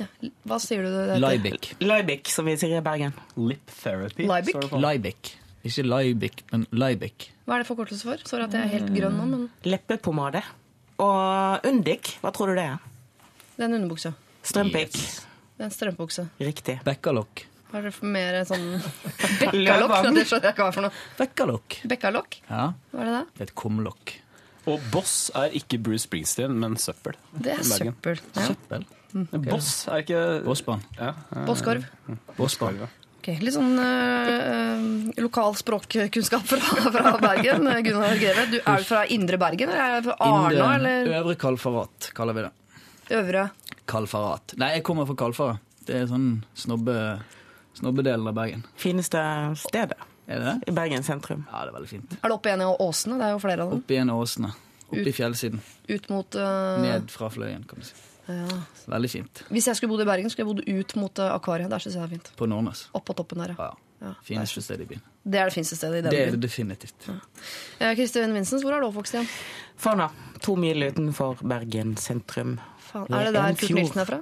Ja. 0.00 0.06
Hva 0.48 0.56
sier 0.58 0.82
du 0.82 0.88
det 0.90 1.02
heter? 1.14 1.20
Lybic, 1.22 1.66
Liebig, 1.84 2.22
som 2.32 2.48
vi 2.48 2.56
sier 2.58 2.78
i 2.80 2.82
Bergen. 2.82 3.12
Lip 3.36 3.70
therapy. 3.82 4.24
Lybic? 4.26 4.70
Liebig. 4.72 5.34
Ikke 5.62 5.84
Lybic, 5.86 6.40
men 6.50 6.64
Lybic. 6.74 7.28
Hva 7.46 7.54
er 7.58 7.62
det 7.62 7.68
forkortelse 7.68 8.02
for? 8.08 8.24
Sorry 8.26 8.48
at 8.48 8.56
jeg 8.56 8.64
er 8.66 8.72
helt 8.72 8.90
grønn 8.96 9.14
nå, 9.20 9.26
men 9.30 9.44
Leppepomade. 9.68 10.42
Og 11.02 11.68
Undik, 11.68 12.16
hva 12.22 12.32
tror 12.34 12.50
du 12.50 12.56
det 12.58 12.64
er? 12.72 12.80
det 13.56 13.62
er 13.62 13.68
en 13.68 13.76
underbukse. 13.82 14.10
Strømpikk. 14.42 14.96
Det 14.96 15.62
er 15.62 15.68
en 15.68 15.74
strømpebukse. 15.76 16.24
Riktig. 16.40 16.80
Bekkalokk. 16.86 17.44
For 17.72 18.06
mer 18.06 18.40
sånn 18.48 18.66
Bekkalokk? 19.40 19.94
Det 20.12 20.26
skjønner 20.28 20.48
jeg 20.50 20.54
ikke 20.54 20.66
hva 20.66 20.72
for 20.76 20.84
noe. 20.86 20.92
Bekkalokk. 21.18 21.78
Bekkalokk? 21.88 22.38
Ja, 22.50 22.66
Hva 22.92 23.00
er 23.04 23.08
det 23.10 23.14
da? 23.16 23.22
det 23.32 23.44
er 23.46 23.50
et 23.50 23.54
kumlokk. 23.58 24.16
Og 24.70 24.82
Boss 24.94 25.14
er 25.34 25.54
ikke 25.58 25.80
Bruce 25.82 26.04
Springsteen, 26.06 26.54
men 26.62 26.76
søppel. 26.78 27.16
Det 27.34 27.56
er 27.56 27.62
søppel. 27.66 28.20
Ja. 28.36 28.44
Søppel. 28.52 28.84
Boss 29.48 29.70
er 29.92 30.04
ikke 30.04 30.20
Bossbarn. 30.46 30.84
ja, 31.00 31.10
Bosskorv. 31.48 31.82
Bossbarn. 32.38 32.78
Okay, 33.22 33.36
Litt 33.42 33.54
sånn 33.54 33.76
øh, 33.78 35.10
lokal 35.22 35.54
språkkunnskap 35.58 36.46
fra, 36.48 36.60
fra 36.94 37.12
Bergen. 37.22 37.68
Gunnar 37.86 38.16
Greve, 38.18 38.46
du 38.50 38.56
er 38.60 38.80
du 38.82 38.86
fra 38.88 39.02
Indre 39.14 39.38
Bergen? 39.38 39.70
Eller 39.70 39.98
er 39.98 40.02
du 40.02 40.08
fra 40.10 40.16
Arna? 40.26 40.48
Indre- 40.50 40.70
Eller 40.78 41.12
Øvre 41.20 41.36
Kalfarat, 41.38 42.08
kaller 42.16 42.34
vi 42.38 42.46
det. 42.48 42.50
Øvre? 43.18 43.44
Kalfarat. 43.90 44.56
Nei, 44.62 44.72
jeg 44.78 44.84
kommer 44.86 45.06
fra 45.10 45.18
Kalfarat. 45.22 45.62
Det 45.86 46.00
er 46.00 46.08
sånn 46.10 46.26
snobbe, 46.58 46.96
snobbedelen 47.78 48.26
av 48.28 48.34
Bergen. 48.36 48.64
Fineste 48.76 49.20
stedet 49.56 49.98
Er 50.26 50.38
det 50.38 50.44
det? 50.44 50.56
i 50.68 50.74
Bergen 50.76 51.02
sentrum. 51.06 51.44
Ja, 51.52 51.64
det 51.64 51.72
er 51.72 51.76
veldig 51.78 51.90
fint. 51.90 52.16
Er 52.20 52.28
det 52.28 52.36
opp 52.36 52.46
igjen 52.46 52.62
i 52.62 52.68
Åsene? 52.86 53.18
Det 53.18 53.26
er 53.28 53.34
jo 53.36 53.42
flere 53.42 53.64
av 53.66 53.70
dem. 53.72 53.82
Opp 53.82 53.90
igjen 53.96 54.10
i 54.12 54.16
Åsene. 54.24 54.52
Opp 54.92 55.06
i 55.08 55.12
fjellsiden. 55.16 55.60
Ut 55.88 56.08
mot 56.12 56.34
uh, 56.36 56.80
Ned 56.84 57.10
fra 57.10 57.30
Fløyen, 57.32 57.62
kan 57.68 57.80
du 57.80 57.86
si. 57.88 57.94
ja. 58.28 58.58
Veldig 58.92 59.10
fint. 59.10 59.44
Hvis 59.48 59.66
jeg 59.70 59.78
skulle 59.78 59.90
bodd 59.94 60.04
i 60.04 60.08
Bergen, 60.10 60.30
skulle 60.30 60.44
jeg 60.46 60.50
bodd 60.54 60.68
ut 60.68 60.96
mot 61.00 61.22
uh, 61.24 61.30
akvariet. 61.36 61.70
Der 61.72 61.80
syns 61.82 61.96
jeg 61.96 62.02
det 62.02 62.08
er 62.10 62.12
fint. 62.18 62.30
På 62.38 62.46
Nordnes. 62.50 62.86
Opp 62.92 63.06
på 63.08 63.16
toppen 63.16 63.40
der, 63.44 63.54
ja. 63.58 63.70
Ja. 64.02 64.14
Fineste 64.26 64.58
sted 64.62 64.80
i 64.82 64.84
byen. 64.90 65.02
Det 65.22 65.38
er 65.38 65.46
det 65.46 65.54
fineste 65.54 65.76
stedet 65.78 66.00
i 66.00 66.10
Det 66.10 66.18
er 66.18 66.32
det 66.34 66.40
definitivt. 66.42 67.04
Kristin 67.78 68.24
ja. 68.26 68.32
Vinsens, 68.34 68.64
hvor 68.66 68.74
er 68.74 68.82
du 68.82 68.88
oppvokst 68.88 69.14
igjen? 69.14 69.28
Fana. 69.78 70.08
To 70.42 70.56
mil 70.58 70.82
utenfor 70.82 71.38
Bergen 71.46 71.92
sentrum. 72.02 72.56
Faen, 72.88 73.06
er 73.06 73.28
det 73.28 73.30
er 73.30 73.36
der 73.36 73.52
en 73.52 73.60
Kurt. 73.60 73.76
Nilsen 73.78 74.02
er 74.02 74.08
fra? 74.10 74.18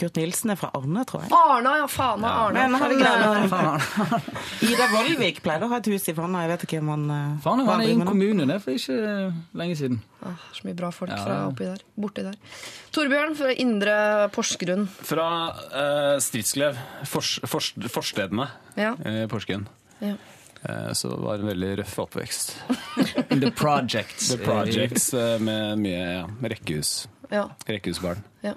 Kurt 0.00 0.16
Nilsen 0.16 0.52
er 0.54 0.58
fra 0.58 0.70
Arne, 0.76 1.04
tror 1.08 1.24
jeg. 1.26 1.32
Arna, 1.36 1.74
ja. 1.82 1.88
Faen 1.90 2.24
av 2.24 2.46
Arna. 2.46 2.66
Men 2.66 2.76
han, 2.80 2.94
Herregud. 2.96 4.24
Ida 4.70 4.88
Vollvik 4.94 5.42
pleide 5.44 5.68
å 5.68 5.72
ha 5.72 5.80
et 5.82 5.90
hus 5.92 6.08
i 6.08 6.14
Fana. 6.16 6.44
Jeg 6.46 6.52
vet 6.54 6.66
ikke 6.66 6.80
om 6.82 6.92
han 6.94 7.04
Fana 7.44 7.66
driver 7.68 7.84
i 7.86 7.96
en 7.98 8.08
kommune 8.08 8.48
det 8.48 8.58
for 8.64 8.76
ikke 8.76 8.96
eh, 8.96 9.38
lenge 9.60 9.76
siden. 9.80 10.00
Ah, 10.24 10.40
så 10.56 10.66
mye 10.68 10.76
bra 10.76 10.90
folk 10.94 11.12
Ja. 11.12 11.20
fra 11.24 11.38
oppi 11.50 11.68
der. 11.68 11.84
Borti 12.00 12.24
der. 12.26 12.40
Torbjørn 12.96 13.36
fra 13.38 13.54
Indre 13.62 13.94
Porsgrunn. 14.34 14.88
Fra 14.88 15.28
uh, 15.52 16.16
Stridsklev, 16.20 16.80
fors, 17.08 17.36
fors, 17.48 17.72
forstedene 17.92 18.50
Ja. 18.80 18.96
i 19.04 19.24
Porsgrunn. 19.30 19.68
Ja. 20.00 20.16
Eh, 20.62 20.92
så 20.92 21.08
det 21.08 21.16
var 21.24 21.34
en 21.40 21.46
veldig 21.46 21.70
røff 21.80 21.98
oppvekst. 22.04 22.56
The 23.30 23.50
projects. 23.56 24.28
The 24.28 24.38
Projects 24.44 25.14
eh, 25.14 25.38
med 25.40 25.80
mye 25.80 26.02
ja, 26.18 26.26
rekkehus. 26.52 27.08
Ja. 27.30 27.46
Rekkehusbarn. 27.66 28.22
ja. 28.42 28.54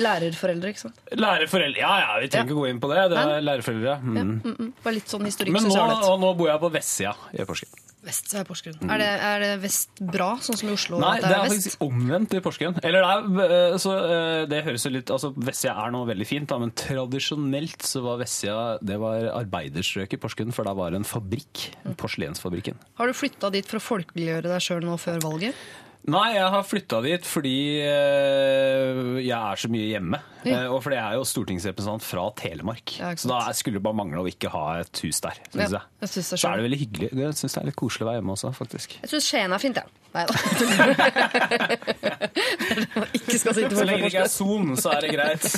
Lærerforeldre, 0.00 0.72
ikke 0.72 0.84
sant? 0.86 0.98
Lærerforeldre 1.12 1.80
Ja 1.80 1.92
ja, 2.00 2.16
vi 2.22 2.28
trenger 2.32 2.50
ikke 2.50 2.58
gå 2.60 2.66
inn 2.70 2.80
på 2.80 2.90
det. 2.92 3.04
Det 3.12 3.20
er 3.20 3.44
lærerforeldre. 3.44 3.90
Ja. 3.90 3.98
Mm. 4.00 4.16
Mm 4.16 4.56
-mm. 4.56 4.72
Bare 4.84 4.94
litt 4.94 5.08
sånn 5.08 5.24
historikk. 5.24 5.52
Men 5.52 5.64
nå, 5.68 6.16
nå 6.20 6.34
bor 6.34 6.48
jeg 6.48 6.60
på 6.60 6.72
vestsida 6.72 7.16
i 7.32 7.44
Porsgrunn. 7.44 7.86
Vest 8.00 8.32
er 8.32 8.46
Porsgrunn. 8.48 8.78
Er, 8.88 9.00
det, 9.00 9.08
er 9.28 9.42
det 9.42 9.48
vest 9.60 9.98
bra, 10.00 10.30
sånn 10.40 10.56
som 10.56 10.70
i 10.70 10.72
Oslo? 10.72 11.00
Nei, 11.02 11.18
at 11.18 11.26
det 11.26 11.34
er 11.36 11.42
vest? 11.42 11.52
faktisk 11.52 11.82
omvendt 11.84 12.32
i 12.32 12.40
Porsgrunn. 12.40 12.78
Eller 12.80 13.04
det 13.04 13.10
er, 13.44 13.52
eh, 13.56 13.76
så 13.82 13.92
eh, 13.98 14.44
det 14.48 14.62
høres 14.64 14.86
jo 14.86 14.92
litt 14.94 15.12
Altså, 15.12 15.32
Vestsida 15.36 15.74
er 15.84 15.92
nå 15.92 16.00
veldig 16.08 16.28
fint, 16.28 16.48
da, 16.48 16.56
men 16.62 16.72
tradisjonelt 16.72 17.84
så 17.84 18.00
var 18.06 18.22
Vestsida 18.22 18.78
det 18.80 18.96
var 19.02 19.28
arbeiderstrøk 19.42 20.16
i 20.16 20.20
Porsgrunn, 20.22 20.56
for 20.56 20.64
da 20.64 20.72
var 20.78 20.94
det 20.94 21.02
en 21.02 21.08
fabrikk. 21.08 21.66
Porselensfabrikken. 22.00 22.80
Har 22.96 23.10
du 23.10 23.16
flytta 23.16 23.52
dit 23.52 23.68
for 23.68 23.76
å 23.76 23.84
folkeliggjøre 23.84 24.48
deg 24.48 24.64
sjøl 24.64 24.84
nå 24.86 24.96
før 25.00 25.20
valget? 25.26 25.68
Nei, 26.08 26.30
jeg 26.32 26.48
har 26.54 26.62
flytta 26.64 27.02
dit 27.04 27.26
fordi 27.28 27.52
eh, 27.84 29.20
jeg 29.20 29.36
er 29.36 29.56
så 29.60 29.68
mye 29.70 29.84
hjemme. 29.90 30.16
Ja. 30.48 30.62
Eh, 30.62 30.70
og 30.72 30.80
fordi 30.80 30.96
jeg 30.96 31.04
er 31.04 31.14
jo 31.20 31.24
stortingsrepresentant 31.28 32.00
fra 32.06 32.24
Telemark. 32.40 32.94
Ja, 33.02 33.10
så 33.20 33.28
da 33.28 33.42
skulle 33.56 33.76
det 33.76 33.84
bare 33.84 33.98
mangle 34.00 34.22
å 34.24 34.28
ikke 34.30 34.48
ha 34.54 34.64
et 34.80 34.96
hus 35.04 35.20
der, 35.20 35.36
syns 35.52 35.60
Ja, 35.60 35.68
jeg. 35.82 35.86
jeg 36.06 36.10
synes 36.14 36.28
det 36.32 36.38
Så 36.40 36.48
er 36.48 36.54
det 36.56 36.64
veldig 36.70 36.80
hyggelig. 36.86 37.08
Jeg 37.20 37.36
syns 37.42 37.52
det 37.56 37.60
er 37.62 37.68
litt 37.68 37.80
koselig 37.84 38.04
å 38.06 38.08
være 38.10 38.18
hjemme 38.22 38.32
også, 38.38 38.48
faktisk. 38.56 38.88
Jeg 39.02 39.08
syns 39.12 39.26
Skien 39.28 39.52
er 39.52 39.60
fint, 39.62 39.76
jeg. 39.82 39.84
Ja. 39.84 39.88
Nei 40.10 40.24
da. 40.26 40.34
ikke 43.14 43.36
skal 43.38 43.54
sitte 43.54 43.76
Så 43.78 43.84
lenge 43.86 44.02
det 44.02 44.08
ikke 44.10 44.24
er. 44.24 44.30
Son, 44.32 44.72
så 44.80 44.90
er 44.96 45.00
det 45.06 45.10
greit. 45.14 45.44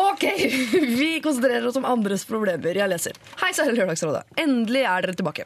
Ok, 0.00 0.24
vi 1.00 1.08
konsentrerer 1.24 1.64
oss 1.70 1.78
om 1.80 1.86
andres 1.88 2.26
problemer. 2.28 2.76
Jeg 2.76 2.88
leser. 2.92 3.16
Hei, 3.40 3.48
kjære 3.56 3.70
er 3.72 3.76
Lørdagsrådet. 3.78 4.22
Endelig 4.42 4.82
er 4.84 5.00
dere 5.06 5.14
tilbake. 5.16 5.42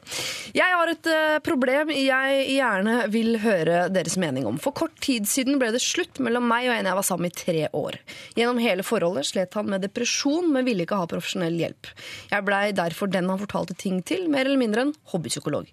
Jeg 0.57 0.70
har 0.74 0.87
et 0.91 1.07
eh, 1.11 1.37
problem 1.47 1.91
jeg 1.95 2.28
gjerne 2.57 2.95
vil 3.14 3.30
høre 3.45 3.74
deres 3.95 4.16
mening 4.20 4.47
om. 4.49 4.59
For 4.62 4.77
kort 4.77 4.97
tid 5.05 5.29
siden 5.31 5.61
ble 5.61 5.70
det 5.75 5.83
slutt 5.85 6.20
mellom 6.22 6.47
meg 6.51 6.68
og 6.68 6.77
en 6.77 6.91
jeg 6.91 6.99
var 6.99 7.07
sammen 7.07 7.29
med 7.29 7.35
i 7.35 7.43
tre 7.43 7.66
år. 7.75 7.99
Gjennom 8.39 8.62
hele 8.62 8.87
forholdet 8.87 9.29
slet 9.31 9.55
han 9.59 9.70
med 9.70 9.85
depresjon, 9.87 10.51
men 10.55 10.66
ville 10.68 10.87
ikke 10.87 10.99
ha 11.01 11.11
profesjonell 11.11 11.57
hjelp. 11.61 11.93
Jeg 12.33 12.47
blei 12.47 12.64
derfor 12.77 13.11
den 13.11 13.31
han 13.33 13.41
fortalte 13.43 13.77
ting 13.79 14.03
til, 14.07 14.29
mer 14.33 14.47
eller 14.47 14.61
mindre 14.61 14.89
en 14.89 14.95
hobbypsykolog. 15.14 15.70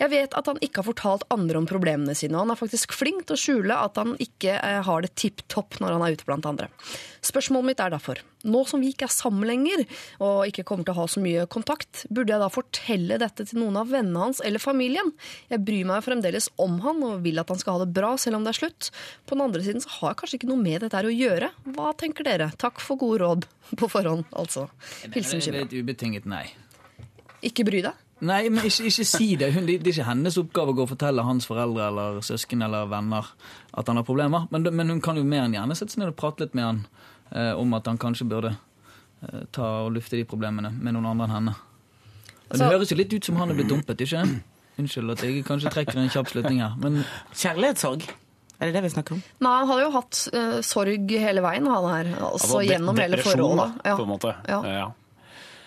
Jeg 0.00 0.10
vet 0.10 0.34
at 0.34 0.48
han 0.50 0.58
ikke 0.64 0.82
har 0.82 0.88
fortalt 0.88 1.26
andre 1.34 1.60
om 1.60 1.66
problemene 1.70 2.16
sine, 2.18 2.34
og 2.34 2.44
han 2.44 2.54
er 2.54 2.58
faktisk 2.58 2.94
flink 2.96 3.26
til 3.28 3.36
å 3.36 3.40
skjule 3.40 3.78
at 3.78 3.98
han 4.00 4.14
ikke 4.22 4.56
eh, 4.58 4.80
har 4.86 5.04
det 5.04 5.14
tipp 5.20 5.44
topp 5.52 5.78
når 5.82 5.96
han 5.96 6.04
er 6.06 6.16
ute 6.16 6.26
blant 6.26 6.48
andre. 6.48 6.68
Spørsmålet 7.24 7.70
mitt 7.70 7.82
er 7.82 7.94
derfor, 7.94 8.20
nå 8.44 8.64
som 8.68 8.82
vi 8.82 8.90
ikke 8.92 9.06
er 9.06 9.14
sammen 9.14 9.46
lenger, 9.48 9.84
og 10.24 10.50
ikke 10.50 10.66
kommer 10.66 10.86
til 10.86 10.96
å 10.96 10.98
ha 10.98 11.06
så 11.10 11.22
mye 11.24 11.46
kontakt, 11.50 12.04
burde 12.10 12.34
jeg 12.34 12.42
da 12.42 12.50
fortelle 12.52 13.20
dette 13.22 13.46
til 13.48 13.62
noen 13.62 13.78
av 13.80 13.92
vennene 13.94 14.26
hans 14.26 14.42
eller 14.44 14.62
familien? 14.62 15.12
Jeg 15.52 15.62
bryr 15.64 15.86
meg 15.88 16.04
fremdeles 16.06 16.50
om 16.60 16.80
han 16.84 17.02
og 17.06 17.22
vil 17.24 17.40
at 17.40 17.52
han 17.54 17.62
skal 17.62 17.78
ha 17.78 17.84
det 17.84 17.94
bra 17.96 18.14
selv 18.20 18.40
om 18.40 18.46
det 18.46 18.54
er 18.54 18.60
slutt. 18.64 18.90
På 19.24 19.38
den 19.38 19.46
andre 19.46 19.64
siden 19.64 19.84
så 19.84 19.94
har 20.00 20.12
jeg 20.12 20.22
kanskje 20.22 20.40
ikke 20.42 20.50
noe 20.50 20.64
med 20.64 20.84
dette 20.84 20.98
her 20.98 21.08
å 21.08 21.14
gjøre. 21.14 21.52
Hva 21.76 21.94
tenker 22.00 22.26
dere? 22.26 22.50
Takk 22.60 22.82
for 22.82 23.00
gode 23.00 23.22
råd 23.22 23.48
på 23.78 23.88
forhånd, 23.90 24.26
altså. 24.36 24.66
Hilsen 25.14 25.40
Det 25.40 25.54
er 25.54 25.64
et 25.64 25.78
ubetinget 25.78 26.28
nei. 26.28 26.46
Ikke 27.44 27.64
bry 27.66 27.80
deg. 27.84 28.04
Nei, 28.24 28.40
men 28.48 28.64
ikke, 28.64 28.86
ikke 28.88 29.04
si 29.08 29.26
det. 29.40 29.50
Hun, 29.54 29.66
det 29.68 29.80
er 29.82 29.90
ikke 29.92 30.06
hennes 30.08 30.38
oppgave 30.40 30.72
å 30.72 30.76
gå 30.78 30.84
og 30.86 30.92
fortelle 30.94 31.24
hans 31.26 31.48
foreldre 31.50 31.88
eller 31.90 32.20
søsken 32.24 32.64
eller 32.64 32.88
venner 32.90 33.28
at 33.74 33.90
han 33.90 34.00
har 34.00 34.06
problemer. 34.08 34.46
Men, 34.54 34.68
men 34.72 34.94
hun 34.94 35.02
kan 35.04 35.18
jo 35.20 35.26
mer 35.28 35.44
enn 35.44 35.56
gjerne 35.56 35.76
sette 35.76 35.96
seg 35.96 36.02
ned 36.04 36.14
og 36.14 36.18
prate 36.20 36.46
litt 36.46 36.56
med 36.56 36.64
han 36.68 36.80
eh, 37.34 37.52
om 37.58 37.76
at 37.76 37.90
han 37.90 38.00
kanskje 38.00 38.28
burde 38.30 38.54
eh, 38.54 39.44
ta 39.54 39.68
og 39.84 39.92
lufte 39.98 40.16
de 40.16 40.24
problemene 40.30 40.72
med 40.72 40.96
noen 40.96 41.10
andre 41.12 41.28
enn 41.28 41.36
henne. 41.38 41.56
Men 42.48 42.60
det 42.60 42.72
høres 42.74 42.92
jo 42.92 42.98
litt 43.00 43.14
ut 43.14 43.28
som 43.28 43.38
han 43.40 43.52
er 43.52 43.58
blitt 43.58 43.72
dumpet, 43.72 44.02
ikke? 44.04 44.24
Unnskyld 44.80 45.14
at 45.14 45.22
jeg 45.24 45.44
kanskje 45.46 45.70
trekker 45.74 46.00
en 46.02 46.10
kjapp 46.12 46.28
slutning 46.32 46.60
her, 46.64 46.74
men 46.82 47.02
Kjærlighetssorg. 47.34 48.04
Er 48.60 48.70
det 48.70 48.74
det 48.76 48.82
vi 48.84 48.90
snakker 48.94 49.16
om? 49.16 49.22
Nei, 49.42 49.52
han 49.60 49.70
har 49.70 49.80
jo 49.82 49.88
hatt 49.96 50.18
uh, 50.34 50.58
sorg 50.64 51.10
hele 51.10 51.42
veien, 51.44 51.66
han 51.66 51.86
her. 51.90 52.10
Altså, 52.14 52.28
Altså, 52.38 52.60
gjennom 52.68 53.00
hele 53.00 53.18
depresjon, 53.18 53.40
forholdet. 53.42 53.80
Da, 53.82 53.94
på 53.98 54.04
en 54.06 54.12
måte. 54.12 54.34
Ja. 54.48 54.60
Ja. 54.70 54.84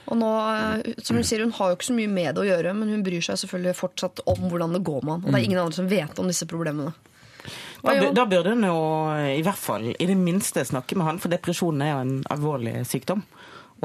Og 0.07 0.19
nå, 0.19 0.31
eh, 0.53 0.95
som 1.03 1.19
hun 1.19 1.27
sier, 1.27 1.43
hun 1.43 1.55
har 1.57 1.71
jo 1.71 1.77
ikke 1.77 1.89
så 1.89 1.97
mye 1.97 2.11
med 2.11 2.35
det 2.35 2.45
å 2.45 2.47
gjøre, 2.47 2.73
men 2.77 2.93
hun 2.93 3.03
bryr 3.05 3.23
seg 3.23 3.39
selvfølgelig 3.43 3.75
fortsatt 3.79 4.23
om 4.31 4.47
hvordan 4.47 4.77
det 4.77 4.85
går 4.87 5.03
med 5.03 5.13
han. 5.17 5.25
Og 5.25 5.33
det 5.33 5.39
er 5.41 5.47
ingen 5.49 5.61
andre 5.61 5.79
som 5.79 5.91
vet 5.91 6.21
om 6.23 6.31
disse 6.31 6.47
problemene. 6.49 6.95
Da, 7.83 7.93
da 8.11 8.25
burde 8.25 8.55
hun 8.55 8.65
jo 8.65 8.77
i 9.37 9.43
hvert 9.45 9.59
fall 9.61 9.91
i 9.93 10.07
det 10.09 10.17
minste 10.19 10.63
snakke 10.65 10.97
med 10.97 11.07
han, 11.07 11.21
for 11.21 11.31
depresjon 11.31 11.83
er 11.83 11.93
jo 11.93 11.99
en 12.03 12.15
alvorlig 12.33 12.81
sykdom. 12.89 13.23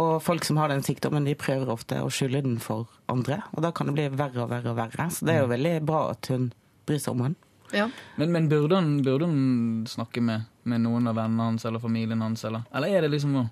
Og 0.01 0.23
folk 0.25 0.47
som 0.49 0.57
har 0.57 0.73
den 0.73 0.85
sykdommen, 0.85 1.27
de 1.29 1.37
prøver 1.37 1.69
ofte 1.73 2.01
å 2.01 2.11
skylde 2.13 2.41
den 2.47 2.59
for 2.63 2.89
andre. 3.13 3.43
Og 3.53 3.65
da 3.65 3.73
kan 3.77 3.91
det 3.91 3.97
bli 3.99 4.07
verre 4.17 4.47
og 4.47 4.53
verre 4.53 4.73
og 4.73 4.79
verre. 4.79 5.09
Så 5.13 5.29
det 5.29 5.35
er 5.35 5.43
jo 5.43 5.51
veldig 5.53 5.75
bra 5.85 6.07
at 6.15 6.31
hun 6.33 6.49
bryr 6.89 7.03
seg 7.03 7.13
om 7.13 7.27
han. 7.27 7.35
Ja. 7.73 7.89
Men, 8.17 8.33
men 8.33 8.49
burde, 8.49 8.81
hun, 8.81 9.03
burde 9.05 9.29
hun 9.29 9.85
snakke 9.89 10.23
med, 10.25 10.49
med 10.69 10.85
noen 10.85 11.09
av 11.09 11.17
vennene 11.17 11.51
hans 11.51 11.65
eller 11.69 11.81
familien 11.81 12.25
hans, 12.25 12.45
eller, 12.49 12.65
eller 12.73 12.93
er 12.93 13.05
det 13.05 13.13
liksom 13.15 13.37
å 13.41 13.45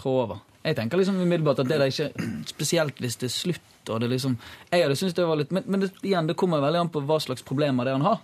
trå 0.00 0.14
over? 0.24 0.44
Jeg 0.64 0.78
tenker 0.78 1.00
liksom 1.00 1.20
umiddelbart 1.20 1.60
at 1.60 1.68
det 1.68 1.76
er 1.76 1.90
ikke 1.92 2.28
Spesielt 2.48 3.00
hvis 3.02 3.18
det 3.20 3.28
er 3.28 3.34
slutt 3.34 3.90
og 3.92 4.00
det 4.00 4.08
liksom 4.14 4.38
Jeg 4.70 4.86
hadde 4.86 4.96
syntes 4.96 5.16
det 5.18 5.26
var 5.28 5.40
litt 5.40 5.52
Men, 5.52 5.66
men 5.68 5.84
det, 5.84 5.90
igjen, 6.02 6.28
det 6.30 6.38
kommer 6.40 6.62
veldig 6.64 6.84
an 6.84 6.92
på 6.92 7.02
hva 7.04 7.18
slags 7.20 7.44
problemer 7.44 7.84
det 7.84 7.92
er 7.92 7.98
han 7.98 8.06
har. 8.08 8.22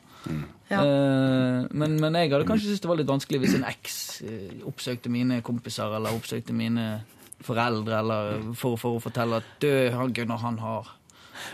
Ja. 0.70 0.80
Eh, 0.80 1.66
men, 1.70 1.96
men 2.00 2.16
jeg 2.16 2.32
hadde 2.32 2.46
kanskje 2.48 2.70
syntes 2.70 2.84
det 2.84 2.90
var 2.90 3.00
litt 3.00 3.10
vanskelig 3.10 3.42
hvis 3.42 3.56
en 3.58 3.66
eks 3.68 3.98
eh, 4.24 4.62
oppsøkte 4.68 5.12
mine 5.12 5.40
kompiser 5.44 5.96
eller 5.98 6.16
oppsøkte 6.16 6.56
mine 6.56 6.86
foreldre 7.44 8.00
eller 8.00 8.40
for, 8.56 8.80
for 8.80 8.98
å 8.98 9.02
fortelle 9.02 9.40
at 9.40 9.52
'død, 9.60 9.92
han 9.96 10.16
Gunnar, 10.16 10.42
han 10.44 10.58
har 10.60 10.90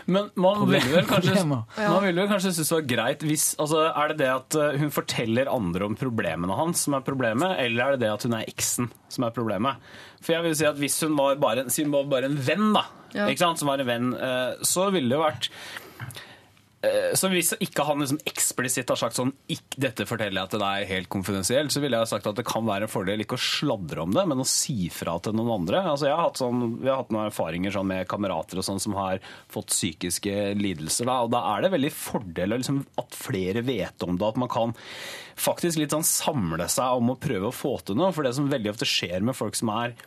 Men 0.07 0.29
man 0.35 0.61
vil 0.67 0.79
ville 0.81 0.95
vel 0.99 1.07
kanskje, 1.09 1.43
man 1.47 2.03
ville 2.03 2.21
vel 2.21 2.29
kanskje 2.31 2.53
synes 2.57 2.69
det 2.71 2.77
var 2.77 2.87
greit 2.93 3.25
hvis 3.27 3.45
altså, 3.59 3.83
Er 3.91 4.07
det 4.13 4.17
det 4.21 4.29
at 4.33 4.57
uh, 4.59 4.77
hun 4.81 4.91
forteller 4.93 5.49
andre 5.51 5.85
om 5.89 5.95
problemene 5.99 6.55
hans 6.57 6.85
som 6.87 6.93
er 6.97 7.05
problemet, 7.07 7.57
eller 7.63 7.83
er 7.83 7.91
det 7.97 8.05
det 8.05 8.13
at 8.13 8.23
hun 8.27 8.33
er 8.39 8.47
eksen 8.51 8.91
som 9.09 9.23
er 9.27 9.35
problemet? 9.35 9.77
For 10.21 10.33
jeg 10.37 10.43
vil 10.47 10.55
si 10.59 10.65
at 10.69 10.79
Hvis 10.81 10.99
hun 11.05 11.15
var 11.17 11.35
bare, 11.41 11.65
en- 11.65 11.71
hun 11.77 11.91
var 11.93 12.07
bare 12.15 12.25
en 12.31 12.37
venn, 12.37 12.73
da, 12.73 12.85
Ja. 13.15 13.27
ikke 13.31 13.39
sant, 13.45 13.59
som 13.59 13.67
var 13.71 13.79
en 13.79 13.87
venn, 13.87 14.13
uh, 14.13 14.55
så 14.63 14.89
ville 14.91 15.09
det 15.09 15.15
jo 15.17 15.23
vært 15.23 15.49
eh, 15.49 16.23
så 17.17 17.29
hvis 17.31 17.55
ikke 17.57 17.83
han 17.87 18.03
liksom 18.03 18.19
eksplisitt 18.29 18.91
har 18.93 18.99
sagt 18.99 19.17
sånn 19.17 19.31
ikke, 19.49 19.79
'Dette 19.81 20.05
forteller 20.05 20.43
jeg 20.43 20.51
til 20.51 20.61
deg 20.61 20.89
helt 20.91 21.09
konfidensielt', 21.09 21.73
så 21.73 21.81
ville 21.81 21.97
jeg 21.97 22.09
sagt 22.11 22.27
at 22.29 22.37
det 22.37 22.45
kan 22.45 22.67
være 22.67 22.85
en 22.85 22.91
fordel 22.91 23.23
ikke 23.23 23.37
å 23.37 23.41
sladre 23.41 24.03
om 24.03 24.13
det, 24.13 24.25
men 24.29 24.43
å 24.43 24.45
si 24.45 24.89
fra 24.93 25.15
til 25.19 25.33
noen 25.33 25.55
andre. 25.55 25.81
Altså 25.81 26.05
jeg 26.05 26.15
har 26.15 26.27
hatt 26.27 26.41
sånn, 26.41 26.77
Vi 26.77 26.89
har 26.89 27.01
hatt 27.01 27.13
noen 27.13 27.31
erfaringer 27.31 27.73
sånn 27.73 27.89
med 27.89 28.07
kamerater 28.07 28.61
og 28.61 28.67
sånn 28.67 28.81
som 28.83 28.93
har 28.93 29.17
fått 29.49 29.73
psykiske 29.73 30.53
lidelser. 30.59 31.09
Da, 31.09 31.21
og 31.25 31.33
da 31.33 31.41
er 31.55 31.65
det 31.65 31.73
veldig 31.73 31.93
fordel 31.93 32.53
liksom, 32.57 32.83
at 33.01 33.17
flere 33.17 33.65
vet 33.65 34.03
om 34.05 34.17
det. 34.17 34.27
At 34.27 34.37
man 34.37 34.51
kan 34.51 34.75
faktisk 35.35 35.81
litt 35.81 35.95
sånn 35.95 36.05
samle 36.05 36.69
seg 36.69 37.01
om 37.01 37.13
å 37.13 37.19
prøve 37.19 37.49
å 37.49 37.55
få 37.55 37.77
til 37.81 37.97
noe. 37.97 38.13
For 38.13 38.25
det 38.25 38.35
som 38.37 38.49
veldig 38.51 38.75
ofte 38.75 38.85
skjer 38.89 39.25
med 39.25 39.37
folk 39.37 39.57
som 39.57 39.73
er 39.73 39.97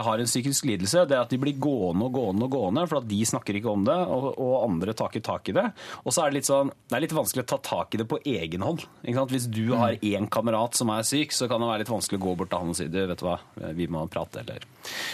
har 0.00 0.18
en 0.22 0.28
psykisk 0.30 0.64
lidelse, 0.64 1.02
det 1.10 1.16
er 1.16 1.24
at 1.26 1.32
de 1.32 1.38
blir 1.42 1.58
gående 1.60 2.06
og 2.06 2.14
gående 2.16 2.46
og 2.46 2.54
gående, 2.54 2.86
for 2.88 3.02
at 3.02 3.08
de 3.10 3.18
snakker 3.28 3.58
ikke 3.58 3.68
om 3.72 3.82
det, 3.84 3.96
og, 4.08 4.28
og 4.40 4.54
andre 4.64 4.94
tar 4.96 5.10
ikke 5.12 5.24
tak 5.26 5.50
i 5.52 5.56
det. 5.58 5.66
Og 6.06 6.14
så 6.14 6.22
er 6.24 6.30
det 6.32 6.38
litt 6.40 6.48
sånn, 6.48 6.70
det 6.88 6.96
er 6.96 7.04
litt 7.04 7.14
vanskelig 7.16 7.44
å 7.44 7.50
ta 7.52 7.58
tak 7.66 7.92
i 7.92 8.00
det 8.00 8.06
på 8.08 8.20
egen 8.24 8.64
hånd. 8.64 8.86
Ikke 9.02 9.18
sant? 9.20 9.34
Hvis 9.36 9.48
du 9.52 9.74
har 9.76 9.98
én 10.00 10.28
kamerat 10.32 10.78
som 10.78 10.92
er 10.94 11.04
syk, 11.04 11.34
så 11.36 11.50
kan 11.50 11.60
det 11.60 11.68
være 11.72 11.84
litt 11.84 11.92
vanskelig 11.92 12.20
å 12.22 12.24
gå 12.24 12.36
bort 12.40 12.52
til 12.54 12.62
han 12.64 12.72
og 12.72 12.78
si 12.78 12.88
du, 12.92 13.00
vet 13.10 13.20
du 13.20 13.26
hva, 13.28 13.36
vi 13.76 13.88
må 13.92 14.06
prate, 14.12 14.40
eller 14.46 14.64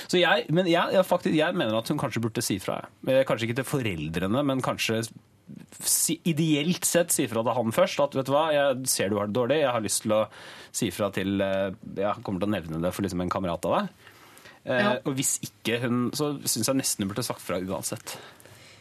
Så 0.06 0.20
jeg, 0.20 0.46
men 0.54 0.70
jeg, 0.70 0.94
jeg, 0.94 1.06
faktisk, 1.08 1.34
jeg 1.40 1.58
mener 1.58 1.80
at 1.80 1.90
hun 1.90 1.98
kanskje 2.00 2.22
burde 2.28 2.44
si 2.44 2.60
fra. 2.62 2.78
Eh, 3.08 3.24
Kanskje 3.28 3.48
ikke 3.48 3.58
til 3.62 3.68
foreldrene, 3.68 4.44
men 4.46 4.62
kanskje 4.64 5.02
ideelt 6.28 6.84
sett 6.84 7.12
si 7.14 7.26
fra 7.30 7.42
til 7.44 7.54
han 7.56 7.72
først. 7.74 8.00
At 8.04 8.16
vet 8.18 8.28
du 8.28 8.34
hva, 8.34 8.48
jeg 8.54 8.88
ser 8.90 9.10
du 9.12 9.18
har 9.20 9.28
det 9.30 9.36
dårlig, 9.36 9.60
jeg 9.62 9.72
har 9.74 9.84
lyst 9.84 10.04
til 10.04 10.14
å 10.16 10.22
si 10.74 10.90
fra 10.94 11.08
til 11.14 11.40
eh, 11.44 11.70
Jeg 11.96 12.24
kommer 12.26 12.42
til 12.42 12.50
å 12.50 12.54
nevne 12.56 12.80
det 12.84 12.92
for 12.94 13.06
liksom 13.06 13.22
en 13.24 13.32
kamerat 13.32 13.64
av 13.68 13.76
deg. 13.78 14.07
Eh, 14.64 14.74
Ja. 14.82 14.96
Og 15.04 15.12
hvis 15.14 15.38
ikke 15.42 15.80
hun, 15.86 16.10
så 16.14 16.32
syns 16.44 16.68
jeg 16.68 16.76
nesten 16.76 17.04
hun 17.04 17.08
burde 17.12 17.22
sagt 17.26 17.40
fra 17.40 17.58
uansett. 17.58 18.18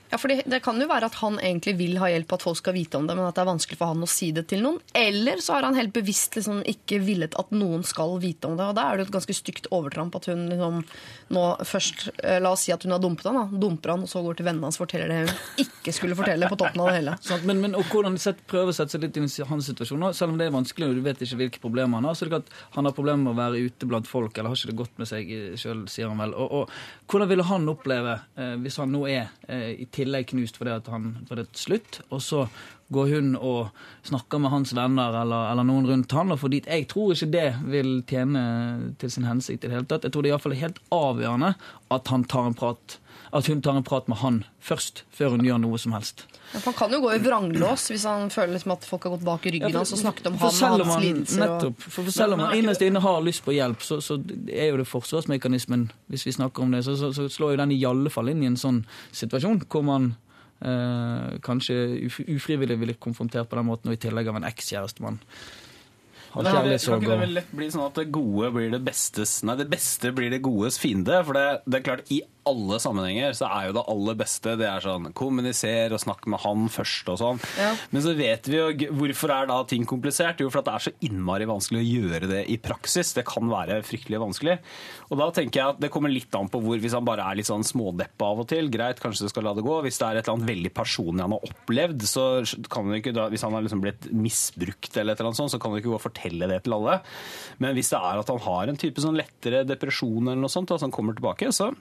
Ja, 0.09 0.17
for 0.17 0.31
det, 0.31 0.59
kan 0.63 0.79
jo 0.79 0.87
være 0.89 1.09
at 1.09 1.17
han 1.21 1.39
egentlig 1.41 1.75
vil 1.79 1.97
ha 2.01 2.09
hjelp, 2.11 2.37
at 2.37 2.45
folk 2.45 2.59
skal 2.59 2.75
vite 2.77 2.99
om 2.99 3.07
det, 3.09 3.15
men 3.17 3.27
at 3.27 3.35
det 3.35 3.43
er 3.43 3.49
vanskelig 3.49 3.79
for 3.79 3.91
han 3.91 4.05
å 4.05 4.09
si 4.09 4.29
det 4.35 4.45
til 4.51 4.63
noen. 4.63 4.79
Eller 4.97 5.41
så 5.43 5.57
har 5.57 5.67
han 5.67 5.77
helt 5.77 5.93
bevisst 5.95 6.37
liksom 6.37 6.61
ikke 6.67 7.01
villet 7.03 7.35
at 7.39 7.51
noen 7.55 7.83
skal 7.87 8.17
vite 8.23 8.49
om 8.49 8.57
det. 8.59 8.69
Og 8.71 8.77
da 8.77 8.87
er 8.87 8.97
det 8.97 9.05
jo 9.05 9.09
et 9.09 9.17
ganske 9.17 9.37
stygt 9.37 9.69
overtramp 9.75 10.15
at 10.19 10.29
hun 10.31 10.47
liksom 10.51 10.83
nå 11.35 11.45
først 11.67 12.07
eh, 12.23 12.37
La 12.43 12.53
oss 12.53 12.63
si 12.67 12.71
at 12.71 12.83
hun 12.85 12.93
har 12.95 13.01
dumpet 13.03 13.27
han, 13.27 13.39
da. 13.41 13.59
Dumper 13.59 13.93
han, 13.95 14.05
og 14.05 14.11
så 14.11 14.21
går 14.23 14.39
til 14.39 14.47
vennene 14.47 14.69
hans 14.69 14.79
og 14.79 14.85
forteller 14.85 15.11
det 15.11 15.19
hun 15.25 15.65
ikke 15.65 15.93
skulle 15.95 16.15
fortelle 16.17 16.47
på 16.49 16.59
toppen 16.59 16.83
av 16.83 16.91
det 16.91 16.97
hele. 17.01 17.15
Sånn, 17.25 17.43
men, 17.49 17.61
men 17.63 17.75
og 17.77 17.91
hvordan 17.91 18.15
sett, 18.21 18.39
prøve 18.49 18.71
å 18.71 18.77
sette 18.77 18.95
seg 18.95 19.03
litt 19.03 19.19
inn 19.19 19.27
i 19.27 19.47
hans 19.49 19.67
situasjon, 19.71 19.99
nå, 20.01 20.13
selv 20.15 20.33
om 20.33 20.39
det 20.39 20.47
er 20.47 20.55
vanskelig 20.55 20.87
og 20.87 20.95
du 20.97 21.03
vet 21.05 21.23
ikke 21.23 21.41
hvilke 21.41 21.63
problemer 21.63 21.99
han 21.99 22.07
har, 22.07 22.15
så 22.15 22.25
det 22.25 22.31
ikke 22.31 22.43
at 22.45 22.77
han 22.77 22.87
har 22.87 22.95
problemer 22.95 23.25
med 23.25 23.33
å 23.33 23.39
være 23.41 23.63
ute 23.67 23.89
blant 23.89 24.07
folk, 24.07 24.37
eller 24.37 24.53
har 24.53 24.59
ikke 24.59 24.71
det 24.71 24.79
godt 24.83 25.01
med 25.01 25.09
seg 25.09 25.33
sjøl, 25.59 25.83
sier 25.91 26.11
han 26.11 26.21
vel. 26.23 26.35
Og, 26.37 26.61
og 26.61 27.11
hvordan 27.11 27.31
ville 27.31 27.47
han 27.47 27.67
oppleve, 27.73 28.17
eh, 28.39 28.55
hvis 28.63 28.79
han 28.81 28.93
nå 28.93 29.03
er 29.11 29.27
eh, 29.47 29.69
i 29.83 29.89
tillegg 29.97 30.29
knust 30.31 30.59
fordi 30.59 30.75
at 30.77 30.89
han 30.93 31.13
fordi 31.27 31.45
det 31.45 31.61
slutt, 31.61 32.01
og 32.07 32.21
så 32.23 32.45
går 32.93 33.09
hun 33.11 33.33
og 33.35 33.73
snakker 34.07 34.39
med 34.39 34.53
hans 34.53 34.71
venner 34.77 35.15
eller, 35.21 35.49
eller 35.51 35.67
noen 35.67 35.89
rundt 35.89 36.13
han 36.15 36.31
og 36.31 36.39
får 36.39 36.53
dit. 36.53 36.69
Jeg 36.71 36.87
tror 36.91 37.11
ikke 37.13 37.33
det 37.33 37.47
vil 37.67 37.89
tjene 38.07 38.43
til 39.01 39.11
sin 39.11 39.27
hensikt 39.27 39.65
i 39.65 39.67
det 39.67 39.75
hele 39.75 39.89
tatt. 39.89 40.07
Jeg 40.07 40.15
tror 40.15 40.23
det 40.23 40.31
i 40.31 40.35
hvert 40.35 40.45
fall 40.45 40.55
er 40.55 40.63
helt 40.63 40.79
avgjørende 40.95 41.51
at 41.97 42.13
han 42.13 42.23
tar 42.31 42.47
en 42.47 42.57
prat 42.57 42.97
at 43.33 43.47
hun 43.51 43.61
tar 43.61 43.75
en 43.75 43.83
prat 43.83 44.07
med 44.07 44.17
han 44.21 44.43
først, 44.63 45.03
før 45.11 45.33
hun 45.35 45.43
gjør 45.45 45.59
noe 45.59 45.77
som 45.81 45.91
helst. 45.95 46.25
Ja, 46.53 46.59
for 46.61 46.71
han 46.71 46.77
kan 46.79 46.93
jo 46.95 47.01
gå 47.03 47.11
i 47.15 47.19
vranglås 47.19 47.89
hvis 47.91 48.05
han 48.07 48.29
føler 48.31 48.53
liksom 48.55 48.71
at 48.77 48.85
folk 48.87 49.03
har 49.03 49.15
gått 49.17 49.25
bak 49.27 49.45
i 49.49 49.51
ryggen 49.57 49.75
hans 49.75 49.91
og 49.91 49.99
snakket 49.99 50.29
om 50.31 50.37
For 50.39 50.47
han 50.47 50.55
selv 50.55 50.73
og 50.77 50.85
hans 50.85 50.93
han- 50.95 51.03
lidelser. 51.03 51.41
Nettopp. 51.43 51.81
For, 51.83 51.97
for 52.07 52.11
selv 52.15 52.37
om 52.37 52.45
han 52.45 52.55
innerst 52.61 52.85
inne 52.87 53.01
har 53.03 53.19
lyst 53.25 53.43
på 53.43 53.55
hjelp, 53.57 53.83
så, 53.83 53.99
så 54.03 54.15
er 54.47 54.69
jo 54.71 54.77
det 54.79 54.87
forsvarsmekanismen, 54.87 55.89
hvis 56.07 56.25
vi 56.29 56.35
snakker 56.39 56.63
om 56.63 56.71
det, 56.77 56.85
så, 56.87 56.95
så, 56.95 57.11
så 57.13 57.27
slår 57.29 57.55
jo 57.57 57.61
den 57.65 57.75
i 57.75 57.81
alle 57.85 58.09
fall 58.13 58.31
inn 58.31 58.43
i 58.45 58.51
en 58.53 58.59
sånn 58.59 58.83
situasjon 59.11 59.65
hvor 59.67 59.83
man 59.83 60.13
eh, 60.63 61.37
kanskje 61.43 61.77
uf 62.07 62.19
ufrivillig 62.23 62.79
blir 62.81 62.99
konfrontert 63.01 63.49
på 63.49 63.59
den 63.59 63.67
måten, 63.67 63.91
og 63.91 63.97
i 63.97 64.01
tillegg 64.07 64.31
av 64.31 64.39
en 64.39 64.47
ekskjærestemann. 64.47 65.19
Har 66.37 66.43
Men 66.43 66.53
kan 66.53 66.67
ikke 66.75 66.99
det 67.01 67.19
vel 67.21 67.33
lett 67.37 67.51
bli 67.55 67.67
sånn 67.71 67.85
at 67.87 67.95
det 67.97 68.09
gode 68.13 68.49
blir 68.53 68.73
det 68.73 68.81
bestes 68.85 69.39
Nei, 69.47 69.55
det 69.57 69.69
beste 69.71 70.11
blir 70.13 70.29
det 70.29 70.41
godes 70.45 70.75
fiende? 70.77 71.21
For 71.25 71.33
det, 71.37 71.45
det 71.65 71.79
er 71.79 71.85
klart, 71.85 72.11
i 72.13 72.19
alle 72.47 72.79
sammenhenger 72.81 73.35
så 73.37 73.49
er 73.49 73.67
jo 73.69 73.75
det 73.77 73.85
aller 73.91 74.17
beste 74.19 74.55
det 74.59 74.67
er 74.69 74.83
sånn 74.83 75.11
kommuniser 75.17 75.93
og 75.95 76.01
snakk 76.01 76.27
med 76.31 76.41
han 76.43 76.67
først 76.71 77.11
og 77.13 77.19
sånn. 77.21 77.41
Ja. 77.59 77.73
Men 77.93 78.05
så 78.05 78.13
vet 78.17 78.49
vi 78.49 78.59
jo 78.59 78.91
hvorfor 78.97 79.33
er 79.35 79.49
da 79.49 79.59
ting 79.69 79.85
komplisert? 79.89 80.41
Jo, 80.43 80.51
for 80.53 80.61
at 80.61 80.69
det 80.69 80.75
er 80.75 80.85
så 80.87 80.95
innmari 81.07 81.47
vanskelig 81.49 81.81
å 81.81 81.87
gjøre 81.87 82.31
det 82.31 82.43
i 82.53 82.57
praksis. 82.61 83.13
Det 83.17 83.25
kan 83.27 83.49
være 83.51 83.81
fryktelig 83.85 84.21
vanskelig. 84.23 84.57
Og 85.11 85.21
da 85.21 85.29
tenker 85.35 85.61
jeg 85.61 85.75
at 85.75 85.81
det 85.83 85.91
kommer 85.93 86.11
litt 86.13 86.33
an 86.37 86.49
på 86.51 86.61
hvor, 86.63 86.79
hvis 86.81 86.95
han 86.97 87.07
bare 87.07 87.25
er 87.27 87.39
litt 87.39 87.49
sånn 87.49 87.65
smådeppa 87.67 88.31
av 88.31 88.43
og 88.43 88.49
til, 88.51 88.71
greit, 88.73 89.01
kanskje 89.03 89.27
du 89.27 89.33
skal 89.33 89.47
la 89.47 89.55
det 89.57 89.65
gå. 89.67 89.79
Hvis 89.85 89.99
det 90.01 90.07
er 90.07 90.19
et 90.19 90.25
eller 90.25 90.37
annet 90.37 90.51
veldig 90.51 90.73
personlig 90.77 91.25
han 91.25 91.35
har 91.35 91.51
opplevd, 91.51 92.07
så 92.09 92.27
kan 92.71 92.89
han 92.89 92.99
ikke 92.99 93.15
da, 93.15 93.27
hvis 93.31 93.45
han 93.47 93.55
har 93.57 93.65
liksom 93.65 93.83
blitt 93.83 94.09
misbrukt 94.11 94.95
eller 94.95 95.13
et 95.13 95.21
eller 95.21 95.31
annet 95.31 95.41
sånt, 95.41 95.53
så 95.55 95.61
kan 95.61 95.73
han 95.73 95.81
ikke 95.81 95.91
gå 95.93 95.99
og 95.99 96.05
fortelle 96.07 96.49
det 96.51 96.63
til 96.65 96.77
alle. 96.77 96.99
Men 97.63 97.77
hvis 97.77 97.91
det 97.93 98.01
er 98.01 98.23
at 98.23 98.33
han 98.33 98.43
har 98.47 98.71
en 98.71 98.79
type 98.79 99.03
sånn 99.03 99.19
lettere 99.19 99.63
depresjon 99.67 100.25
eller 100.25 100.43
noe 100.43 100.51
sånt, 100.51 100.71
og 100.71 100.79
så 100.79 100.87
han 100.87 100.95
kommer 100.95 101.17
tilbake, 101.17 101.51
så 101.55 101.71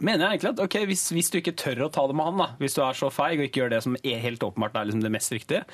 mener 0.00 0.24
jeg 0.24 0.36
egentlig 0.38 0.52
at 0.54 0.62
okay, 0.64 0.86
hvis, 0.88 1.06
hvis 1.14 1.30
du 1.30 1.38
ikke 1.38 1.54
tør 1.58 1.86
å 1.86 1.90
ta 1.92 2.06
det 2.10 2.16
med 2.18 2.28
han, 2.28 2.40
da, 2.40 2.48
hvis 2.60 2.76
du 2.76 2.82
er 2.84 2.98
så 2.98 3.10
feig 3.14 3.38
og 3.38 3.46
ikke 3.46 3.62
gjør 3.62 3.74
det 3.74 3.80
som 3.86 3.98
er 4.00 4.22
helt 4.24 4.44
åpenbart 4.46 4.78
er 4.80 4.88
liksom 4.88 5.04
det 5.04 5.12
mest 5.14 5.34
riktige, 5.34 5.64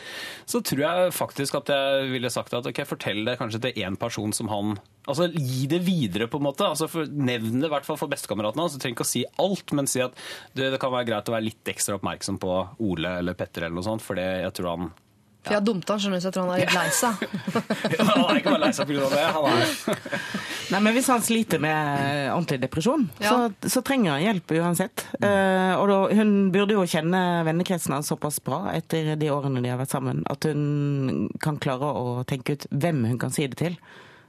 så 0.49 0.63
tror 0.67 0.85
jeg 0.85 1.17
faktisk 1.17 1.59
at 1.61 1.73
jeg 1.75 2.09
ville 2.13 2.33
sagt 2.33 2.57
at 2.57 2.69
ok, 2.69 2.83
fortell 2.89 3.23
det 3.29 3.39
kanskje 3.41 3.63
til 3.67 3.85
én 3.85 3.99
person 4.01 4.35
som 4.37 4.53
han 4.53 4.79
Altså 5.11 5.27
gi 5.33 5.65
det 5.67 5.81
videre, 5.83 6.29
på 6.31 6.39
en 6.39 6.45
måte. 6.45 6.67
altså 6.69 6.87
Nevn 7.09 7.57
det 7.59 7.67
i 7.67 7.73
hvert 7.73 7.87
fall 7.89 7.97
for 7.99 8.13
bestekameratene. 8.13 8.63
Altså, 8.63 8.79
trenger 8.79 8.99
ikke 8.99 9.07
å 9.07 9.11
si 9.11 9.23
alt, 9.43 9.73
men 9.75 9.89
si 9.91 10.03
at 10.05 10.15
du, 10.53 10.61
det 10.61 10.79
kan 10.79 10.93
være 10.93 11.09
greit 11.09 11.31
å 11.31 11.35
være 11.35 11.47
litt 11.49 11.71
ekstra 11.73 11.97
oppmerksom 11.97 12.39
på 12.39 12.53
Ole 12.87 13.17
eller 13.23 13.35
Petter 13.39 13.67
eller 13.67 13.81
noe 13.81 13.89
sånt, 13.89 14.05
for 14.05 14.21
det, 14.21 14.29
jeg 14.45 14.55
tror 14.61 14.71
han 14.75 14.93
For 15.41 15.55
jeg 15.55 15.61
har 15.61 15.65
dumpet 15.65 15.89
han, 15.89 16.01
skjønner 16.03 16.21
du, 16.21 16.23
så 16.23 16.29
jeg 16.29 16.35
tror 16.37 16.45
han 16.45 16.53
er 16.53 16.61
litt 16.61 16.75
lei 16.77 16.89
seg. 16.93 17.23
Han 18.11 18.25
er 18.27 18.41
ikke 18.41 18.53
bare 18.53 18.61
lei 18.67 18.71
seg 18.77 18.91
pga. 18.91 19.07
det. 19.09 19.21
Er 19.25 20.11
Nei, 20.75 20.81
men 20.85 20.93
Hvis 20.95 21.09
han 21.11 21.25
sliter 21.25 21.63
med 21.65 22.29
ordentlig 22.35 22.59
depresjon, 22.67 23.07
Ja. 23.25 23.31
så, 23.33 23.71
så 23.73 23.83
trenger 23.87 24.13
han 24.19 24.25
hjelp 24.27 24.53
uansett. 24.61 25.07
Uh, 25.17 25.73
og 25.81 25.87
da, 25.89 25.97
Hun 26.21 26.35
burde 26.53 26.77
jo 26.77 26.85
kjenne 26.85 27.23
vennekretsen 27.49 27.97
hans 27.97 28.13
såpass 28.13 28.37
bra 28.45 28.67
etter 28.77 29.15
de 29.17 29.33
årene 29.33 29.65
de 29.65 29.73
har 29.73 29.81
vært 29.81 29.97
sammen, 29.97 30.21
at 30.31 30.45
hun 30.45 31.31
kan 31.43 31.57
klare 31.63 31.89
å 31.89 32.21
tenke 32.29 32.59
ut 32.59 32.69
hvem 32.71 33.07
hun 33.09 33.19
kan 33.23 33.33
si 33.35 33.49
det 33.49 33.59
til. 33.65 33.81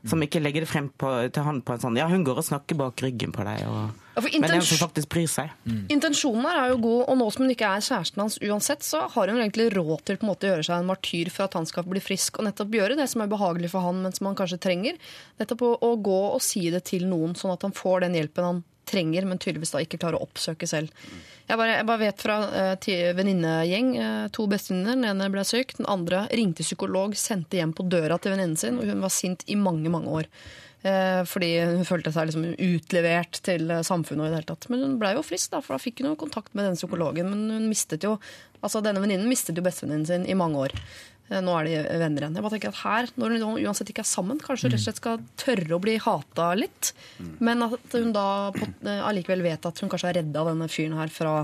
Som 0.07 0.23
ikke 0.25 0.39
legger 0.41 0.63
det 0.65 0.69
frem 0.71 0.87
på, 0.89 1.09
til 1.29 1.43
han 1.45 1.59
på 1.61 1.75
en 1.75 1.81
sånn 1.83 1.97
Ja, 1.99 2.07
hun 2.09 2.23
går 2.25 2.39
og 2.41 2.45
snakker 2.47 2.77
bak 2.79 3.03
ryggen 3.05 3.33
på 3.35 3.43
deg. 3.45 3.61
Og, 3.69 3.91
Ja, 4.15 4.21
for 4.23 4.33
men 4.41 4.55
en 4.57 4.63
som 4.65 4.79
faktisk 4.81 5.11
bryr 5.13 5.27
seg. 5.29 5.51
Intensjonen 5.93 6.47
her 6.49 6.57
er 6.63 6.73
jo 6.73 6.79
god, 6.83 7.03
og 7.05 7.19
nå 7.19 7.27
som 7.31 7.45
hun 7.45 7.53
ikke 7.53 7.69
er 7.69 7.85
kjæresten 7.85 8.23
hans 8.23 8.39
uansett, 8.41 8.83
så 8.83 9.05
har 9.13 9.31
hun 9.31 9.39
egentlig 9.39 9.69
råd 9.75 10.01
til 10.07 10.17
på 10.17 10.25
en 10.25 10.31
måte 10.33 10.49
å 10.49 10.55
gjøre 10.55 10.65
seg 10.67 10.81
en 10.81 10.89
martyr 10.89 11.31
for 11.31 11.45
at 11.45 11.55
han 11.59 11.69
skal 11.69 11.85
bli 11.87 12.01
frisk, 12.03 12.41
og 12.41 12.49
nettopp 12.49 12.75
gjøre 12.75 12.97
det 12.99 13.07
som 13.13 13.23
er 13.23 13.31
behagelig 13.31 13.71
for 13.71 13.85
han, 13.85 14.01
men 14.03 14.17
som 14.17 14.27
han 14.31 14.39
kanskje 14.41 14.59
trenger. 14.65 14.97
Nettopp 15.39 15.63
å, 15.67 15.71
å 15.85 15.93
gå 16.01 16.19
og 16.33 16.41
si 16.43 16.65
det 16.73 16.83
til 16.89 17.05
noen, 17.07 17.37
sånn 17.39 17.53
at 17.53 17.63
han 17.67 17.77
får 17.77 18.07
den 18.07 18.17
hjelpen 18.19 18.49
han 18.49 18.63
trenger, 18.91 19.29
men 19.29 19.39
tydeligvis 19.39 19.71
da 19.71 19.85
ikke 19.85 20.01
klarer 20.01 20.19
å 20.19 20.25
oppsøke 20.25 20.67
selv. 20.67 20.91
Jeg 21.51 21.59
bare, 21.59 21.75
jeg 21.81 21.87
bare 21.89 21.99
vet 21.99 22.23
fra 22.23 22.39
uh, 22.47 22.89
venninnegjeng, 23.17 23.91
Uh, 24.01 24.27
to 24.31 24.45
bestevenninner, 24.47 24.95
den 24.95 25.09
ene 25.09 25.29
ble 25.33 25.43
syk, 25.43 25.75
den 25.75 25.89
andre 25.91 26.23
ringte 26.31 26.63
psykolog, 26.63 27.17
sendte 27.19 27.59
hjem 27.59 27.73
på 27.75 27.83
døra 27.91 28.15
til 28.21 28.31
venninnen 28.31 28.59
sin, 28.59 28.79
og 28.79 28.87
hun 28.87 29.03
var 29.03 29.11
sint 29.11 29.43
i 29.51 29.57
mange, 29.59 29.91
mange 29.91 30.13
år. 30.21 30.29
Eh, 30.81 31.19
fordi 31.29 31.49
hun 31.61 31.85
følte 31.85 32.09
seg 32.09 32.31
liksom 32.31 32.45
utlevert 32.55 33.37
til 33.45 33.69
samfunnet. 33.85 34.25
i 34.25 34.29
det 34.31 34.39
hele 34.39 34.49
tatt. 34.49 34.69
Men 34.69 34.81
hun 34.81 34.95
ble 35.01 35.13
jo 35.13 35.21
frisk, 35.25 35.51
da, 35.53 35.61
for 35.61 35.75
da 35.75 35.83
fikk 35.83 36.01
hun 36.01 36.09
jo 36.09 36.21
kontakt 36.23 36.55
med 36.57 36.65
den 36.65 36.79
psykologen. 36.79 37.29
Men 37.29 37.43
hun 37.53 37.69
mistet 37.69 38.07
jo, 38.07 38.15
altså 38.61 38.81
denne 38.81 39.03
venninnen 39.03 39.29
mistet 39.29 39.57
jo 39.57 39.65
bestevenninnen 39.65 40.07
sin 40.09 40.25
i 40.25 40.37
mange 40.37 40.57
år. 40.57 40.73
Eh, 41.32 41.39
Nå 41.43 41.53
er 41.61 41.69
de 41.69 41.75
venner 42.01 42.25
igjen. 42.25 42.36
Jeg 42.38 42.43
bare 42.45 42.53
tenker 42.57 42.73
at 42.73 42.82
her, 42.84 43.11
Når 43.15 43.38
hun 43.39 43.59
uansett 43.63 43.91
ikke 43.93 44.03
er 44.03 44.09
sammen, 44.11 44.39
kanskje 44.43 44.67
hun 44.67 44.73
rett 44.75 44.82
og 44.82 44.88
slett 44.88 45.01
skal 45.01 45.21
tørre 45.39 45.77
å 45.77 45.82
bli 45.84 45.97
hata 46.03 46.49
litt. 46.59 46.91
Men 47.39 47.63
at 47.69 47.95
hun 47.95 48.11
da 48.15 48.25
eh, 48.51 49.01
allikevel 49.07 49.45
vet 49.45 49.65
at 49.69 49.79
hun 49.79 49.91
kanskje 49.91 50.11
er 50.11 50.19
redda 50.21 50.43
denne 50.51 50.67
fyren 50.71 50.97
her 50.99 51.13
fra, 51.13 51.36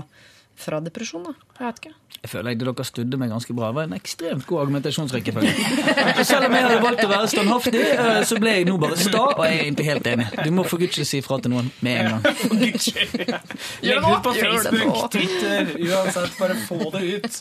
fra 0.58 0.80
depresjon. 0.82 1.22
da. 1.24 1.32
Jeg 1.58 1.66
vet 1.66 1.80
ikke. 1.82 1.94
Jeg 2.18 2.30
føler 2.32 2.50
jeg 2.50 2.58
dere 2.58 2.84
studde 2.86 3.18
meg 3.20 3.30
ganske 3.30 3.54
bra. 3.54 3.68
Det 3.70 3.76
var 3.76 3.86
en 3.86 3.94
ekstremt 3.94 4.46
god 4.48 4.60
argumentasjonsrekkefølge. 4.64 5.52
Selv 6.26 6.48
om 6.48 6.56
jeg 6.56 6.64
hadde 6.66 6.80
valgt 6.82 7.04
å 7.04 7.10
være 7.12 7.28
standhaftig, 7.30 7.82
eh, 7.94 8.18
så 8.26 8.38
ble 8.42 8.54
jeg 8.56 8.66
nå 8.66 8.74
bare 8.82 8.98
sta, 8.98 9.20
og 9.36 9.42
jeg 9.46 9.54
er 9.54 9.62
egentlig 9.68 9.86
helt 9.86 10.10
enig. 10.10 10.26
Du 10.42 10.50
må 10.56 10.64
for 10.66 10.82
guds 10.82 10.98
skyld 10.98 11.08
si 11.12 11.20
fra 11.22 11.38
til 11.44 11.54
noen 11.54 11.70
med 11.86 12.00
en 12.02 12.10
gang. 12.16 12.42
Legg 12.58 14.02
det 14.02 14.02
ut 14.02 14.26
på 14.26 14.34
Gjør 14.34 14.58
det. 14.58 14.74
Facebook, 14.74 15.10
Twitter, 15.14 15.72
uansett. 15.86 16.36
Bare 16.42 16.58
få 16.66 16.80
det 16.96 17.04
ut. 17.22 17.40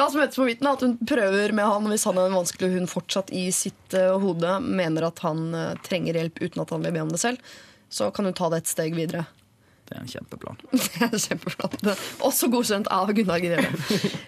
La 0.00 0.08
oss 0.08 0.16
møtes 0.16 0.40
på 0.40 0.48
midten. 0.48 0.72
At 0.72 0.84
hun 0.86 0.96
prøver 1.08 1.52
med 1.56 1.68
han 1.68 1.92
hvis 1.92 2.08
han 2.08 2.20
er 2.24 2.32
vanskelig 2.32 2.70
og 2.72 2.78
hun 2.80 2.88
fortsatt 2.90 3.32
i 3.36 3.48
sitt 3.54 3.96
eh, 3.98 4.14
hode 4.24 4.58
mener 4.64 5.10
at 5.12 5.20
han 5.26 5.48
eh, 5.52 5.74
trenger 5.84 6.16
hjelp 6.22 6.40
uten 6.46 6.64
at 6.64 6.72
han 6.72 6.84
vil 6.88 6.96
be 6.96 7.04
om 7.04 7.12
det 7.12 7.20
selv. 7.20 7.56
Så 7.92 8.08
kan 8.12 8.24
hun 8.28 8.36
ta 8.36 8.48
det 8.52 8.64
et 8.64 8.72
steg 8.72 8.96
videre. 8.96 9.26
Det 9.88 9.96
er 9.96 10.02
en 10.02 10.10
kjempeplan. 10.10 10.58
Er 11.88 12.02
Også 12.26 12.50
godkjent 12.52 12.90
av 12.92 13.08
Gunnar 13.16 13.40
Greve. 13.40 13.70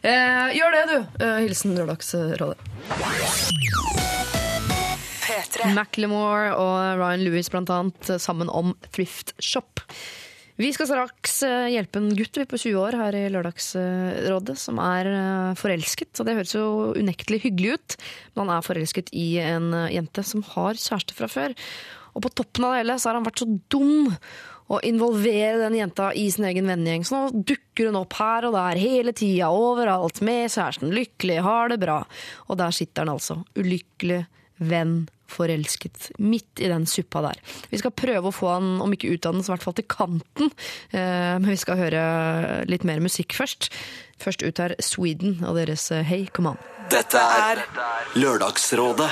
Eh, 0.01 0.55
gjør 0.57 0.73
det, 0.77 0.85
du. 0.89 0.97
Eh, 1.21 1.41
hilsen 1.45 1.77
Lørdagsrådet. 1.77 2.57
P3. 5.27 5.69
Macklemore 5.77 6.55
og 6.57 7.03
Ryan 7.03 7.27
Lewis 7.27 7.53
annet 7.53 8.15
sammen 8.23 8.49
om 8.49 8.73
Thrift 8.89 9.35
Shop. 9.37 9.85
Vi 10.61 10.73
skal 10.77 10.89
straks 10.89 11.39
eh, 11.47 11.71
hjelpe 11.73 12.01
en 12.01 12.11
gutt 12.17 12.37
vi 12.37 12.49
på 12.49 12.59
20 12.61 12.81
år 12.81 12.97
her 12.99 13.17
i 13.17 13.23
Lørdagsrådet 13.33 14.57
som 14.61 14.81
er 14.85 15.09
eh, 15.09 15.55
forelsket. 15.61 16.13
Og 16.17 16.29
det 16.29 16.37
høres 16.41 16.57
jo 16.57 16.67
unektelig 16.97 17.45
hyggelig 17.47 17.77
ut, 17.77 17.97
men 18.35 18.47
han 18.47 18.57
er 18.59 18.67
forelsket 18.67 19.13
i 19.17 19.35
en 19.45 19.73
jente 19.93 20.25
som 20.25 20.45
har 20.55 20.81
kjæreste 20.81 21.17
fra 21.17 21.29
før. 21.33 21.57
Og 22.17 22.25
på 22.25 22.33
toppen 22.41 22.67
av 22.67 22.75
det 22.75 22.83
hele 22.83 22.97
så 23.01 23.11
har 23.11 23.21
han 23.21 23.29
vært 23.29 23.45
så 23.45 23.49
dum 23.73 24.11
å 24.71 24.81
involvere 24.87 25.59
den 25.65 25.79
jenta 25.81 26.13
i 26.15 26.29
sin 26.31 26.47
egen 26.47 26.69
vennegjeng. 26.71 27.07
Så 27.07 27.17
nå 27.19 27.45
dukker 27.47 27.91
hun 27.91 27.99
opp 28.01 28.15
her 28.21 28.47
og 28.49 28.55
der 28.55 28.79
hele 28.81 29.15
tida, 29.17 29.51
overalt, 29.51 30.21
med 30.27 30.51
kjæresten, 30.53 30.93
lykkelig, 30.95 31.41
har 31.47 31.73
det 31.73 31.81
bra. 31.83 32.03
Og 32.49 32.61
der 32.61 32.77
sitter 32.77 33.05
han 33.05 33.17
altså, 33.17 33.41
ulykkelig, 33.59 34.23
venn, 34.61 35.09
forelsket, 35.31 36.11
midt 36.19 36.59
i 36.61 36.69
den 36.69 36.85
suppa 36.91 37.23
der. 37.23 37.39
Vi 37.71 37.79
skal 37.81 37.95
prøve 37.95 38.31
å 38.31 38.35
få 38.35 38.51
han, 38.57 38.71
om 38.83 38.93
ikke 38.95 39.13
utdannet, 39.15 39.47
så 39.47 39.53
i 39.53 39.55
hvert 39.55 39.67
fall 39.69 39.77
til 39.79 39.87
kanten. 39.91 40.51
Eh, 40.91 41.39
Men 41.39 41.49
vi 41.53 41.59
skal 41.61 41.79
høre 41.79 42.03
litt 42.71 42.85
mer 42.85 43.01
musikk 43.03 43.37
først. 43.39 43.71
Først 44.21 44.43
ut 44.43 44.59
er 44.61 44.75
Sweden 44.85 45.39
og 45.47 45.57
deres 45.57 45.87
eh, 45.95 46.03
Hey, 46.05 46.27
come 46.35 46.55
on. 46.55 46.63
Dette 46.91 47.23
er 47.23 47.63
Lørdagsrådet 48.19 49.11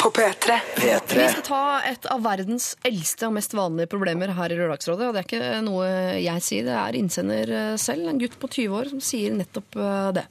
På 0.00 0.10
P3. 0.10 0.58
Vi 0.76 0.82
P3. 0.82 1.28
skal 1.30 1.42
ta 1.42 1.62
et 1.88 2.06
av 2.12 2.22
verdens 2.24 2.74
eldste 2.86 3.28
og 3.28 3.34
mest 3.36 3.54
vanlige 3.56 3.90
problemer 3.90 4.32
her 4.36 4.52
i 4.52 4.58
Lørdagsrådet. 4.58 5.08
Og 5.08 5.16
det 5.16 5.22
er 5.22 5.28
ikke 5.28 5.60
noe 5.64 5.88
jeg 6.20 6.44
sier, 6.44 6.66
det 6.68 6.76
er 6.76 6.98
innsender 6.98 7.52
eh, 7.56 7.74
selv, 7.80 8.08
en 8.10 8.20
gutt 8.20 8.36
på 8.40 8.50
20 8.52 8.76
år, 8.80 8.90
som 8.92 9.02
sier 9.04 9.34
nettopp 9.36 9.78
eh, 9.80 10.08
det. 10.18 10.26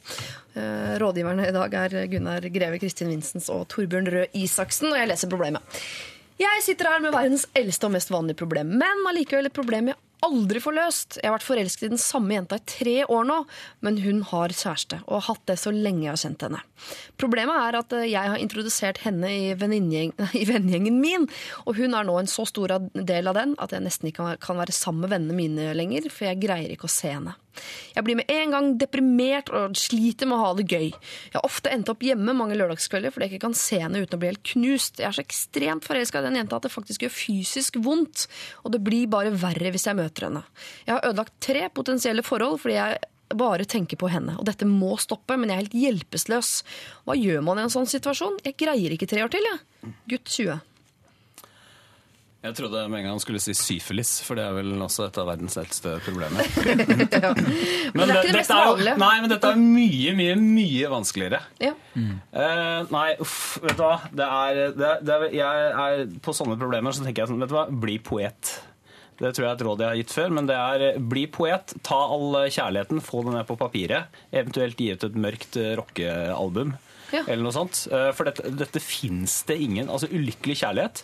Eh, 0.56 0.96
Rådgiverne 1.02 1.50
i 1.50 1.56
dag 1.56 1.78
er 1.82 1.98
Gunnar 2.12 2.50
Greve, 2.54 2.80
Kristin 2.84 3.12
Vinsens 3.12 3.50
og 3.54 3.66
Torbjørn 3.74 4.12
Røe 4.14 4.30
Isaksen, 4.38 4.92
og 4.94 5.02
jeg 5.02 5.12
leser 5.12 5.34
problemet. 5.34 5.82
Jeg 6.40 6.64
sitter 6.66 6.92
her 6.92 7.04
med 7.04 7.16
verdens 7.16 7.48
eldste 7.56 7.88
og 7.88 7.96
mest 7.96 8.12
vanlige 8.12 8.42
problem, 8.42 8.76
men 8.80 9.06
allikevel 9.10 9.48
et 9.50 9.56
problem 9.56 9.94
jeg 9.94 10.05
aldri 10.26 10.62
få 10.64 10.74
løst. 10.76 11.20
Jeg 11.20 11.30
har 11.30 11.36
vært 11.36 11.48
forelsket 11.48 11.88
i 11.88 11.92
den 11.94 12.02
samme 12.02 12.36
jenta 12.36 12.60
i 12.60 12.66
tre 12.70 12.96
år 13.12 13.28
nå, 13.28 13.38
men 13.86 14.00
hun 14.04 14.22
har 14.32 14.56
kjæreste, 14.56 15.02
og 15.06 15.20
har 15.20 15.28
hatt 15.30 15.46
det 15.52 15.58
så 15.62 15.74
lenge 15.76 16.06
jeg 16.06 16.14
har 16.14 16.22
kjent 16.24 16.46
henne. 16.48 16.62
Problemet 17.22 17.62
er 17.62 17.80
at 17.82 17.96
eh, 17.98 18.08
jeg 18.12 18.34
har 18.34 18.42
introdusert 18.42 19.02
henne 19.06 19.32
i 19.32 19.54
vennegjengen 19.62 21.00
min, 21.02 21.30
og 21.66 21.80
hun 21.80 21.98
er 21.98 22.08
nå 22.08 22.20
en 22.20 22.32
så 22.32 22.48
stor 22.50 22.78
del 22.94 23.32
av 23.32 23.40
den 23.40 23.58
at 23.62 23.76
jeg 23.76 23.86
nesten 23.86 24.12
ikke 24.12 24.36
kan 24.44 24.62
være 24.62 24.76
sammen 24.76 25.06
med 25.06 25.16
vennene 25.16 25.40
mine 25.40 25.74
lenger, 25.78 26.10
for 26.14 26.30
jeg 26.30 26.44
greier 26.44 26.72
ikke 26.74 26.90
å 26.90 26.96
se 26.96 27.12
henne. 27.14 27.36
Jeg 27.96 28.06
blir 28.08 28.20
med 28.20 28.32
en 28.32 28.54
gang 28.56 28.70
deprimert 28.82 29.50
og 29.54 29.78
sliter 29.80 30.30
med 30.30 30.38
å 30.38 30.44
ha 30.44 30.52
det 30.58 30.68
gøy. 30.68 30.92
Jeg 30.92 31.38
har 31.38 31.48
ofte 31.48 31.72
endt 31.74 31.92
opp 31.92 32.04
hjemme 32.06 32.36
mange 32.38 32.58
lørdagskvelder 32.60 33.14
fordi 33.14 33.28
jeg 33.28 33.36
ikke 33.36 33.48
kan 33.48 33.58
se 33.58 33.82
henne 33.82 34.04
uten 34.04 34.18
å 34.18 34.22
bli 34.22 34.32
helt 34.34 34.46
knust. 34.54 35.02
Jeg 35.02 35.10
er 35.10 35.18
så 35.18 35.26
ekstremt 35.26 35.88
forelska 35.88 36.22
i 36.22 36.28
den 36.28 36.40
jenta 36.42 36.60
at 36.60 36.68
det 36.68 36.74
faktisk 36.74 37.06
gjør 37.06 37.16
fysisk 37.16 37.80
vondt, 37.86 38.28
og 38.64 38.76
det 38.76 38.84
blir 38.86 39.10
bare 39.12 39.34
verre 39.34 39.74
hvis 39.74 39.88
jeg 39.90 40.00
møter 40.00 40.30
henne. 40.30 40.46
Jeg 40.86 40.98
har 40.98 41.10
ødelagt 41.10 41.38
tre 41.44 41.68
potensielle 41.74 42.26
forhold 42.26 42.62
fordi 42.64 42.80
jeg 42.80 43.12
bare 43.36 43.66
tenker 43.66 43.98
på 44.00 44.10
henne, 44.12 44.36
og 44.38 44.46
dette 44.48 44.68
må 44.70 44.94
stoppe, 45.02 45.38
men 45.38 45.50
jeg 45.50 45.56
er 45.56 45.64
helt 45.64 45.80
hjelpeløs. 45.82 46.52
Hva 47.08 47.18
gjør 47.18 47.42
man 47.46 47.60
i 47.60 47.66
en 47.66 47.74
sånn 47.74 47.90
situasjon? 47.90 48.40
Jeg 48.46 48.58
greier 48.60 48.94
ikke 48.94 49.10
tre 49.10 49.26
år 49.26 49.34
til, 49.34 49.48
jeg. 49.50 49.94
Gutt 50.14 50.30
20. 50.30 50.62
Jeg 52.46 52.54
trodde 52.60 52.82
med 52.92 53.00
en 53.00 53.06
gang 53.08 53.16
han 53.16 53.22
skulle 53.24 53.40
si 53.42 53.56
syfilis, 53.58 54.20
for 54.22 54.38
det 54.38 54.44
er 54.46 54.54
vel 54.54 54.74
også 54.86 55.08
et 55.08 55.16
av 55.18 55.26
verdens 55.32 55.56
eldste 55.58 55.96
problemer. 56.06 56.46
Men 57.96 58.06
det 58.06 58.14
er 58.14 58.20
ikke 58.20 58.30
det 58.30 58.36
mest 58.38 58.52
dette 58.52 58.60
er 58.60 58.70
jo-. 58.70 58.98
Nei, 59.02 59.16
men 59.24 59.32
dette 59.32 59.50
er 59.50 59.58
mye, 59.62 60.14
mye, 60.18 60.36
mye 60.42 60.92
vanskeligere. 60.92 61.40
Ja. 61.64 61.72
Eh, 61.98 62.92
nei, 62.94 63.08
uff, 63.24 63.40
vet 63.64 63.78
du 63.80 63.84
hva. 63.86 63.96
Det 64.12 64.28
er, 64.28 64.62
det, 64.78 64.92
er- 64.92 65.04
det 65.10 65.18
jeg 65.40 65.66
er, 65.74 66.06
på 66.26 66.36
sånne 66.38 66.58
problemer 66.62 66.94
så 66.96 67.06
tenker 67.06 67.24
jeg 67.26 67.32
sånn, 67.34 67.42
vet 67.42 67.52
du 67.54 67.58
hva, 67.58 67.66
bli 67.86 67.98
poet. 68.04 68.54
Det 69.16 69.30
tror 69.32 69.46
jeg 69.46 69.50
er 69.50 69.56
et 69.56 69.66
råd 69.66 69.82
jeg 69.82 69.88
har 69.94 70.00
gitt 70.04 70.14
før, 70.18 70.34
men 70.38 70.50
det 70.50 70.58
er 70.60 70.86
eh, 70.92 71.02
bli 71.16 71.26
poet. 71.32 71.74
Ta 71.88 71.98
all 72.18 72.42
eh, 72.44 72.50
kjærligheten, 72.52 73.02
få 73.06 73.24
den 73.26 73.38
ned 73.40 73.48
på 73.50 73.58
papiret. 73.60 74.22
Eventuelt 74.36 74.78
gi 74.86 74.92
ut 74.94 75.08
et 75.10 75.18
mørkt 75.28 75.58
rockealbum 75.82 76.76
Ja. 77.14 77.22
eller 77.30 77.44
noe 77.46 77.54
sånt. 77.56 77.84
For 78.18 78.28
dette, 78.28 78.50
dette 78.60 78.82
fins 78.82 79.44
det 79.48 79.60
ingen 79.62 79.88
Altså 79.94 80.08
ulykkelig 80.10 80.56
kjærlighet 80.64 81.04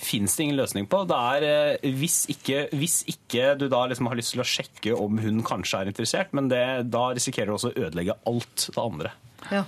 fins 0.00 0.36
det 0.36 0.46
ingen 0.46 0.58
løsning 0.58 0.88
på. 0.90 1.02
Det 1.08 1.18
er, 1.34 1.46
eh, 1.48 1.92
hvis, 2.00 2.22
ikke, 2.32 2.66
hvis 2.76 3.00
ikke 3.10 3.54
du 3.60 3.66
da 3.72 3.84
liksom 3.90 4.08
har 4.10 4.18
lyst 4.18 4.34
til 4.34 4.42
å 4.44 4.48
sjekke 4.48 4.96
om 4.96 5.20
hun 5.22 5.42
kanskje 5.46 5.82
er 5.82 5.92
interessert, 5.92 6.34
men 6.36 6.50
det, 6.52 6.64
da 6.92 7.10
risikerer 7.16 7.52
du 7.52 7.56
også 7.58 7.72
å 7.72 7.86
ødelegge 7.86 8.16
alt 8.30 8.68
det 8.68 8.84
andre. 8.84 9.14
Ja. 9.50 9.64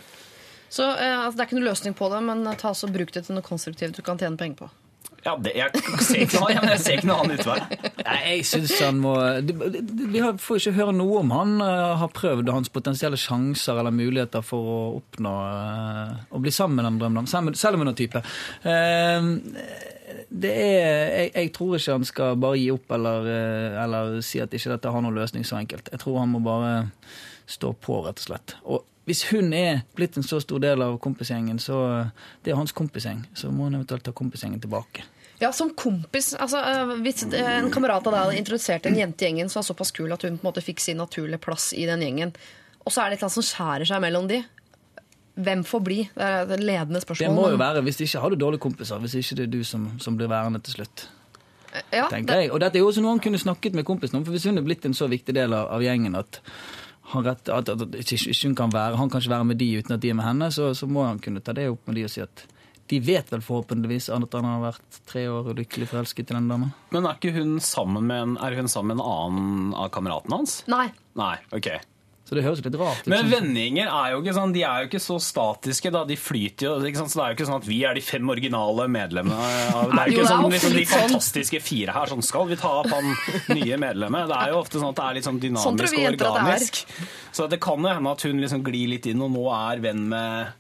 Så 0.72 0.86
eh, 0.88 1.18
altså, 1.18 1.36
Det 1.36 1.44
er 1.44 1.50
ikke 1.50 1.60
noe 1.60 1.70
løsning 1.70 1.96
på 1.98 2.08
det, 2.12 2.22
men 2.28 2.46
ta 2.60 2.72
så 2.76 2.88
bruk 2.92 3.12
det 3.14 3.26
til 3.26 3.36
noe 3.36 3.46
konstruktivt 3.46 3.98
du 3.98 4.04
kan 4.06 4.20
tjene 4.20 4.40
penger 4.40 4.64
på. 4.64 4.72
Ja, 5.22 5.36
det, 5.38 5.52
jeg, 5.54 5.82
ser 6.02 6.24
ikke 6.24 6.40
noe, 6.42 6.54
jeg 6.72 6.82
ser 6.82 6.98
ikke 6.98 7.08
noe 7.10 7.20
annen 7.22 7.38
utvei. 7.38 7.58
Nei, 8.02 8.18
jeg 8.26 8.46
synes 8.48 8.74
han 8.82 8.98
må 9.02 9.12
Vi 10.12 10.22
får 10.42 10.58
ikke 10.58 10.74
høre 10.80 10.96
noe 10.96 11.20
om 11.22 11.32
han 11.34 11.54
eh, 11.62 11.94
har 12.02 12.10
prøvd 12.14 12.50
hans 12.50 12.72
potensielle 12.74 13.20
sjanser 13.20 13.78
eller 13.78 13.94
muligheter 13.94 14.44
for 14.46 14.72
å 14.74 14.80
oppnå 14.98 15.36
eh, 15.46 16.12
å 16.34 16.42
bli 16.42 16.54
sammen 16.54 16.80
med 16.80 16.88
den 16.90 17.00
drømmen, 17.04 17.30
selv 17.30 17.78
om 17.78 17.84
hun 17.84 17.92
er 17.92 17.98
type. 17.98 18.22
Det 20.32 20.52
er, 20.52 21.08
jeg, 21.12 21.30
jeg 21.34 21.50
tror 21.56 21.76
ikke 21.76 21.96
han 21.98 22.06
skal 22.08 22.38
bare 22.40 22.60
gi 22.60 22.70
opp 22.72 22.94
eller, 22.96 23.28
eh, 23.28 23.82
eller 23.82 24.16
si 24.24 24.40
at 24.42 24.54
ikke 24.56 24.72
dette 24.74 24.92
har 24.94 25.04
noen 25.04 25.18
løsning 25.18 25.44
så 25.46 25.58
enkelt. 25.60 25.90
Jeg 25.92 26.02
tror 26.02 26.22
han 26.22 26.32
må 26.32 26.40
bare 26.44 26.72
stå 27.47 27.72
på, 27.74 28.03
rett 28.07 28.22
og 28.22 28.28
slett. 28.28 28.57
Og 28.62 28.84
hvis 29.09 29.24
hun 29.32 29.53
er 29.57 29.82
blitt 29.99 30.16
en 30.16 30.26
så 30.26 30.38
stor 30.43 30.62
del 30.62 30.82
av 30.84 30.99
kompisgjengen, 31.03 31.59
så 31.59 31.80
det 32.45 32.53
er 32.53 32.61
hans 32.61 32.74
kompisgjeng, 32.76 33.24
så 33.34 33.51
må 33.51 33.66
han 33.66 33.80
eventuelt 33.80 34.07
ta 34.07 34.14
kompisgjengen 34.14 34.62
tilbake. 34.62 35.05
Ja, 35.43 35.51
som 35.53 35.72
kompis. 35.74 36.34
Altså, 36.38 36.61
eh, 36.62 36.97
hvis 37.03 37.24
en 37.26 37.70
kamerat 37.74 38.07
av 38.07 38.14
deg 38.14 38.20
hadde 38.20 38.38
introdusert 38.38 38.86
en 38.86 38.99
jente 38.99 39.24
i 39.24 39.28
gjengen 39.28 39.51
som 39.51 39.59
var 39.59 39.66
såpass 39.72 39.90
kul 39.90 40.12
at 40.14 40.22
hun 40.22 40.36
på 40.36 40.47
en 40.47 40.53
måte 40.53 40.62
fikk 40.62 40.80
sin 40.80 41.01
naturlige 41.03 41.43
plass 41.43 41.72
i 41.74 41.86
den 41.88 42.05
gjengen, 42.05 42.34
og 42.82 42.95
så 42.95 43.03
er 43.03 43.11
det 43.11 43.18
et 43.18 43.22
eller 43.22 43.30
annet 43.30 43.38
som 43.40 43.49
skjærer 43.49 43.90
seg 43.90 44.05
mellom 44.05 44.28
de, 44.30 44.38
hvem 45.34 45.64
får 45.64 45.82
bli? 45.82 45.99
Det 46.14 46.28
er 46.28 46.47
et 46.47 46.62
ledende 46.62 47.01
spørsmål. 47.03 47.26
Det 47.26 47.34
må 47.34 47.49
jo 47.55 47.59
være, 47.59 47.82
Hvis 47.82 48.01
ikke 48.05 48.20
har 48.20 48.30
du 48.30 48.36
dårlige 48.36 48.61
kompiser, 48.61 48.99
hvis 48.99 49.14
ikke 49.18 49.36
det 49.40 49.45
er 49.47 49.53
du 49.53 49.64
som, 49.64 49.90
som 49.99 50.16
blir 50.16 50.28
værende 50.28 50.61
til 50.61 50.76
slutt. 50.78 51.09
ja, 51.93 52.07
jeg. 52.12 52.51
Og 52.53 52.61
dette 52.61 52.76
er 52.76 52.80
jo 52.80 52.88
også 52.90 53.01
noe 53.01 53.16
han 53.16 53.22
kunne 53.24 53.38
snakket 53.40 53.74
med 53.74 53.84
kompisen 53.88 54.18
om, 54.18 54.24
for 54.24 54.36
hvis 54.36 54.45
hun 54.45 54.59
er 54.59 54.66
blitt 54.66 54.84
en 54.84 54.95
så 54.95 55.09
viktig 55.09 55.34
del 55.34 55.55
av, 55.57 55.70
av 55.72 55.82
gjengen 55.82 56.14
at, 56.14 56.43
han, 57.11 57.24
rett, 57.26 57.48
at, 57.50 57.68
at, 57.68 57.82
at 57.82 57.94
ikke, 57.98 58.18
ikke 58.30 58.48
hun 58.48 58.57
kan 58.59 58.72
være, 58.72 58.96
han 59.00 59.11
kan 59.11 59.22
ikke 59.22 59.34
være 59.34 59.48
med 59.50 59.59
de 59.61 59.68
uten 59.78 59.96
at 59.96 60.03
de 60.03 60.11
er 60.12 60.18
med 60.18 60.26
henne, 60.28 60.50
så, 60.55 60.70
så 60.78 60.86
må 60.86 61.07
han 61.09 61.20
kunne 61.22 61.42
ta 61.42 61.55
det 61.57 61.68
opp 61.72 61.88
med 61.88 61.98
de 61.98 62.07
og 62.07 62.12
si 62.14 62.22
at 62.24 62.44
de 62.92 62.98
vet 63.00 63.30
vel 63.32 63.42
forhåpentligvis 63.44 64.11
at 64.12 64.34
han 64.36 64.46
har 64.46 64.61
vært 64.66 64.98
tre 65.09 65.24
år 65.30 65.53
ulykkelig 65.55 65.88
forelsket 65.92 66.32
i 66.32 66.36
den 66.36 66.50
dama. 66.50 66.72
Men 66.92 67.07
er 67.09 67.16
ikke 67.16 67.32
hun 67.38 67.57
sammen 67.64 68.05
med 68.11 68.26
en, 68.26 68.34
er 68.42 68.59
hun 68.59 68.68
sammen 68.68 68.92
med 68.92 69.00
en 69.00 69.14
annen 69.14 69.72
av 69.78 69.88
kameratene 69.94 70.42
hans? 70.42 70.59
Nei. 70.70 70.90
Nei, 71.18 71.36
ok. 71.57 71.70
Så 72.32 72.38
det 72.38 72.44
høres 72.46 72.62
litt 72.64 72.76
rart 72.80 73.02
ut. 73.04 73.08
Men 73.12 73.26
vendinger 73.28 73.90
er 73.92 74.12
jo 74.14 74.22
ikke 74.22 74.32
sånn, 74.32 74.54
de 74.56 74.62
er 74.64 74.84
jo 74.86 74.88
ikke 74.88 75.00
så 75.04 75.18
statiske. 75.20 75.90
da, 75.92 76.00
De 76.08 76.16
flyter 76.16 76.64
jo. 76.64 76.78
ikke 76.88 77.02
sant? 77.02 77.12
Så 77.12 77.18
Det 77.20 77.24
er 77.26 77.34
jo 77.34 77.36
ikke 77.36 77.48
sånn 77.50 77.58
at 77.60 77.66
vi 77.68 77.78
er 77.84 77.92
de 77.98 78.00
fem 78.00 78.30
originale 78.32 78.86
medlemmene. 78.88 79.50
av 79.76 79.90
Det 79.92 80.00
er 80.00 80.14
Jo, 80.14 80.22
ikke 80.22 80.30
sånn, 80.30 80.46
liksom, 80.54 80.72
de 80.78 80.84
sånn. 80.86 81.02
fantastiske 81.04 81.60
fire 81.60 81.92
her. 81.92 82.06
Sånn 82.14 82.24
skal 82.24 82.48
vi 82.48 82.56
ta 82.56 82.72
opp 82.80 82.88
han 82.88 83.12
nye 83.52 83.76
medlemmet. 83.84 84.32
Det 84.32 84.38
er 84.40 84.54
jo 84.54 84.62
ofte 84.62 84.80
sånn 84.80 84.94
at 84.94 84.96
det 85.02 85.04
er 85.10 85.18
litt 85.20 85.28
sånn 85.28 85.40
Sånn 85.42 85.44
dynamisk 85.44 85.92
sånn 85.92 86.08
og 86.08 86.26
organisk. 86.32 86.80
det. 86.88 87.10
Så 87.36 87.50
det 87.52 87.60
kan 87.60 87.84
jo 87.84 87.92
hende 87.92 88.16
at 88.16 88.24
hun 88.24 88.40
liksom 88.40 88.64
glir 88.64 88.88
litt 88.96 89.06
inn 89.12 89.20
og 89.28 89.30
nå 89.36 89.44
er 89.52 89.84
venn 89.84 90.08
med 90.08 90.56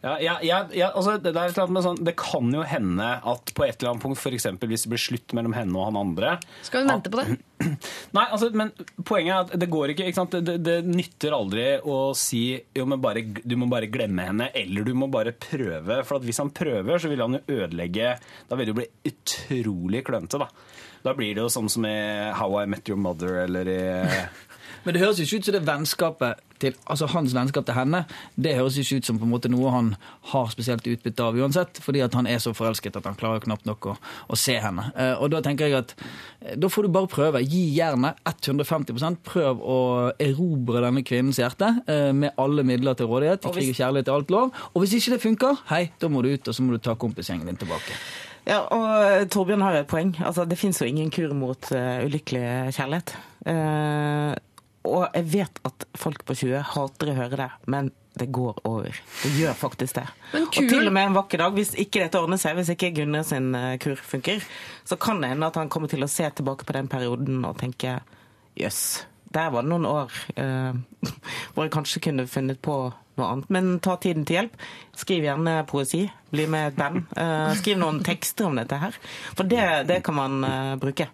ja, 0.00 0.14
ja, 0.24 0.38
ja, 0.40 0.58
ja 0.72 0.86
altså, 0.96 1.18
det, 1.20 1.34
det, 1.36 1.50
sånn, 1.52 1.98
det 2.06 2.14
kan 2.16 2.48
jo 2.54 2.62
hende 2.64 3.08
at 3.18 3.52
på 3.52 3.66
et 3.66 3.76
eller 3.76 3.92
annet 3.92 4.04
punkt, 4.06 4.16
f.eks. 4.16 4.46
hvis 4.64 4.86
det 4.86 4.92
blir 4.94 5.02
slutt 5.02 5.34
mellom 5.36 5.52
henne 5.52 5.76
og 5.76 5.90
han 5.90 5.98
andre 6.00 6.30
Skal 6.64 6.86
hun 6.86 6.94
vente 6.94 7.12
på 7.12 7.20
det? 7.20 7.36
Nei, 8.16 8.24
altså, 8.24 8.48
men 8.56 8.72
poenget 9.04 9.34
er 9.34 9.42
at 9.44 9.60
det 9.60 9.68
går 9.72 9.92
ikke, 9.92 10.08
ikke? 10.08 10.24
Det, 10.40 10.56
det, 10.64 10.78
nytter 10.88 11.36
aldri 11.36 11.66
å 11.84 11.98
si 12.16 12.44
jo, 12.56 12.86
men 12.88 13.02
bare, 13.04 13.26
du 13.44 13.56
må 13.60 13.68
bare 13.68 13.90
glemme 13.92 14.30
henne, 14.30 14.48
eller 14.56 14.88
du 14.88 14.94
må 14.96 15.10
bare 15.12 15.36
prøve. 15.36 16.00
For 16.08 16.16
at 16.16 16.24
hvis 16.24 16.40
han 16.40 16.54
prøver, 16.56 16.96
så 16.96 17.10
vil 17.12 17.20
han 17.20 17.36
jo 17.36 17.58
ødelegge 17.60 18.14
Da 18.48 18.56
vil 18.56 18.70
det 18.70 18.72
jo 18.72 18.78
bli 18.80 18.88
utrolig 19.12 20.04
klønete, 20.08 20.40
da. 20.40 20.48
Da 21.04 21.12
blir 21.16 21.36
det 21.36 21.44
jo 21.44 21.52
sånn 21.52 21.68
som 21.72 21.84
i 21.88 21.96
How 22.36 22.62
I 22.62 22.66
Met 22.68 22.88
Your 22.88 23.00
Mother 23.00 23.42
eller 23.44 23.68
i 23.72 23.82
Men 24.84 24.96
det 24.96 25.02
høres 25.02 25.20
ikke 25.22 25.40
ut 25.40 25.48
som 25.48 25.56
det 25.56 25.66
vennskapet 25.66 26.46
til, 26.60 26.76
altså 26.92 27.08
hans 27.14 27.34
vennskap 27.34 27.66
til 27.68 27.76
henne, 27.76 28.02
det 28.36 28.54
høres 28.58 28.76
ikke 28.80 29.00
ut 29.00 29.08
som 29.08 29.18
på 29.20 29.26
en 29.26 29.32
måte 29.32 29.50
noe 29.52 29.72
han 29.72 29.90
har 30.32 30.50
spesielt 30.52 30.86
utbytte 30.88 31.24
av 31.24 31.38
uansett, 31.40 31.80
fordi 31.82 32.02
at 32.04 32.16
han 32.16 32.28
er 32.28 32.40
så 32.42 32.52
forelsket 32.56 32.98
at 33.00 33.08
han 33.08 33.18
klarer 33.20 33.44
knapt 33.44 33.68
nok 33.68 33.90
å, 33.92 33.96
å 34.28 34.38
se 34.38 34.58
henne. 34.60 34.90
Eh, 34.94 35.14
og 35.16 35.32
da 35.34 35.42
tenker 35.44 35.70
jeg 35.70 35.80
at 35.80 35.94
eh, 35.96 36.56
da 36.60 36.70
får 36.72 36.86
du 36.86 36.94
bare 36.94 37.10
prøve. 37.10 37.44
Gi 37.44 37.64
jernet 37.76 38.20
150 38.28 39.20
Prøv 39.26 39.60
å 39.64 39.78
erobre 40.20 40.82
denne 40.84 41.04
kvinnens 41.06 41.40
hjerte 41.40 41.72
eh, 41.90 42.10
med 42.16 42.36
alle 42.40 42.64
midler 42.66 42.98
til 42.98 43.10
rådighet. 43.10 43.48
Krig 43.50 43.72
og 43.72 43.78
kjærlighet 43.78 44.08
til 44.10 44.16
alt 44.16 44.34
lov. 44.34 44.50
Og 44.72 44.84
hvis 44.84 44.96
ikke 44.98 45.16
det 45.16 45.22
funker, 45.24 45.62
hei, 45.72 45.84
da 46.00 46.10
må 46.12 46.24
du 46.24 46.32
ut, 46.32 46.48
og 46.48 46.56
så 46.56 46.64
må 46.64 46.76
du 46.76 46.82
ta 46.82 46.96
kompisgjengen 46.98 47.48
din 47.48 47.60
tilbake. 47.60 47.96
Ja, 48.48 48.62
og 48.72 49.30
Torbjørn 49.30 49.62
har 49.62 49.74
jo 49.76 49.82
et 49.84 49.90
poeng. 49.90 50.14
Altså, 50.24 50.46
det 50.48 50.58
fins 50.58 50.80
jo 50.80 50.88
ingen 50.88 51.10
kur 51.12 51.32
mot 51.36 51.70
uh, 51.76 52.00
ulykkelig 52.06 52.72
kjærlighet. 52.74 53.12
Uh, 53.44 54.32
og 54.88 55.02
jeg 55.12 55.26
vet 55.32 55.60
at 55.68 55.84
folk 55.98 56.22
på 56.28 56.36
20 56.40 56.62
hater 56.74 57.10
å 57.12 57.16
høre 57.18 57.40
det, 57.42 57.48
men 57.70 57.90
det 58.20 58.30
går 58.34 58.62
over. 58.66 58.96
Det 59.22 59.30
gjør 59.36 59.54
faktisk 59.56 60.00
det. 60.00 60.06
Og 60.40 60.56
til 60.56 60.88
og 60.88 60.94
med 60.96 61.10
en 61.10 61.18
vakker 61.18 61.42
dag, 61.42 61.54
hvis 61.56 61.74
ikke 61.78 62.02
dette 62.02 62.20
ordner 62.20 62.40
seg, 62.40 62.56
hvis 62.58 62.72
ikke 62.74 62.90
Gunnar 62.96 63.26
sin 63.28 63.52
uh, 63.54 63.76
kur 63.80 64.00
funker, 64.00 64.42
så 64.88 64.98
kan 65.00 65.22
det 65.22 65.30
hende 65.34 65.46
at 65.46 65.60
han 65.60 65.70
kommer 65.72 65.92
til 65.92 66.02
å 66.04 66.10
se 66.10 66.26
tilbake 66.26 66.66
på 66.66 66.76
den 66.76 66.90
perioden 66.90 67.44
og 67.46 67.60
tenke 67.60 68.00
jøss, 68.58 69.04
der 69.30 69.52
var 69.54 69.62
det 69.62 69.70
noen 69.70 69.86
år 69.86 70.16
eh, 70.42 71.06
hvor 71.54 71.66
jeg 71.66 71.74
kanskje 71.74 72.02
kunne 72.08 72.26
funnet 72.30 72.58
på 72.62 72.76
noe 73.20 73.28
annet. 73.28 73.50
Men 73.52 73.72
ta 73.82 73.96
tiden 74.00 74.26
til 74.26 74.40
hjelp. 74.40 74.56
Skriv 74.98 75.26
gjerne 75.26 75.60
poesi. 75.70 76.02
Bli 76.34 76.48
med 76.50 76.72
et 76.72 76.78
band. 76.78 77.04
Eh, 77.14 77.50
skriv 77.60 77.78
noen 77.78 78.02
tekster 78.06 78.48
om 78.48 78.58
dette 78.58 78.80
her. 78.80 78.96
For 79.38 79.46
det, 79.46 79.62
det 79.90 80.00
kan 80.06 80.18
man 80.18 80.46
eh, 80.46 80.74
bruke. 80.82 81.10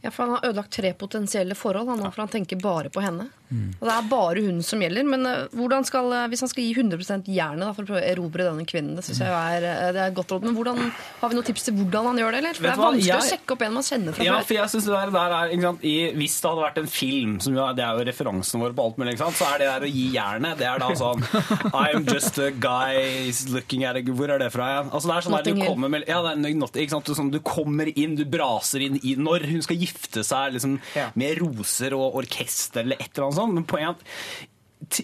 Ja, 0.00 0.10
for 0.10 0.22
Han 0.22 0.32
har 0.36 0.46
ødelagt 0.48 0.72
tre 0.76 0.92
potensielle 0.94 1.54
forhold, 1.54 1.88
han, 1.88 2.12
for 2.12 2.22
han 2.22 2.28
tenker 2.28 2.60
bare 2.60 2.90
på 2.90 3.00
henne. 3.00 3.28
Og 3.50 3.84
Det 3.86 3.94
er 3.94 4.08
bare 4.10 4.42
hun 4.42 4.62
som 4.66 4.80
gjelder. 4.82 5.06
Men 5.06 5.26
eh, 5.28 5.46
hvordan 5.54 5.86
skal, 5.86 6.10
eh, 6.12 6.26
hvis 6.32 6.42
han 6.42 6.50
skal 6.50 6.64
gi 6.66 6.72
100 6.74 7.28
jernet 7.30 7.76
for 7.76 7.84
å 7.84 7.88
prøve 7.90 8.02
å 8.02 8.08
erobre 8.10 8.46
denne 8.48 8.66
kvinnen, 8.68 8.96
det 8.98 9.04
synes 9.06 9.22
jeg 9.22 9.30
er, 9.30 9.66
eh, 9.70 9.92
det 9.94 10.02
er 10.02 10.14
godt 10.16 10.34
råd. 10.34 10.46
Men 10.48 10.56
hvordan, 10.56 10.80
har 11.20 11.30
vi 11.30 11.38
noen 11.38 11.46
tips 11.46 11.68
til 11.68 11.76
hvordan 11.78 12.10
han 12.10 12.20
gjør 12.22 12.34
det? 12.34 12.40
eller? 12.42 12.58
For 12.58 12.66
Det 12.66 12.72
er 12.72 12.82
vanskelig 12.82 13.10
jeg, 13.12 13.22
å 13.22 13.30
sjekke 13.30 13.56
opp 13.56 13.64
en 13.66 13.76
man 13.76 13.86
kjenner 13.86 14.16
fra 14.16 14.26
Ja, 14.26 14.38
før. 14.40 14.48
for 14.48 14.58
jeg 14.58 14.72
synes 14.74 14.88
det 14.88 14.94
der, 14.96 15.12
der 15.16 15.36
er, 15.36 15.54
sant, 15.66 15.86
i, 15.86 15.94
Hvis 16.16 16.38
det 16.40 16.50
hadde 16.50 16.64
vært 16.66 16.80
en 16.82 16.90
film, 16.96 17.36
som 17.40 17.56
jo 17.56 17.68
det 17.76 17.84
er 17.86 18.00
jo 18.00 18.06
referansen 18.10 18.62
vår 18.62 18.74
på 18.76 18.86
alt 18.86 19.00
mulig, 19.02 19.16
sant, 19.20 19.38
så 19.38 19.48
er 19.52 19.62
det 19.62 19.70
der 19.70 19.86
å 19.86 19.90
gi 19.90 20.06
jernet 20.16 20.58
Det 20.58 20.66
er 20.66 20.82
da 20.82 20.90
sånn 20.98 21.22
I'm 21.86 22.06
just 22.08 22.38
a 22.42 22.50
guy 22.50 23.30
looking 23.52 23.84
at 23.84 23.96
a 23.96 24.02
Hvor 24.06 24.30
er 24.32 24.42
det 24.42 24.50
fra 24.54 24.68
igjen? 24.72 24.90
Altså, 24.92 25.10
det 25.10 25.16
er 25.16 25.26
sånn 25.26 25.36
der, 25.36 25.46
du 25.46 25.62
kommer 25.66 25.92
med, 25.92 26.06
ja, 26.08 26.20
det 26.24 26.34
er 26.34 26.58
not, 26.58 26.78
sant, 26.90 27.06
du, 27.06 27.14
sånn, 27.18 27.30
du 27.34 27.40
kommer 27.46 27.90
inn, 27.92 28.16
du 28.18 28.24
braser 28.28 28.84
inn 28.86 28.98
i 29.02 29.14
Når 29.20 29.46
hun 29.50 29.64
skal 29.66 29.78
gifte 29.80 30.24
seg 30.26 30.56
liksom, 30.56 30.78
med 31.18 31.40
roser 31.42 31.94
og 31.96 32.18
orkester 32.22 32.84
eller 32.86 33.00
et 33.00 33.10
eller 33.12 33.28
annet 33.28 33.35
sånt. 33.38 33.56
Men 33.56 33.68
poenget 33.68 34.02
er 34.04 34.52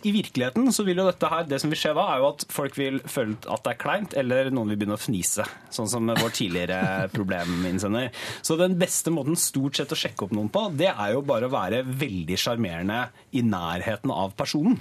i 0.04 0.12
virkeligheten 0.12 0.68
så 0.72 0.84
vil 0.86 1.00
jo 1.00 1.06
dette 1.08 1.28
her, 1.32 1.46
det 1.48 1.58
som 1.62 1.72
vil 1.72 1.80
skje 1.80 1.94
da, 1.96 2.04
er 2.12 2.20
jo 2.20 2.28
at 2.28 2.44
folk 2.52 2.76
vil 2.78 3.00
føle 3.08 3.34
at 3.50 3.64
det 3.64 3.72
er 3.72 3.80
kleint, 3.80 4.14
eller 4.18 4.50
noen 4.52 4.70
vil 4.72 4.78
begynne 4.82 4.98
å 4.98 5.00
fnise. 5.00 5.46
Sånn 5.72 5.90
som 5.90 6.12
vår 6.12 6.34
tidligere 6.36 7.08
probleminnsender. 7.16 8.12
Så 8.44 8.58
den 8.60 8.76
beste 8.80 9.12
måten 9.14 9.38
stort 9.40 9.80
sett 9.80 9.92
å 9.92 9.98
sjekke 9.98 10.26
opp 10.26 10.36
noen 10.36 10.52
på, 10.52 10.68
det 10.78 10.92
er 10.92 11.14
jo 11.16 11.24
bare 11.26 11.48
å 11.48 11.54
være 11.54 11.82
veldig 11.88 12.38
sjarmerende 12.38 13.06
i 13.32 13.44
nærheten 13.46 14.12
av 14.14 14.36
personen. 14.38 14.78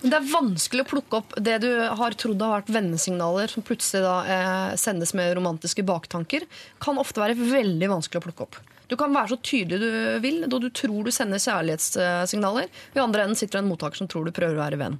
Men 0.00 0.12
det 0.12 0.18
er 0.18 0.32
vanskelig 0.32 0.84
å 0.84 0.88
plukke 0.88 1.20
opp 1.20 1.36
det 1.40 1.58
du 1.62 1.70
har 2.00 2.16
trodd 2.18 2.40
har 2.44 2.58
vært 2.58 2.72
vennesignaler, 2.72 3.52
som 3.52 3.64
plutselig 3.64 4.02
da 4.04 4.16
eh, 4.24 4.74
sendes 4.80 5.12
med 5.16 5.34
romantiske 5.36 5.84
baktanker, 5.86 6.48
kan 6.80 7.00
ofte 7.00 7.22
være 7.22 7.36
veldig 7.38 7.92
vanskelig 7.92 8.20
å 8.20 8.26
plukke 8.28 8.48
opp. 8.48 8.60
Du 8.90 8.96
kan 8.98 9.14
være 9.14 9.30
så 9.30 9.38
tydelig 9.38 9.78
du 9.78 10.18
vil, 10.24 10.40
da 10.50 10.58
du 10.58 10.66
tror 10.74 11.06
du 11.06 11.12
sender 11.14 11.38
kjærlighetssignaler. 11.38 12.70
I 12.96 13.02
andre 13.02 13.22
enden 13.24 13.38
sitter 13.38 13.60
det 13.60 13.64
en 13.64 13.70
mottaker 13.70 14.02
som 14.02 14.10
tror 14.10 14.26
du 14.26 14.34
prøver 14.34 14.58
å 14.58 14.64
være 14.64 14.80
venn. 14.80 14.98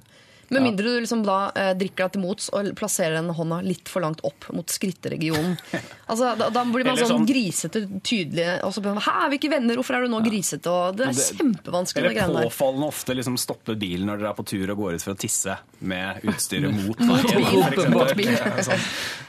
Med 0.51 0.63
mindre 0.67 0.83
du 0.91 0.99
liksom 0.99 1.21
da 1.23 1.37
eh, 1.55 1.71
drikker 1.79 2.05
deg 2.09 2.11
til 2.17 2.21
mots 2.25 2.49
og 2.51 2.69
plasserer 2.75 3.15
den 3.21 3.29
hånda 3.37 3.61
litt 3.63 3.87
for 3.87 4.03
langt 4.03 4.19
opp 4.27 4.49
mot 4.53 4.67
skritteregionen. 4.69 5.57
Altså, 6.11 6.33
da, 6.35 6.49
da 6.51 6.65
blir 6.67 6.83
man 6.83 6.97
Eller 6.97 7.07
sånn 7.07 7.21
sånn- 7.21 7.27
grisete 7.29 7.81
tydelig. 8.03 8.45
Og 8.67 8.73
så 8.75 8.81
blir 8.83 8.91
man, 8.97 8.99
Hæ, 9.05 9.13
er 9.25 9.29
vi 9.31 9.37
ikke 9.39 9.51
venner? 9.53 9.77
Hvorfor 9.79 9.95
er 9.95 10.03
du 10.03 10.09
nå 10.11 10.17
grisete? 10.25 10.67
Og 10.67 10.97
det 10.99 11.05
er 11.07 11.13
det- 11.15 11.27
kjempevanskelig, 11.39 12.01
det 12.03 12.09
Eller 12.09 12.17
greiene 12.17 12.41
der. 12.41 12.49
påfallende 12.51 12.89
ofte 12.91 13.15
liksom 13.15 13.37
stoppe 13.39 13.77
bilen 13.79 14.09
når 14.11 14.19
dere 14.19 14.33
er 14.33 14.35
på 14.41 14.45
tur 14.51 14.73
og 14.73 14.81
går 14.81 14.97
ut 14.99 15.05
for 15.05 15.13
å 15.15 15.19
tisse 15.23 15.55
med 15.87 16.19
utstyret 16.27 16.75
mot 16.75 16.99
veien, 16.99 17.31
bil. 17.39 17.63
for 17.63 17.71
eksempel. 17.71 17.95
Mot 17.95 18.11
bil. 18.19 18.35
Sånn. 18.67 18.83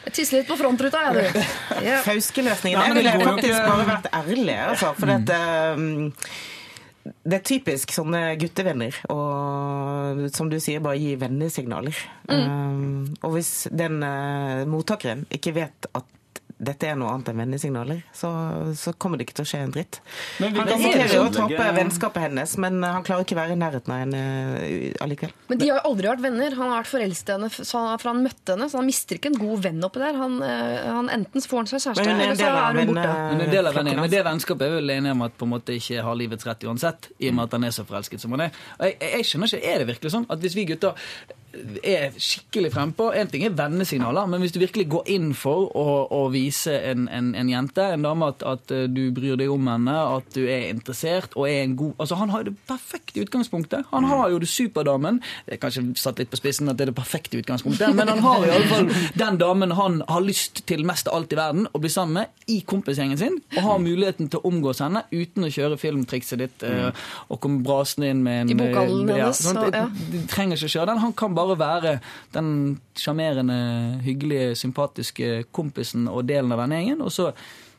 Jeg 0.08 0.16
tisser 0.18 0.40
litt 0.40 0.50
på 0.50 0.58
frontruta, 0.58 1.04
jeg, 1.06 1.30
du. 1.38 1.46
Ja. 1.86 2.00
Fauskeløsningen. 2.02 2.80
Jeg 2.82 2.82
men 2.82 2.98
det 2.98 3.04
ville 3.04 3.14
går 3.14 3.22
jo 3.22 3.36
faktisk 3.36 3.54
ikke- 3.54 3.70
bare 3.70 3.86
vært 3.92 4.10
ærlig, 4.24 4.58
altså. 4.72 4.90
For 4.98 5.14
at, 5.20 5.36
um, 5.78 6.12
det 7.02 7.36
er 7.38 7.44
typisk 7.46 7.92
sånne 7.94 8.20
guttevenner, 8.38 8.96
og 9.10 10.26
som 10.34 10.50
du 10.50 10.58
sier, 10.62 10.82
bare 10.84 11.00
gi 11.00 11.16
vennesignaler. 11.18 11.98
Um, 12.30 13.08
og 13.22 13.34
hvis 13.36 13.52
den 13.74 13.98
uh, 14.06 14.62
mottakeren 14.70 15.24
ikke 15.34 15.54
vet 15.56 15.88
at 15.98 16.06
dette 16.62 16.86
er 16.86 16.98
noe 16.98 17.10
annet 17.10 17.32
enn 17.32 17.40
vennesignaler, 17.42 18.02
så, 18.14 18.30
så 18.78 18.92
kommer 18.94 19.18
det 19.18 19.26
ikke 19.26 19.40
til 19.40 19.46
å 19.46 19.50
skje 19.50 19.62
en 19.66 19.74
dritt. 19.74 19.98
Men 20.42 20.54
Han 20.54 20.68
kan 20.68 20.78
risikerer 20.78 21.16
jo 21.16 21.24
å 21.26 21.32
tape 21.34 21.68
vennskapet 21.78 22.26
hennes, 22.28 22.54
men 22.62 22.78
uh, 22.84 22.92
han 22.98 23.06
klarer 23.06 23.26
ikke 23.26 23.34
å 23.34 23.40
være 23.40 23.56
i 23.56 23.60
nærheten 23.60 23.94
av 23.94 24.02
henne 24.04 24.22
uh, 24.62 25.02
allikevel. 25.04 25.34
Men 25.50 25.62
de 25.62 25.70
har 25.70 25.80
jo 25.80 25.90
aldri 25.90 26.10
vært 26.12 26.24
venner. 26.26 26.56
Han 26.60 26.70
har 26.70 26.84
vært 26.84 26.92
forelsket 26.92 27.32
i 27.32 27.36
henne 27.36 27.50
fra 27.52 28.12
han 28.12 28.22
møtte 28.22 28.54
henne, 28.54 28.68
så 28.70 28.78
han 28.80 28.88
mister 28.88 29.18
ikke 29.18 29.32
en 29.32 29.40
god 29.40 29.66
venn 29.66 29.88
oppi 29.88 30.02
der. 30.02 30.18
Han, 30.20 30.38
eh, 30.46 30.86
han 30.86 31.10
Enten 31.12 31.44
så 31.44 31.50
får 31.50 31.62
han 31.62 31.70
seg 31.70 31.82
kjæreste, 31.82 32.06
Men 32.06 32.12
hun 32.12 32.22
er 32.22 32.24
en 32.24 32.32
eller 32.32 32.38
så 32.38 32.48
er 32.52 32.78
hun 32.78 32.92
borte. 32.92 33.12
Men 33.32 33.44
en 33.44 33.52
del 33.52 33.68
av 33.68 33.76
venner, 33.78 34.00
men 34.00 34.12
det 34.12 34.24
vennskapet 34.26 34.66
er 34.66 34.74
vel 34.78 34.94
enig 34.96 35.12
om 35.16 35.26
at 35.26 35.36
på 35.38 35.48
en 35.48 35.52
måte 35.52 35.76
ikke 35.76 36.06
har 36.06 36.18
livets 36.18 36.48
rett 36.48 36.66
uansett, 36.68 37.10
i 37.18 37.30
og 37.30 37.38
med 37.38 37.48
at 37.48 37.58
han 37.58 37.68
er 37.68 37.76
så 37.76 37.86
forelsket 37.88 38.22
som 38.22 38.34
han 38.36 38.46
er. 38.46 38.64
Jeg, 38.80 38.98
jeg 39.18 39.28
skjønner 39.28 39.52
ikke, 39.52 39.72
Er 39.72 39.82
det 39.82 39.88
virkelig 39.92 40.14
sånn 40.14 40.28
at 40.32 40.42
hvis 40.42 40.56
vi 40.58 40.66
gutter 40.72 41.06
er 41.82 42.14
skikkelig 42.16 42.72
frempå 42.72 43.10
En 43.16 43.28
ting 43.30 43.44
er 43.46 43.54
vennesignaler, 43.56 44.28
men 44.30 44.42
hvis 44.42 44.54
du 44.54 44.60
virkelig 44.62 44.86
går 44.92 45.10
inn 45.14 45.32
for 45.36 45.68
å, 45.78 45.86
å 46.12 46.22
vise 46.32 46.74
en, 46.90 47.06
en, 47.12 47.32
en 47.38 47.50
jente, 47.50 47.84
en 47.94 48.06
dame, 48.06 48.28
at, 48.32 48.44
at 48.46 48.72
eh, 48.74 48.86
du 48.90 49.04
bryr 49.14 49.36
deg 49.40 49.52
om 49.52 49.68
henne, 49.68 49.96
at 50.16 50.28
du 50.36 50.42
er 50.46 50.70
interessert 50.70 51.36
og 51.36 51.48
er 51.50 51.62
en 51.66 51.76
god 51.78 52.00
Altså, 52.02 52.16
Han 52.18 52.32
har 52.32 52.42
jo 52.42 52.50
det 52.50 52.66
perfekte 52.66 53.22
utgangspunktet. 53.22 53.86
Han 53.92 54.06
har 54.08 54.30
jo 54.32 54.38
det 54.42 54.48
superdamen. 54.50 55.20
Det 55.46 55.56
er 55.56 55.60
kanskje 55.60 55.84
satt 56.00 56.18
litt 56.18 56.30
på 56.32 56.38
spissen 56.40 56.70
at 56.70 56.78
det 56.78 56.86
er 56.86 56.92
det 56.92 56.96
perfekte 56.96 57.38
utgangspunktet, 57.38 57.94
men 57.96 58.08
han 58.10 58.22
har 58.24 58.46
i 58.46 58.52
alle 58.54 58.68
fall 58.70 58.88
den 59.18 59.38
damen 59.40 59.74
han 59.76 60.00
har 60.08 60.24
lyst 60.24 60.62
til 60.68 60.84
mest 60.88 61.10
av 61.10 61.20
alt 61.20 61.34
i 61.34 61.38
verden 61.38 61.68
å 61.72 61.80
bli 61.82 61.90
sammen 61.92 62.22
med 62.22 62.50
i 62.50 62.60
kompisgjengen 62.68 63.20
sin, 63.20 63.38
og 63.56 63.60
har 63.66 63.82
muligheten 63.82 64.30
til 64.32 64.40
å 64.40 64.50
omgås 64.50 64.82
henne 64.82 65.04
uten 65.12 65.46
å 65.46 65.52
kjøre 65.52 65.78
filmtrikset 65.80 66.42
ditt 66.42 66.66
eh, 66.66 66.90
og 67.28 67.40
komme 67.42 67.62
brasende 67.66 68.10
inn 68.12 68.22
med 68.24 68.44
en 68.44 68.52
I 68.54 68.58
bokhallen 68.58 69.12
eh, 69.12 69.20
hennes, 69.20 69.42
sånn, 69.44 69.60
ja. 69.68 69.86
du 69.92 70.18
trenger 70.30 70.58
ikke 70.58 70.70
å 70.70 70.74
kjøre 70.76 70.90
den. 70.92 71.02
Han 71.04 71.14
kan 71.18 71.36
bare 71.36 71.41
være 71.50 71.98
den 72.34 72.48
sjarmerende, 72.98 73.58
hyggelige, 74.06 74.54
sympatiske 74.58 75.44
kompisen 75.52 76.08
og 76.10 76.24
delen 76.28 76.54
av 76.54 76.64
vennegjengen. 76.64 77.02
Og 77.02 77.12
så 77.14 77.32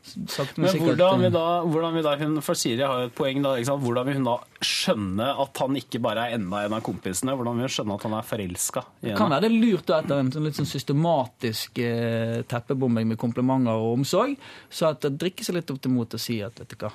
Sagt, 0.04 0.58
men 0.58 0.66
Men 0.66 0.72
sikkert 0.74 0.98
hvordan 0.98 1.22
vil 1.22 1.30
eh, 1.30 1.32
da, 1.32 1.44
hvordan 1.64 1.94
vil 1.96 2.04
da 2.04 2.10
hun, 2.20 2.34
for 2.44 2.58
Siri 2.60 2.82
har 2.84 2.98
jo 3.00 3.08
et 3.08 3.14
poeng 3.16 3.38
da? 3.40 3.54
Hvordan 3.56 4.04
vil 4.04 4.18
hun 4.18 4.26
da 4.28 4.34
skjønne 4.60 5.28
at 5.40 5.60
han 5.62 5.78
ikke 5.80 6.00
bare 6.04 6.26
er 6.26 6.36
enda 6.36 6.60
en 6.66 6.76
av 6.76 6.82
kompisene? 6.84 7.32
Hvordan 7.32 7.56
vil 7.56 7.64
hun 7.64 7.72
skjønne 7.72 7.96
at 7.96 8.04
han 8.04 8.16
er 8.18 8.26
forelska 8.28 8.82
Det 9.00 9.14
kan 9.16 9.32
være 9.32 9.46
det 9.46 9.54
lurt 9.54 9.88
da, 9.88 10.02
etter 10.04 10.20
en 10.20 10.28
sånn 10.34 10.44
litt 10.44 10.60
sånn 10.60 10.68
systematisk 10.68 11.80
eh, 11.80 12.42
teppebombing 12.50 13.08
med 13.14 13.20
komplimenter 13.20 13.80
og 13.80 13.96
omsorg, 13.96 14.36
så 14.68 14.92
at 14.92 15.00
det 15.06 15.14
drikker 15.24 15.48
seg 15.48 15.62
litt 15.62 15.72
opp 15.72 15.80
til 15.80 15.96
mot 15.96 16.18
å 16.18 16.20
si 16.20 16.36
at 16.44 16.60
vet 16.60 16.76
du 16.76 16.84
hva 16.84 16.92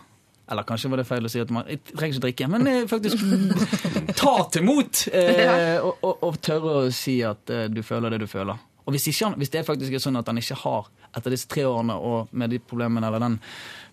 eller 0.52 0.66
kanskje 0.68 0.90
var 0.90 1.02
det 1.02 1.08
feil 1.08 1.28
å 1.28 1.32
si 1.32 1.42
at 1.42 1.52
man 1.54 1.68
jeg 1.70 1.82
trenger 1.92 2.16
ikke 2.16 2.26
drikke, 2.26 2.48
men 2.52 2.70
eh, 2.70 2.86
faktisk 2.90 3.22
ta 4.22 4.36
til 4.54 4.66
mot 4.66 5.04
eh, 5.14 5.78
og, 5.78 6.00
og, 6.02 6.24
og 6.26 6.40
tørre 6.46 6.76
å 6.80 6.88
si 6.94 7.20
at 7.26 7.54
eh, 7.54 7.68
du 7.72 7.84
føler 7.86 8.16
det 8.16 8.24
du 8.24 8.30
føler. 8.30 8.58
Og 8.90 8.96
hvis, 8.96 9.06
ikke, 9.12 9.36
hvis 9.38 9.54
det 9.54 9.68
faktisk 9.68 9.94
er 9.94 10.02
sånn 10.02 10.18
at 10.18 10.30
han 10.32 10.40
ikke 10.42 10.58
har, 10.64 10.90
etter 11.14 11.34
disse 11.34 11.50
tre 11.50 11.68
årene 11.70 11.94
og 11.94 12.32
med 12.34 12.50
de 12.54 12.62
problemene 12.62 13.06
eller 13.10 13.22
den 13.22 13.38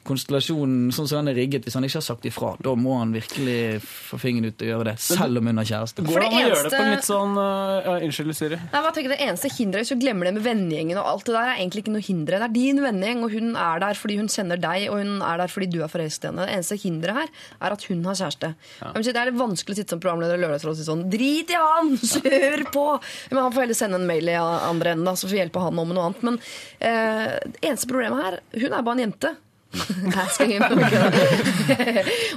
konstellasjonen 0.07 0.93
sånn 0.95 1.09
som 1.09 1.21
den 1.21 1.33
er 1.33 1.39
rigget, 1.41 1.67
hvis 1.67 1.77
han 1.77 1.85
ikke 1.87 1.99
har 2.01 2.07
sagt 2.07 2.27
ifra, 2.29 2.53
da 2.63 2.75
må 2.79 2.97
han 3.01 3.13
virkelig 3.15 3.81
få 3.85 4.19
fingeren 4.21 4.53
ut 4.53 4.63
og 4.65 4.71
gjøre 4.71 4.87
det, 4.91 4.95
selv 5.03 5.41
om 5.41 5.51
hun 5.51 5.61
har 5.61 5.69
kjæreste. 5.71 6.05
Går 6.07 6.21
det 6.21 6.23
det 6.23 6.29
an 6.29 6.37
å 6.37 6.43
gjøre 6.45 6.63
det 6.67 6.73
på 6.73 6.83
en 6.85 6.93
litt 6.95 7.09
sånn 7.09 7.39
uh, 7.39 7.87
ja, 7.87 7.97
Unnskyld, 8.07 8.37
Siri. 8.39 8.61
Nei, 8.73 8.83
hva 8.85 8.93
tenker 8.95 9.15
Det 9.15 9.21
eneste 9.27 9.51
hinderet 9.57 9.87
hvis 9.87 9.95
du 9.95 10.05
glemmer 10.05 10.29
det 10.29 10.35
med 10.39 10.47
vennegjengen 10.47 11.01
og 11.01 11.11
alt 11.13 11.29
det 11.29 11.37
der, 11.37 11.51
er 11.53 11.61
egentlig 11.61 11.85
ikke 11.85 11.95
noe 11.97 12.07
hinder. 12.07 12.39
Det 12.39 12.49
er 12.49 12.55
din 12.57 12.83
vennegjeng, 12.85 13.25
og 13.27 13.37
hun 13.37 13.53
er 13.67 13.83
der 13.83 14.01
fordi 14.01 14.19
hun 14.21 14.31
kjenner 14.33 14.63
deg, 14.63 14.89
og 14.91 15.01
hun 15.03 15.15
er 15.27 15.43
der 15.43 15.53
fordi 15.53 15.71
du 15.73 15.79
er 15.83 15.93
forelsket 15.93 16.29
i 16.29 16.31
henne. 16.31 16.47
Det 16.47 16.57
eneste 16.57 16.81
hinderet 16.83 17.21
her 17.21 17.33
er 17.61 17.77
at 17.77 17.87
hun 17.91 18.05
har 18.07 18.21
kjæreste. 18.21 18.53
Ja. 18.83 18.93
si, 19.01 19.13
det 19.13 19.23
er 19.23 19.31
litt 19.31 19.41
vanskelig 19.41 19.77
å 19.77 19.81
sitte 19.81 19.97
som 19.97 20.03
programleder 20.05 20.39
i 20.39 20.45
Lørdagsrådet 20.45 20.77
og 20.77 20.83
si 20.83 20.89
sånn 20.89 21.07
Drit 21.13 21.53
i 21.55 21.61
han! 21.61 21.95
Kjør 22.17 22.67
på! 22.75 22.87
Men 23.33 23.43
han 23.45 23.57
får 23.57 23.67
heller 23.67 23.79
sende 23.79 24.01
en 24.01 24.09
mail 24.09 24.31
i 24.31 24.37
andre 24.37 24.95
enden, 24.95 25.09
da, 25.09 25.17
så 25.17 25.29
får 25.29 25.37
vi 25.37 25.43
hjelpe 25.43 25.65
han 25.65 25.83
om 25.83 25.91
med 25.91 25.99
noe 25.99 26.11
annet. 26.11 26.25
Men 26.27 26.39
uh, 26.41 27.35
det 27.57 27.63
eneste 27.63 27.91
problemet 27.91 28.25
her, 28.25 28.41
hun 28.57 28.71
er 28.71 28.87
bare 28.87 28.97
en 28.97 29.05
jente. 29.07 29.35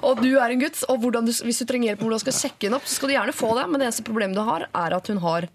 Og 0.07 0.21
du 0.23 0.31
er 0.31 0.53
en 0.53 0.61
gutt, 0.61 0.81
og 0.89 1.09
du, 1.09 1.31
hvis 1.45 1.61
du 1.61 1.67
trenger 1.69 1.91
hjelp 1.91 2.01
med 2.01 2.09
hvordan 2.09 2.21
du 2.21 2.25
skal 2.27 2.37
sjekke 2.39 2.67
henne 2.67 2.79
opp, 2.79 2.87
så 2.87 2.99
skal 2.99 3.11
du 3.11 3.15
gjerne 3.15 3.35
få 3.35 3.53
det, 3.57 3.65
men 3.69 3.81
det 3.81 3.89
eneste 3.89 4.07
problemet 4.07 4.37
du 4.37 4.43
har, 4.47 4.67
er 4.69 4.97
at 4.97 5.11
hun 5.11 5.21
har 5.23 5.49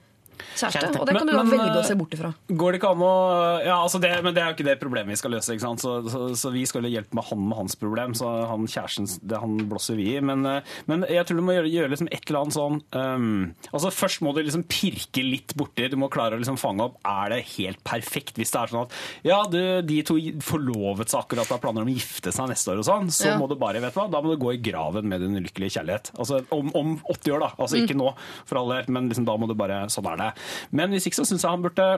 kjæreste. 0.57 1.01
Og 1.01 1.07
det 1.07 1.15
kan 1.17 1.27
Men- 1.27 1.27
du 1.27 1.33
da 1.33 1.43
men, 1.43 1.53
velge 1.59 1.77
å 1.77 1.83
eh, 1.83 1.89
se 1.89 1.95
bort 1.95 2.11
ifra. 2.17 2.35
Går 2.49 2.73
det 2.73 2.81
ikke 2.81 2.91
an 2.95 3.03
å 3.05 3.65
ja, 3.65 3.77
altså 3.83 4.01
det, 4.01 4.11
Men 4.23 4.35
det 4.35 4.43
er 4.43 4.53
jo 4.53 4.57
ikke 4.57 4.65
det 4.69 4.81
problemet 4.81 5.09
vi 5.15 5.17
skal 5.17 5.31
løse. 5.33 5.53
ikke 5.55 5.61
sant? 5.67 5.81
Så, 5.81 6.09
så, 6.11 6.35
så 6.37 6.53
vi 6.53 6.65
skal 6.67 6.83
hjelpe 6.83 7.15
med 7.15 7.25
han 7.25 7.49
med 7.49 7.57
hans 7.59 7.75
problem. 7.77 8.15
Så 8.15 8.27
han 8.49 8.67
kjæresten 8.67 9.09
det 9.23 9.39
han 9.41 9.57
blåser 9.69 9.97
vi 9.97 10.17
i. 10.17 10.21
Men, 10.21 10.45
eh, 10.47 10.61
men 10.87 11.05
jeg 11.09 11.27
tror 11.27 11.37
du 11.37 11.43
må 11.43 11.53
gjøre, 11.57 11.71
gjøre 11.73 11.91
liksom 11.95 12.09
et 12.13 12.25
eller 12.29 12.41
annet 12.45 12.55
sånn 12.59 12.81
um, 12.93 13.55
altså 13.73 13.91
Først 13.95 14.21
må 14.23 14.35
du 14.35 14.43
liksom 14.43 14.65
pirke 14.69 15.23
litt 15.25 15.55
borti. 15.57 15.89
Du 15.91 15.97
må 15.97 16.09
klare 16.11 16.35
å 16.37 16.39
liksom 16.43 16.59
fange 16.59 16.81
opp 16.85 16.99
er 17.05 17.31
det 17.31 17.43
helt 17.57 17.83
perfekt. 17.85 18.35
Hvis 18.37 18.51
det 18.53 18.61
er 18.61 18.73
sånn 18.73 18.85
at 18.87 18.93
ja, 19.25 19.43
du, 19.51 19.83
de 19.83 20.03
to 20.03 20.17
forlovet 20.45 21.09
seg 21.13 21.21
akkurat 21.25 21.47
og 21.49 21.57
har 21.57 21.63
planer 21.63 21.85
om 21.85 21.91
å 21.91 21.95
gifte 21.95 22.33
seg 22.35 22.49
neste 22.51 22.73
år, 22.75 22.81
og 22.83 22.87
sånn, 22.89 23.11
så 23.15 23.27
Ja. 23.33 23.39
må 23.39 23.49
du 23.49 23.55
bare 23.57 23.81
vet 23.81 23.95
du 23.95 24.01
hva, 24.01 24.11
da 24.11 24.21
må 24.23 24.33
du 24.35 24.41
gå 24.45 24.53
i 24.55 24.61
graven 24.63 25.05
med 25.09 25.21
din 25.21 25.37
ulykkelige 25.37 25.79
kjærlighet. 25.79 26.11
Altså 26.19 26.43
Om, 26.55 26.71
om 26.75 27.01
80 27.11 27.33
år, 27.35 27.41
da. 27.41 27.51
Altså 27.59 27.77
Mm. 27.79 27.85
ikke 27.87 27.97
nå, 27.97 28.15
for 28.47 28.59
all 28.59 28.69
del, 28.69 28.85
men 28.89 29.09
liksom, 29.09 29.25
da 29.25 29.37
må 29.37 29.49
du 29.49 29.55
bare 29.55 29.87
Sånn 29.89 30.07
er 30.13 30.17
det. 30.17 30.24
Det. 30.25 30.45
Men 30.77 30.95
hvis 30.95 31.09
ikke 31.09 31.21
så 31.21 31.27
syns 31.29 31.45
jeg 31.45 31.53
han 31.53 31.65
burde 31.65 31.89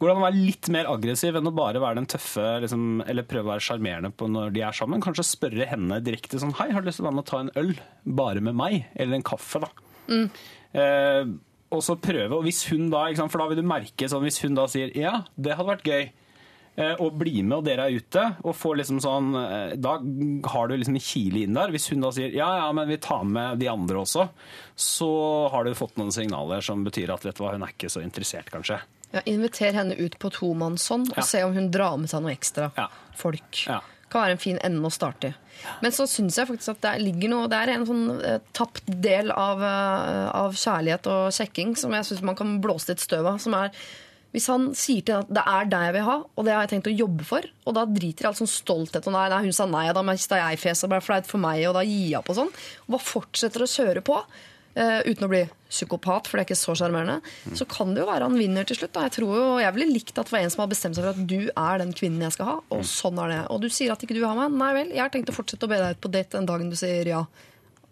Går 0.00 0.08
det 0.08 0.14
an 0.14 0.22
å 0.22 0.24
være 0.24 0.40
litt 0.40 0.70
mer 0.72 0.88
aggressiv 0.90 1.36
enn 1.36 1.50
å 1.50 1.54
bare 1.54 1.82
være 1.82 2.00
den 2.00 2.08
tøffe, 2.10 2.46
liksom, 2.64 3.04
eller 3.04 3.28
prøve 3.28 3.46
å 3.46 3.52
være 3.52 3.66
sjarmerende 3.66 4.12
på 4.16 4.28
når 4.32 4.54
de 4.56 4.64
er 4.66 4.76
sammen? 4.76 5.02
Kanskje 5.04 5.26
spørre 5.28 5.68
henne 5.70 6.00
direkte 6.04 6.40
sånn 6.40 6.56
Hei, 6.60 6.70
har 6.74 6.82
du 6.82 6.88
lyst 6.90 7.00
til 7.02 7.06
å 7.06 7.10
være 7.10 7.18
med 7.18 7.26
og 7.26 7.30
ta 7.30 7.42
en 7.44 7.52
øl? 7.60 7.74
Bare 8.20 8.44
med 8.44 8.58
meg? 8.58 8.80
Eller 8.96 9.18
en 9.20 9.26
kaffe, 9.26 9.62
da. 9.62 9.70
Eh, 10.80 11.30
og 11.70 11.82
så 11.86 11.94
prøve, 12.02 12.34
og 12.34 12.42
hvis 12.46 12.64
hun 12.70 12.88
da, 12.90 13.04
for 13.22 13.42
da 13.42 13.50
vil 13.50 13.60
du 13.60 13.66
merke 13.66 14.08
sånn, 14.10 14.24
hvis 14.26 14.40
hun 14.42 14.56
da 14.58 14.66
sier 14.70 14.90
ja, 14.98 15.20
det 15.38 15.54
hadde 15.54 15.68
vært 15.68 15.86
gøy, 15.86 16.08
og 17.00 17.16
bli 17.20 17.42
med 17.46 17.58
og 17.58 17.64
dere 17.66 17.86
er 17.88 17.96
ute, 18.00 18.22
og 18.44 18.54
får 18.56 18.78
liksom 18.80 19.00
sånn, 19.04 19.28
eh, 19.40 19.74
da 19.76 19.98
har 20.54 20.68
du 20.70 20.76
liksom 20.76 20.96
en 20.98 21.04
kile 21.04 21.42
inn 21.44 21.54
der. 21.58 21.70
Hvis 21.74 21.88
hun 21.92 22.00
da 22.04 22.10
sier 22.16 22.32
ja, 22.34 22.48
ja, 22.62 22.70
men 22.76 22.88
vi 22.88 22.96
tar 23.02 23.24
med 23.28 23.58
de 23.60 23.68
andre 23.72 24.00
også, 24.02 24.28
så 24.80 25.10
har 25.52 25.64
du 25.68 25.74
fått 25.78 25.96
noen 26.00 26.12
signaler 26.14 26.60
som 26.64 26.84
betyr 26.86 27.12
at 27.14 27.24
vet 27.26 27.36
du 27.36 27.44
hva, 27.44 27.52
hun 27.56 27.66
er 27.66 27.74
ikke 27.74 27.90
så 27.92 28.02
interessert, 28.04 28.50
kanskje. 28.54 28.80
Ja, 29.12 29.20
inviter 29.26 29.74
henne 29.74 29.96
ut 29.98 30.18
på 30.22 30.30
tomannshånd 30.30 31.10
og 31.10 31.16
Ja. 31.18 31.22
se 31.26 31.42
om 31.42 31.54
hun 31.56 31.70
drar 31.74 31.96
med 31.98 32.08
seg 32.10 32.22
noe 32.22 32.32
ekstra 32.34 32.70
Ja. 32.76 32.88
folk. 33.16 33.66
Ja. 33.66 33.80
Kan 34.10 34.22
være 34.24 34.30
en 34.32 34.38
fin 34.42 34.58
ende 34.64 34.82
å 34.86 34.90
starte 34.90 35.28
i. 35.28 35.34
Men 35.82 35.92
så 35.92 36.02
syns 36.08 36.36
jeg 36.36 36.48
faktisk 36.48 36.70
at 36.70 36.80
det 36.80 37.02
ligger 37.02 37.28
noe 37.30 37.48
Det 37.48 37.58
er 37.60 37.72
en 37.74 37.86
sånn 37.86 38.24
eh, 38.24 38.38
tapt 38.52 38.82
del 38.86 39.30
av, 39.30 39.60
eh, 39.62 40.30
av 40.34 40.52
kjærlighet 40.54 41.06
og 41.06 41.30
sjekking 41.32 41.76
som 41.76 41.92
jeg 41.92 42.02
syns 42.08 42.22
man 42.22 42.34
kan 42.34 42.60
blåse 42.60 42.88
litt 42.88 42.98
støv 42.98 43.26
av. 43.26 43.38
Som 43.38 43.54
er 43.54 43.70
hvis 44.34 44.46
han 44.50 44.68
sier 44.78 45.02
til 45.02 45.16
henne 45.16 45.26
at 45.26 45.34
det 45.40 45.44
er 45.52 45.70
deg 45.72 45.86
jeg 45.88 45.96
vil 45.96 46.06
ha, 46.06 46.18
og 46.22 46.46
det 46.46 46.54
har 46.54 46.66
jeg 46.66 46.72
tenkt 46.74 46.90
å 46.92 46.94
jobbe 46.94 47.26
for, 47.26 47.48
og 47.66 47.76
da 47.76 47.86
driter 47.88 48.26
i 48.26 48.30
all 48.30 48.38
sånn 48.38 48.50
stolthet 48.50 49.08
og 49.10 49.16
nei, 49.16 49.26
nei, 49.32 49.40
hun 49.48 49.56
sa 49.56 49.66
nei, 49.66 49.88
og 49.90 49.96
da 49.98 50.06
mista 50.06 50.38
jeg 50.38 50.60
fjeset, 50.62 50.86
og 50.86 50.94
ble 50.94 51.02
flaut 51.02 51.26
for 51.30 51.42
meg, 51.42 51.64
og 51.66 51.74
da 51.78 51.82
gir 51.86 52.06
jeg 52.12 52.20
opp 52.20 52.30
og 52.30 52.38
sånn, 52.38 52.54
og 52.86 52.94
bare 52.94 53.08
fortsetter 53.08 53.66
å 53.66 53.70
kjøre 53.70 54.04
på, 54.06 54.20
uh, 54.78 55.00
uten 55.06 55.26
å 55.26 55.30
bli 55.32 55.42
psykopat, 55.70 56.30
for 56.30 56.38
det 56.38 56.44
er 56.44 56.48
ikke 56.48 56.60
så 56.60 56.76
sjarmerende, 56.78 57.18
så 57.58 57.66
kan 57.70 57.94
det 57.94 58.02
jo 58.02 58.08
være 58.08 58.26
han 58.26 58.38
vinner 58.38 58.66
til 58.66 58.78
slutt. 58.80 58.94
Da. 58.94 59.04
Jeg 59.06 59.16
tror 59.18 59.34
jo, 59.34 59.44
jeg 59.62 59.74
ville 59.76 59.94
likt 59.98 60.16
at 60.16 60.30
det 60.30 60.34
var 60.34 60.46
en 60.46 60.54
som 60.54 60.64
har 60.64 60.72
bestemt 60.72 60.98
seg 60.98 61.06
for 61.06 61.14
at 61.14 61.28
du 61.30 61.38
er 61.50 61.82
den 61.82 61.94
kvinnen 61.96 62.26
jeg 62.26 62.36
skal 62.38 62.50
ha, 62.52 62.56
og 62.74 62.86
sånn 62.86 63.20
er 63.22 63.34
det. 63.34 63.42
Og 63.54 63.62
du 63.62 63.70
sier 63.70 63.94
at 63.94 64.02
ikke 64.02 64.18
du 64.18 64.24
har 64.26 64.38
meg. 64.38 64.56
Nei 64.62 64.72
vel, 64.78 64.90
jeg 64.94 65.04
har 65.04 65.14
tenkt 65.14 65.30
å 65.30 65.36
fortsette 65.36 65.66
å 65.66 65.70
be 65.70 65.78
deg 65.78 65.94
ut 65.94 66.02
på 66.02 66.12
date 66.14 66.38
den 66.38 66.50
dagen 66.50 66.72
du 66.72 66.78
sier 66.78 67.10
ja. 67.10 67.24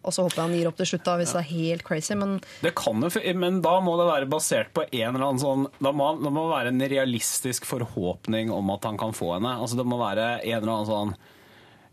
Og 0.09 0.15
så 0.17 0.25
håper 0.25 0.41
jeg 0.41 0.47
han 0.49 0.57
gir 0.57 0.69
opp 0.71 0.79
til 0.81 0.89
slutt 0.93 1.07
da, 1.07 1.17
hvis 1.21 1.35
det 1.37 1.41
er 1.43 1.49
helt 1.53 1.85
crazy, 1.87 2.17
men 2.19 2.39
Det 2.65 2.73
kan 2.79 3.05
jo, 3.05 3.11
men 3.39 3.61
da 3.65 3.75
må 3.85 3.97
det 4.01 4.07
være 4.09 4.29
basert 4.33 4.73
på 4.77 4.87
en 4.89 5.11
eller 5.11 5.27
annen 5.27 5.43
sånn 5.43 5.67
Da 5.79 5.93
må 5.93 6.11
det 6.23 6.33
må 6.35 6.47
være 6.51 6.73
en 6.73 6.85
realistisk 6.91 7.69
forhåpning 7.69 8.53
om 8.55 8.73
at 8.75 8.89
han 8.89 8.99
kan 9.01 9.13
få 9.17 9.35
henne. 9.37 9.59
Altså 9.61 9.79
Det 9.81 9.87
må 9.89 10.01
være 10.01 10.31
en 10.39 10.57
eller 10.63 10.73
annen 10.73 10.89
sånn 10.89 11.13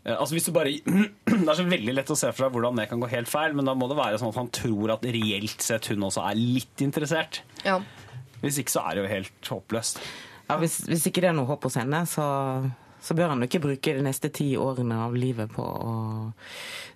eh, 0.06 0.14
Altså 0.16 0.38
hvis 0.38 0.48
du 0.48 0.54
bare 0.56 0.72
Det 1.36 1.42
er 1.44 1.60
så 1.60 1.68
veldig 1.68 1.96
lett 1.98 2.14
å 2.14 2.18
se 2.18 2.32
for 2.32 2.46
deg 2.46 2.56
hvordan 2.56 2.80
det 2.80 2.88
kan 2.90 3.02
gå 3.04 3.12
helt 3.12 3.30
feil, 3.30 3.54
men 3.58 3.68
da 3.68 3.76
må 3.76 3.90
det 3.92 4.00
være 4.00 4.22
sånn 4.22 4.32
at 4.32 4.40
han 4.40 4.52
tror 4.54 4.96
at 4.96 5.06
reelt 5.18 5.62
sett 5.64 5.92
hun 5.92 6.08
også 6.08 6.24
er 6.30 6.40
litt 6.40 6.84
interessert. 6.86 7.42
ja. 7.66 7.80
Hvis 8.42 8.58
ikke 8.60 8.74
så 8.74 8.82
er 8.84 8.94
det 8.94 9.00
jo 9.00 9.08
helt 9.08 9.48
håpløst. 9.48 10.00
Ja, 10.46 10.58
hvis, 10.60 10.74
hvis 10.86 11.06
ikke 11.08 11.22
det 11.24 11.30
er 11.30 11.36
noe 11.38 11.48
håp 11.48 11.64
hos 11.66 11.78
henne, 11.80 12.02
så, 12.06 12.26
så 13.00 13.14
bør 13.14 13.32
han 13.32 13.42
jo 13.42 13.48
ikke 13.48 13.62
bruke 13.62 13.94
de 13.96 14.04
neste 14.04 14.30
ti 14.34 14.48
årene 14.58 14.98
av 15.06 15.16
livet 15.16 15.52
på 15.52 15.62
å 15.62 15.92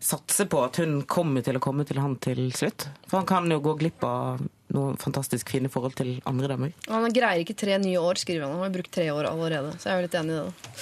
satse 0.01 0.46
på 0.51 0.62
at 0.64 0.80
hun 0.80 1.03
kommer 1.11 1.44
til 1.44 1.59
å 1.59 1.62
komme 1.62 1.84
til 1.88 2.01
han 2.01 2.16
til 2.22 2.48
slutt. 2.57 2.88
For 3.07 3.20
han 3.20 3.28
kan 3.28 3.51
jo 3.53 3.61
gå 3.64 3.76
glipp 3.82 4.05
av 4.07 4.40
noen 4.74 4.96
fantastisk 5.01 5.51
fine 5.53 5.70
forhold 5.72 5.98
til 6.01 6.16
andre 6.30 6.51
damer. 6.55 6.74
Han 6.88 7.14
greier 7.14 7.44
ikke 7.44 7.59
tre 7.59 7.78
nye 7.82 8.01
år, 8.01 8.20
skriver 8.22 8.46
han. 8.46 8.57
Han 8.57 8.66
har 8.68 8.74
brukt 8.74 8.92
tre 8.94 9.11
år 9.12 9.28
allerede. 9.30 9.76
Så 9.78 9.90
jeg 9.90 9.94
er 9.94 10.01
jo 10.01 10.09
litt 10.09 10.20
enig 10.22 10.36
i 10.36 10.42
det. 10.42 10.74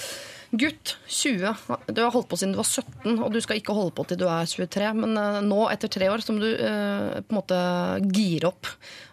Gutt, 0.51 0.95
20. 1.05 1.53
Du 1.93 1.99
har 2.01 2.09
holdt 2.09 2.29
på 2.31 2.37
siden 2.39 2.55
du 2.55 2.57
var 2.57 2.65
17, 2.65 3.19
og 3.21 3.27
du 3.33 3.37
skal 3.43 3.59
ikke 3.59 3.75
holde 3.77 3.93
på 3.93 4.05
til 4.09 4.17
du 4.17 4.25
er 4.25 4.47
23. 4.49 4.87
Men 4.97 5.13
eh, 5.21 5.37
nå, 5.45 5.59
etter 5.69 5.91
tre 5.93 6.07
år, 6.09 6.23
så 6.25 6.33
må 6.33 6.41
du 6.41 6.49
eh, 6.49 7.19
på 7.21 7.35
en 7.35 7.37
måte 7.37 7.59
gire 8.15 8.49
opp. 8.49 8.71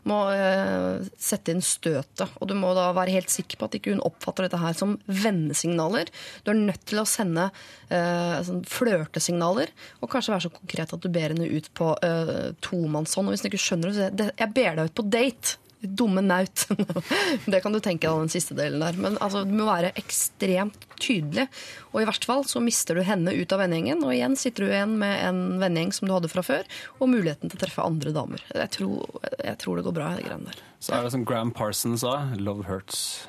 Må 0.08 0.22
eh, 0.32 1.04
sette 1.20 1.52
inn 1.52 1.60
støtet. 1.60 2.32
Og 2.40 2.48
du 2.48 2.54
må 2.56 2.72
da 2.78 2.86
være 2.96 3.18
helt 3.18 3.32
sikker 3.32 3.60
på 3.60 3.68
at 3.68 3.76
ikke 3.76 3.92
hun 3.92 4.00
oppfatter 4.08 4.46
dette 4.46 4.62
her 4.62 4.78
som 4.78 4.96
vennesignaler. 5.04 6.08
Du 6.46 6.54
er 6.54 6.62
nødt 6.62 6.88
til 6.88 7.02
å 7.02 7.08
sende 7.10 7.50
eh, 7.90 8.40
sånn 8.48 8.64
flørtesignaler, 8.72 9.74
og 10.00 10.12
kanskje 10.14 10.36
være 10.38 10.46
så 10.48 10.54
konkret 10.56 10.96
at 10.96 11.04
du 11.04 11.12
ber 11.12 11.36
henne 11.36 11.52
ut 11.52 11.68
på 11.76 11.92
eh, 12.00 12.48
tomannshånd. 12.64 13.28
Og 13.28 13.36
hvis 13.36 13.44
hun 13.44 13.52
ikke 13.52 13.64
skjønner 13.66 13.92
det, 13.92 13.96
så 13.98 14.06
sier 14.06 14.24
jeg, 14.24 14.38
jeg 14.40 14.56
ber 14.56 14.80
deg 14.80 14.88
ut 14.88 14.98
på 15.02 15.08
date. 15.12 15.60
Dumme 15.86 16.24
naut. 16.24 16.66
det 17.52 17.60
kan 17.64 17.74
du 17.74 17.80
tenke 17.80 18.08
deg 18.08 18.26
den 18.26 18.32
siste 18.32 18.56
delen 18.58 18.82
der. 18.82 18.98
Men 19.00 19.18
altså, 19.22 19.44
du 19.46 19.54
må 19.56 19.68
være 19.68 19.92
ekstremt 19.98 20.86
tydelig. 21.00 21.46
Og 21.92 22.02
i 22.02 22.08
hvert 22.08 22.26
fall 22.28 22.44
så 22.48 22.62
mister 22.64 22.98
du 22.98 23.04
henne 23.06 23.34
ut 23.36 23.52
av 23.54 23.62
vennegjengen, 23.62 24.02
og 24.04 24.14
igjen 24.14 24.36
sitter 24.40 24.66
du 24.66 24.72
igjen 24.72 24.96
med 25.00 25.14
en 25.26 25.40
vennegjeng 25.62 25.94
som 25.96 26.08
du 26.08 26.14
hadde 26.16 26.32
fra 26.32 26.44
før, 26.46 26.66
og 26.98 27.12
muligheten 27.12 27.52
til 27.52 27.58
å 27.58 27.62
treffe 27.64 27.86
andre 27.86 28.14
damer. 28.16 28.42
Jeg 28.54 28.72
tror, 28.78 29.22
jeg 29.36 29.60
tror 29.62 29.78
det 29.78 29.86
går 29.86 29.96
bra, 29.96 30.10
de 30.16 30.26
greiene 30.26 30.50
der. 30.50 30.60
Så 30.80 30.96
er 30.96 31.06
det 31.06 31.14
som 31.16 31.24
Graham 31.26 31.52
Parsons 31.54 32.04
sa, 32.04 32.18
'love 32.36 32.66
hurts'. 32.68 33.26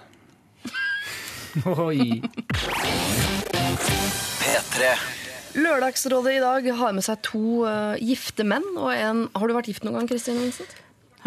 Oi. 1.88 2.22
P3. 4.42 4.92
Lørdagsrådet 5.58 6.34
i 6.38 6.42
dag 6.44 6.68
har 6.80 6.94
med 6.94 7.06
seg 7.06 7.22
to 7.26 7.64
uh, 7.66 7.96
gifte 7.98 8.46
menn 8.46 8.66
og 8.76 8.92
en 8.94 9.24
Har 9.34 9.50
du 9.50 9.56
vært 9.56 9.70
gift 9.72 9.88
noen 9.88 9.98
gang, 9.98 10.10
Kristin 10.12 10.38
Vincent? 10.38 10.76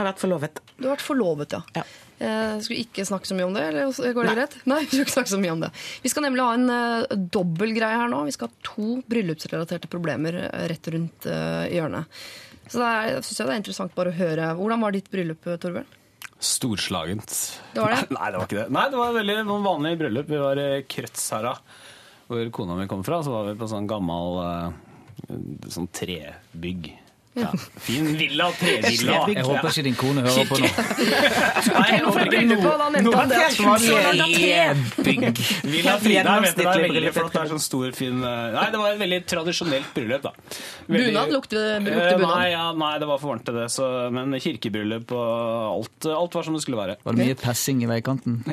Har 0.01 0.09
vært 0.15 0.23
forlovet. 0.23 0.63
Du 0.79 0.87
har 0.89 0.97
vært 0.97 1.05
forlovet, 1.05 1.59
ja. 1.59 1.61
Ja. 1.77 1.85
Eh, 2.21 2.59
skal 2.61 2.75
vi 2.75 2.83
ikke 2.83 3.05
snakke 3.09 3.29
så 3.29 3.37
mye 3.37 3.47
om 3.49 3.55
det, 3.57 3.63
eller 3.71 4.13
går 4.13 4.27
det 4.29 4.33
greit? 4.37 4.57
Nei, 4.69 4.83
vi 4.85 4.91
skal 4.91 5.07
ikke 5.07 5.15
snakke 5.15 5.33
så 5.33 5.39
mye 5.41 5.55
om 5.55 5.63
det. 5.63 5.71
Vi 6.05 6.11
skal 6.13 6.27
nemlig 6.27 6.45
ha 6.45 6.57
en 6.57 6.73
uh, 6.73 7.15
dobbeltgreie 7.37 8.01
her 8.03 8.11
nå. 8.13 8.19
Vi 8.29 8.35
skal 8.37 8.51
ha 8.51 8.67
to 8.67 8.89
bryllupsrelaterte 9.09 9.89
problemer 9.93 10.37
eh, 10.43 10.67
rett 10.69 10.91
rundt 10.93 11.29
uh, 11.31 11.65
hjørnet. 11.73 12.21
Så 12.67 12.83
det 12.83 12.91
er, 12.91 13.23
synes 13.25 13.41
jeg 13.41 13.49
det 13.49 13.55
er 13.55 13.63
interessant 13.63 13.97
bare 13.97 14.13
å 14.13 14.19
høre. 14.19 14.51
Hvordan 14.61 14.85
var 14.85 14.97
ditt 14.97 15.09
bryllup, 15.13 15.49
Torbjørn? 15.65 15.89
Storslagent. 16.41 17.33
Det 17.73 17.85
var 17.87 17.97
det? 17.97 18.05
Nei, 18.19 18.29
det 18.29 18.43
var 18.43 18.51
ikke 18.51 18.61
det. 18.61 18.69
Nei, 18.77 18.85
det 18.93 19.01
var 19.01 19.17
veldig 19.17 19.39
vanlig 19.71 19.97
bryllup. 20.05 20.29
Vi 20.29 20.45
var 20.45 20.61
i 20.61 20.69
Krødsherra, 20.93 21.57
hvor 22.29 22.53
kona 22.61 22.77
mi 22.77 22.89
kom 22.93 23.05
fra. 23.07 23.25
Så 23.25 23.33
var 23.33 23.49
vi 23.49 23.57
på 23.61 23.69
sånn 23.73 23.89
gammel 23.89 24.43
sånn 25.73 25.89
trebygg. 25.97 26.93
Ja. 27.39 27.47
Fin 27.79 28.09
villa, 28.19 28.49
trevilla. 28.59 29.21
Jeg 29.31 29.45
håper 29.47 29.69
ikke 29.71 29.83
din 29.87 29.95
kone 29.97 30.23
hører 30.27 30.49
på 30.51 30.57
nå. 30.59 30.67
Trebygg. 34.97 35.39
Villa 35.71 35.95
Frida 36.03 36.33
vet 36.43 36.57
du, 36.57 36.63
det 36.63 36.67
er 36.73 36.83
veldig 36.89 37.13
flott. 37.15 37.33
Det 37.35 37.41
er 37.45 37.49
sånn 37.53 37.63
stor, 37.63 37.87
fin 37.97 38.17
eh, 38.27 38.47
Nei, 38.57 38.67
det 38.75 38.79
var 38.83 38.89
et 38.97 39.01
veldig 39.03 39.21
tradisjonelt 39.31 39.91
bryllup, 39.95 40.23
da. 40.27 40.33
Veldig- 40.89 41.07
Bunad? 41.11 41.29
Lukter, 41.37 41.63
Eh, 41.77 41.81
bunad? 41.87 42.21
Nei, 42.35 42.49
ja, 42.51 42.65
nei, 42.83 42.93
det 43.03 43.09
var 43.13 43.19
for 43.23 43.29
varmt 43.35 43.45
til 43.47 43.55
det. 43.61 43.69
Så, 43.77 43.85
men 44.15 44.27
kirkebryllup 44.43 45.09
og 45.15 45.27
alt, 45.77 45.99
alt 46.11 46.33
var 46.41 46.45
som 46.49 46.55
det 46.59 46.63
skulle 46.65 46.81
være. 46.83 46.95
Var 47.05 47.11
det 47.15 47.19
mye 47.31 47.39
passing 47.41 47.79
i 47.85 47.87
veikanten? 47.91 48.35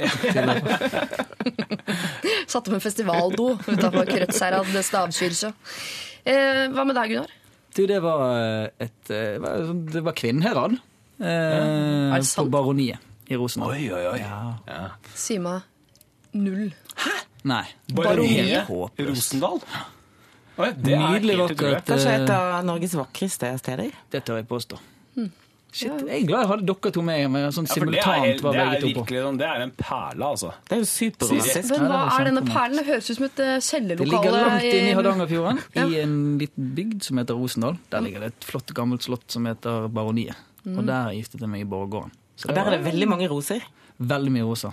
Satt 2.48 2.68
opp 2.68 2.76
en 2.78 2.84
festivaldo 2.84 3.54
utafor 3.68 4.06
Krødsherad 4.08 4.70
stavkirke. 4.86 5.50
Eh, 6.28 6.64
hva 6.74 6.84
med 6.88 6.96
deg, 7.00 7.08
Gunnar? 7.18 7.32
Du, 7.78 7.84
det 7.86 8.00
var 8.02 8.72
et 8.82 9.12
eh, 9.14 9.50
Det 9.94 10.02
var 10.02 10.16
Kvinnherad. 10.18 10.78
eh, 11.22 11.28
ja. 11.28 12.18
på? 12.18 12.50
Baroniet 12.50 13.04
i 13.28 13.38
Rosendal. 13.38 13.76
Oi, 13.76 13.86
oi, 13.92 14.04
oi. 14.14 14.20
Ja. 14.22 14.40
Ja. 14.66 14.82
Sima 15.18 15.60
null. 16.38 16.72
Nei. 17.48 17.64
Baroniet? 17.94 18.70
i. 18.70 19.06
Rosendal? 19.08 19.62
Oi, 20.58 20.72
det 20.74 20.96
er 20.96 21.04
Nydelig 21.04 21.36
helt 21.36 21.44
vakkert. 21.52 21.84
Kanskje 21.92 22.14
et 22.18 22.30
eh, 22.34 22.46
av 22.58 22.66
Norges 22.66 22.96
vakreste 22.98 23.52
steder. 23.62 23.92
Det 24.14 24.24
tør 24.26 24.42
jeg 24.42 24.50
påstå. 24.50 24.80
Shit, 25.72 25.92
jeg 26.08 26.24
er 26.24 26.28
glad 26.28 26.40
jeg 26.42 26.48
hadde 26.50 26.66
dere 26.66 26.92
to 26.96 27.02
med. 27.06 27.34
Sånn 27.54 27.68
Ja, 27.68 27.74
for 27.76 27.86
det 27.92 28.00
er, 28.00 28.04
simultant 28.08 28.42
var 28.42 28.54
det 28.56 28.60
er 28.62 28.70
begge 28.72 28.82
to 28.82 28.88
på. 28.88 29.02
virkelig 29.06 29.22
sånn, 29.28 29.38
det 29.38 29.48
er 29.48 29.62
en 29.66 29.72
perle, 29.78 30.24
altså. 30.32 30.52
Det 30.68 30.72
er 30.78 30.80
jo 30.82 30.88
superromantisk. 30.90 31.70
Men 31.78 31.92
hva 31.92 32.00
er 32.20 32.26
denne 32.30 32.44
perlen? 32.48 32.78
Det 32.78 32.86
høres 32.88 33.10
ut 33.12 33.16
som 33.20 33.26
et 33.28 33.40
eh, 33.40 33.46
Det 33.46 33.46
ligger 33.46 33.68
kjellerlokale. 33.68 34.42
langt 34.48 34.64
inne 34.72 34.90
i 34.90 34.96
Hardangerfjorden, 34.98 35.60
Ja. 35.76 35.86
i 35.88 36.00
en 36.02 36.16
liten 36.40 36.72
bygd 36.76 37.04
som 37.04 37.18
heter 37.18 37.34
Rosendal. 37.36 37.78
Der 37.92 38.02
ligger 38.02 38.20
det 38.26 38.32
et 38.34 38.44
flott 38.48 38.74
gammelt 38.74 39.04
slott 39.04 39.28
som 39.30 39.46
heter 39.46 39.88
Baroniet. 39.90 40.36
Og 40.68 40.86
der 40.86 41.12
giftet 41.16 41.40
jeg 41.42 41.50
meg 41.50 41.62
i 41.62 41.70
borggården. 41.70 42.12
Så 42.38 42.50
Og 42.50 42.56
det 42.56 42.64
der 42.64 42.72
er 42.72 42.78
det 42.78 42.86
veldig 42.86 43.08
mange 43.08 43.28
roser. 43.30 43.62
Veldig 43.98 44.32
mye 44.34 44.46
rosa. 44.46 44.72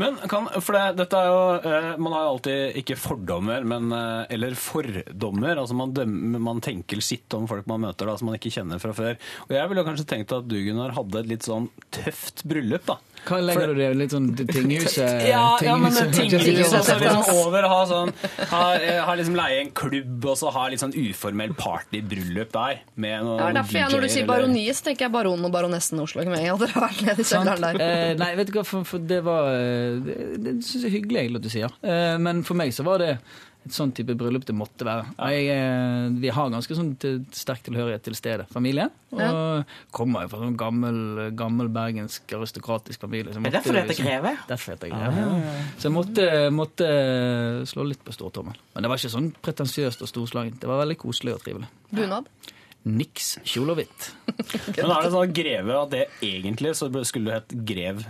Men 0.00 0.16
kan, 0.30 0.48
for 0.64 0.76
det, 0.76 0.84
dette 1.00 1.18
er 1.20 1.28
jo 1.28 1.40
eh, 1.68 1.88
Man 2.00 2.14
har 2.14 2.24
jo 2.24 2.32
alltid 2.34 2.78
ikke 2.80 2.96
fordommer, 3.00 3.64
men 3.68 3.92
eh, 3.92 4.34
Eller 4.36 4.56
fordommer. 4.58 5.60
Altså 5.60 5.76
man, 5.78 5.92
dømmer, 5.96 6.42
man 6.48 6.62
tenker 6.64 7.02
sitt 7.04 7.34
om 7.36 7.48
folk 7.50 7.68
man 7.70 7.84
møter 7.84 8.08
da, 8.08 8.16
som 8.18 8.30
man 8.30 8.38
ikke 8.38 8.52
kjenner 8.54 8.82
fra 8.82 8.94
før. 8.96 9.18
Og 9.48 9.56
jeg 9.56 9.70
ville 9.70 9.86
kanskje 9.86 10.08
tenkt 10.14 10.34
at 10.36 10.48
du, 10.48 10.56
Gunnar, 10.64 10.94
hadde 10.96 11.20
et 11.20 11.30
litt 11.34 11.48
sånn 11.48 11.68
tøft 11.94 12.44
bryllup, 12.48 12.86
da. 12.88 12.98
Hva 13.24 13.38
legger 13.40 13.70
du 13.72 13.78
det 13.78 13.88
Litt 13.96 14.12
sånn 14.14 14.26
tinghuset? 14.56 15.24
Ja, 15.28 15.44
ja 15.64 15.76
men 15.80 15.92
tinghuset- 15.92 16.14
tinghuset 16.14 16.58
Jessica 16.58 16.78
også 16.80 16.94
Alba. 16.94 17.04
liksom 17.22 17.40
over 17.46 17.68
ha 17.72 17.78
sånn 17.90 18.12
Har, 18.50 18.74
eh, 18.84 19.00
har 19.06 19.16
liksom 19.20 19.38
leie 19.38 19.60
en 19.62 19.70
klubb 19.76 20.28
og 20.30 20.36
så 20.40 20.52
ha 20.54 20.66
litt 20.72 20.82
sånn 20.82 20.94
uformell 20.94 21.54
partybryllup 21.58 22.52
der. 22.54 22.82
Med 22.96 23.24
noen 23.24 23.40
Ja, 23.40 23.48
derfor 23.60 23.78
jeg, 23.80 23.90
Når 23.94 24.06
du 24.06 24.08
sier 24.14 24.26
baroniet, 24.28 24.76
så 24.78 24.88
tenker 24.90 25.06
jeg 25.08 25.14
baronen 25.14 25.44
og 25.48 25.52
baronessen 25.54 26.00
Oslo. 26.04 26.20
At 26.24 26.30
dere 26.34 26.52
har 26.74 26.86
vært 26.88 27.02
nede 27.06 27.20
i 27.24 27.28
kjelleren 27.30 27.64
der. 27.64 27.80
Eh, 27.84 28.14
nei, 28.20 28.30
vet 28.38 28.50
du 28.52 28.58
hva, 28.58 28.64
for, 28.68 28.84
for 28.88 28.98
det 28.98 29.22
var 29.26 29.48
eh, 29.54 29.98
Det, 30.04 30.18
det 30.44 30.54
syns 30.64 30.82
jeg 30.84 30.90
er 30.92 30.96
hyggelig 30.98 31.20
egentlig 31.24 31.42
at 31.42 31.48
du 31.48 31.52
sier. 31.56 31.74
Eh, 31.82 32.14
men 32.18 32.42
for 32.46 32.54
meg 32.58 32.72
så 32.76 32.84
var 32.86 32.98
det 33.02 33.12
et 33.64 33.72
sånn 33.72 33.92
type 33.96 34.12
bryllup 34.20 34.44
det 34.44 34.54
måtte 34.56 34.84
være. 34.84 35.06
Jeg, 35.32 35.46
eh, 35.54 36.08
vi 36.20 36.28
har 36.36 36.50
ganske 36.52 36.76
sånn 36.76 36.90
til, 37.00 37.22
sterk 37.32 37.62
tilhørighet 37.64 38.02
til 38.04 38.16
stedet, 38.18 38.46
familien. 38.52 38.90
Og 39.14 39.64
kommer 39.94 40.26
jo 40.26 40.32
fra 40.34 40.46
en 40.46 40.56
gammel, 40.58 40.98
gammel 41.38 41.70
bergensk 41.72 42.34
aristokratisk 42.36 43.00
familie. 43.00 43.32
så 43.32 43.40
måtte, 43.40 43.46
Er 43.46 43.50
det 43.50 43.62
derfor 43.62 43.72
det 43.72 43.82
heter 43.82 43.94
liksom- 43.94 44.10
greve? 44.10 44.38
Derfor 44.48 44.72
heter 44.74 44.88
det 44.88 44.92
greve. 44.92 45.42
Så 45.78 45.82
jeg 45.88 45.92
måtte, 45.92 46.50
måtte 46.52 47.66
slå 47.66 47.88
litt 47.88 48.04
på 48.04 48.12
stortommel. 48.12 48.54
Men 48.74 48.82
det 48.82 48.88
var 48.90 48.96
ikke 48.98 49.14
sånn 49.16 49.32
pretensiøst 49.42 50.02
og 50.02 50.08
storslagent. 50.08 50.60
Det 50.60 50.68
var 50.68 50.84
veldig 50.84 50.98
koselig 50.98 51.34
og 51.34 51.42
trivelig. 51.42 51.68
Bunad. 51.90 52.26
Niks 52.84 53.38
kjole 53.44 53.70
og 53.72 53.78
hvitt. 53.78 54.10
Men 54.76 54.90
er 54.92 55.02
det 55.02 55.12
sånn 55.14 55.32
greve 55.32 55.82
at 55.82 55.90
det 55.90 56.08
egentlig 56.20 56.74
så 56.76 56.90
skulle 57.06 57.24
du 57.24 57.30
hett 57.32 57.64
grev 57.64 58.04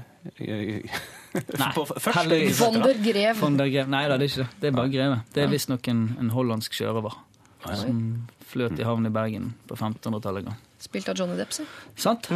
først? 2.05 2.17
heldigvis. 2.19 2.61
Von 2.61 2.81
der 2.83 3.01
Grev. 3.05 3.41
Von 3.41 3.59
der 3.59 3.71
Grev. 3.73 3.91
Nei 3.91 4.05
da, 4.09 4.19
det 4.19 4.29
er 4.29 4.33
ikke 4.33 4.45
det. 4.45 4.61
Det 4.61 4.71
er 4.71 4.77
bare 4.79 4.93
greve. 4.93 5.23
Det 5.35 5.45
er 5.45 5.51
visstnok 5.53 5.89
en, 5.93 6.05
en 6.23 6.31
hollandsk 6.35 6.77
sjørøver 6.81 7.17
som 7.65 7.99
fløt 8.45 8.79
i 8.79 8.87
havn 8.87 9.09
i 9.09 9.13
Bergen 9.13 9.51
på 9.69 9.77
1500-tallet 9.77 10.47
gang. 10.47 10.59
Spilt 10.85 11.09
av 11.09 11.17
Johnny 11.17 11.39
Depp, 11.39 11.55
si. 11.57 11.65
Sant? 11.97 12.29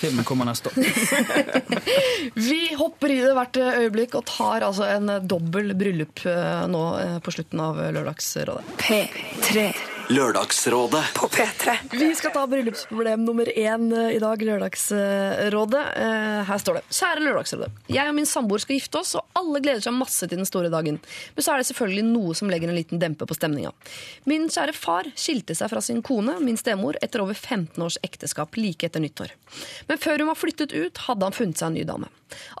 Filmen 0.00 0.24
kommer 0.24 0.48
neste 0.48 0.72
år. 0.72 0.78
Vi 2.48 2.60
hopper 2.80 3.12
i 3.12 3.20
det 3.20 3.34
hvert 3.36 3.60
øyeblikk 3.60 4.16
og 4.18 4.24
tar 4.30 4.64
altså 4.64 4.88
en 4.88 5.12
dobbel 5.28 5.74
bryllup 5.76 6.24
eh, 6.24 6.64
nå 6.72 6.84
eh, 7.02 7.16
på 7.20 7.36
slutten 7.36 7.60
av 7.66 7.82
Lørdagsrådet. 7.92 8.76
P3 8.80 9.68
Lørdagsrådet. 10.10 11.04
på 11.14 11.28
P3. 11.28 11.76
Vi 11.92 12.14
skal 12.18 12.32
ta 12.34 12.42
bryllupsproblem 12.50 13.22
nummer 13.24 13.46
én 13.58 13.92
eh, 13.94 14.16
i 14.16 14.18
dag, 14.18 14.42
Lørdagsrådet. 14.42 15.82
Eh, 15.96 16.40
Her 16.48 16.58
står 16.58 16.80
det. 16.80 16.82
Kjære 16.90 17.22
Lørdagsrådet. 17.22 17.68
Jeg 17.94 18.10
og 18.10 18.16
min 18.18 18.26
samboer 18.26 18.58
skal 18.64 18.74
gifte 18.80 18.98
oss, 18.98 19.12
og 19.20 19.38
alle 19.38 19.62
gleder 19.62 19.84
seg 19.84 19.94
masse 19.94 20.26
til 20.26 20.40
den 20.40 20.48
store 20.50 20.72
dagen. 20.72 20.98
Men 21.36 21.46
så 21.46 21.54
er 21.54 21.62
det 21.62 21.68
selvfølgelig 21.70 22.06
noe 22.10 22.34
som 22.34 22.50
legger 22.50 22.72
en 22.72 22.78
liten 22.80 22.98
dempe 22.98 23.22
på 23.30 23.38
stemninga. 23.38 23.70
Min 24.26 24.48
kjære 24.50 24.74
far 24.74 25.06
skilte 25.14 25.54
seg 25.54 25.70
fra 25.70 25.84
sin 25.84 26.02
kone, 26.02 26.40
min 26.42 26.58
stemor, 26.58 26.98
etter 27.06 27.22
over 27.22 27.38
15 27.38 27.78
års 27.86 28.00
ekteskap 28.02 28.58
like 28.58 28.90
etter 28.90 29.04
nyttår. 29.06 29.30
Men 29.86 30.02
før 30.02 30.24
hun 30.24 30.32
var 30.32 30.42
flyttet 30.42 30.74
ut, 30.74 31.04
hadde 31.06 31.30
han 31.30 31.38
funnet 31.38 31.62
seg 31.62 31.70
en 31.70 31.78
ny 31.78 31.86
dame. 31.86 32.10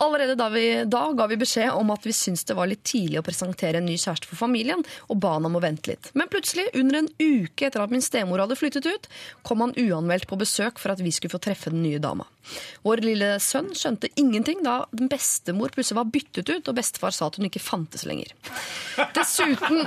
Allerede 0.02 0.34
da, 0.34 0.48
vi, 0.50 0.64
da 0.90 1.04
ga 1.14 1.26
vi 1.30 1.36
beskjed 1.38 1.70
om 1.78 1.92
at 1.94 2.06
vi 2.06 2.14
syntes 2.14 2.42
det 2.48 2.56
var 2.58 2.66
litt 2.66 2.82
tidlig 2.86 3.20
å 3.20 3.26
presentere 3.26 3.78
en 3.78 3.86
ny 3.86 3.94
kjæreste 3.98 4.26
for 4.30 4.38
familien, 4.40 4.82
og 5.10 5.20
ba 5.22 5.36
han 5.36 5.46
om 5.46 5.58
å 5.58 5.62
vente 5.62 5.92
litt. 5.92 6.10
Men 6.18 6.30
plutselig, 6.30 6.64
under 6.74 6.98
en 7.04 7.10
uke 7.22 7.38
etter 7.40 7.82
at 7.82 7.92
min 7.92 8.04
stemor 8.04 8.42
hadde 8.42 8.58
flyttet 8.58 8.88
ut, 8.88 9.08
kom 9.46 9.64
han 9.64 9.74
uanmeldt 9.78 10.28
på 10.30 10.38
besøk 10.40 10.80
for 10.82 10.92
at 10.94 11.02
vi 11.04 11.12
skulle 11.14 11.34
få 11.34 11.42
treffe 11.42 11.72
den 11.72 11.82
nye 11.84 12.00
dama. 12.02 12.26
Vår 12.86 13.02
lille 13.04 13.34
sønn 13.42 13.72
skjønte 13.76 14.10
ingenting 14.20 14.64
da 14.66 14.82
den 14.96 15.10
bestemor 15.12 15.72
plutselig 15.74 16.00
var 16.00 16.12
byttet 16.12 16.50
ut, 16.50 16.68
og 16.68 16.76
bestefar 16.76 17.14
sa 17.14 17.28
at 17.30 17.38
hun 17.40 17.48
ikke 17.48 17.62
fantes 17.62 18.06
lenger. 18.08 18.32
Dessuten 19.16 19.82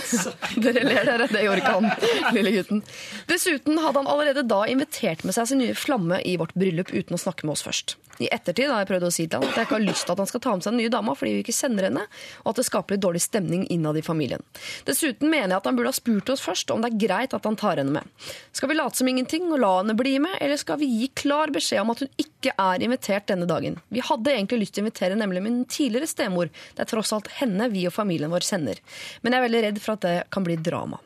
Dere 0.64 0.84
ler, 0.84 1.04
dere. 1.06 1.28
Det 1.30 1.44
gjorde 1.44 1.62
ikke 1.62 1.74
han, 1.78 2.34
lille 2.36 2.54
gutten. 2.58 2.84
Dessuten 3.30 3.80
hadde 3.80 4.02
han 4.02 4.10
allerede 4.10 4.46
da 4.48 4.62
invitert 4.70 5.24
med 5.24 5.36
seg 5.36 5.50
sin 5.50 5.62
nye 5.62 5.76
flamme 5.78 6.20
i 6.26 6.36
vårt 6.40 6.54
bryllup 6.58 6.92
uten 6.92 7.16
å 7.16 7.20
snakke 7.20 7.46
med 7.46 7.56
oss 7.56 7.66
først. 7.66 7.96
I 8.20 8.28
ettertid 8.28 8.68
har 8.68 8.82
jeg 8.82 8.90
prøvd 8.90 9.06
å 9.06 9.12
si 9.14 9.24
til 9.24 9.40
han 9.40 9.48
at 9.48 9.56
jeg 9.56 9.66
ikke 9.66 9.76
har 9.78 9.86
lyst 9.86 10.04
til 10.04 10.12
at 10.12 10.20
han 10.20 10.28
skal 10.28 10.42
ta 10.44 10.52
med 10.52 10.64
seg 10.64 10.74
den 10.74 10.80
nye 10.82 10.92
dama 10.92 11.14
fordi 11.16 11.32
vi 11.32 11.44
ikke 11.44 11.56
kjenner 11.56 11.86
henne, 11.88 12.02
og 12.42 12.50
at 12.52 12.60
det 12.60 12.66
skaper 12.68 12.94
litt 12.94 13.04
dårlig 13.04 13.22
stemning 13.24 13.62
innad 13.72 13.96
i 13.96 14.04
familien. 14.04 14.44
Dessuten 14.88 15.32
mener 15.32 15.54
jeg 15.54 15.62
at 15.62 15.68
han 15.70 15.78
burde 15.78 15.92
ha 15.92 15.96
spurt 15.96 16.32
oss 16.34 16.44
først 16.44 16.74
om 16.74 16.84
det 16.84 16.90
er 16.90 17.00
greit 17.06 17.36
at 17.36 17.48
han 17.48 17.56
tar 17.60 17.80
henne 17.80 17.94
med. 17.96 18.26
Skal 18.56 18.72
vi 18.72 18.76
late 18.76 19.00
som 19.00 19.08
ingenting 19.08 19.48
og 19.48 19.62
la 19.62 19.72
henne 19.78 19.96
bli 19.96 20.18
med, 20.20 20.36
eller 20.44 20.60
skal 20.60 20.80
vi 20.82 20.90
gi 20.90 21.08
klar 21.22 21.52
beskjed 21.54 21.80
om 21.80 21.94
at 21.94 22.04
hun 22.04 22.12
ikke 22.20 22.52
er 22.60 22.84
invitert 22.84 23.30
denne 23.30 23.48
dagen? 23.48 23.80
Vi 23.88 24.04
hadde 24.04 24.34
egentlig 24.34 24.66
lyst 24.66 24.76
til 24.76 24.84
å 24.84 24.86
invitere 24.86 25.16
nemlig 25.16 25.44
min 25.46 25.62
tidligere 25.64 26.10
stemor. 26.10 26.52
Det 26.76 26.84
er 26.84 26.92
tross 26.92 27.14
alt 27.16 27.32
henne 27.40 27.70
vi 27.72 27.86
og 27.88 27.96
familien 27.96 28.32
vår 28.32 28.44
kjenner. 28.50 28.80
Men 29.22 29.34
jeg 29.34 29.40
er 29.40 29.46
veldig 29.46 29.62
redd 29.66 29.80
for 29.84 29.96
at 29.96 30.06
det 30.06 30.16
kan 30.34 30.46
bli 30.46 30.58
drama. 30.60 31.00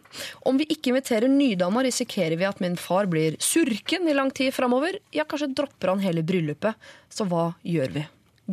Om 0.49 0.61
vi 0.61 0.69
ikke 0.73 0.93
inviterer 0.93 1.31
nydama, 1.31 1.85
risikerer 1.87 2.39
vi 2.41 2.49
at 2.49 2.63
min 2.65 2.79
far 2.81 3.11
blir 3.11 3.37
surken 3.43 4.09
i 4.09 4.17
lang 4.17 4.33
tid 4.35 4.55
framover. 4.55 4.99
Ja, 5.15 5.27
kanskje 5.29 5.53
dropper 5.55 5.95
han 5.95 6.05
hele 6.05 6.25
bryllupet. 6.27 6.81
Så 7.13 7.29
hva 7.31 7.53
gjør 7.67 7.95
vi? 7.99 8.07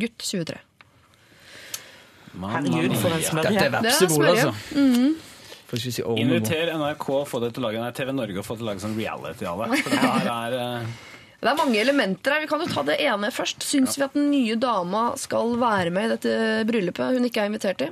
Gutt 0.04 0.22
23. 0.22 0.60
Herregud, 2.32 2.96
for 2.96 3.12
en 3.12 3.20
Dette 3.20 3.28
smørje. 3.28 3.50
er 3.50 3.52
Det 3.52 3.66
er 3.66 3.76
vepsebol, 3.76 4.26
altså. 4.30 4.54
Mm 4.74 4.94
-hmm. 4.94 5.12
Inviter 6.16 6.72
NRK 6.76 7.06
få 7.26 7.40
det 7.40 7.54
til 7.54 7.62
å 7.62 7.66
lage, 7.66 7.80
nei, 7.80 7.92
TV 7.92 8.12
Norge 8.12 8.38
og 8.38 8.44
få 8.44 8.54
det 8.54 8.58
til 8.58 8.66
å 8.66 8.70
lage 8.70 8.80
sånn 8.80 8.96
reality 8.96 9.46
av 9.48 9.58
det. 9.58 9.78
For 9.82 9.90
det 9.90 9.98
her 9.98 10.26
er 10.32 10.52
eh, 10.52 10.86
Det 11.42 11.50
er 11.50 11.58
mange 11.58 11.78
elementer 11.82 12.36
her. 12.36 12.44
Vi 12.44 12.48
kan 12.52 12.60
jo 12.62 12.68
ta 12.70 12.84
det 12.86 13.00
ene 13.02 13.32
først. 13.34 13.64
Syns 13.66 13.96
vi 13.98 14.04
at 14.06 14.14
den 14.14 14.28
nye 14.30 14.54
dama 14.60 15.08
skal 15.18 15.56
være 15.58 15.90
med 15.94 16.06
i 16.06 16.12
dette 16.12 16.34
bryllupet 16.68 17.16
hun 17.16 17.26
ikke 17.26 17.42
er 17.42 17.50
invitert 17.50 17.80
til? 17.82 17.90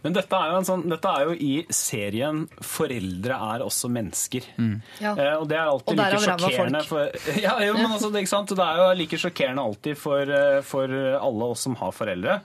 Men 0.00 0.16
dette 0.16 0.38
er, 0.38 0.54
jo 0.54 0.62
en 0.62 0.68
sånn, 0.68 0.86
dette 0.88 1.12
er 1.12 1.28
jo 1.28 1.34
i 1.36 1.52
serien 1.76 2.46
'Foreldre 2.64 3.36
er 3.52 3.66
også 3.66 3.92
mennesker'. 3.92 4.48
Ja. 5.04 5.12
Eh, 5.12 5.36
og 5.36 5.44
det 5.52 5.60
er 5.60 5.68
alltid 5.68 6.00
like 6.00 6.22
sjokkerende 6.24 6.82
for 6.88 7.12
ja, 7.46 7.54
jo, 7.68 7.76
men 7.76 7.92
altså, 7.92 8.08
det, 8.08 8.24
ikke 8.24 8.32
sant? 8.32 8.56
det 8.56 8.64
er 8.64 8.80
jo 8.80 8.90
like 9.02 9.22
sjokkerende 9.26 9.68
alltid 9.68 10.00
for, 10.00 10.36
eh, 10.40 10.60
for 10.64 11.00
alle 11.20 11.52
oss 11.52 11.68
som 11.68 11.76
har 11.82 11.92
foreldre. 11.92 12.40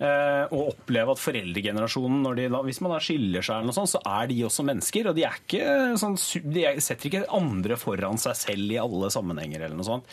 Eh, 0.00 0.44
Å 0.50 0.60
oppleve 0.72 1.14
at 1.14 1.22
foreldregenerasjonen, 1.22 2.26
de, 2.36 2.48
hvis 2.66 2.80
man 2.84 2.94
da 2.96 3.00
skiller 3.02 3.42
seg, 3.44 3.56
eller 3.60 3.70
noe 3.70 3.78
sånt, 3.78 3.92
så 3.94 4.02
er 4.04 4.28
de 4.30 4.40
også 4.46 4.66
mennesker. 4.66 5.08
Og 5.10 5.16
de, 5.18 5.24
ikke 5.28 5.96
sånn, 6.00 6.18
de 6.52 6.64
er- 6.64 6.80
setter 6.84 7.10
ikke 7.10 7.26
andre 7.34 7.76
foran 7.80 8.18
seg 8.20 8.34
selv 8.36 8.72
i 8.74 8.78
alle 8.80 9.10
sammenhenger. 9.10 9.62
eller 9.64 9.76
noe 9.76 9.84
sånt. 9.86 10.04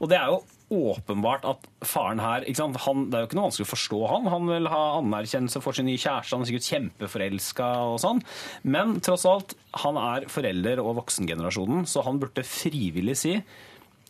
Og 0.00 0.08
det 0.10 0.18
er 0.18 0.26
jo 0.32 0.42
åpenbart 0.68 1.46
at 1.48 1.62
faren 1.88 2.20
her? 2.20 2.44
Han, 2.84 3.06
Det 3.08 3.16
er 3.16 3.22
jo 3.22 3.28
ikke 3.30 3.38
noe 3.38 3.46
vanskelig 3.48 3.64
å 3.68 3.72
forstå 3.72 4.00
han. 4.10 4.26
Han 4.28 4.46
vil 4.50 4.66
ha 4.68 4.82
anerkjennelse 4.98 5.62
for 5.64 5.72
sin 5.72 5.86
nye 5.88 5.96
kjæreste, 5.96 6.34
han 6.36 6.42
er 6.44 6.50
sikkert 6.50 6.68
kjempeforelska 6.68 7.68
og 7.94 7.96
sånn. 8.02 8.20
Men 8.64 8.98
tross 9.00 9.24
alt, 9.24 9.54
han 9.80 9.96
er 9.96 10.28
forelder 10.28 10.82
og 10.84 10.98
voksengenerasjonen, 11.00 11.86
så 11.88 12.04
han 12.04 12.20
burde 12.20 12.44
frivillig 12.44 13.16
si 13.16 13.42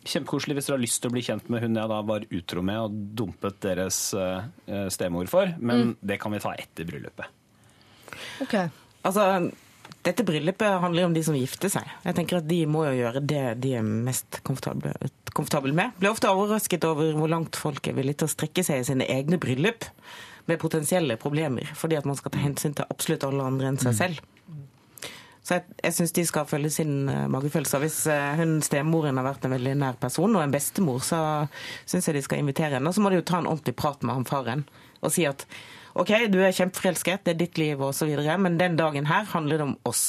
Kjempekoselig 0.03 0.57
hvis 0.57 0.69
dere 0.69 0.77
har 0.77 0.83
lyst 0.83 1.01
til 1.03 1.11
å 1.11 1.13
bli 1.15 1.23
kjent 1.25 1.49
med 1.51 1.63
hun 1.65 1.79
jeg 1.79 1.91
da 1.91 2.01
var 2.07 2.27
utro 2.39 2.63
med 2.65 2.83
og 2.85 2.99
dumpet 3.19 3.57
deres 3.65 3.97
uh, 4.15 4.45
stemor 4.93 5.27
for, 5.31 5.51
men 5.59 5.95
det 5.99 6.19
kan 6.21 6.33
vi 6.33 6.39
ta 6.43 6.53
etter 6.55 6.87
bryllupet. 6.87 7.35
Ok. 8.43 8.55
Altså, 9.07 9.25
dette 10.05 10.23
bryllupet 10.23 10.79
handler 10.81 11.03
jo 11.03 11.09
om 11.09 11.15
de 11.15 11.23
som 11.27 11.35
gifter 11.35 11.71
seg. 11.71 11.87
Jeg 12.05 12.15
tenker 12.15 12.39
at 12.39 12.47
De 12.47 12.61
må 12.71 12.85
jo 12.87 12.95
gjøre 13.01 13.23
det 13.25 13.43
de 13.63 13.75
er 13.79 13.85
mest 13.85 14.39
komfortable, 14.47 14.93
komfortable 15.35 15.75
med. 15.75 15.95
Blir 15.99 16.13
ofte 16.13 16.31
overrasket 16.31 16.87
over 16.87 17.11
hvor 17.19 17.31
langt 17.31 17.59
folk 17.59 17.91
er 17.91 17.97
villige 17.99 18.21
til 18.21 18.29
å 18.29 18.33
strekke 18.35 18.65
seg 18.65 18.81
i 18.81 18.89
sine 18.91 19.07
egne 19.11 19.39
bryllup 19.41 19.87
med 20.49 20.61
potensielle 20.61 21.19
problemer, 21.21 21.67
fordi 21.77 21.99
at 21.99 22.07
man 22.09 22.17
skal 22.17 22.33
ta 22.33 22.41
hensyn 22.41 22.73
til 22.77 22.87
absolutt 22.89 23.25
alle 23.27 23.45
andre 23.51 23.69
enn 23.69 23.81
seg 23.81 23.97
selv. 23.97 24.23
Så 25.49 25.57
jeg, 25.57 25.77
jeg 25.81 25.95
syns 25.97 26.11
de 26.13 26.23
skal 26.29 26.45
følge 26.45 26.69
sin 26.69 26.91
uh, 27.09 27.25
magefølelse. 27.33 27.79
Hvis 27.81 27.95
eh, 28.13 28.35
hun 28.37 28.59
stemoren 28.61 29.17
har 29.17 29.25
vært 29.25 29.47
en 29.47 29.55
veldig 29.55 29.71
nær 29.81 29.95
person, 29.97 30.35
og 30.37 30.43
en 30.43 30.53
bestemor, 30.53 31.01
så 31.01 31.21
syns 31.89 32.05
jeg 32.05 32.19
de 32.19 32.21
skal 32.21 32.43
invitere 32.43 32.75
henne. 32.75 32.85
Og 32.85 32.93
så 32.93 33.01
må 33.01 33.09
de 33.09 33.17
jo 33.17 33.25
ta 33.25 33.39
en 33.41 33.49
ordentlig 33.49 33.73
prat 33.79 34.05
med 34.05 34.19
han 34.19 34.29
faren 34.29 34.67
og 34.99 35.13
si 35.15 35.23
at 35.25 35.45
OK, 35.97 36.11
du 36.29 36.37
er 36.43 36.53
kjempeforelsket, 36.53 37.23
det 37.25 37.33
er 37.33 37.39
ditt 37.39 37.57
liv 37.57 37.81
osv., 37.81 38.11
men 38.43 38.59
den 38.59 38.75
dagen 38.77 39.07
her 39.09 39.25
handler 39.31 39.57
det 39.57 39.65
om 39.65 39.77
oss. 39.89 40.03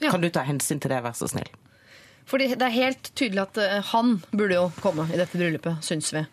Ja. 0.00 0.10
Kan 0.10 0.24
du 0.24 0.30
ta 0.32 0.42
hensyn 0.48 0.82
til 0.82 0.90
det, 0.90 1.04
vær 1.04 1.14
så 1.14 1.28
snill? 1.30 1.52
Fordi 2.30 2.50
det 2.54 2.66
er 2.68 2.76
helt 2.80 3.10
tydelig 3.14 3.42
at 3.48 3.62
eh, 3.62 3.80
han 3.92 4.18
burde 4.32 4.56
jo 4.60 4.68
komme 4.80 5.08
i 5.12 5.18
dette 5.20 5.36
bryllupet, 5.40 5.82
syns 5.84 6.12
vi. 6.16 6.24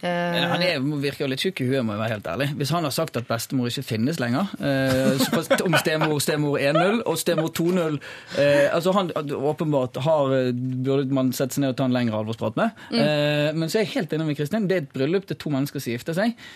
Eh, 0.00 0.08
Men 0.32 0.46
han 0.48 0.62
er, 0.64 0.78
virker 1.02 1.26
jo 1.26 1.28
litt 1.28 1.42
tjukk 1.44 1.60
i 1.60 1.66
huet, 1.68 1.82
må 1.84 1.92
jeg 1.92 2.00
være 2.00 2.14
helt 2.14 2.28
ærlig. 2.32 2.46
Hvis 2.56 2.70
han 2.72 2.86
har 2.86 2.94
sagt 2.94 3.18
at 3.20 3.26
bestemor 3.28 3.68
ikke 3.68 3.84
finnes 3.84 4.20
lenger, 4.22 4.48
eh, 4.56 5.20
så 5.20 5.42
om 5.66 5.76
stemor, 5.76 6.14
stemor 6.24 6.56
1-0 6.56 7.02
og 7.04 7.18
stemor 7.20 7.50
2-0 7.58 7.98
eh, 8.40 8.70
altså 8.72 8.94
han 8.96 9.10
Åpenbart 9.12 10.00
har, 10.06 10.32
eh, 10.38 10.52
burde 10.54 11.12
man 11.12 11.34
sette 11.36 11.58
seg 11.58 11.66
ned 11.66 11.74
og 11.74 11.80
ta 11.82 11.88
en 11.90 11.96
lengre 11.98 12.16
alvorsprat 12.22 12.56
med. 12.56 12.80
Eh, 12.96 13.50
men 13.52 13.68
så 13.68 13.80
er 13.82 13.84
jeg 13.84 13.92
helt 13.98 14.14
enig 14.16 14.30
med 14.30 14.40
Kristin. 14.40 14.70
Det 14.70 14.78
er 14.78 14.86
et 14.86 14.94
bryllup, 14.94 15.28
det 15.28 15.36
er 15.36 15.42
to 15.44 15.52
mennesker 15.52 15.84
som 15.84 15.92
gifter 15.92 16.16
seg. 16.16 16.46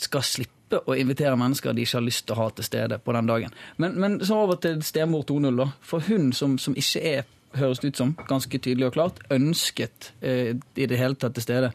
Skal 0.00 0.24
slippe 0.24 0.80
å 0.88 0.96
invitere 0.96 1.36
mennesker 1.40 1.76
de 1.76 1.84
ikke 1.84 1.98
har 1.98 2.06
lyst 2.08 2.24
til 2.28 2.36
å 2.38 2.44
ha 2.44 2.48
til 2.56 2.64
stede 2.70 3.02
på 3.04 3.12
den 3.16 3.28
dagen. 3.28 3.52
Men, 3.76 3.98
men 4.00 4.16
så 4.24 4.40
over 4.46 4.62
til 4.64 4.80
stemor 4.86 5.28
2-0, 5.28 5.52
da. 5.60 5.68
For 5.84 6.08
hun 6.08 6.32
som, 6.36 6.56
som 6.62 6.76
ikke 6.78 7.04
er 7.18 7.28
høres 7.56 7.80
det 7.80 7.92
ut 7.92 8.02
som, 8.02 8.12
ganske 8.28 8.60
tydelig 8.60 8.90
og 8.90 8.94
klart, 8.98 9.22
ønsket 9.32 10.12
eh, 10.20 10.54
i 10.76 10.86
det 10.90 11.00
hele 11.00 11.18
tatt 11.18 11.36
til 11.38 11.46
stede 11.46 11.72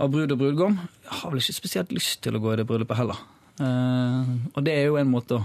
av 0.00 0.12
brud 0.12 0.32
og 0.32 0.40
brudgom, 0.40 0.78
har 1.10 1.32
vel 1.32 1.42
ikke 1.42 1.58
spesielt 1.58 1.92
lyst 1.92 2.22
til 2.24 2.38
å 2.38 2.42
gå 2.42 2.54
i 2.54 2.60
det 2.60 2.66
bryllupet 2.68 3.00
heller. 3.00 3.20
Eh, 3.60 4.34
og 4.54 4.64
det 4.64 4.76
er 4.76 4.88
jo 4.88 4.98
en 5.00 5.12
måte 5.12 5.40
å 5.40 5.44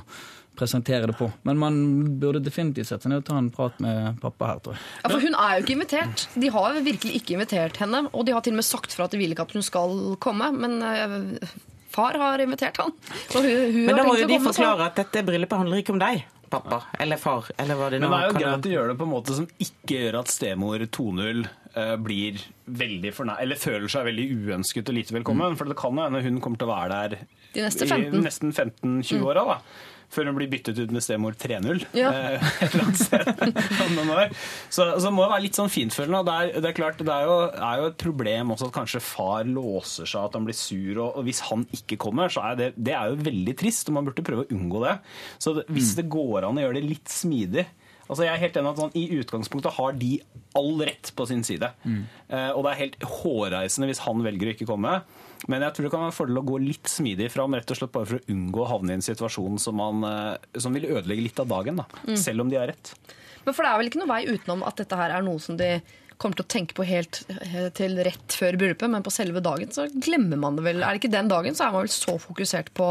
presentere 0.56 1.10
det 1.10 1.18
på. 1.20 1.28
Men 1.44 1.60
man 1.60 1.78
burde 2.22 2.40
definitivt 2.44 2.88
sette 2.90 3.06
seg 3.06 3.12
ned 3.12 3.24
og 3.24 3.28
ta 3.28 3.38
en 3.40 3.52
prat 3.54 3.80
med 3.84 4.20
pappa 4.24 4.54
her, 4.54 4.64
tror 4.64 4.78
jeg. 4.78 4.84
Ja, 5.04 5.12
for 5.12 5.24
Hun 5.26 5.36
er 5.36 5.54
jo 5.58 5.66
ikke 5.66 5.76
invitert. 5.76 6.26
De 6.40 6.52
har 6.56 6.82
virkelig 6.86 7.20
ikke 7.20 7.36
invitert 7.36 7.80
henne. 7.84 8.06
Og 8.14 8.26
de 8.28 8.36
har 8.36 8.46
til 8.46 8.56
og 8.56 8.62
med 8.62 8.68
sagt 8.68 8.96
fra 8.96 9.10
at 9.10 9.16
de 9.16 9.20
vil 9.20 9.36
ikke 9.36 9.48
at 9.50 9.56
hun 9.58 9.66
skal 9.66 9.98
komme. 10.24 10.52
Men 10.56 10.78
eh, 10.86 11.58
far 11.96 12.18
har 12.22 12.44
invitert 12.44 12.80
han. 12.82 12.96
Og 13.36 13.42
hun, 13.42 13.52
hun 13.76 13.82
Men 13.90 14.00
da 14.00 14.08
må 14.08 14.16
jo 14.20 14.30
de 14.32 14.40
forklare 14.44 14.90
at 14.90 15.04
dette 15.04 15.26
bryllupet 15.28 15.64
handler 15.64 15.84
ikke 15.84 15.96
om 15.96 16.02
deg, 16.02 16.24
pappa. 16.52 16.82
Eller 17.00 17.20
far. 17.22 17.50
Eller 17.58 17.80
hva 17.80 17.90
det 17.94 18.02
nå 18.02 18.10
Men 18.10 18.16
det 18.16 18.22
er 18.22 18.32
jo 18.32 18.40
greit 18.44 18.70
å 18.70 18.74
gjøre 18.76 18.94
det 18.94 19.00
på 19.00 19.08
en 19.08 19.14
måte 19.14 19.38
som 19.38 19.48
ikke 19.68 20.00
gjør 20.00 20.20
at 20.22 20.32
stemor 20.34 20.86
2-0 20.98 21.42
eh, 21.46 21.96
blir 22.06 22.46
veldig 22.84 23.12
fornær... 23.16 23.42
Eller 23.44 23.60
føler 23.62 23.92
seg 23.92 24.08
veldig 24.10 24.28
uønsket 24.36 24.92
og 24.92 24.98
lite 25.00 25.18
velkommen. 25.18 25.58
For 25.60 25.72
det 25.72 25.78
kan 25.80 25.98
jo 25.98 26.08
hende 26.08 26.24
hun 26.26 26.40
kommer 26.44 26.62
til 26.62 26.70
å 26.70 26.76
være 26.76 27.02
der 27.02 27.28
De 27.56 27.66
neste 27.66 27.90
i 27.90 28.10
nesten 28.14 28.56
15-20 28.56 29.28
åra. 29.28 29.46
da. 29.56 29.60
Før 30.14 30.30
hun 30.30 30.38
blir 30.38 30.50
byttet 30.52 30.80
ut 30.80 30.92
med 30.96 31.04
stemor 31.04 31.38
3-0. 31.40 31.86
Ja. 31.98 32.12
eh, 32.12 32.48
et 32.66 32.76
eller 32.76 32.86
annet 32.86 33.02
sted 33.02 33.30
om. 33.32 34.36
Så, 34.70 35.12
må 35.12 35.26
det 35.26 35.32
være 35.34 35.46
litt 35.46 35.60
sånn 35.60 35.72
fintfølende. 35.72 36.22
og 36.22 36.30
Det 36.30 36.36
er, 36.36 36.62
det 36.64 36.72
er 36.72 36.78
klart, 36.78 37.02
det 37.02 37.16
er 37.16 37.30
jo, 37.30 37.38
er 37.70 37.82
jo 37.82 37.90
et 37.92 38.00
problem 38.02 38.54
også 38.56 38.70
at 38.70 38.76
kanskje 38.80 39.04
far 39.04 39.48
låser 39.50 40.10
seg, 40.10 40.28
at 40.30 40.38
han 40.40 40.48
blir 40.48 40.58
sur. 40.58 40.92
Og, 41.06 41.22
og 41.22 41.26
hvis 41.28 41.42
han 41.50 41.66
ikke 41.76 42.00
kommer, 42.08 42.32
så 42.34 42.46
er 42.52 42.60
det, 42.62 42.70
det 42.78 42.96
er 42.98 43.14
jo 43.14 43.24
veldig 43.26 43.58
trist, 43.60 43.90
og 43.90 43.98
man 44.00 44.10
burde 44.10 44.26
prøve 44.26 44.46
å 44.46 44.52
unngå 44.56 44.86
det. 44.86 44.98
Så 45.42 45.56
det, 45.58 45.68
hvis 45.74 45.96
det 46.00 46.08
går 46.12 46.48
an 46.48 46.62
å 46.62 46.68
gjøre 46.68 46.80
det 46.80 46.88
litt 46.94 47.12
smidig 47.12 47.66
Altså 48.06 48.26
jeg 48.28 48.36
er 48.36 48.42
helt 48.44 48.58
enig 48.60 48.70
at 48.70 48.80
sånn, 48.84 48.92
I 49.02 49.06
utgangspunktet 49.18 49.78
har 49.80 49.96
de 49.98 50.12
all 50.60 50.76
rett 50.86 51.10
på 51.18 51.26
sin 51.26 51.40
side. 51.42 51.72
Eh, 52.30 52.52
og 52.54 52.62
det 52.62 52.72
er 52.76 52.82
helt 52.84 53.06
hårreisende 53.16 53.90
hvis 53.90 54.04
han 54.06 54.22
velger 54.26 54.52
å 54.52 54.54
ikke 54.54 54.68
komme. 54.70 54.92
Men 55.52 55.62
jeg 55.66 55.76
tror 55.76 55.86
det 55.86 55.92
kan 55.94 56.02
være 56.02 56.12
en 56.14 56.18
fordel 56.18 56.40
å 56.42 56.46
gå 56.46 56.62
litt 56.64 56.90
smidig 56.90 57.28
fram, 57.34 57.54
rett 57.58 57.70
og 57.74 57.78
slett 57.78 57.94
bare 57.94 58.10
for 58.10 58.18
å 58.22 58.34
unngå 58.34 58.64
å 58.64 58.70
havne 58.72 58.96
i 58.96 58.98
en 59.00 59.06
situasjon 59.06 59.60
som, 59.62 59.78
man, 59.78 60.02
eh, 60.10 60.60
som 60.62 60.74
vil 60.74 60.88
ødelegge 60.90 61.28
litt 61.28 61.42
av 61.44 61.52
dagen. 61.52 61.82
Da, 61.84 62.16
Selv 62.18 62.46
om 62.46 62.50
de 62.50 62.58
har 62.60 62.72
rett. 62.72 62.96
Men 63.46 63.54
for 63.54 63.62
det 63.62 63.72
er 63.72 63.78
vel 63.82 63.92
ikke 63.92 64.02
noe 64.02 64.10
vei 64.10 64.24
utenom 64.26 64.66
at 64.66 64.82
dette 64.82 64.98
her 64.98 65.14
er 65.14 65.26
noe 65.26 65.42
som 65.44 65.60
de 65.60 65.70
kommer 66.18 66.40
til 66.40 66.46
å 66.46 66.52
tenke 66.52 66.76
på 66.78 66.86
helt 66.88 67.22
eh, 67.36 67.68
til 67.76 67.98
rett 68.08 68.38
før 68.40 68.58
bryllupet, 68.60 68.90
men 68.92 69.04
på 69.06 69.14
selve 69.14 69.44
dagen 69.44 69.72
så 69.76 69.86
glemmer 69.92 70.40
man 70.40 70.58
det 70.58 70.66
vel. 70.66 70.82
Er 70.82 70.96
det 70.96 71.04
ikke 71.04 71.14
den 71.14 71.30
dagen, 71.32 71.58
så 71.58 71.68
er 71.68 71.76
man 71.76 71.86
vel 71.86 71.94
så 71.94 72.16
fokusert 72.22 72.72
på 72.78 72.90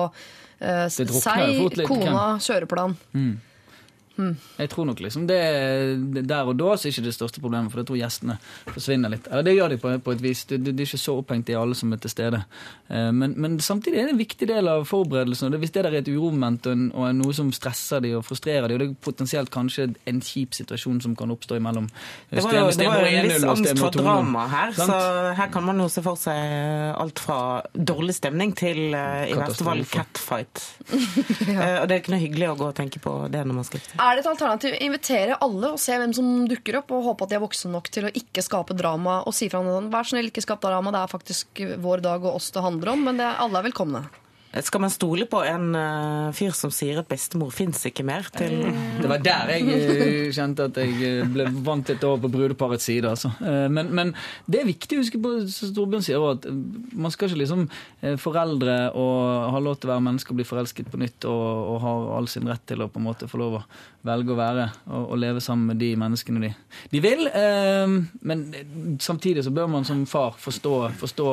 eh, 0.60 0.86
jo 0.92 1.22
seg, 1.24 1.58
kona, 1.88 2.26
kjøreplan. 2.44 2.96
kona, 3.16 3.53
kjøreplan. 4.16 4.36
Jeg 4.58 4.70
tror 4.70 4.84
nok 4.86 5.00
liksom 5.00 5.26
det, 5.26 5.38
det 6.14 6.26
Der 6.28 6.44
og 6.46 6.56
da 6.56 6.76
så 6.76 6.86
er 6.88 6.92
ikke 6.92 7.04
det 7.08 7.14
største 7.14 7.40
problemet, 7.40 7.70
for 7.72 7.80
jeg 7.82 7.86
tror 7.88 7.96
gjestene 7.98 8.38
forsvinner 8.70 9.10
litt. 9.10 9.26
Eller 9.30 9.42
det 9.42 9.54
gjør 9.56 9.68
de 9.74 9.78
på, 9.82 9.94
på 10.04 10.12
et 10.14 10.22
vis. 10.22 10.44
De, 10.50 10.58
de, 10.58 10.72
de 10.72 10.82
er 10.82 10.86
ikke 10.86 10.98
så 11.02 11.16
opphengt 11.18 11.48
i 11.50 11.56
alle 11.58 11.74
som 11.74 11.92
er 11.92 11.96
til 12.04 12.10
stede. 12.10 12.44
Eh, 12.88 13.10
Men, 13.12 13.34
men 13.36 13.58
samtidig 13.60 13.98
er 14.00 14.06
det 14.08 14.14
en 14.14 14.18
viktig 14.22 14.48
del 14.48 14.68
av 14.68 14.84
forberedelsen. 14.86 15.46
og 15.46 15.52
det- 15.52 15.60
Hvis 15.64 15.72
det 15.72 15.84
der 15.84 15.90
er 15.92 15.98
et 15.98 16.08
uromoment 16.08 16.66
og, 16.66 16.72
en- 16.72 16.92
og 16.94 17.08
er 17.08 17.12
noe 17.12 17.32
som 17.34 17.52
stresser 17.52 18.00
de 18.00 18.14
og 18.16 18.24
frustrerer 18.24 18.68
de, 18.68 18.74
og 18.74 18.80
det 18.80 18.88
er 18.90 18.94
potensielt 19.02 19.50
kanskje 19.50 19.94
en 20.06 20.20
kjip 20.20 20.54
situasjon 20.54 21.00
som 21.02 21.16
kan 21.16 21.30
oppstå 21.30 21.56
imellom 21.56 21.88
Det 22.30 22.42
var 22.44 22.52
jo, 22.54 22.70
det 22.70 22.86
var 22.86 23.00
jo 23.00 23.06
en 23.18 23.28
viss 23.28 23.44
angst 23.44 23.78
for 23.78 23.90
drama 23.90 24.46
her, 24.48 24.72
Sant? 24.72 24.90
så 24.90 25.34
her 25.36 25.48
kan 25.52 25.62
man 25.64 25.78
jo 25.78 25.88
se 25.88 26.02
for 26.02 26.16
seg 26.16 26.94
alt 27.00 27.18
fra 27.18 27.62
dårlig 27.74 28.14
stemning 28.14 28.54
til 28.56 28.94
uh, 28.94 29.24
i 29.28 29.34
verste 29.34 29.64
fall 29.64 29.84
catfight. 29.84 30.62
catfight. 30.88 31.48
uh, 31.48 31.82
Og 31.82 31.88
det 31.88 31.94
er 31.96 32.00
ikke 32.02 32.14
noe 32.14 32.22
hyggelig 32.22 32.48
å 32.52 32.56
gå 32.58 32.68
og 32.70 32.74
tenke 32.78 33.00
på 33.02 33.14
det 33.32 33.44
når 33.46 33.54
man 33.60 33.64
skal 33.68 33.80
seg. 33.80 33.96
Er 34.04 34.18
det 34.18 34.24
et 34.24 34.28
alternativ? 34.28 34.74
Invitere 34.84 35.36
alle 35.40 35.70
og 35.72 35.80
se 35.80 35.94
hvem 35.96 36.12
som 36.12 36.26
dukker 36.50 36.76
opp, 36.82 36.92
og 36.92 37.06
håpe 37.06 37.24
at 37.24 37.30
de 37.32 37.38
er 37.38 37.44
voksne 37.44 37.70
nok 37.72 37.88
til 37.94 38.04
å 38.04 38.12
ikke 38.12 38.44
skape 38.44 38.76
drama, 38.76 39.22
og 39.24 39.32
si 39.32 39.48
fra 39.48 39.62
om 39.62 39.70
det. 39.70 39.94
Vær 39.94 40.10
snill, 40.10 40.28
ikke 40.28 40.44
skap 40.44 40.60
drama, 40.60 40.92
det 40.92 41.00
er 41.00 41.14
faktisk 41.14 41.62
vår 41.80 42.04
dag 42.04 42.26
og 42.26 42.36
oss 42.36 42.50
det 42.52 42.64
handler 42.66 42.92
om, 42.92 43.06
men 43.08 43.22
er, 43.22 43.38
alle 43.40 43.62
er 43.62 43.68
velkomne. 43.70 44.04
Skal 44.62 44.84
man 44.84 44.92
stole 44.92 45.26
på 45.26 45.40
en 45.42 45.72
uh, 45.74 46.30
fyr 46.34 46.52
som 46.54 46.70
sier 46.70 47.00
at 47.00 47.08
bestemor 47.10 47.50
fins 47.54 47.80
ikke 47.88 48.04
mer? 48.06 48.28
Til 48.34 48.60
Det 49.00 49.08
var 49.10 49.22
der 49.24 49.50
jeg 49.56 49.66
eh, 49.74 50.28
kjente 50.34 50.68
at 50.68 50.78
jeg 50.78 50.94
eh, 51.02 51.22
ble 51.26 51.48
vant 51.66 51.90
litt 51.90 52.04
over 52.06 52.22
på 52.22 52.30
brudeparets 52.36 52.86
side. 52.86 53.10
Altså. 53.10 53.32
Men, 53.42 53.90
men 53.94 54.12
det 54.46 54.60
er 54.60 54.68
viktig 54.68 54.98
å 54.98 55.02
huske 55.02 55.18
på, 55.22 55.32
som 55.50 55.72
Torbjørn 55.74 56.04
sier, 56.06 56.22
at 56.36 56.46
man 56.94 57.10
skal 57.10 57.30
ikke 57.30 57.40
liksom 57.40 57.66
foreldre 58.20 58.76
og 58.98 59.50
ha 59.54 59.62
lov 59.62 59.80
til 59.80 59.88
å 59.88 59.94
være 59.94 60.04
menneske 60.06 60.30
og 60.30 60.38
bli 60.38 60.46
forelsket 60.46 60.90
på 60.92 61.00
nytt 61.02 61.26
og, 61.30 61.42
og 61.72 61.80
har 61.82 62.06
all 62.18 62.30
sin 62.30 62.46
rett 62.48 62.62
til 62.68 62.84
å 62.84 62.90
på 62.92 63.00
en 63.00 63.08
måte 63.08 63.28
få 63.30 63.40
lov 63.40 63.58
å 63.58 63.64
velge 64.06 64.34
å 64.34 64.38
være 64.38 64.68
og, 64.86 65.02
og 65.02 65.18
leve 65.18 65.42
sammen 65.42 65.72
med 65.72 65.80
de 65.82 65.90
menneskene 65.98 66.44
de, 66.44 66.52
de 66.92 67.02
vil. 67.02 67.26
Men 68.22 68.46
samtidig 69.02 69.46
så 69.46 69.54
bør 69.54 69.70
man 69.72 69.88
som 69.88 70.04
far 70.08 70.36
forstå, 70.38 70.74
forstå 71.00 71.28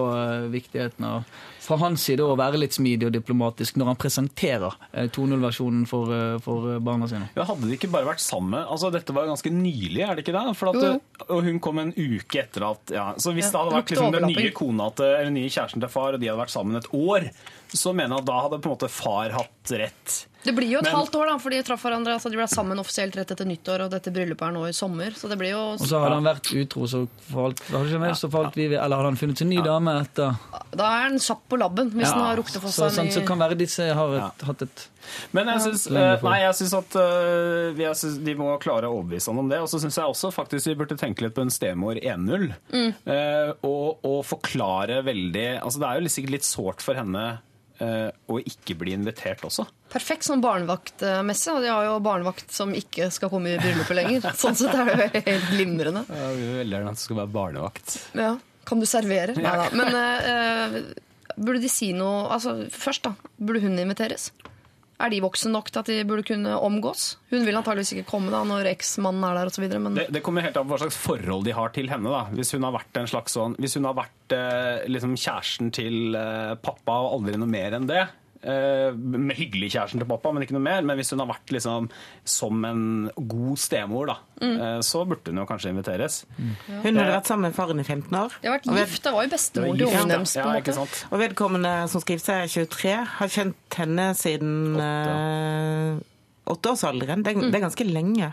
viktigheten 0.53 1.09
av 1.11 1.27
fra 1.61 1.77
hans 1.77 2.03
side 2.07 2.25
å 2.25 2.35
være 2.39 2.59
litt 2.61 2.73
smidig 2.73 3.07
og 3.09 3.13
diplomatisk 3.13 3.77
når 3.77 3.91
han 3.91 3.99
presenterer 4.01 4.77
eh, 4.91 5.09
2.0-versjonen 5.13 5.83
for, 5.89 6.13
eh, 6.15 6.37
for 6.41 6.79
barna 6.83 7.09
sine. 7.11 7.29
Ja, 7.37 7.45
hadde 7.49 7.69
de 7.69 7.77
ikke 7.77 7.91
bare 7.93 8.09
vært 8.09 8.23
sammen 8.23 8.57
altså 8.61 8.89
Dette 8.93 9.13
var 9.15 9.29
ganske 9.29 9.51
nylig, 9.53 10.01
er 10.03 10.17
det 10.17 10.25
ikke 10.25 10.35
det? 10.35 10.43
For 10.57 10.71
at. 10.71 11.27
Og 11.29 11.45
hun 11.45 11.61
kom 11.63 11.81
en 11.83 11.93
uke 11.93 12.41
etter 12.41 12.65
at 12.71 12.93
ja, 12.93 13.05
Så 13.21 13.35
hvis 13.35 13.47
Ja, 13.47 13.51
det 13.53 13.61
hadde 13.61 13.77
vært 13.77 13.93
liksom, 13.93 14.15
den 14.17 14.29
nye 14.31 14.51
kona 14.57 14.89
til, 14.97 15.13
eller 15.19 15.33
nye 15.35 15.51
kjæresten 15.51 15.83
til 15.83 15.93
far, 15.93 16.17
og 16.17 16.23
de 16.23 16.31
hadde 16.31 16.41
vært 16.41 16.55
sammen 16.55 16.79
et 16.81 16.89
år, 16.97 17.29
så 17.71 17.93
mener 17.93 18.17
jeg 18.17 18.25
at 18.25 18.29
da 18.31 18.41
hadde 18.47 18.61
på 18.61 18.69
en 18.69 18.75
måte 18.75 18.91
far 18.91 19.37
hatt 19.37 19.75
rett. 19.83 20.17
Det 20.43 20.55
blir 20.57 20.69
jo 20.71 20.79
et 20.79 20.87
Men- 20.89 20.95
halvt 20.95 21.15
år, 21.19 21.27
da, 21.29 21.37
for 21.37 21.53
de 21.53 21.61
traff 21.63 21.83
hverandre. 21.85 22.15
Altså, 22.17 22.31
de 22.31 22.37
ble 22.39 22.47
sammen 22.49 22.79
offisielt 22.81 23.15
rett 23.15 23.29
etter 23.31 23.45
nyttår, 23.45 23.85
og 23.85 23.91
dette 23.91 24.11
bryllupet 24.13 24.47
er 24.47 24.51
nå 24.55 24.63
i 24.67 24.73
sommer. 24.73 25.11
Så 25.13 25.29
det 25.29 25.37
blir 25.37 25.51
jo 25.53 25.61
Og 25.73 25.79
så 25.85 26.01
hadde 26.01 26.17
han 26.17 26.23
vært 26.25 26.49
utro, 26.57 26.87
så 26.89 27.07
falt, 27.29 27.61
med, 27.69 28.15
så 28.17 28.29
falt 28.31 28.55
vi, 28.55 28.65
eller 28.73 28.95
hadde 28.97 29.11
han 29.11 29.19
funnet 29.21 29.37
sin 29.37 29.51
en 29.51 29.57
ny 29.57 29.61
dame 29.65 29.93
etter 30.01 30.35
Da 30.75 30.87
er 30.87 31.09
han 31.09 31.19
kjapp 31.19 31.43
på 31.49 31.59
labben, 31.59 31.91
hvis 31.91 32.11
han 32.11 32.23
har 32.25 32.37
rukket 32.39 32.57
å 32.57 32.63
få 32.63 32.71
seg 32.71 32.97
en 32.99 33.05
ny 33.05 33.11
så 33.11 33.25
kan 33.27 33.37
være 33.41 33.57
disse 33.59 33.93
har 33.93 34.15
et, 34.15 34.45
hatt 34.47 34.61
et 34.61 34.87
Men 35.33 35.47
jeg 35.47 35.61
syns, 35.65 35.85
eh, 35.91 36.21
nei, 36.23 36.39
jeg 36.41 36.53
syns 36.61 36.73
at 36.77 36.97
jeg 37.81 37.95
syns 38.01 38.23
de 38.23 38.35
må 38.35 38.59
klare 38.61 38.87
å 38.89 38.97
overbevise 39.01 39.27
han 39.31 39.39
om 39.39 39.49
det. 39.49 39.59
Og 39.61 39.67
så 39.67 39.81
syns 39.81 39.97
jeg 39.97 40.05
også 40.05 40.31
faktisk 40.33 40.67
vi 40.71 40.75
burde 40.75 40.97
tenke 40.97 41.21
litt 41.25 41.35
på 41.35 41.41
en 41.41 41.53
stemor 41.53 41.95
1-0. 42.01 42.53
eh, 42.71 43.53
og, 43.67 43.99
og 44.07 44.25
forklare 44.25 45.01
veldig 45.03 45.61
altså 45.61 45.79
Det 45.81 45.87
er 45.89 45.99
jo 46.01 46.13
sikkert 46.13 46.35
litt 46.37 46.47
sårt 46.47 46.81
for 46.85 46.95
henne 46.95 47.39
å 47.81 48.37
ikke 48.39 48.75
bli 48.77 48.93
invitert 48.93 49.43
også. 49.47 49.65
perfekt 49.91 50.27
sånn 50.27 50.43
barnevaktmesse. 50.43 51.55
Og 51.55 51.65
de 51.65 51.71
har 51.71 51.87
jo 51.87 51.97
barnevakt 52.03 52.53
som 52.53 52.73
ikke 52.77 53.09
skal 53.13 53.31
komme 53.33 53.55
i 53.55 53.59
bryllupet 53.61 53.97
lenger. 53.97 54.27
Sånn 54.41 54.57
sett 54.59 54.75
er 54.75 54.87
det 54.87 54.97
jo 54.97 55.23
helt 55.31 55.47
glimrende. 55.51 56.05
Jeg 56.07 56.35
vil 56.37 56.53
veldig 56.61 56.77
gjerne 56.77 56.93
at 56.93 56.99
det 56.99 57.05
skal 57.05 57.21
være 57.23 57.33
barnevakt. 57.35 57.97
Ja. 58.19 58.35
Kan 58.69 58.83
du 58.83 58.87
servere? 58.89 59.33
Nei 59.41 59.55
da. 59.57 59.67
Men 59.73 59.97
uh, 59.97 60.77
burde 61.35 61.61
de 61.63 61.71
si 61.71 61.91
noe 61.97 62.29
altså, 62.35 62.55
Først, 62.71 63.07
da. 63.07 63.31
Burde 63.41 63.63
hun 63.65 63.79
inviteres? 63.81 64.29
Er 65.01 65.09
de 65.13 65.21
voksne 65.23 65.51
nok 65.53 65.71
til 65.73 65.81
at 65.81 65.89
de 65.89 65.97
burde 66.07 66.25
kunne 66.27 66.53
omgås? 66.61 67.15
Hun 67.31 67.45
vil 67.47 67.57
antageligvis 67.57 67.93
ikke 67.95 68.07
komme 68.11 68.31
da 68.33 68.43
når 68.47 68.69
eksmannen 68.75 69.25
er 69.27 69.39
der 69.39 69.49
osv. 69.51 69.65
Men 69.81 69.97
Det, 69.97 70.07
det 70.13 70.21
kommer 70.25 70.45
helt 70.45 70.57
an 70.59 70.67
på 70.67 70.75
hva 70.75 70.81
slags 70.83 70.99
forhold 71.01 71.45
de 71.47 71.55
har 71.57 71.73
til 71.75 71.89
henne. 71.91 72.11
da. 72.13 72.23
Hvis 72.37 72.53
hun 72.55 72.63
har 72.67 72.75
vært 72.77 73.01
en 73.01 73.09
slags 73.09 73.37
sånn, 73.37 73.57
hvis 73.61 73.77
hun 73.79 73.89
har 73.89 73.97
vært 73.97 74.35
eh, 74.37 74.87
liksom 74.91 75.17
kjæresten 75.17 75.71
til 75.75 76.15
eh, 76.17 76.53
pappa 76.61 76.99
og 77.05 77.17
aldri 77.19 77.39
noe 77.41 77.49
mer 77.49 77.77
enn 77.79 77.89
det, 77.89 78.05
med 78.41 79.35
hyggelig 79.37 79.71
kjæresten 79.75 80.01
til 80.01 80.07
pappa, 80.09 80.31
men 80.33 80.45
ikke 80.45 80.55
noe 80.55 80.63
mer, 80.65 80.81
men 80.87 80.97
hvis 80.97 81.11
hun 81.13 81.21
har 81.21 81.29
vært 81.29 81.53
liksom 81.53 81.89
som 82.25 82.65
en 82.65 82.83
god 83.15 83.59
stemor, 83.61 84.09
da, 84.09 84.15
mm. 84.41 84.81
så 84.85 85.03
burde 85.05 85.29
hun 85.29 85.41
jo 85.43 85.45
kanskje 85.49 85.73
inviteres. 85.73 86.21
Hun 86.37 86.97
hadde 86.97 87.05
vært 87.11 87.29
sammen 87.29 87.49
med 87.49 87.57
faren 87.57 87.81
i 87.83 87.85
15 87.85 88.17
år. 88.17 88.37
de 88.41 88.49
har 88.49 88.57
vært 88.57 88.69
gift. 88.81 89.03
Det 89.05 89.13
var 89.13 89.27
jo 89.27 89.33
bestemor 89.35 89.75
til 89.77 89.87
ungen 89.91 89.99
ja. 90.01 90.17
deres. 90.17 90.35
Ja, 90.39 90.77
sant? 90.79 91.01
Og 91.11 91.21
vedkommende 91.21 91.73
som 91.91 92.03
skriver 92.03 92.25
seg 92.25 92.45
er 92.45 92.53
23, 92.65 92.95
har 93.17 93.33
kjent 93.35 93.77
henne 93.81 94.07
siden 94.17 94.55
eh, 94.81 95.99
åtteårsalderen. 96.51 97.25
Det, 97.25 97.35
er- 97.35 97.51
det 97.51 97.59
er 97.61 97.67
ganske 97.67 97.87
lenge. 97.87 98.31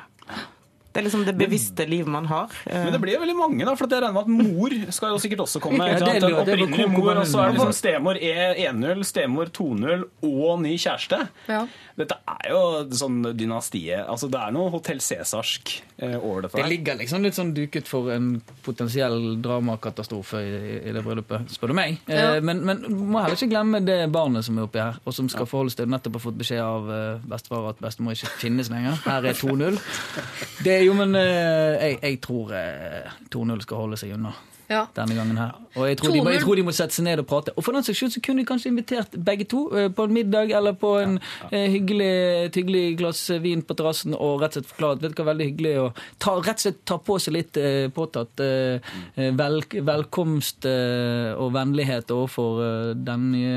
Det 0.89 1.03
er 1.03 1.05
liksom 1.05 1.25
det 1.27 1.35
bevisste 1.37 1.85
livet 1.87 2.09
man 2.11 2.25
har. 2.31 2.53
Men 2.67 2.95
det 2.95 3.01
blir 3.03 3.15
jo 3.15 3.21
veldig 3.21 3.37
mange, 3.37 3.65
da, 3.69 3.75
for 3.77 3.93
jeg 3.93 4.01
regner 4.03 4.17
med 4.17 4.25
at 4.25 4.49
mor 4.49 4.77
skal 4.97 5.13
jo 5.13 5.21
sikkert 5.23 5.43
også 5.45 5.61
komme. 5.63 5.85
Ja, 5.89 5.99
det 6.01 6.17
er 6.17 6.55
er 6.57 6.63
Coco 6.65 6.89
mor, 6.95 7.21
og 7.21 7.29
så 7.29 7.43
er 7.43 7.53
det 7.53 7.59
liksom 7.59 7.75
stemor 7.77 8.19
E1-0, 8.19 9.05
stemor 9.07 9.53
2-0 9.53 10.07
og 10.25 10.63
ny 10.65 10.73
kjæreste. 10.81 11.21
Ja. 11.49 11.61
Dette 11.99 12.15
er 12.31 12.51
jo 12.53 12.59
sånn 12.95 13.17
dynastiet. 13.35 14.05
Altså, 14.07 14.29
det 14.31 14.39
er 14.39 14.53
noe 14.55 14.71
Hotell 14.71 15.01
Cæsarsk 15.03 15.73
eh, 15.97 16.15
over 16.15 16.47
dette 16.47 16.61
Det 16.61 16.69
ligger 16.71 16.99
liksom 17.01 17.25
litt 17.27 17.35
sånn 17.35 17.51
duket 17.57 17.91
for 17.91 18.13
en 18.15 18.37
potensiell 18.65 19.41
dramakatastrofe 19.43 20.43
i, 20.45 20.59
i 20.79 20.95
det 20.95 21.03
bryllupet, 21.03 21.51
spør 21.51 21.73
du 21.73 21.79
meg. 21.79 21.99
Ja. 22.07 22.37
Eh, 22.37 22.43
men, 22.45 22.63
men 22.69 22.85
må 22.87 23.19
heller 23.23 23.35
ikke 23.35 23.51
glemme 23.51 23.83
det 23.83 23.99
barnet 24.15 24.47
som 24.47 24.61
er 24.61 24.69
oppi 24.69 24.83
her, 24.83 25.01
og 25.03 25.17
som 25.17 25.31
skal 25.33 25.49
forholde 25.51 25.75
seg 25.75 25.83
til 25.83 25.93
nettopp 25.97 26.21
har 26.21 26.27
fått 26.29 26.39
beskjed 26.39 26.63
av 26.63 26.93
eh, 26.95 27.25
bestefar 27.35 27.73
at 27.73 27.83
bestemor 27.83 28.15
ikke 28.15 28.35
finnes 28.45 28.71
lenger. 28.73 29.01
Her 29.09 29.27
er 29.33 29.39
2-0. 29.39 29.81
Det 30.65 30.77
er 30.77 30.87
jo, 30.87 30.95
men 30.99 31.19
eh, 31.19 31.75
jeg, 31.83 31.99
jeg 32.03 32.23
tror 32.25 32.55
eh, 32.59 33.19
2-0 33.35 33.67
skal 33.67 33.85
holde 33.87 33.99
seg 34.01 34.15
unna. 34.15 34.35
Ja. 34.69 34.83
Denne 34.97 35.15
gangen 35.17 35.39
her. 35.41 35.55
Og 35.75 35.87
jeg 35.89 35.97
tror, 35.97 36.13
de 36.13 36.33
jeg 36.33 36.43
tror 36.43 36.59
de 36.59 36.63
må 36.67 36.73
sette 36.77 36.93
seg 36.97 37.07
ned 37.07 37.23
og 37.23 37.27
prate. 37.31 37.55
Og 37.57 37.65
for 37.65 37.77
den 37.77 37.85
saks 37.87 38.01
skyld 38.03 38.13
så 38.13 38.21
kunne 38.25 38.43
de 38.43 38.49
kanskje 38.49 38.69
invitert 38.73 39.15
begge 39.25 39.47
to 39.49 39.63
eh, 39.73 39.89
på 39.89 40.05
en 40.05 40.13
middag 40.13 40.53
eller 40.59 40.77
på 40.77 40.91
en 41.01 41.17
eh, 41.51 41.71
hyggelig, 41.73 42.11
et 42.49 42.59
hyggelig 42.61 42.83
glass 43.01 43.23
vin 43.41 43.63
på 43.65 43.77
terrassen 43.79 44.17
og 44.17 44.43
rett 44.43 44.59
og 44.59 44.61
slett 44.61 44.73
forklare 44.75 44.99
at 44.99 45.07
vet 45.07 45.15
du 45.15 45.23
hva, 45.23 45.29
veldig 45.31 45.49
hyggelig 45.49 45.75
å 45.81 45.87
ta, 46.21 46.37
rett 46.37 46.61
og 46.61 46.67
slett 46.67 46.83
ta 46.89 47.01
på 47.09 47.17
seg 47.25 47.37
litt 47.39 47.61
eh, 47.63 47.89
påtatt 47.95 48.45
eh, 48.45 48.93
eh, 49.17 49.33
vel, 49.41 49.63
velkomst 49.89 50.69
eh, 50.69 51.33
og 51.33 51.55
vennlighet 51.57 52.13
overfor 52.13 52.63
eh, 52.67 52.93
den 53.09 53.31
nye 53.33 53.57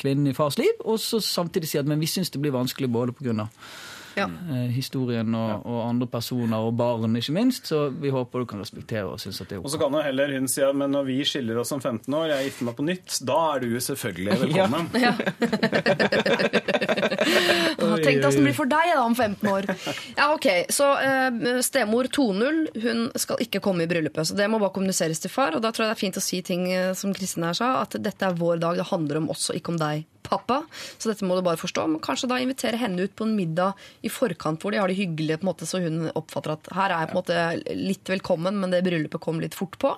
kvinnen 0.00 0.28
i 0.34 0.36
fars 0.36 0.60
liv, 0.60 0.76
og 0.84 1.00
så 1.00 1.22
samtidig 1.24 1.72
si 1.72 1.80
at 1.80 1.88
men 1.88 2.02
vi 2.02 2.10
syns 2.10 2.32
det 2.34 2.42
blir 2.44 2.54
vanskelig 2.54 2.92
både 2.92 3.16
pga. 3.16 3.48
Ja. 4.14 4.28
Eh, 4.28 4.68
historien 4.74 5.34
og, 5.34 5.66
og 5.66 5.80
andre 5.88 6.06
personer 6.10 6.58
og 6.64 6.74
barn, 6.78 7.16
ikke 7.18 7.34
minst. 7.36 7.66
Så 7.70 7.88
vi 7.90 8.12
håper 8.14 8.44
du 8.44 8.46
kan 8.50 8.62
respektere 8.62 9.06
og 9.10 9.20
synes 9.22 9.40
at 9.42 9.48
det 9.50 9.58
er 9.58 9.62
ok. 9.62 9.68
Og 9.68 9.74
så 9.74 9.80
kan 9.82 9.92
jo 9.98 10.02
heller 10.04 10.34
hun 10.36 10.48
si 10.50 10.62
at 10.64 10.74
men 10.76 10.90
når 10.94 11.08
vi 11.08 11.18
skiller 11.28 11.58
oss 11.62 11.72
om 11.74 11.80
15 11.82 12.14
år, 12.14 12.26
jeg 12.34 12.50
gifter 12.50 12.64
meg 12.68 12.74
på 12.78 12.88
nytt, 12.88 13.08
da 13.26 13.38
er 13.54 13.58
du 13.64 13.70
selvfølgelig 13.88 14.32
velkommen. 14.44 14.84
tenk 18.04 18.20
deg 18.20 18.28
åssen 18.28 18.42
det 18.42 18.48
blir 18.48 18.56
for 18.56 18.70
deg 18.70 18.92
da 18.92 19.02
om 19.04 19.16
15 19.16 19.50
år. 19.50 19.68
Ja, 20.18 20.30
ok, 20.34 20.48
Så 20.72 20.86
uh, 20.94 21.60
stemor 21.64 22.08
2.0 22.12 22.60
hun 22.84 23.04
skal 23.20 23.40
ikke 23.42 23.62
komme 23.64 23.84
i 23.84 23.90
bryllupet. 23.90 24.28
Så 24.28 24.38
det 24.38 24.48
må 24.50 24.60
bare 24.62 24.74
kommuniseres 24.74 25.22
til 25.22 25.32
far. 25.32 25.56
Og 25.56 25.64
da 25.64 25.72
tror 25.72 25.86
jeg 25.86 25.92
det 25.92 25.96
er 25.96 26.02
fint 26.04 26.20
å 26.20 26.24
si 26.24 26.40
ting 26.44 26.66
eh, 26.72 26.92
som 26.98 27.14
Kristin 27.16 27.46
her 27.46 27.56
sa, 27.56 27.70
at 27.82 27.96
dette 28.02 28.26
er 28.26 28.36
vår 28.38 28.60
dag. 28.62 28.78
Det 28.78 28.88
handler 28.90 29.22
om 29.22 29.30
oss 29.34 29.48
og 29.50 29.58
ikke 29.58 29.74
om 29.74 29.80
deg, 29.80 30.04
pappa. 30.26 30.62
Så 30.98 31.10
dette 31.10 31.26
må 31.26 31.36
du 31.38 31.44
bare 31.46 31.60
forstå. 31.60 31.86
Men 31.90 32.02
kanskje 32.04 32.30
da 32.30 32.40
invitere 32.42 32.80
henne 32.80 33.06
ut 33.06 33.14
på 33.16 33.26
en 33.28 33.36
middag 33.36 33.80
i 34.04 34.12
forkant 34.12 34.62
hvor 34.62 34.74
de 34.74 34.80
har 34.82 34.90
det 34.90 34.98
hyggelig, 34.98 35.40
på 35.40 35.46
en 35.46 35.52
måte, 35.52 35.68
så 35.68 35.82
hun 35.84 36.08
oppfatter 36.14 36.56
at 36.56 36.72
her 36.76 36.90
er 36.90 37.04
jeg 37.04 37.12
på 37.12 37.16
en 37.16 37.20
måte 37.22 37.76
litt 37.80 38.14
velkommen, 38.14 38.58
men 38.62 38.74
det 38.74 38.84
bryllupet 38.86 39.22
kom 39.24 39.42
litt 39.42 39.56
fort 39.58 39.78
på. 39.82 39.94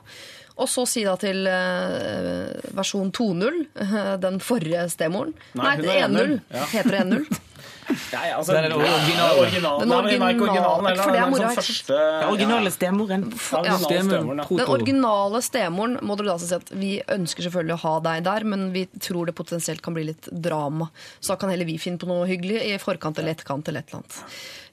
Og 0.57 0.70
så 0.73 0.86
si 0.89 1.03
da 1.05 1.16
til 1.20 1.44
eh, 1.51 2.55
versjon 2.77 3.12
2.0, 3.12 3.59
eh, 3.85 4.12
den 4.24 4.39
forrige 4.44 4.86
stemoren 4.93 5.35
Nei, 5.59 5.77
Nei 5.82 5.98
er 5.98 6.09
1.0. 6.09 6.16
1.0, 6.16 6.39
ja. 6.57 6.69
Heter 6.73 6.97
det 6.97 7.05
1.0? 7.05 7.43
Ja, 8.12 8.20
ja, 8.26 8.36
altså, 8.38 8.52
Det 8.52 8.58
er 8.64 8.68
den 8.68 8.72
originale. 8.80 9.38
originalen. 9.40 9.80
Den 9.80 9.88
Nei, 9.88 10.16
nei, 10.18 10.32
ikke 10.34 10.46
originalen. 10.46 10.86
original- 10.86 11.02
for 11.02 11.12
det 11.12 11.20
er 11.20 11.24
den 11.24 11.30
mora, 11.36 11.50
første 11.56 11.96
Ja, 11.96 12.28
originale 12.30 12.70
stemoren. 12.74 13.24
Ja, 13.30 13.62
Ja. 13.64 13.76
stemoren, 13.78 14.38
ja. 14.38 14.44
Den 14.56 14.72
originale 14.76 15.42
stemoren 15.42 15.98
må 16.02 16.16
dere 16.16 16.26
da 16.32 16.38
si 16.38 16.54
at 16.54 16.70
vi 16.70 17.02
ønsker 17.08 17.42
selvfølgelig 17.46 17.76
å 17.76 17.82
ha 17.84 18.00
deg 18.00 18.24
der, 18.24 18.44
men 18.44 18.72
vi 18.72 18.86
tror 18.98 19.26
det 19.26 19.34
potensielt 19.34 19.82
kan 19.82 19.94
bli 19.94 20.04
litt 20.04 20.28
drama. 20.32 20.90
Så 21.20 21.28
da 21.28 21.36
kan 21.36 21.50
heller 21.50 21.64
vi 21.64 21.76
finne 21.78 21.98
på 21.98 22.06
noe 22.08 22.26
hyggelig 22.26 22.62
i 22.62 22.78
forkant 22.78 23.18
eller 23.18 23.34
etterkant 23.34 23.68
eller 23.68 23.80
et 23.80 23.88
eller 23.92 24.02
annet. 24.02 24.22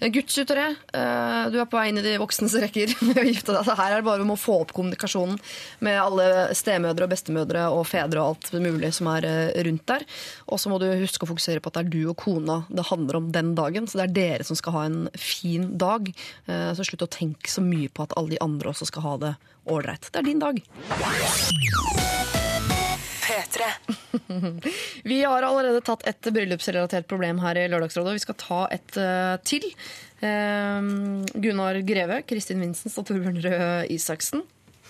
Eh, 0.01 0.09
Guttsutere, 0.09 0.75
eh, 0.93 1.49
du 1.49 1.59
er 1.61 1.65
på 1.65 1.77
vei 1.77 1.89
inn 1.89 1.97
i 1.97 2.01
de 2.01 2.17
voksnes 2.17 2.55
rekker 2.59 2.95
med 3.07 3.17
å 3.17 3.27
gifte 3.27 3.53
deg. 3.53 3.65
Her 3.77 3.91
er 3.91 4.01
det 4.01 4.05
bare 4.05 4.21
om 4.21 4.31
å 4.31 4.39
få 4.39 4.61
opp 4.61 4.73
kommunikasjonen 4.73 5.39
med 5.81 5.99
alle 6.01 6.49
stemødre 6.53 7.03
og 7.03 7.09
bestemødre 7.13 7.71
og 7.71 7.85
fedre 7.87 8.17
og 8.19 8.35
alt 8.35 8.51
mulig 8.59 8.93
som 8.93 9.07
er 9.07 9.23
eh, 9.25 9.63
rundt 9.63 9.85
der. 9.85 10.01
Og 10.49 10.57
så 10.59 10.69
må 10.69 10.79
du 10.79 10.87
huske 10.99 11.23
å 11.23 11.29
fokusere 11.29 11.59
på 11.61 11.67
at 11.67 11.73
det 11.73 11.85
er 11.85 11.89
du 11.89 12.09
og 12.09 12.17
kona 12.17 12.65
det 12.69 12.85
handler 12.85 13.02
om 13.19 13.31
den 13.35 13.55
dagen. 13.55 13.87
Så 13.87 13.99
det 13.99 14.05
er 14.09 14.13
dere 14.15 14.43
som 14.47 14.55
skal 14.55 14.73
ha 14.77 14.83
en 14.87 15.09
fin 15.19 15.77
dag. 15.77 16.07
Eh, 16.47 16.71
Så 16.73 16.83
slutt 16.87 17.03
å 17.03 17.09
tenke 17.11 17.49
så 17.51 17.61
mye 17.61 17.89
på 17.91 18.03
at 18.07 18.13
alle 18.17 18.29
de 18.29 18.39
andre 18.41 18.69
også 18.71 18.85
skal 18.87 19.01
ha 19.03 19.17
det 19.17 19.33
ålreit. 19.67 20.07
Det 20.11 20.19
er 20.19 20.23
din 20.23 20.39
dag. 20.39 20.61
P3. 23.23 23.63
Vi 25.03 25.23
har 25.23 25.43
allerede 25.47 25.81
tatt 25.85 26.03
et 26.07 26.21
bryllupsrelatert 26.35 27.07
problem 27.07 27.39
her 27.43 27.55
i 27.61 27.67
Lørdagsrådet. 27.71 28.13
Vi 28.17 28.23
skal 28.25 28.35
ta 28.39 28.61
et 28.75 28.97
eh, 28.99 29.35
til. 29.47 29.69
Eh, 30.23 30.79
Gunnar 31.43 31.79
Greve, 31.87 32.21
Kristin 32.27 32.59
Vincents 32.63 32.97
og 32.99 33.07
Torbjørn 33.09 33.39
Røe 33.43 33.69
Isaksen. 33.93 34.43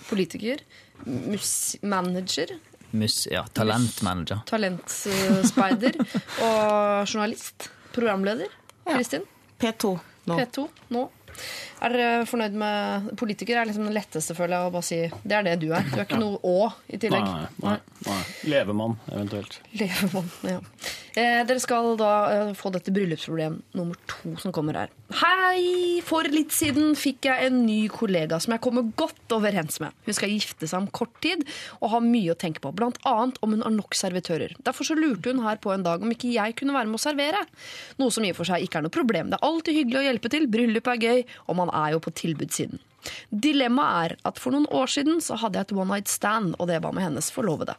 Politiker. 0.08 0.60
mus- 1.06 1.76
Manager. 1.82 2.56
Mus, 2.94 3.24
ja, 3.26 3.40
talentmanager. 3.56 4.42
Talentspeider. 4.46 5.96
og 6.46 7.08
journalist. 7.10 7.70
Programleder. 7.94 8.46
Kristin. 8.84 9.22
P2 9.58 9.98
nå. 10.24 10.38
P2 10.38 10.68
nå. 10.88 11.10
Er 11.84 11.92
dere 11.94 12.26
fornøyd 12.28 12.56
med 12.56 13.08
Politiker 13.20 13.60
er 13.60 13.68
liksom 13.68 13.88
den 13.88 13.96
letteste, 13.96 14.36
føler 14.36 14.56
jeg, 14.56 14.68
å 14.68 14.74
bare 14.74 14.86
si 14.86 15.00
det 15.24 15.38
er 15.38 15.48
det 15.48 15.56
du 15.64 15.70
er. 15.74 15.86
Du 15.90 15.98
er 15.98 16.06
ikke 16.06 16.20
noe 16.20 16.40
å 16.40 16.68
i 16.88 17.00
tillegg. 17.00 17.24
Nei, 17.26 17.48
nei, 17.64 17.78
nei. 18.08 18.20
Levemann, 18.52 18.98
eventuelt. 19.12 19.58
Levemann, 19.76 20.30
ja. 20.46 20.60
Eh, 21.14 21.44
dere 21.46 21.60
skal 21.62 21.92
da 21.94 22.10
eh, 22.32 22.48
få 22.58 22.72
dette 22.74 22.90
bryllupsproblem 22.90 23.60
nummer 23.78 23.98
to 24.10 24.32
som 24.42 24.50
kommer 24.54 24.80
her. 24.80 24.94
Hei! 25.14 26.00
For 26.02 26.26
litt 26.26 26.50
siden 26.50 26.96
fikk 26.98 27.28
jeg 27.28 27.50
en 27.50 27.60
ny 27.68 27.84
kollega 27.92 28.40
som 28.42 28.56
jeg 28.56 28.62
kommer 28.64 28.88
godt 28.98 29.34
overens 29.36 29.78
med. 29.82 29.94
Hun 30.08 30.16
skal 30.18 30.32
gifte 30.32 30.66
seg 30.66 30.82
om 30.82 30.88
kort 30.90 31.14
tid 31.22 31.44
og 31.78 31.92
har 31.92 32.02
mye 32.02 32.34
å 32.34 32.38
tenke 32.38 32.64
på, 32.64 32.72
blant 32.74 32.98
annet 33.06 33.38
om 33.46 33.54
hun 33.54 33.62
har 33.62 33.74
nok 33.76 33.94
servitører. 33.94 34.56
Derfor 34.66 34.88
så 34.90 34.98
lurte 34.98 35.30
hun 35.30 35.44
her 35.46 35.60
på 35.62 35.70
en 35.70 35.86
dag 35.86 36.02
om 36.02 36.10
ikke 36.10 36.32
jeg 36.34 36.56
kunne 36.58 36.74
være 36.74 36.90
med 36.90 36.98
å 36.98 37.04
servere. 37.04 37.44
Noe 38.02 38.14
som 38.14 38.26
i 38.26 38.34
og 38.34 38.40
for 38.40 38.50
seg 38.50 38.66
ikke 38.66 38.82
er 38.82 38.88
noe 38.88 38.96
problem. 38.98 39.30
Det 39.30 39.38
er 39.38 39.46
alltid 39.52 39.78
hyggelig 39.78 40.00
å 40.00 40.06
hjelpe 40.08 40.34
til, 40.34 40.50
bryllup 40.50 40.90
er 40.90 41.04
gøy, 41.06 41.23
og 41.46 41.58
man 41.60 41.72
er 41.74 41.94
jo 41.94 42.02
på 42.04 42.14
tilbudssiden. 42.22 42.82
Dilemmaet 43.28 44.12
er 44.12 44.28
at 44.28 44.40
for 44.40 44.54
noen 44.54 44.66
år 44.74 44.90
siden 44.90 45.20
så 45.24 45.36
hadde 45.40 45.58
jeg 45.58 45.68
et 45.68 45.74
one 45.76 45.90
night 45.90 46.10
stand, 46.10 46.54
og 46.58 46.68
det 46.70 46.80
var 46.84 46.94
med 46.96 47.06
hennes 47.06 47.30
forlovede. 47.34 47.74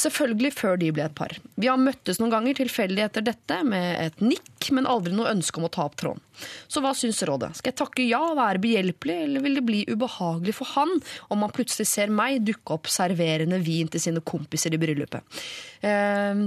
Selvfølgelig 0.00 0.52
før 0.56 0.78
de 0.80 0.90
ble 0.94 1.06
et 1.06 1.16
par. 1.16 1.34
Vi 1.60 1.68
har 1.70 1.80
møttes 1.80 2.20
noen 2.20 2.32
ganger 2.34 2.58
tilfeldig 2.60 3.04
etter 3.06 3.24
dette 3.26 3.60
med 3.66 3.88
et 4.04 4.24
nikk, 4.24 4.70
men 4.76 4.88
aldri 4.90 5.14
noe 5.16 5.32
ønske 5.32 5.60
om 5.60 5.68
å 5.68 5.72
ta 5.72 5.86
opp 5.88 5.98
tråden. 6.00 6.22
Så 6.70 6.82
hva 6.84 6.94
syns 6.96 7.22
rådet? 7.28 7.52
Skal 7.58 7.72
jeg 7.72 7.80
takke 7.80 8.06
ja 8.06 8.22
og 8.30 8.38
være 8.40 8.62
behjelpelig, 8.62 9.18
eller 9.26 9.44
vil 9.44 9.60
det 9.60 9.66
bli 9.66 9.84
ubehagelig 9.90 10.56
for 10.56 10.72
han 10.76 10.96
om 11.28 11.44
han 11.44 11.54
plutselig 11.54 11.88
ser 11.90 12.12
meg 12.12 12.42
dukke 12.46 12.78
opp 12.78 12.90
serverende 12.90 13.60
vin 13.64 13.90
til 13.90 14.02
sine 14.02 14.24
kompiser 14.24 14.74
i 14.74 14.80
bryllupet? 14.80 15.40
Eh, 15.84 16.44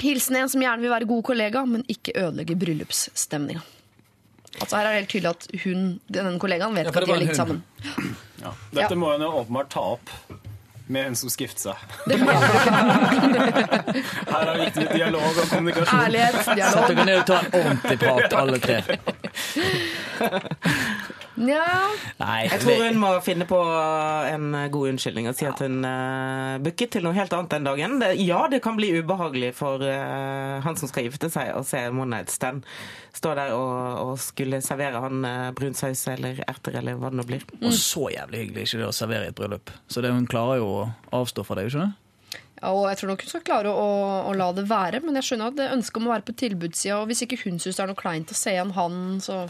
hilsen 0.00 0.40
en 0.40 0.52
som 0.52 0.64
gjerne 0.64 0.84
vil 0.84 0.92
være 0.92 1.08
god 1.10 1.26
kollega, 1.32 1.66
men 1.68 1.84
ikke 1.92 2.16
ødelegge 2.16 2.58
bryllupsstemninga. 2.60 3.64
Altså 4.58 4.76
Her 4.76 4.84
er 4.84 4.90
det 4.90 4.98
helt 5.00 5.10
tydelig 5.12 5.30
at 5.30 5.46
hun, 5.64 6.00
denne 6.12 6.38
kollegaen 6.42 6.74
vet 6.74 6.84
Ja, 6.84 6.90
at 6.90 6.94
de 6.94 7.00
det 7.00 7.08
har 7.14 7.20
ligget 7.22 7.36
sammen. 7.38 7.62
Ja. 8.42 8.50
Dette 8.74 8.88
Ja. 8.90 8.94
må 8.98 9.12
hun 9.12 9.22
jo 9.22 9.28
åpenbart 9.44 9.68
ta 9.70 9.80
opp 9.94 10.10
med 10.90 11.04
hun 11.06 11.14
som 11.14 11.30
skifter 11.30 11.60
seg. 11.70 11.76
Det. 12.10 12.16
Her 14.30 14.40
er 14.42 14.56
det 14.56 14.64
viktig 14.64 14.82
med 14.88 14.94
dialog 14.96 15.22
og 15.38 15.46
kommunikasjon. 15.52 16.00
Ærlighet, 16.00 16.34
Sett 16.44 16.56
dialog. 16.58 16.88
dere 16.88 17.04
ned 17.06 17.18
og 17.20 17.26
ta 17.26 17.38
en 17.38 17.52
ordentlig 17.60 17.98
prat, 18.02 18.32
alle 18.40 18.58
tre. 18.58 18.78
Nja, 21.40 21.64
Nei, 22.20 22.48
Jeg 22.50 22.60
tror 22.60 22.82
hun 22.84 22.98
må 23.00 23.10
finne 23.24 23.46
på 23.48 23.58
en 23.60 24.50
god 24.72 24.90
unnskyldning 24.90 25.30
og 25.30 25.36
si 25.38 25.46
at 25.48 25.62
hun 25.64 25.78
uh, 25.86 26.58
booket 26.60 26.92
til 26.96 27.06
noe 27.06 27.16
helt 27.16 27.32
annet 27.32 27.54
den 27.54 27.68
dagen. 27.68 27.96
Det, 28.02 28.10
ja, 28.20 28.42
det 28.52 28.60
kan 28.64 28.76
bli 28.76 28.90
ubehagelig 28.98 29.54
for 29.56 29.80
uh, 29.80 30.60
han 30.64 30.76
som 30.76 30.90
skal 30.90 31.08
gifte 31.08 31.30
seg, 31.32 31.54
å 31.56 31.64
se 31.64 31.86
One 31.88 32.10
Night 32.12 32.32
Stand 32.34 32.66
stå 33.16 33.32
der 33.38 33.54
og, 33.56 33.72
og 34.04 34.12
skulle 34.22 34.60
servere 34.64 35.00
han 35.02 35.24
uh, 35.24 35.48
brun 35.56 35.76
saus 35.78 36.04
eller 36.12 36.42
erter 36.44 36.76
eller 36.82 37.00
hva 37.00 37.12
det 37.12 37.20
nå 37.22 37.26
blir. 37.28 37.48
Og 37.62 37.72
så 37.72 38.10
jævlig 38.12 38.44
hyggelig 38.44 38.68
ikke 38.68 38.82
det 38.82 38.90
å 38.90 38.94
servere 39.00 39.30
i 39.30 39.32
et 39.32 39.40
bryllup. 39.40 39.72
Så 39.88 40.04
det, 40.04 40.12
hun 40.14 40.28
klarer 40.30 40.60
jo 40.60 40.70
å 40.82 40.86
avstå 41.22 41.46
fra 41.46 41.58
det, 41.58 41.70
ikke 41.70 41.78
sant? 41.80 42.06
Ja, 42.60 42.74
og 42.76 42.84
jeg 42.90 42.98
tror 43.00 43.10
nok 43.14 43.22
hun 43.24 43.30
skal 43.32 43.44
klare 43.46 43.70
å, 43.72 43.90
å 44.28 44.32
la 44.36 44.50
det 44.52 44.66
være, 44.68 45.00
men 45.00 45.16
jeg 45.16 45.30
skjønner 45.30 45.48
at 45.48 45.56
det 45.56 45.70
ønsket 45.72 46.00
om 46.00 46.08
å 46.10 46.12
være 46.12 46.26
på 46.28 46.36
tilbudssida, 46.42 46.98
og 47.00 47.08
hvis 47.08 47.24
ikke 47.24 47.40
hun 47.46 47.56
syns 47.56 47.78
det 47.78 47.84
er 47.86 47.88
noe 47.88 48.00
kleint 48.00 48.34
å 48.34 48.36
se 48.36 48.52
igjen 48.52 48.74
han, 48.76 48.98
så 49.24 49.46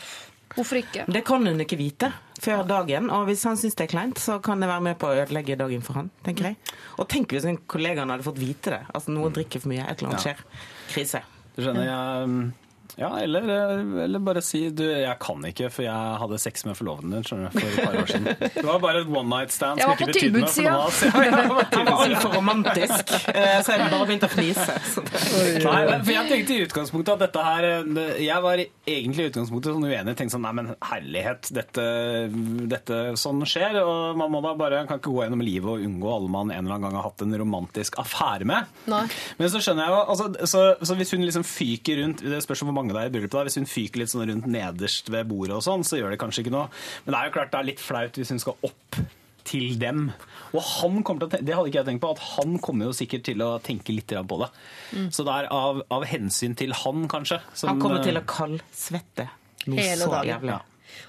hvorfor 0.57 0.81
ikke? 0.81 1.05
Det 1.11 1.23
kan 1.27 1.47
hun 1.47 1.63
ikke 1.65 1.79
vite 1.81 2.11
før 2.41 2.65
dagen, 2.69 3.11
og 3.13 3.27
hvis 3.29 3.45
han 3.49 3.59
syns 3.61 3.77
det 3.79 3.87
er 3.87 3.93
kleint, 3.93 4.21
så 4.23 4.39
kan 4.45 4.63
det 4.63 4.71
være 4.71 4.85
med 4.89 4.99
på 5.01 5.11
å 5.11 5.19
ødelegge 5.19 5.59
dagen 5.61 5.85
for 5.85 6.01
han, 6.01 6.11
tenker 6.27 6.51
jeg. 6.51 6.77
Og 6.99 7.09
tenk 7.13 7.35
hvis 7.37 7.47
en 7.49 7.61
kollegaen 7.71 8.13
hadde 8.13 8.27
fått 8.27 8.41
vite 8.41 8.75
det. 8.75 8.81
Altså 8.95 9.15
noen 9.15 9.35
drikker 9.37 9.63
for 9.63 9.73
mye, 9.73 9.85
et 9.85 10.01
eller 10.01 10.15
annet 10.15 10.27
skjer. 10.27 10.43
Krise. 10.95 11.23
Du 11.57 11.63
skjønner, 11.65 11.87
jeg 11.91 12.31
mm, 12.33 12.45
ja, 13.01 13.11
eller, 13.25 13.49
eller 14.05 14.23
bare 14.25 14.43
si 14.45 14.67
du, 14.77 14.85
jeg 14.85 15.17
kan 15.23 15.45
ikke, 15.49 15.71
for 15.73 15.87
jeg 15.87 16.19
hadde 16.23 16.41
sex 16.43 16.67
med 16.69 16.77
forloveden 16.79 17.15
din 17.17 17.27
skjønner 17.27 17.51
du, 17.51 17.59
for 17.61 17.71
et 17.71 17.87
par 17.87 18.01
år 18.03 18.11
siden. 18.11 18.29
Det 18.61 18.67
var 18.67 18.83
bare 18.83 19.05
et 19.05 19.11
one 19.11 19.29
night 19.31 19.55
stand 19.55 19.81
som 19.81 19.95
ikke 19.95 20.11
betydde 20.11 20.43
noe 20.43 20.51
for 20.51 20.67
noen 20.67 20.75
av 20.75 20.87
oss. 20.91 21.01
Ja, 21.07 21.23
jeg 21.25 21.51
var 21.51 21.91
var 21.91 22.05
altfor 22.05 22.35
romantisk, 22.35 23.13
eh, 23.35 23.59
så 23.65 23.75
jeg 23.75 23.89
bare 23.91 24.07
begynte 24.09 24.29
å 24.29 24.33
fnise. 24.33 24.77
Nei, 25.65 25.81
for 26.03 26.13
jeg 26.15 26.31
tenkte 26.31 26.57
i 26.57 26.65
utgangspunktet 26.67 27.13
at 27.15 27.25
dette 27.25 27.45
her 27.45 27.67
eh, 27.71 28.21
Jeg 28.25 28.45
var 28.45 28.61
egentlig 28.61 29.27
i 29.27 29.31
utgangspunktet 29.31 29.75
sånn 29.75 29.87
uenig. 29.87 30.17
Tenkte 30.19 30.37
sånn, 30.37 30.45
nei, 30.47 30.53
men 30.59 30.71
herlighet, 30.91 31.51
dette, 31.57 31.87
dette 32.71 33.01
sånn 33.21 33.43
skjer. 33.49 33.81
Og 33.83 34.19
man 34.21 34.33
må 34.33 34.43
da 34.45 34.55
bare, 34.59 34.83
kan 34.89 35.01
ikke 35.01 35.13
gå 35.13 35.25
gjennom 35.25 35.45
livet 35.45 35.71
og 35.73 35.87
unngå 35.87 36.13
alle 36.15 36.33
man 36.33 36.53
en 36.55 36.65
eller 36.65 36.77
annen 36.77 36.89
gang 36.89 36.99
har 37.01 37.09
hatt 37.09 37.25
en 37.25 37.37
romantisk 37.45 37.99
affære 38.03 38.49
med. 38.49 38.71
Nei. 38.91 39.05
Men 39.41 39.53
så 39.53 39.63
skjønner 39.63 39.87
jeg 39.87 39.95
jo, 39.95 40.01
altså, 40.15 40.49
så, 40.53 40.65
så 40.85 40.99
hvis 40.99 41.15
hun 41.15 41.27
liksom 41.27 41.47
fyker 41.47 42.01
rundt 42.01 42.23
Det 42.25 42.41
spørs 42.45 42.63
hvor 42.65 42.75
mange 42.77 42.90
det 42.97 43.03
er 43.03 43.11
i 43.11 43.15
bryllupet. 43.15 43.37
da, 43.39 43.45
Hvis 43.49 43.59
hun 43.61 43.67
fyker 43.71 44.03
litt 44.03 44.13
sånn 44.13 44.27
rundt 44.31 44.47
nederst 44.51 45.09
ved 45.13 45.29
bordet 45.31 45.57
og 45.57 45.63
sånn, 45.67 45.85
så 45.87 45.99
gjør 46.01 46.11
det 46.15 46.21
kanskje 46.23 46.45
ikke 46.45 46.55
noe. 46.55 46.69
Men 47.05 47.15
det 47.15 47.21
er 47.21 47.31
jo 47.31 47.35
klart 47.39 47.51
det 47.55 47.61
er 47.61 47.69
litt 47.71 47.83
flaut 47.83 48.21
hvis 48.21 48.31
hun 48.35 48.43
skal 48.43 48.57
opp 48.71 49.01
til 49.51 49.79
dem. 49.81 50.11
Og 50.53 50.63
han 50.63 51.03
kommer 51.03 51.23
til 51.25 51.29
å 51.29 51.33
tenke, 51.33 51.47
det 51.49 51.55
hadde 51.57 51.71
ikke 51.73 51.81
jeg 51.81 51.89
tenkt 51.89 52.03
på, 52.05 52.11
at 52.15 52.25
han 52.37 52.59
kommer 52.63 52.91
jo 52.91 52.97
sikkert 52.97 53.25
til 53.31 53.43
å 53.43 53.51
tenke 53.65 53.95
litt 53.95 54.13
på 54.29 54.41
det. 54.43 54.51
Så 55.15 55.25
det 55.27 55.37
er 55.37 55.49
av, 55.55 55.83
av 55.91 56.05
hensyn 56.11 56.55
til 56.59 56.75
han, 56.85 57.07
kanskje. 57.11 57.41
som, 57.55 57.73
Han 57.73 57.81
kommer 57.83 58.03
til 58.05 58.17
eh, 58.19 58.23
å 58.23 58.29
kaldsvette 58.29 59.29
noe 59.67 59.81
Hele 59.81 60.05
så 60.05 60.11
dagen. 60.13 60.29
jævlig. 60.35 60.57
Ja. 60.57 60.61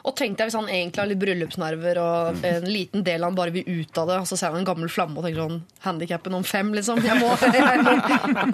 Og 0.05 0.15
tenk 0.17 0.37
deg 0.39 0.49
hvis 0.49 0.57
han 0.57 0.69
egentlig 0.69 1.01
har 1.01 1.09
litt 1.11 1.21
bryllupsnerver, 1.21 1.99
og 2.01 2.45
en 2.47 2.67
liten 2.69 3.05
del 3.07 3.23
av 3.23 3.31
han 3.31 3.39
bare 3.39 3.55
vil 3.55 3.67
ut 3.67 4.01
av 4.01 4.11
det, 4.11 4.19
og 4.23 4.27
så 4.29 4.37
ser 4.39 4.53
han 4.53 4.61
en 4.61 4.67
gammel 4.67 4.91
flamme 4.91 5.17
og 5.19 5.27
tenker 5.27 5.43
sånn 5.45 5.61
Handikappen 5.85 6.35
om 6.37 6.43
fem, 6.45 6.73
liksom. 6.77 6.99
Jeg 7.05 7.17
må, 7.21 7.31
jeg 7.41 7.85
må, 7.85 7.95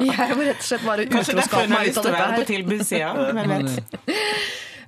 jeg 0.05 0.37
må 0.37 0.47
rett 0.47 0.61
og 0.61 0.69
slett 0.69 0.85
bare 0.87 1.07
Kanskje 1.09 1.37
derfor 1.39 1.57
utroskap 1.57 1.59
hun 1.63 1.71
har 1.71 1.81
meg 1.81 1.89
lyst 1.89 1.97
ut 1.97 2.01
av 2.01 2.03
til 2.03 2.11
å 2.11 2.13
dette 2.13 2.23
være 2.23 2.33
på 2.33 2.39
her. 2.39 2.49
tilbudssida. 2.53 3.09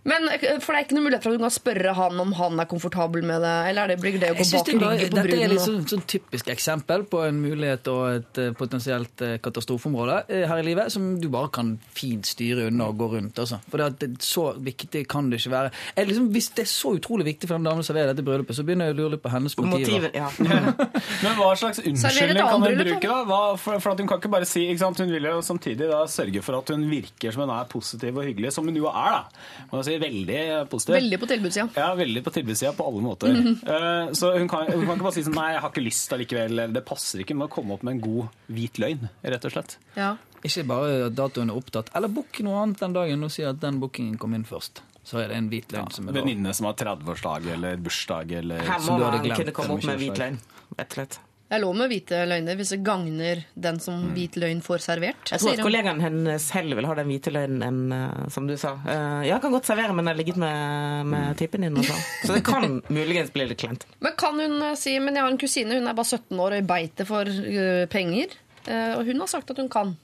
Men 0.07 0.29
eh, 0.31 0.57
For 0.63 0.73
det 0.73 0.79
er 0.79 0.87
ikke 0.87 0.97
noe 0.97 1.07
mulighet 1.07 1.25
for 1.25 1.33
at 1.33 1.39
du 1.39 1.43
kan 1.43 1.53
spørre 1.53 1.95
han 1.97 2.23
om 2.23 2.33
han 2.39 2.63
er 2.63 2.69
komfortabel 2.71 3.25
med 3.27 3.43
det? 3.45 3.55
Eller 3.71 3.83
er 3.83 3.93
det, 3.93 3.99
blir 4.03 4.19
det 4.21 4.31
å 4.33 4.37
gå 4.37 4.47
bak 4.47 4.71
ryggen 4.71 4.83
på 4.83 4.91
Dette 4.99 5.25
er 5.25 5.45
et 5.45 5.53
litt 5.53 5.65
sånn, 5.65 5.83
sånn 5.89 6.05
typisk 6.09 6.51
eksempel 6.53 7.05
på 7.09 7.23
en 7.27 7.41
mulighet 7.43 7.91
og 7.91 8.03
et 8.13 8.41
eh, 8.41 8.51
potensielt 8.57 9.25
eh, 9.25 9.37
katastrofeområde 9.43 10.21
her 10.29 10.61
i 10.61 10.65
livet 10.65 10.93
som 10.93 11.11
du 11.19 11.27
bare 11.31 11.51
kan 11.53 11.75
fint 11.95 12.27
styre 12.27 12.69
unna 12.69 12.89
og 12.89 12.99
gå 12.99 13.11
rundt. 13.15 13.39
Altså. 13.41 13.59
For 13.69 13.81
det, 13.81 13.89
at 13.93 14.01
det, 14.03 14.23
så 14.25 14.49
viktig 14.55 15.05
kan 15.09 15.29
det 15.31 15.41
ikke 15.41 15.53
være. 15.53 15.73
Jeg, 15.97 16.09
liksom, 16.11 16.29
hvis 16.33 16.49
det 16.57 16.65
er 16.65 16.71
så 16.71 16.95
utrolig 16.97 17.27
viktig 17.29 17.49
for 17.49 17.59
den 17.59 17.67
damen 17.67 17.83
å 17.83 17.89
serverer 17.89 18.13
dette 18.13 18.25
bryllupet, 18.25 18.57
så 18.57 18.65
begynner 18.65 18.89
jeg 18.89 18.95
å 18.95 18.99
lure 18.99 19.13
litt 19.15 19.23
på 19.23 19.31
hennes 19.33 19.55
motiver. 19.59 20.11
Ja. 20.15 20.29
Men 21.23 21.37
hva 21.39 21.49
slags 21.59 21.81
unnskyldning 21.83 22.39
kan 22.39 22.63
hun 22.63 22.79
bruke? 22.79 23.09
da? 23.09 23.19
Hva, 23.29 23.41
for, 23.59 23.81
for 23.83 23.93
at 23.93 24.01
Hun 24.01 24.09
kan 24.09 24.21
ikke 24.21 24.31
bare 24.31 24.49
si 24.49 24.65
ikke 24.67 24.83
sant? 24.83 25.01
Hun 25.03 25.13
vil 25.13 25.29
jo 25.29 25.39
samtidig 25.45 25.89
da 25.89 26.03
sørge 26.09 26.43
for 26.45 26.59
at 26.59 26.73
hun 26.73 26.85
virker 26.89 27.35
som 27.35 27.45
hun 27.45 27.53
er 27.55 27.69
positiv 27.71 28.19
og 28.19 28.27
hyggelig, 28.27 28.53
som 28.55 28.67
hun 28.69 28.77
jo 28.77 28.89
er. 28.91 29.19
da. 29.19 29.67
Man 29.73 29.85
si 29.87 29.97
Veldig 30.01 30.39
positiv. 30.71 30.95
Veldig 30.95 31.19
på 31.21 31.29
tilbudssida. 31.31 31.67
Ja, 31.75 31.89
veldig 31.99 32.23
på 32.25 32.33
tilbudssida 32.35 32.73
på 32.77 32.87
alle 32.89 33.03
måter. 33.05 33.39
Eh, 33.39 34.11
så 34.17 34.31
hun 34.37 34.47
kan, 34.51 34.65
hun 34.71 34.85
kan 34.85 34.95
ikke 34.97 35.05
bare 35.07 35.15
si 35.17 35.23
sånn 35.27 35.35
Nei, 35.37 35.51
jeg 35.55 35.61
har 35.63 35.73
ikke 35.73 35.85
lyst 35.85 36.13
allikevel. 36.15 36.51
eller 36.55 36.73
Det 36.79 36.85
passer 36.87 37.23
ikke. 37.23 37.35
med 37.37 37.49
å 37.49 37.53
komme 37.53 37.75
opp 37.77 37.83
med 37.87 37.97
en 37.97 38.01
god 38.03 38.27
hvit 38.55 38.79
løgn, 38.81 39.09
rett 39.23 39.45
og 39.49 39.55
slett. 39.55 39.77
Ja. 39.95 40.15
Ikke 40.43 40.63
bare 40.67 41.07
at 41.09 41.15
datoen 41.17 41.51
er 41.51 41.59
opptatt. 41.59 41.91
Eller 41.95 42.11
book 42.11 42.39
noe 42.45 42.61
annet 42.63 42.79
den 42.79 42.93
dagen 42.95 43.23
og 43.27 43.31
si 43.33 43.43
at 43.43 43.59
den 43.59 43.79
bookingen 43.81 44.17
kom 44.21 44.33
inn 44.37 44.45
først. 44.47 44.81
Så 45.03 45.19
er 45.23 45.31
det 45.31 45.37
en 45.39 45.49
hvit 45.49 45.71
løgn 45.73 45.91
som 45.91 46.07
er. 46.09 46.13
Venninne 46.19 46.53
som 46.53 46.67
har 46.69 46.77
30-årsdag 46.79 47.47
eller 47.55 47.79
bursdag 47.81 48.31
eller 48.43 48.61
Her 48.67 48.85
må 48.85 48.99
man 48.99 49.19
kunne 49.25 49.55
komme 49.55 49.77
opp 49.79 49.87
med 49.89 49.99
hvit 50.03 50.21
løgn. 50.21 50.39
Rett 50.77 50.93
og 50.93 50.99
slett. 50.99 51.19
Det 51.49 51.57
er 51.57 51.63
lov 51.63 51.73
med 51.79 51.89
hvite 51.89 52.21
løgner 52.29 52.57
hvis 52.59 52.75
det 52.75 52.77
gagner 52.85 53.39
den 53.57 53.79
som 53.81 54.03
hvit 54.13 54.35
løgn 54.37 54.59
får 54.61 54.83
servert. 54.85 55.31
Jeg 55.33 55.41
tror 55.41 55.55
at 55.55 55.63
kollegaen 55.65 56.03
hennes 56.03 56.43
selv 56.45 56.77
vil 56.77 56.85
ha 56.85 56.97
den 56.99 57.09
hvite 57.09 57.33
løgnen 57.33 57.63
enn 57.65 57.95
eh, 57.95 58.27
som 58.29 58.45
du 58.45 58.53
sa. 58.59 58.75
Jeg 58.85 59.31
ja, 59.31 59.39
kan 59.41 59.55
godt 59.55 59.69
servere, 59.69 59.95
men 59.97 60.05
jeg 60.05 60.13
har 60.13 60.19
ligget 60.21 60.37
med, 60.41 61.09
med 61.09 61.39
typen 61.41 61.65
din 61.65 61.79
og 61.81 61.89
sånn. 61.89 62.03
Så 62.21 62.35
det 62.37 62.43
kan 62.45 62.77
muligens 62.99 63.33
bli 63.33 63.47
litt 63.49 63.61
kleint. 63.63 63.87
Men 64.05 64.13
kan 64.19 64.37
hun 64.37 64.61
eh, 64.61 64.77
si 64.77 64.93
Men 65.01 65.17
jeg 65.17 65.25
har 65.25 65.33
en 65.33 65.41
kusine, 65.41 65.79
hun 65.79 65.89
er 65.89 65.97
bare 65.97 66.19
17 66.19 66.37
år 66.37 66.53
og 66.53 66.61
i 66.61 66.69
beite 66.69 67.09
for 67.09 67.29
eh, 67.29 67.87
penger. 67.89 68.37
Eh, 68.69 68.93
og 68.97 69.09
hun 69.09 69.25
har 69.25 69.31
sagt 69.31 69.49
at 69.49 69.57
hun 69.61 69.71
kan. 69.71 69.95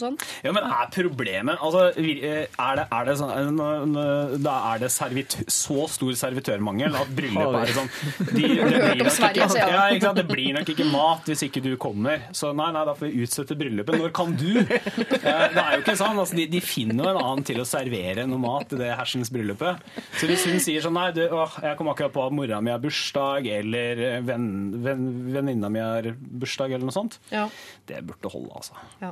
Sånn. 0.00 0.16
Ja, 0.44 0.52
men 0.56 0.64
er 0.66 0.88
problemet 0.94 1.60
altså, 1.62 1.84
eh, 2.00 2.46
Er 2.58 2.78
det, 2.80 2.84
er 2.90 3.04
det, 3.08 3.14
sånn, 3.20 3.60
eh, 3.60 4.34
da 4.44 4.54
er 4.72 4.82
det 4.84 4.90
servit, 4.94 5.36
så 5.50 5.86
stor 5.92 6.12
servitørmangel 6.18 6.96
at 6.98 7.12
bryllupet 7.14 7.60
er 7.60 7.72
sånn 7.76 7.90
de, 8.34 8.42
det, 8.42 8.80
blir 8.94 9.10
Sverige, 9.14 9.46
ikke, 9.48 9.68
ja, 9.74 9.84
ikke 9.94 10.12
det 10.18 10.26
blir 10.28 10.56
nok 10.58 10.72
ikke 10.74 10.86
mat 10.90 11.28
hvis 11.30 11.44
ikke 11.48 11.62
du 11.64 11.70
kommer. 11.80 12.24
Så 12.34 12.50
nei, 12.56 12.70
nei, 12.74 12.84
da 12.88 12.94
får 12.98 13.10
vi 13.12 13.24
utsette 13.26 13.56
bryllupet. 13.58 13.98
Når 14.00 14.12
kan 14.16 14.34
du? 14.38 14.50
Det 14.64 15.20
er 15.24 15.76
jo 15.76 15.82
ikke 15.84 15.96
sånn. 15.98 16.18
Altså, 16.22 16.36
de, 16.38 16.46
de 16.52 16.60
finner 16.64 17.04
jo 17.06 17.12
en 17.14 17.20
annen 17.22 17.44
til 17.46 17.60
å 17.62 17.66
servere 17.68 18.26
noe 18.30 18.40
mat 18.42 18.72
i 18.74 18.80
det 18.80 18.90
hersens 18.98 19.30
bryllupet. 19.34 19.82
Så 20.18 20.28
hvis 20.30 20.44
hun 20.48 20.58
sier 20.62 20.82
sånn 20.84 20.94
Nei, 20.94 21.08
du, 21.16 21.24
å, 21.34 21.44
jeg 21.64 21.74
kom 21.80 21.88
akkurat 21.90 22.12
på 22.14 22.22
at 22.28 22.34
mora 22.36 22.60
mi 22.62 22.70
har 22.70 22.78
bursdag, 22.82 23.48
eller 23.50 23.98
eh, 24.12 24.20
venn- 24.22 24.76
venn- 24.84 25.08
venninna 25.34 25.70
mi 25.74 25.82
har 25.82 26.06
bursdag, 26.14 26.70
eller 26.76 26.86
noe 26.86 26.94
sånt. 26.94 27.18
Ja. 27.32 27.48
Det 27.90 27.98
burde 28.06 28.30
holde, 28.30 28.52
altså. 28.54 28.78
Ja. 29.02 29.10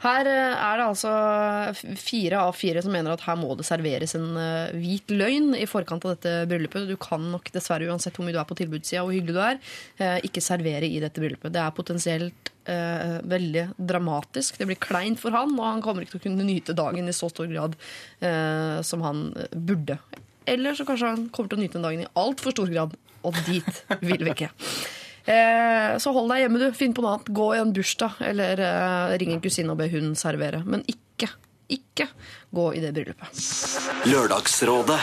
Her 0.00 0.28
eh, 0.28 0.54
er 0.56 0.80
det 0.80 0.86
altså 0.86 1.10
fire 2.00 2.44
av 2.46 2.54
fire 2.56 2.82
som 2.84 2.94
mener 2.94 3.12
at 3.14 3.24
her 3.26 3.36
må 3.40 3.52
det 3.58 3.66
serveres 3.68 4.14
en 4.16 4.30
eh, 4.40 4.76
hvit 4.80 5.12
løgn 5.12 5.52
i 5.58 5.66
forkant 5.68 6.06
av 6.06 6.16
dette 6.16 6.46
bryllupet. 6.50 6.88
Du 6.88 6.96
kan 7.00 7.26
nok 7.32 7.50
dessverre, 7.54 7.88
uansett 7.90 8.16
hvor 8.16 8.26
mye 8.26 8.36
du 8.36 8.40
er 8.40 8.48
på 8.48 8.56
tilbudssida 8.60 9.02
og 9.02 9.10
hvor 9.10 9.18
hyggelig 9.18 9.36
du 9.36 9.42
er, 9.44 9.60
eh, 10.00 10.16
ikke 10.28 10.44
servere 10.44 10.88
i 10.88 11.02
dette 11.02 11.22
bryllupet. 11.22 11.52
Det 11.54 11.62
er 11.62 11.76
potensielt 11.76 12.52
eh, 12.70 13.18
veldig 13.34 13.66
dramatisk. 13.76 14.58
Det 14.60 14.68
blir 14.70 14.80
kleint 14.80 15.20
for 15.20 15.36
han, 15.36 15.52
og 15.58 15.68
han 15.68 15.84
kommer 15.84 16.06
ikke 16.06 16.16
til 16.16 16.22
å 16.22 16.26
kunne 16.28 16.48
nyte 16.48 16.76
dagen 16.78 17.10
i 17.10 17.16
så 17.16 17.30
stor 17.32 17.50
grad 17.50 17.76
eh, 18.24 18.80
som 18.86 19.04
han 19.06 19.28
burde. 19.52 20.00
Eller 20.48 20.74
så 20.74 20.86
kanskje 20.88 21.12
han 21.12 21.28
kommer 21.34 21.52
til 21.52 21.60
å 21.60 21.64
nyte 21.66 21.82
dagen 21.82 22.06
i 22.06 22.10
altfor 22.18 22.56
stor 22.56 22.72
grad, 22.72 22.96
og 23.20 23.36
dit 23.46 23.84
vil 24.00 24.24
vi 24.24 24.32
ikke. 24.32 24.50
Eh, 25.26 25.98
så 26.00 26.12
hold 26.16 26.30
deg 26.32 26.44
hjemme, 26.46 26.62
du. 26.62 26.70
Finn 26.76 26.94
på 26.96 27.04
noe 27.04 27.16
annet. 27.18 27.32
Gå 27.36 27.50
i 27.56 27.60
en 27.60 27.74
bursdag, 27.76 28.20
eller 28.32 28.64
eh, 28.64 29.18
ring 29.20 29.36
en 29.36 29.44
kusine 29.44 29.72
og 29.74 29.80
be 29.82 29.90
hun 29.92 30.14
servere. 30.18 30.62
Men 30.66 30.82
ikke, 30.90 31.28
ikke 31.70 32.08
gå 32.54 32.70
i 32.74 32.80
det 32.82 32.94
bryllupet. 32.96 33.44
Lørdagsrådet 34.10 35.00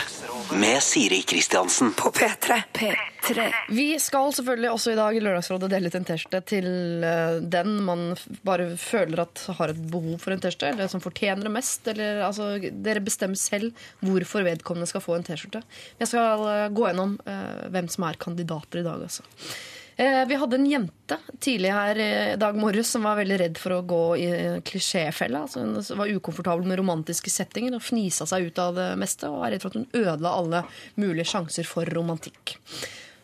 med 0.58 0.82
Siri 0.82 1.22
Kristiansen. 1.28 1.92
På 1.96 2.10
P3. 2.16 2.56
P3. 2.74 3.46
Vi 3.76 3.86
skal 4.00 4.32
selvfølgelig 4.36 4.70
også 4.72 4.92
i 4.92 4.96
dag 4.98 5.16
i 5.16 5.20
Lørdagsrådet 5.22 5.68
dele 5.72 5.90
ut 5.92 5.96
en 5.98 6.06
T-skjorte 6.08 6.40
til 6.48 6.68
eh, 7.04 7.38
den 7.52 7.74
man 7.84 8.02
f- 8.16 8.26
bare 8.46 8.70
føler 8.80 9.22
at 9.24 9.42
har 9.58 9.72
et 9.72 9.80
behov 9.92 10.16
for 10.22 10.34
en 10.34 10.40
T-skjorte, 10.44 10.70
eller 10.74 10.90
som 10.92 11.02
fortjener 11.04 11.44
det 11.48 11.52
mest. 11.56 11.88
Eller, 11.92 12.22
altså, 12.26 12.50
dere 12.84 13.04
bestemmer 13.04 13.38
selv 13.40 13.72
hvorfor 14.04 14.44
vedkommende 14.48 14.88
skal 14.90 15.04
få 15.04 15.16
en 15.18 15.26
T-skjorte. 15.28 15.62
Jeg 16.00 16.10
skal 16.12 16.46
eh, 16.52 16.68
gå 16.76 16.88
gjennom 16.88 17.16
eh, 17.28 17.66
hvem 17.72 17.88
som 17.92 18.08
er 18.08 18.20
kandidater 18.20 18.82
i 18.82 18.86
dag, 18.88 19.04
altså. 19.08 19.24
Eh, 19.98 20.24
Vi 20.30 20.34
hadde 20.38 20.56
en 20.56 20.66
jente 20.70 21.16
tidlig 21.42 21.72
her 21.74 21.98
i 21.98 22.36
dag 22.38 22.54
morges 22.54 22.92
som 22.94 23.02
var 23.02 23.18
veldig 23.18 23.38
redd 23.40 23.56
for 23.58 23.74
å 23.74 23.82
gå 23.82 24.02
i 24.22 24.28
klisjéfella. 24.62 25.40
Altså 25.48 25.64
hun 25.64 25.98
var 25.98 26.12
ukomfortabel 26.14 26.68
med 26.70 26.78
romantiske 26.78 27.32
settinger 27.34 27.74
og 27.74 27.82
fnisa 27.82 28.28
seg 28.30 28.46
ut 28.46 28.60
av 28.62 28.78
det 28.78 28.92
meste. 29.00 29.26
Og 29.26 29.42
var 29.42 29.50
redd 29.50 29.64
for 29.64 29.74
at 29.74 29.80
hun 29.80 29.90
ødela 29.98 30.36
alle 30.38 30.62
mulige 31.02 31.26
sjanser 31.32 31.66
for 31.66 31.90
romantikk. 31.98 32.54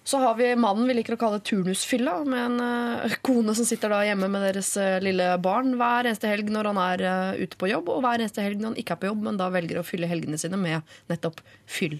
Så 0.04 0.18
har 0.20 0.34
vi 0.34 0.50
mannen 0.58 0.88
vi 0.88 0.98
liker 0.98 1.14
å 1.14 1.20
kalle 1.20 1.38
turnusfylla, 1.40 2.18
med 2.28 2.40
en 2.42 2.64
eh, 3.06 3.14
kone 3.24 3.54
som 3.56 3.64
sitter 3.64 3.88
da 3.88 4.02
hjemme 4.04 4.28
med 4.28 4.42
deres 4.44 4.74
eh, 4.76 4.98
lille 5.00 5.30
barn 5.40 5.78
hver 5.80 6.10
eneste 6.10 6.28
helg 6.28 6.50
når 6.52 6.68
han 6.68 6.80
er 6.82 7.04
eh, 7.08 7.44
ute 7.46 7.56
på 7.56 7.70
jobb, 7.70 7.88
og 7.88 8.02
hver 8.04 8.20
eneste 8.20 8.44
helg 8.44 8.60
når 8.60 8.74
han 8.74 8.82
ikke 8.82 8.98
er 8.98 9.00
på 9.00 9.08
jobb, 9.08 9.22
men 9.30 9.38
da 9.40 9.48
velger 9.54 9.80
å 9.80 9.86
fylle 9.86 10.10
helgene 10.10 10.36
sine 10.40 10.60
med 10.60 10.84
nettopp 11.08 11.40
fyll. 11.64 11.96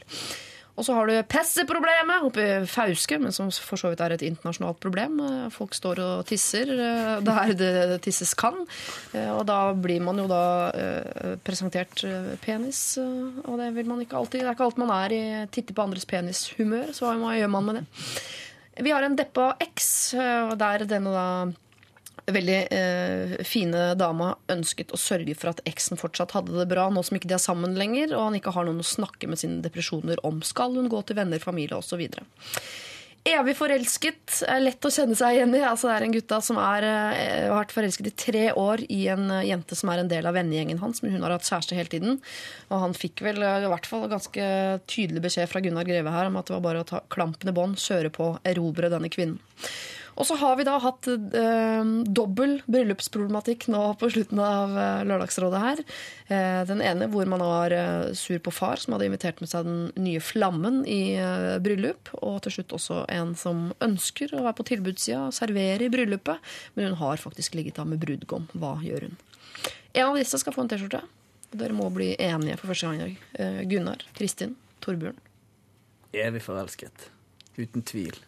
Og 0.75 0.83
så 0.83 0.95
har 0.97 1.07
du 1.07 1.15
pisseproblemet 1.31 2.25
oppe 2.27 2.43
i 2.43 2.67
Fauske, 2.67 3.19
men 3.23 3.35
som 3.35 3.51
for 3.53 3.79
så 3.79 3.93
vidt 3.93 4.01
er 4.03 4.17
et 4.17 4.25
internasjonalt 4.27 4.81
problem. 4.83 5.21
Folk 5.55 5.77
står 5.77 6.01
og 6.03 6.25
tisser 6.27 6.73
eh, 6.75 7.13
der 7.29 7.53
det 7.59 8.01
tisses 8.03 8.35
kan. 8.39 8.59
Eh, 9.15 9.31
Og 9.31 9.45
da 9.47 9.59
blir 9.79 10.03
man 10.03 10.19
jo 10.19 10.27
da 10.31 10.43
eh, 10.75 11.35
presentert 11.47 12.03
penis, 12.43 12.97
og 12.99 13.55
det 13.63 13.71
vil 13.77 13.87
man 13.91 14.03
ikke 14.03 14.19
alltid. 14.19 14.43
Det 14.43 14.49
er 14.51 14.57
ikke 14.57 14.67
alt 14.71 14.83
man 14.83 14.95
er 14.97 15.15
i 15.15 15.25
titte 15.55 15.77
på 15.77 15.87
andres 15.87 16.09
penishumør, 16.11 16.91
så 16.97 17.15
hva 17.23 17.37
gjør 17.39 17.55
man 17.55 17.69
med 17.71 17.81
det? 17.81 17.85
Vi 18.83 18.91
har 18.91 19.07
en 19.07 19.15
deppa 19.15 19.53
X, 19.63 20.11
der 20.59 20.83
denne 20.91 21.13
da 21.15 21.29
veldig 22.27 22.59
eh, 22.73 23.35
fine 23.45 23.91
dama 24.01 24.35
ønsket 24.53 24.95
å 24.95 25.01
sørge 25.01 25.35
for 25.37 25.53
at 25.53 25.61
eksen 25.69 26.01
fortsatt 26.01 26.33
hadde 26.37 26.57
det 26.57 26.69
bra 26.71 26.89
nå 26.93 27.03
som 27.05 27.19
ikke 27.19 27.29
de 27.31 27.37
er 27.37 27.43
sammen 27.43 27.77
lenger, 27.79 28.15
og 28.15 28.31
han 28.31 28.39
ikke 28.39 28.55
har 28.57 28.69
noen 28.69 28.81
å 28.81 28.89
snakke 28.89 29.29
med 29.29 29.41
sine 29.41 29.61
depresjoner 29.65 30.23
om. 30.27 30.41
Skal 30.47 30.77
hun 30.79 30.91
gå 30.93 31.05
til 31.05 31.21
venner, 31.21 31.43
familie 31.43 31.79
osv. 31.79 32.07
Evig 33.25 33.55
forelsket 33.57 34.43
er 34.53 34.59
lett 34.61 34.85
å 34.85 34.91
kjenne 34.93 35.17
seg 35.17 35.39
igjen 35.39 35.55
i. 35.57 35.63
Altså, 35.65 35.89
det 35.89 35.95
er 35.95 36.05
en 36.05 36.13
gutta 36.13 36.39
som 36.45 36.59
er, 36.61 36.85
eh, 36.85 37.47
har 37.49 37.57
vært 37.57 37.73
forelsket 37.73 38.11
i 38.11 38.13
tre 38.21 38.43
år 38.53 38.83
i 38.93 39.07
en 39.09 39.31
eh, 39.31 39.47
jente 39.49 39.79
som 39.81 39.89
er 39.89 40.03
en 40.03 40.11
del 40.11 40.29
av 40.29 40.37
vennegjengen 40.37 40.83
hans, 40.83 41.01
men 41.01 41.15
hun 41.15 41.25
har 41.25 41.33
hatt 41.33 41.49
kjæreste 41.49 41.73
hele 41.79 41.89
tiden. 41.89 42.21
Og 42.69 42.83
han 42.83 42.93
fikk 42.93 43.25
vel 43.25 43.41
eh, 43.41 43.65
i 43.65 43.71
hvert 43.73 43.89
fall 43.89 44.05
ganske 44.13 44.51
tydelig 44.85 45.25
beskjed 45.25 45.49
fra 45.49 45.65
Gunnar 45.65 45.89
Greve 45.89 46.13
her 46.13 46.29
om 46.29 46.37
at 46.37 46.51
det 46.51 46.59
var 46.59 46.67
bare 46.69 46.85
å 46.85 46.89
ta 46.93 47.01
klampen 47.09 47.49
i 47.49 47.57
bånd, 47.57 47.81
kjøre 47.81 48.13
på, 48.13 48.29
erobre 48.45 48.93
denne 48.93 49.09
kvinnen. 49.09 49.41
Og 50.15 50.27
så 50.28 50.36
har 50.39 50.55
vi 50.59 50.66
da 50.66 50.77
hatt 50.78 51.09
eh, 51.11 51.89
dobbel 52.15 52.61
bryllupsproblematikk 52.70 53.66
nå 53.73 53.82
på 53.99 54.11
slutten 54.15 54.39
av 54.43 54.77
eh, 54.78 55.03
Lørdagsrådet 55.09 55.62
her. 55.62 55.82
Eh, 56.28 56.61
den 56.69 56.82
ene 56.86 57.09
hvor 57.11 57.27
man 57.31 57.43
var 57.43 57.74
eh, 57.74 58.12
sur 58.19 58.39
på 58.39 58.53
far, 58.55 58.78
som 58.78 58.95
hadde 58.95 59.09
invitert 59.09 59.43
med 59.43 59.51
seg 59.51 59.66
den 59.66 59.81
nye 60.07 60.23
flammen 60.23 60.82
i 60.86 61.16
eh, 61.19 61.57
bryllup. 61.65 62.12
Og 62.20 62.39
til 62.47 62.59
slutt 62.59 62.77
også 62.78 63.01
en 63.11 63.35
som 63.39 63.66
ønsker 63.85 64.36
å 64.36 64.45
være 64.47 64.59
på 64.61 64.69
tilbudssida 64.70 65.24
og 65.28 65.35
servere 65.36 65.89
i 65.89 65.93
bryllupet, 65.93 66.55
men 66.77 66.93
hun 66.93 67.01
har 67.03 67.23
faktisk 67.23 67.59
ligget 67.59 67.81
av 67.82 67.91
med 67.91 68.03
brudgom. 68.05 68.47
Hva 68.55 68.77
gjør 68.86 69.09
hun? 69.09 69.19
En 69.95 70.12
av 70.12 70.19
disse 70.19 70.39
skal 70.43 70.55
få 70.55 70.65
en 70.65 70.70
T-skjorte. 70.70 71.03
Dere 71.55 71.74
må 71.74 71.86
bli 71.95 72.12
enige 72.19 72.59
for 72.59 72.70
første 72.73 72.89
gang 72.89 72.99
i 72.99 73.03
dag. 73.05 73.27
Eh, 73.39 73.61
Gunnar, 73.70 74.07
Kristin, 74.15 74.55
Torbjørn. 74.82 75.19
Evig 76.15 76.43
forelsket. 76.47 77.09
Uten 77.59 77.82
tvil. 77.86 78.19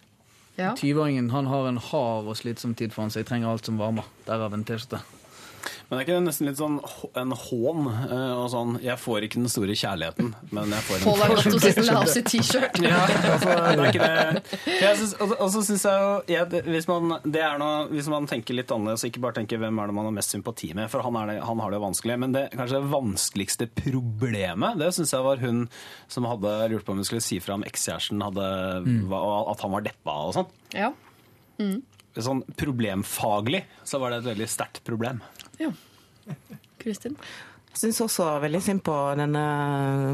Ja. 0.57 0.73
20-åringen 0.75 1.31
han 1.31 1.47
har 1.47 1.69
en 1.69 1.79
hard 1.91 2.31
og 2.31 2.37
slitsom 2.39 2.75
tid 2.77 2.95
foran 2.97 3.13
seg. 3.13 3.27
Trenger 3.29 3.53
alt 3.53 3.69
som 3.69 3.81
varmer. 3.81 4.09
Derav 4.29 4.57
en 4.57 4.65
T-skjorte. 4.65 5.03
Men 5.89 5.99
det 5.99 6.01
er 6.01 6.07
ikke 6.07 6.21
nesten 6.27 6.47
litt 6.49 6.59
sånn 6.61 6.77
en 7.23 7.33
hån? 7.37 7.87
eh, 8.11 8.33
og 8.37 8.47
sånn, 8.53 8.77
Jeg 8.83 8.99
får 9.03 9.27
ikke 9.27 9.41
den 9.41 9.49
store 9.53 9.75
kjærligheten, 9.77 10.33
men 10.55 10.71
jeg 10.77 10.85
får 10.89 10.97
en 10.99 11.05
Pål 11.07 11.23
Arnotto 11.27 11.59
sitter 11.63 11.87
med 11.87 11.97
oss 12.03 12.17
i 12.17 12.23
T-shirt. 12.23 12.81
Ja, 12.87 13.01
altså, 13.07 13.51
det 13.51 13.81
er 13.81 13.91
ikke 13.91 14.09
det. 14.11 14.61
Jeg 14.81 14.97
synes, 15.01 15.15
og, 15.21 15.35
og 15.41 15.51
så 15.55 15.63
synes 15.67 15.85
jeg 15.89 16.05
jo 16.07 16.13
jeg, 16.37 16.63
hvis, 16.71 16.89
man, 16.91 17.17
det 17.25 17.43
er 17.43 17.59
noe, 17.63 17.87
hvis 17.93 18.09
man 18.13 18.27
tenker 18.31 18.55
litt 18.59 18.71
annerledes, 18.75 19.05
ikke 19.09 19.23
bare 19.25 19.39
tenker 19.41 19.59
hvem 19.63 19.79
er 19.83 19.91
det 19.91 19.97
man 19.99 20.09
har 20.11 20.17
mest 20.19 20.35
sympati 20.37 20.73
med, 20.77 20.91
for 20.93 21.03
han, 21.07 21.17
er 21.23 21.33
det, 21.35 21.39
han 21.47 21.61
har 21.65 21.71
det 21.75 21.81
jo 21.81 21.85
vanskelig, 21.87 22.19
men 22.23 22.37
det 22.37 22.45
kanskje 22.55 22.83
det 22.83 22.93
vanskeligste 22.93 23.69
problemet, 23.81 24.79
det 24.81 24.93
syns 24.97 25.13
jeg 25.17 25.25
var 25.27 25.43
hun 25.43 25.65
som 26.13 26.27
hadde 26.29 26.55
lurt 26.73 26.85
på 26.87 26.95
om 26.95 27.01
hun 27.03 27.07
skulle 27.09 27.25
si 27.25 27.39
fra 27.43 27.57
om 27.59 27.65
ekskjæresten 27.67 28.23
hadde 28.23 28.47
var- 29.11 29.51
at 29.53 29.61
han 29.67 29.73
var 29.75 29.85
deppa 29.87 30.15
og 30.29 30.35
sånn. 30.37 30.49
Ja. 30.75 30.93
Sånn 32.17 32.41
problemfaglig 32.57 33.65
så 33.85 33.99
var 34.01 34.11
det 34.15 34.23
et 34.23 34.31
veldig 34.33 34.49
sterkt 34.49 34.83
problem. 34.87 35.21
ja. 35.61 35.71
Kristin? 36.81 37.17
Jeg 37.77 37.81
syns 37.93 38.01
også 38.01 38.25
veldig 38.41 38.61
synd 38.65 38.81
på 38.87 38.95
denne 39.19 39.41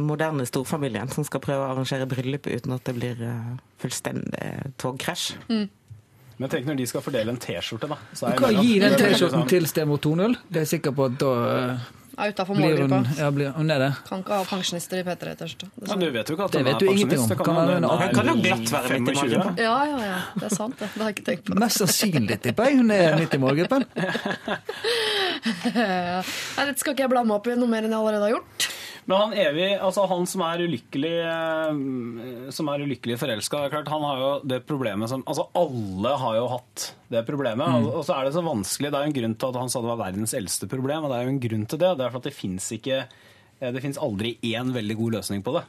moderne 0.02 0.42
storfamilien 0.48 1.08
som 1.12 1.22
skal 1.24 1.40
prøve 1.44 1.62
å 1.62 1.68
arrangere 1.74 2.08
bryllup 2.10 2.48
uten 2.50 2.74
at 2.74 2.82
det 2.88 2.94
blir 2.96 3.20
eh, 3.22 3.52
fullstendig 3.78 4.72
togkrasj. 4.82 5.36
Men 6.42 6.50
tenk 6.50 6.66
når 6.66 6.80
de 6.80 6.86
skal 6.90 7.04
fordele 7.04 7.30
en 7.30 7.38
T-skjorte, 7.38 7.86
da. 7.92 7.98
Så 8.18 8.26
er 8.26 8.34
Du 8.34 8.42
kan 8.42 8.58
gi 8.58 8.78
den 8.82 8.96
T-skjorten 8.98 9.44
sånn- 9.44 9.48
til 9.52 9.68
Stemo 9.70 9.98
2.0. 10.02 10.34
Det 10.48 10.58
er 10.58 10.66
jeg 10.66 10.72
sikker 10.72 10.96
på 10.98 11.06
at 11.06 11.18
da 11.22 11.32
eh, 11.52 11.84
Er 12.18 12.28
utafor 12.32 12.54
hun 12.54 12.60
målgruppa. 12.62 12.98
ja, 13.16 13.30
blir, 13.32 13.50
hun 13.56 13.70
er 13.72 13.78
det. 13.80 13.90
Kan 14.08 14.20
ikke 14.20 14.36
ha 14.36 14.44
pensjonister 14.44 14.98
i 15.00 15.04
P3-T-skjorte. 15.06 15.68
Ja, 15.88 15.94
du 15.96 16.04
vet 16.12 16.28
jo 16.28 16.34
ikke 16.36 16.44
at 16.44 16.52
Det 16.52 16.64
vet 16.66 16.74
er 16.74 16.78
du 16.78 16.84
ingenting 16.90 17.08
pensjonist. 17.08 17.30
om. 17.32 17.36
Det 17.38 17.44
Kan 17.46 17.54
hun 17.56 18.12
Kan 18.18 18.26
jo 18.28 18.34
glatt 18.42 18.72
være 18.74 18.98
midt 19.00 19.08
i 19.08 19.16
målgruppa. 19.16 19.54
Ja, 19.62 19.76
ja, 19.88 19.98
ja. 20.10 20.18
Det 20.36 20.46
er 20.50 20.54
sant, 20.56 20.76
det. 20.78 20.88
Det 20.92 21.00
har 21.02 21.08
jeg 21.08 21.16
ikke 21.16 21.26
tenkt 21.30 21.44
på. 21.48 21.58
Mest 21.64 21.80
sannsynlig, 21.82 22.36
tipper 22.44 22.68
jeg. 22.68 22.76
Hun 22.82 22.90
er 22.90 23.16
midt 23.18 23.32
i 23.34 23.40
målgruppen. 23.42 23.86
Nei, 25.72 26.66
Dette 26.68 26.78
skal 26.82 26.92
ikke 26.94 27.04
jeg 27.06 27.12
blande 27.12 27.28
meg 27.32 27.38
opp 27.40 27.48
i 27.50 27.56
noe 27.58 27.70
mer 27.70 27.86
enn 27.86 27.94
jeg 27.94 28.00
allerede 28.02 28.28
har 28.28 28.34
gjort. 28.36 28.68
Men 29.10 29.18
han 29.18 29.32
evig, 29.34 29.68
altså 29.82 30.04
han 30.06 30.28
som 30.30 30.44
er 30.46 30.60
ulykkelig 30.62 31.12
eh, 31.26 32.50
Som 32.54 32.68
er 32.70 32.84
ulykkelig 32.86 33.16
forelska, 33.18 33.64
han 33.88 34.06
har 34.06 34.20
jo 34.22 34.28
det 34.46 34.60
problemet 34.68 35.10
som 35.10 35.24
Altså 35.26 35.48
alle 35.58 36.14
har 36.22 36.38
jo 36.38 36.46
hatt 36.52 36.86
det 37.12 37.24
problemet. 37.26 37.66
Mm. 37.66 37.90
Og, 37.90 38.04
så 38.06 38.14
er 38.16 38.28
det 38.28 38.36
så 38.36 38.44
vanskelig. 38.46 38.92
Det 38.92 39.00
er 39.00 39.04
jo 39.08 39.10
en 39.12 39.18
grunn 39.18 39.34
til 39.36 39.50
at 39.50 39.60
han 39.60 39.72
sa 39.72 39.82
det 39.82 39.90
var 39.90 40.00
verdens 40.06 40.32
eldste 40.38 40.70
problem, 40.70 41.04
og 41.04 41.12
det 41.12 41.18
er 41.18 41.26
jo 41.26 41.34
en 41.34 41.42
grunn 41.48 41.66
til 41.68 41.82
det. 41.82 41.90
Det 41.98 42.06
er 42.06 42.14
for 42.14 42.22
at 42.22 42.28
det 42.30 42.36
fins 42.38 42.70
ikke 42.78 42.98
eh, 43.02 43.70
Det 43.74 43.82
fins 43.84 44.00
aldri 44.00 44.36
én 44.54 44.70
veldig 44.72 44.96
god 45.02 45.18
løsning 45.18 45.42
på 45.44 45.56
det. 45.58 45.64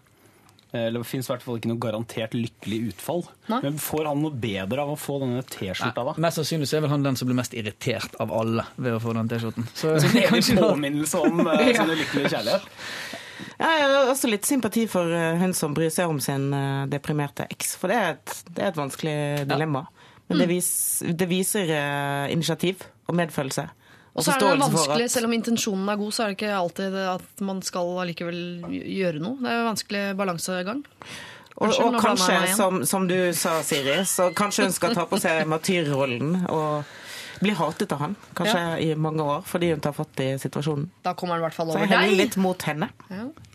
Eh, 0.74 0.86
Eller 0.88 1.04
det 1.04 1.10
fins 1.10 1.28
i 1.28 1.34
hvert 1.34 1.44
fall 1.46 1.60
ikke 1.60 1.70
noe 1.74 1.82
garantert 1.84 2.38
lykkelig 2.38 2.80
utfall. 2.94 3.26
Nei. 3.52 3.60
Men 3.66 3.82
får 3.82 4.08
han 4.10 4.24
noe 4.24 4.34
bedre 4.46 4.86
av 4.86 4.94
å 4.94 5.00
få 5.00 5.20
denne 5.26 5.44
T-skjorta, 5.46 6.06
da? 6.10 6.16
Mest 6.22 6.40
sannsynlig 6.42 6.70
så 6.70 6.80
er 6.80 6.86
vel 6.88 6.94
han 6.96 7.06
den 7.06 7.20
som 7.20 7.30
blir 7.30 7.38
mest 7.42 7.54
irritert 7.58 8.16
av 8.24 8.34
alle 8.34 8.66
ved 8.78 8.98
å 8.98 9.02
få 9.04 9.18
den 9.18 9.30
T-skjorten. 9.34 9.68
Så 9.78 9.94
evig 9.98 10.26
kanskje 10.32 10.58
da- 10.62 10.72
påminnelse 10.72 11.26
om 11.28 11.44
ja. 11.50 11.60
sin 11.82 11.94
ulykkelige 11.94 12.34
kjærlighet. 12.38 12.72
Ja, 13.64 13.70
Jeg 13.80 13.92
har 13.94 14.10
også 14.12 14.28
litt 14.28 14.48
sympati 14.48 14.84
for 14.92 15.08
eh, 15.08 15.38
hun 15.40 15.54
som 15.56 15.76
bryr 15.76 15.92
seg 15.94 16.12
om 16.12 16.20
sin 16.24 16.50
eh, 16.56 16.84
deprimerte 16.92 17.46
eks, 17.54 17.78
for 17.80 17.92
det 17.92 18.00
er 18.00 18.10
et, 18.18 18.34
det 18.50 18.66
er 18.66 18.74
et 18.74 18.80
vanskelig 18.80 19.16
dilemma. 19.48 19.86
Men 20.28 20.42
det, 20.42 20.48
vis, 20.52 20.68
det 21.04 21.28
viser 21.32 21.72
eh, 21.72 22.34
initiativ 22.34 22.84
og 23.08 23.16
medfølelse. 23.20 23.68
Og 24.14 24.26
så 24.26 24.36
er 24.36 24.44
det 24.44 24.62
vanskelig, 24.62 25.08
selv 25.10 25.30
om 25.30 25.34
intensjonen 25.34 25.90
er 25.90 25.98
god, 25.98 26.12
så 26.14 26.24
er 26.24 26.32
det 26.32 26.38
ikke 26.38 26.56
alltid 26.56 26.98
at 27.02 27.44
man 27.48 27.62
skal 27.66 27.96
allikevel 28.04 28.42
gjøre 28.70 29.22
noe. 29.24 29.40
Det 29.42 29.50
er 29.50 29.62
en 29.64 29.70
vanskelig 29.72 30.04
balansegang. 30.20 30.84
Og, 31.54 31.72
og 31.82 31.98
kanskje, 32.02 32.36
som, 32.58 32.82
som 32.86 33.08
du 33.10 33.18
sa, 33.38 33.60
Siri, 33.66 34.00
så 34.10 34.30
kanskje 34.36 34.68
hun 34.68 34.76
skal 34.76 34.96
ta 34.98 35.06
på 35.10 35.20
seg 35.22 35.46
martyrrollen 35.54 36.44
og 36.50 36.84
bli 37.40 37.54
hatet 37.58 37.92
av 37.92 38.00
han, 38.04 38.16
kanskje 38.38 38.62
i 38.84 38.90
mange 39.00 39.24
år, 39.24 39.42
fordi 39.48 39.72
hun 39.74 39.82
tar 39.84 39.94
fatt 39.96 40.20
i 40.24 40.30
situasjonen. 40.42 40.90
Da 41.06 41.14
kommer 41.18 41.36
han 41.38 41.44
i 41.44 41.46
hvert 41.48 41.58
fall 41.58 41.72
over 41.72 41.80
deg. 41.80 41.88
Så 41.90 41.94
jeg 41.94 42.04
heller 42.04 42.20
litt 42.24 42.38
mot 42.42 42.66
henne. 42.68 42.90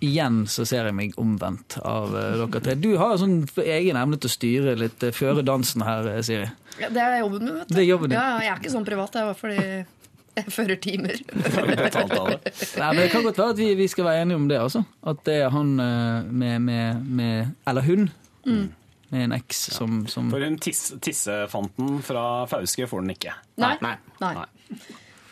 Igjen 0.04 0.40
så 0.50 0.66
ser 0.68 0.88
jeg 0.88 0.96
meg 0.98 1.14
omvendt 1.20 1.78
av 1.86 2.16
eh, 2.16 2.38
dere 2.42 2.62
tre. 2.64 2.74
Du 2.80 2.90
har 3.00 3.16
sånn 3.20 3.40
egen 3.64 4.00
evne 4.00 4.18
til 4.20 4.30
å 4.30 4.34
styre 4.34 4.74
litt, 4.80 5.02
eh, 5.06 5.14
føre 5.14 5.44
dansen 5.46 5.84
her, 5.86 6.08
eh, 6.14 6.22
Siri. 6.26 6.48
Ja, 6.78 6.90
det 6.94 7.04
er 7.04 7.20
jobben 7.22 7.44
min, 7.44 7.54
vet 7.60 7.68
du. 7.70 7.74
Det 7.76 7.84
er 7.84 7.88
jobben 7.88 8.12
din. 8.12 8.18
Ja, 8.18 8.26
ja, 8.34 8.42
jeg 8.46 8.54
er 8.54 8.62
ikke 8.62 8.74
sånn 8.74 8.88
privat, 8.88 9.18
jeg 9.18 9.30
var 9.30 9.38
fordi 9.38 9.60
jeg 10.38 10.54
fører 10.54 10.78
timer. 10.82 11.22
Nei, 11.34 12.90
men 12.92 13.00
Det 13.02 13.10
kan 13.10 13.24
godt 13.26 13.40
være 13.40 13.54
at 13.56 13.58
vi, 13.58 13.72
vi 13.78 13.88
skal 13.90 14.06
være 14.06 14.24
enige 14.26 14.38
om 14.38 14.48
det, 14.50 14.60
altså. 14.62 14.84
At 15.02 15.24
det 15.26 15.40
er 15.42 15.54
han 15.54 15.74
med, 15.74 16.60
med, 16.62 17.06
med 17.06 17.54
Eller 17.66 17.86
hun. 17.88 18.10
Med 19.10 19.24
en 19.24 19.32
eks 19.38 19.56
som, 19.72 20.02
som 20.06 20.28
For 20.30 20.40
hun 20.44 20.58
tiss, 20.60 20.90
tissefanten 21.00 22.02
fra 22.04 22.44
Fauske 22.50 22.86
får 22.90 23.00
den 23.06 23.10
ikke. 23.16 23.32
Nei. 23.56 23.76
Nei. 23.80 23.94
Nei. 24.20 24.34
Nei. 24.34 24.46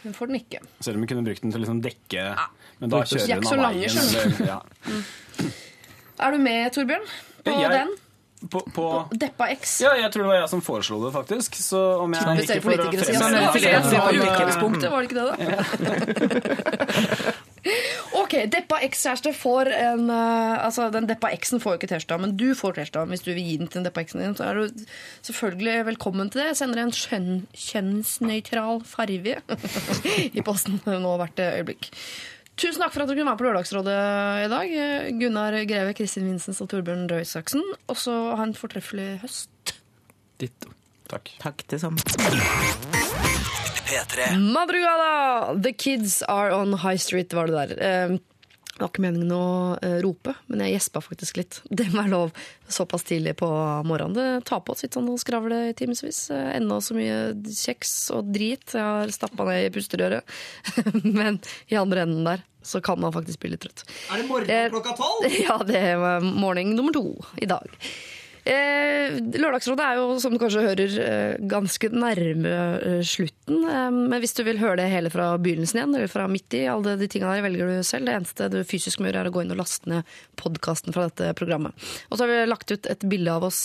Hun 0.07 0.13
får 0.17 0.27
den 0.31 0.37
ikke. 0.41 0.59
Selv 0.81 0.97
om 0.97 1.03
vi 1.05 1.09
kunne 1.11 1.25
brukt 1.27 1.43
den 1.43 1.51
til 1.53 1.61
å 1.61 1.63
liksom 1.67 1.83
dekke 1.85 2.23
Men 2.81 2.91
da 2.93 2.97
er 3.03 3.07
kjører 3.11 3.35
hun 3.35 3.43
så 3.45 3.55
av 3.59 3.63
veien. 3.75 3.97
eller- 4.01 4.47
ja. 4.47 4.59
Er 6.27 6.31
du 6.33 6.39
med, 6.39 6.73
Torbjørn? 6.73 7.05
På 7.45 7.51
Jeg- 7.61 7.71
den? 7.71 7.89
På, 8.53 8.61
på, 8.71 9.09
Deppa 9.17 9.47
X? 9.57 9.81
ja, 9.81 9.95
jeg 9.97 10.11
tror 10.13 10.23
det 10.23 10.29
var 10.29 10.35
jeg 10.41 10.49
som 10.53 10.61
foreslo 10.61 11.01
det, 11.05 11.13
faktisk. 11.15 11.55
Så 11.57 11.79
om 12.03 12.13
jeg 12.13 12.23
Hvis 12.23 12.51
ikke 12.51 12.61
får 12.63 12.71
politikere 12.77 13.05
sier 13.05 13.15
fremheve- 13.17 13.53
sånn, 13.53 13.53
det 13.53 13.61
ja. 14.17 14.23
utgangspunktet, 14.37 14.91
var 14.91 15.01
det 15.03 15.09
ikke 15.11 15.21
det, 15.21 15.27
da? 15.33 15.37
Ok, 18.21 18.37
Deppa 18.53 18.79
X-kjæreste 18.87 19.33
får 19.37 19.71
en 19.75 20.11
eh, 20.13 20.65
Altså, 20.67 20.89
den 20.95 21.09
Deppa 21.09 21.31
X-en 21.37 21.63
får 21.63 21.75
jo 21.75 21.81
ikke 21.81 21.91
T-skjorta, 21.93 22.21
men 22.23 22.37
du 22.39 22.49
får 22.59 22.79
T-skjorta. 22.79 23.07
Hvis 23.11 23.27
du 23.27 23.33
vil 23.33 23.43
gi 23.43 23.59
den 23.61 23.71
til 23.71 23.81
den 23.81 23.89
Deppa 23.89 24.05
X-en 24.07 24.23
din, 24.25 24.37
så 24.39 24.49
er 24.51 24.61
du 24.61 24.87
selvfølgelig 25.27 25.77
velkommen 25.91 26.31
til 26.31 26.43
det. 26.43 26.49
Jeg 26.53 26.61
sender 26.63 26.83
en 26.85 26.95
kjønn, 26.95 27.29
kjønnsnøytral 27.67 28.83
farge 28.87 29.37
i 30.39 30.47
posten 30.47 30.81
nå 30.87 31.17
hvert 31.21 31.45
øyeblikk. 31.49 31.91
Tusen 32.57 32.81
takk 32.81 32.95
for 32.95 33.05
at 33.05 33.11
du 33.11 33.13
kunne 33.13 33.29
være 33.29 33.41
på 33.43 33.45
Lørdagsrådet 33.45 33.97
i 34.47 34.49
dag. 34.49 34.71
Gunnar 35.21 35.59
Greve, 35.69 35.93
Kristin 35.99 36.31
Vinsens 36.31 36.63
og 36.65 36.71
Torbjørn 36.73 37.05
Røe 37.11 37.27
Isaksen. 37.27 37.61
Og 37.93 38.01
så 38.01 38.15
ha 38.33 38.47
en 38.49 38.57
fortreffelig 38.57 39.19
høst. 39.27 39.77
Ditto. 40.41 40.73
Takk. 41.13 41.37
Takk 41.43 41.67
det 41.71 41.85
samme. 41.85 43.05
P3. 43.87 44.37
Madrugada! 44.53 45.63
The 45.63 45.73
kids 45.73 46.23
are 46.23 46.51
on 46.53 46.73
high 46.83 46.99
street, 46.99 47.33
var 47.33 47.47
det 47.47 47.55
der. 47.77 47.83
Eh, 48.13 48.19
Det 48.77 48.83
var 48.83 48.91
ikke 48.91 49.03
meningen 49.07 49.31
å 49.33 49.45
eh, 49.81 49.95
rope, 50.05 50.35
men 50.53 50.61
jeg 50.61 50.75
gjespa 50.75 51.01
faktisk 51.01 51.39
litt. 51.39 51.63
Det 51.79 51.87
må 51.95 52.03
være 52.03 52.11
lov 52.13 52.33
såpass 52.69 53.07
tidlig 53.09 53.33
på 53.41 53.49
morgenen. 53.89 54.13
Det 54.19 54.45
tar 54.51 54.61
på 54.67 54.75
å 54.75 54.77
sitte 54.77 54.99
sånn 54.99 55.09
og 55.09 55.17
skravle 55.23 55.63
i 55.71 55.73
timevis. 55.79 56.27
Ennå 56.29 56.51
Enda 56.59 56.79
så 56.85 56.97
mye 56.99 57.17
kjeks 57.49 57.95
og 58.13 58.29
drit 58.35 58.75
jeg 58.77 58.85
har 58.85 59.15
stappa 59.17 59.47
ned 59.49 59.71
i 59.71 59.73
pusterøret. 59.73 60.29
Men 61.19 61.41
i 61.73 61.79
andre 61.81 62.05
enden 62.05 62.29
der 62.29 62.45
så 62.67 62.83
kan 62.85 63.01
man 63.01 63.15
faktisk 63.17 63.41
bli 63.47 63.55
litt 63.55 63.65
trøtt. 63.65 63.87
Er 64.13 64.21
det 64.21 64.29
morgen 64.29 64.53
Eh, 64.53 64.69
klokka 64.75 64.93
tolv? 64.99 65.25
Ja, 65.47 65.57
det 65.65 65.81
er 65.95 66.21
morgen 66.27 66.77
nummer 66.77 66.93
to 66.93 67.07
i 67.41 67.49
dag. 67.49 67.73
Eh, 68.47 69.17
Lørdagsrådet 69.41 69.83
er 69.83 69.99
jo, 69.99 70.05
som 70.23 70.35
du 70.35 70.39
kanskje 70.39 70.63
hører, 70.69 70.93
eh, 71.03 71.47
ganske 71.51 71.91
nærme 71.91 72.53
eh, 72.79 73.01
slutten. 73.03 73.65
Men 73.67 74.21
hvis 74.23 74.37
du 74.39 74.45
vil 74.47 74.61
høre 74.63 74.79
det 74.81 74.91
hele 74.93 75.11
fra 75.11 75.33
begynnelsen 75.43 75.81
igjen, 75.81 75.97
eller 75.99 76.13
fra 76.13 76.29
midt 76.31 76.55
i, 76.55 76.63
alle 76.71 76.95
de 77.01 77.11
tingene 77.11 77.35
der 77.35 77.47
velger 77.49 77.73
du 77.73 77.83
selv. 77.87 78.07
Det 78.07 78.15
eneste 78.15 78.51
du 78.53 78.61
fysisk 78.67 79.03
må 79.03 79.11
gjøre, 79.11 79.27
er 79.27 79.33
å 79.33 79.35
gå 79.35 79.43
inn 79.43 79.55
og 79.57 79.61
laste 79.65 79.91
ned 79.91 80.17
podkasten 80.39 80.95
fra 80.95 81.09
dette 81.11 81.35
programmet. 81.39 81.75
Og 82.11 82.17
så 82.17 82.25
har 82.25 82.33
vi 82.33 82.41
lagt 82.47 82.71
ut 82.71 82.87
et 82.91 83.11
bilde 83.11 83.35
av 83.35 83.51
oss 83.51 83.61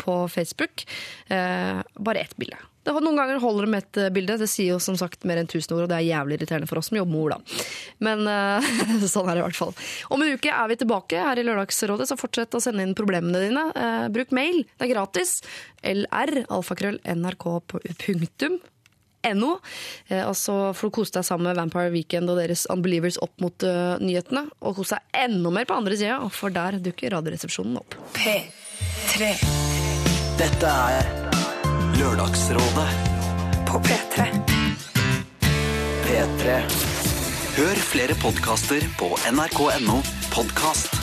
på 0.00 0.16
Facebook. 0.32 0.86
Bare 1.28 2.24
ett 2.24 2.36
bilde. 2.40 2.58
Det, 2.80 2.94
noen 2.96 3.18
ganger 3.18 3.40
holder 3.42 3.66
det 3.66 3.72
med 3.74 3.84
et 3.84 3.98
eh, 4.00 4.12
bilde. 4.14 4.38
Det 4.40 4.48
sier 4.48 4.72
jo 4.72 4.80
som 4.80 4.96
sagt 4.96 5.26
mer 5.28 5.40
enn 5.40 5.48
1000 5.48 5.74
ord, 5.76 5.84
og 5.84 5.90
det 5.92 5.98
er 5.98 6.06
jævlig 6.08 6.38
irriterende 6.38 6.68
for 6.70 6.80
oss 6.80 6.88
som 6.88 6.96
jobber 6.96 7.12
med 7.12 7.20
ord, 7.20 7.34
da. 7.36 7.66
Men 8.06 8.24
uh, 8.24 9.04
sånn 9.12 9.28
er 9.28 9.36
det 9.36 9.42
i 9.42 9.44
hvert 9.44 9.60
fall. 9.60 9.74
Om 10.08 10.24
en 10.24 10.34
uke 10.40 10.54
er 10.54 10.72
vi 10.72 10.80
tilbake 10.80 11.20
her 11.28 11.40
i 11.40 11.44
Lørdagsrådet, 11.44 12.08
så 12.08 12.16
fortsett 12.20 12.56
å 12.56 12.62
sende 12.64 12.86
inn 12.86 12.96
problemene 12.96 13.44
dine. 13.44 13.66
Uh, 13.76 14.08
bruk 14.12 14.32
mail, 14.36 14.62
det 14.78 14.88
er 14.88 14.92
gratis. 14.94 15.38
LR, 15.84 16.44
alfakrøll, 16.48 17.00
nrk, 17.20 17.48
punktum. 17.68 18.60
NO. 19.20 19.50
Eh, 20.08 20.22
og 20.24 20.32
så 20.32 20.54
får 20.72 20.88
du 20.88 20.94
kose 20.96 21.12
deg 21.12 21.26
sammen 21.28 21.50
med 21.50 21.58
Vampire 21.60 21.92
Weekend 21.92 22.32
og 22.32 22.40
deres 22.40 22.62
Unbelievers 22.72 23.20
opp 23.20 23.34
mot 23.44 23.66
nyhetene. 24.00 24.46
Og 24.64 24.80
kose 24.80 24.96
deg 24.96 25.26
enda 25.28 25.52
mer 25.52 25.68
på 25.68 25.76
andre 25.76 26.00
sida, 26.00 26.16
for 26.32 26.56
der 26.56 26.80
dukker 26.80 27.12
Radioresepsjonen 27.18 27.76
opp. 27.82 28.00
P3 28.16 29.34
Dette 30.40 30.72
er 30.96 31.29
Lørdagsrådet 32.00 32.92
på 33.68 33.80
P3. 33.84 34.24
P3. 36.06 36.54
Hør 37.58 37.82
flere 37.90 38.16
podkaster 38.22 38.88
på 38.96 39.10
nrk.no 39.28 40.00
podkast. 40.32 40.99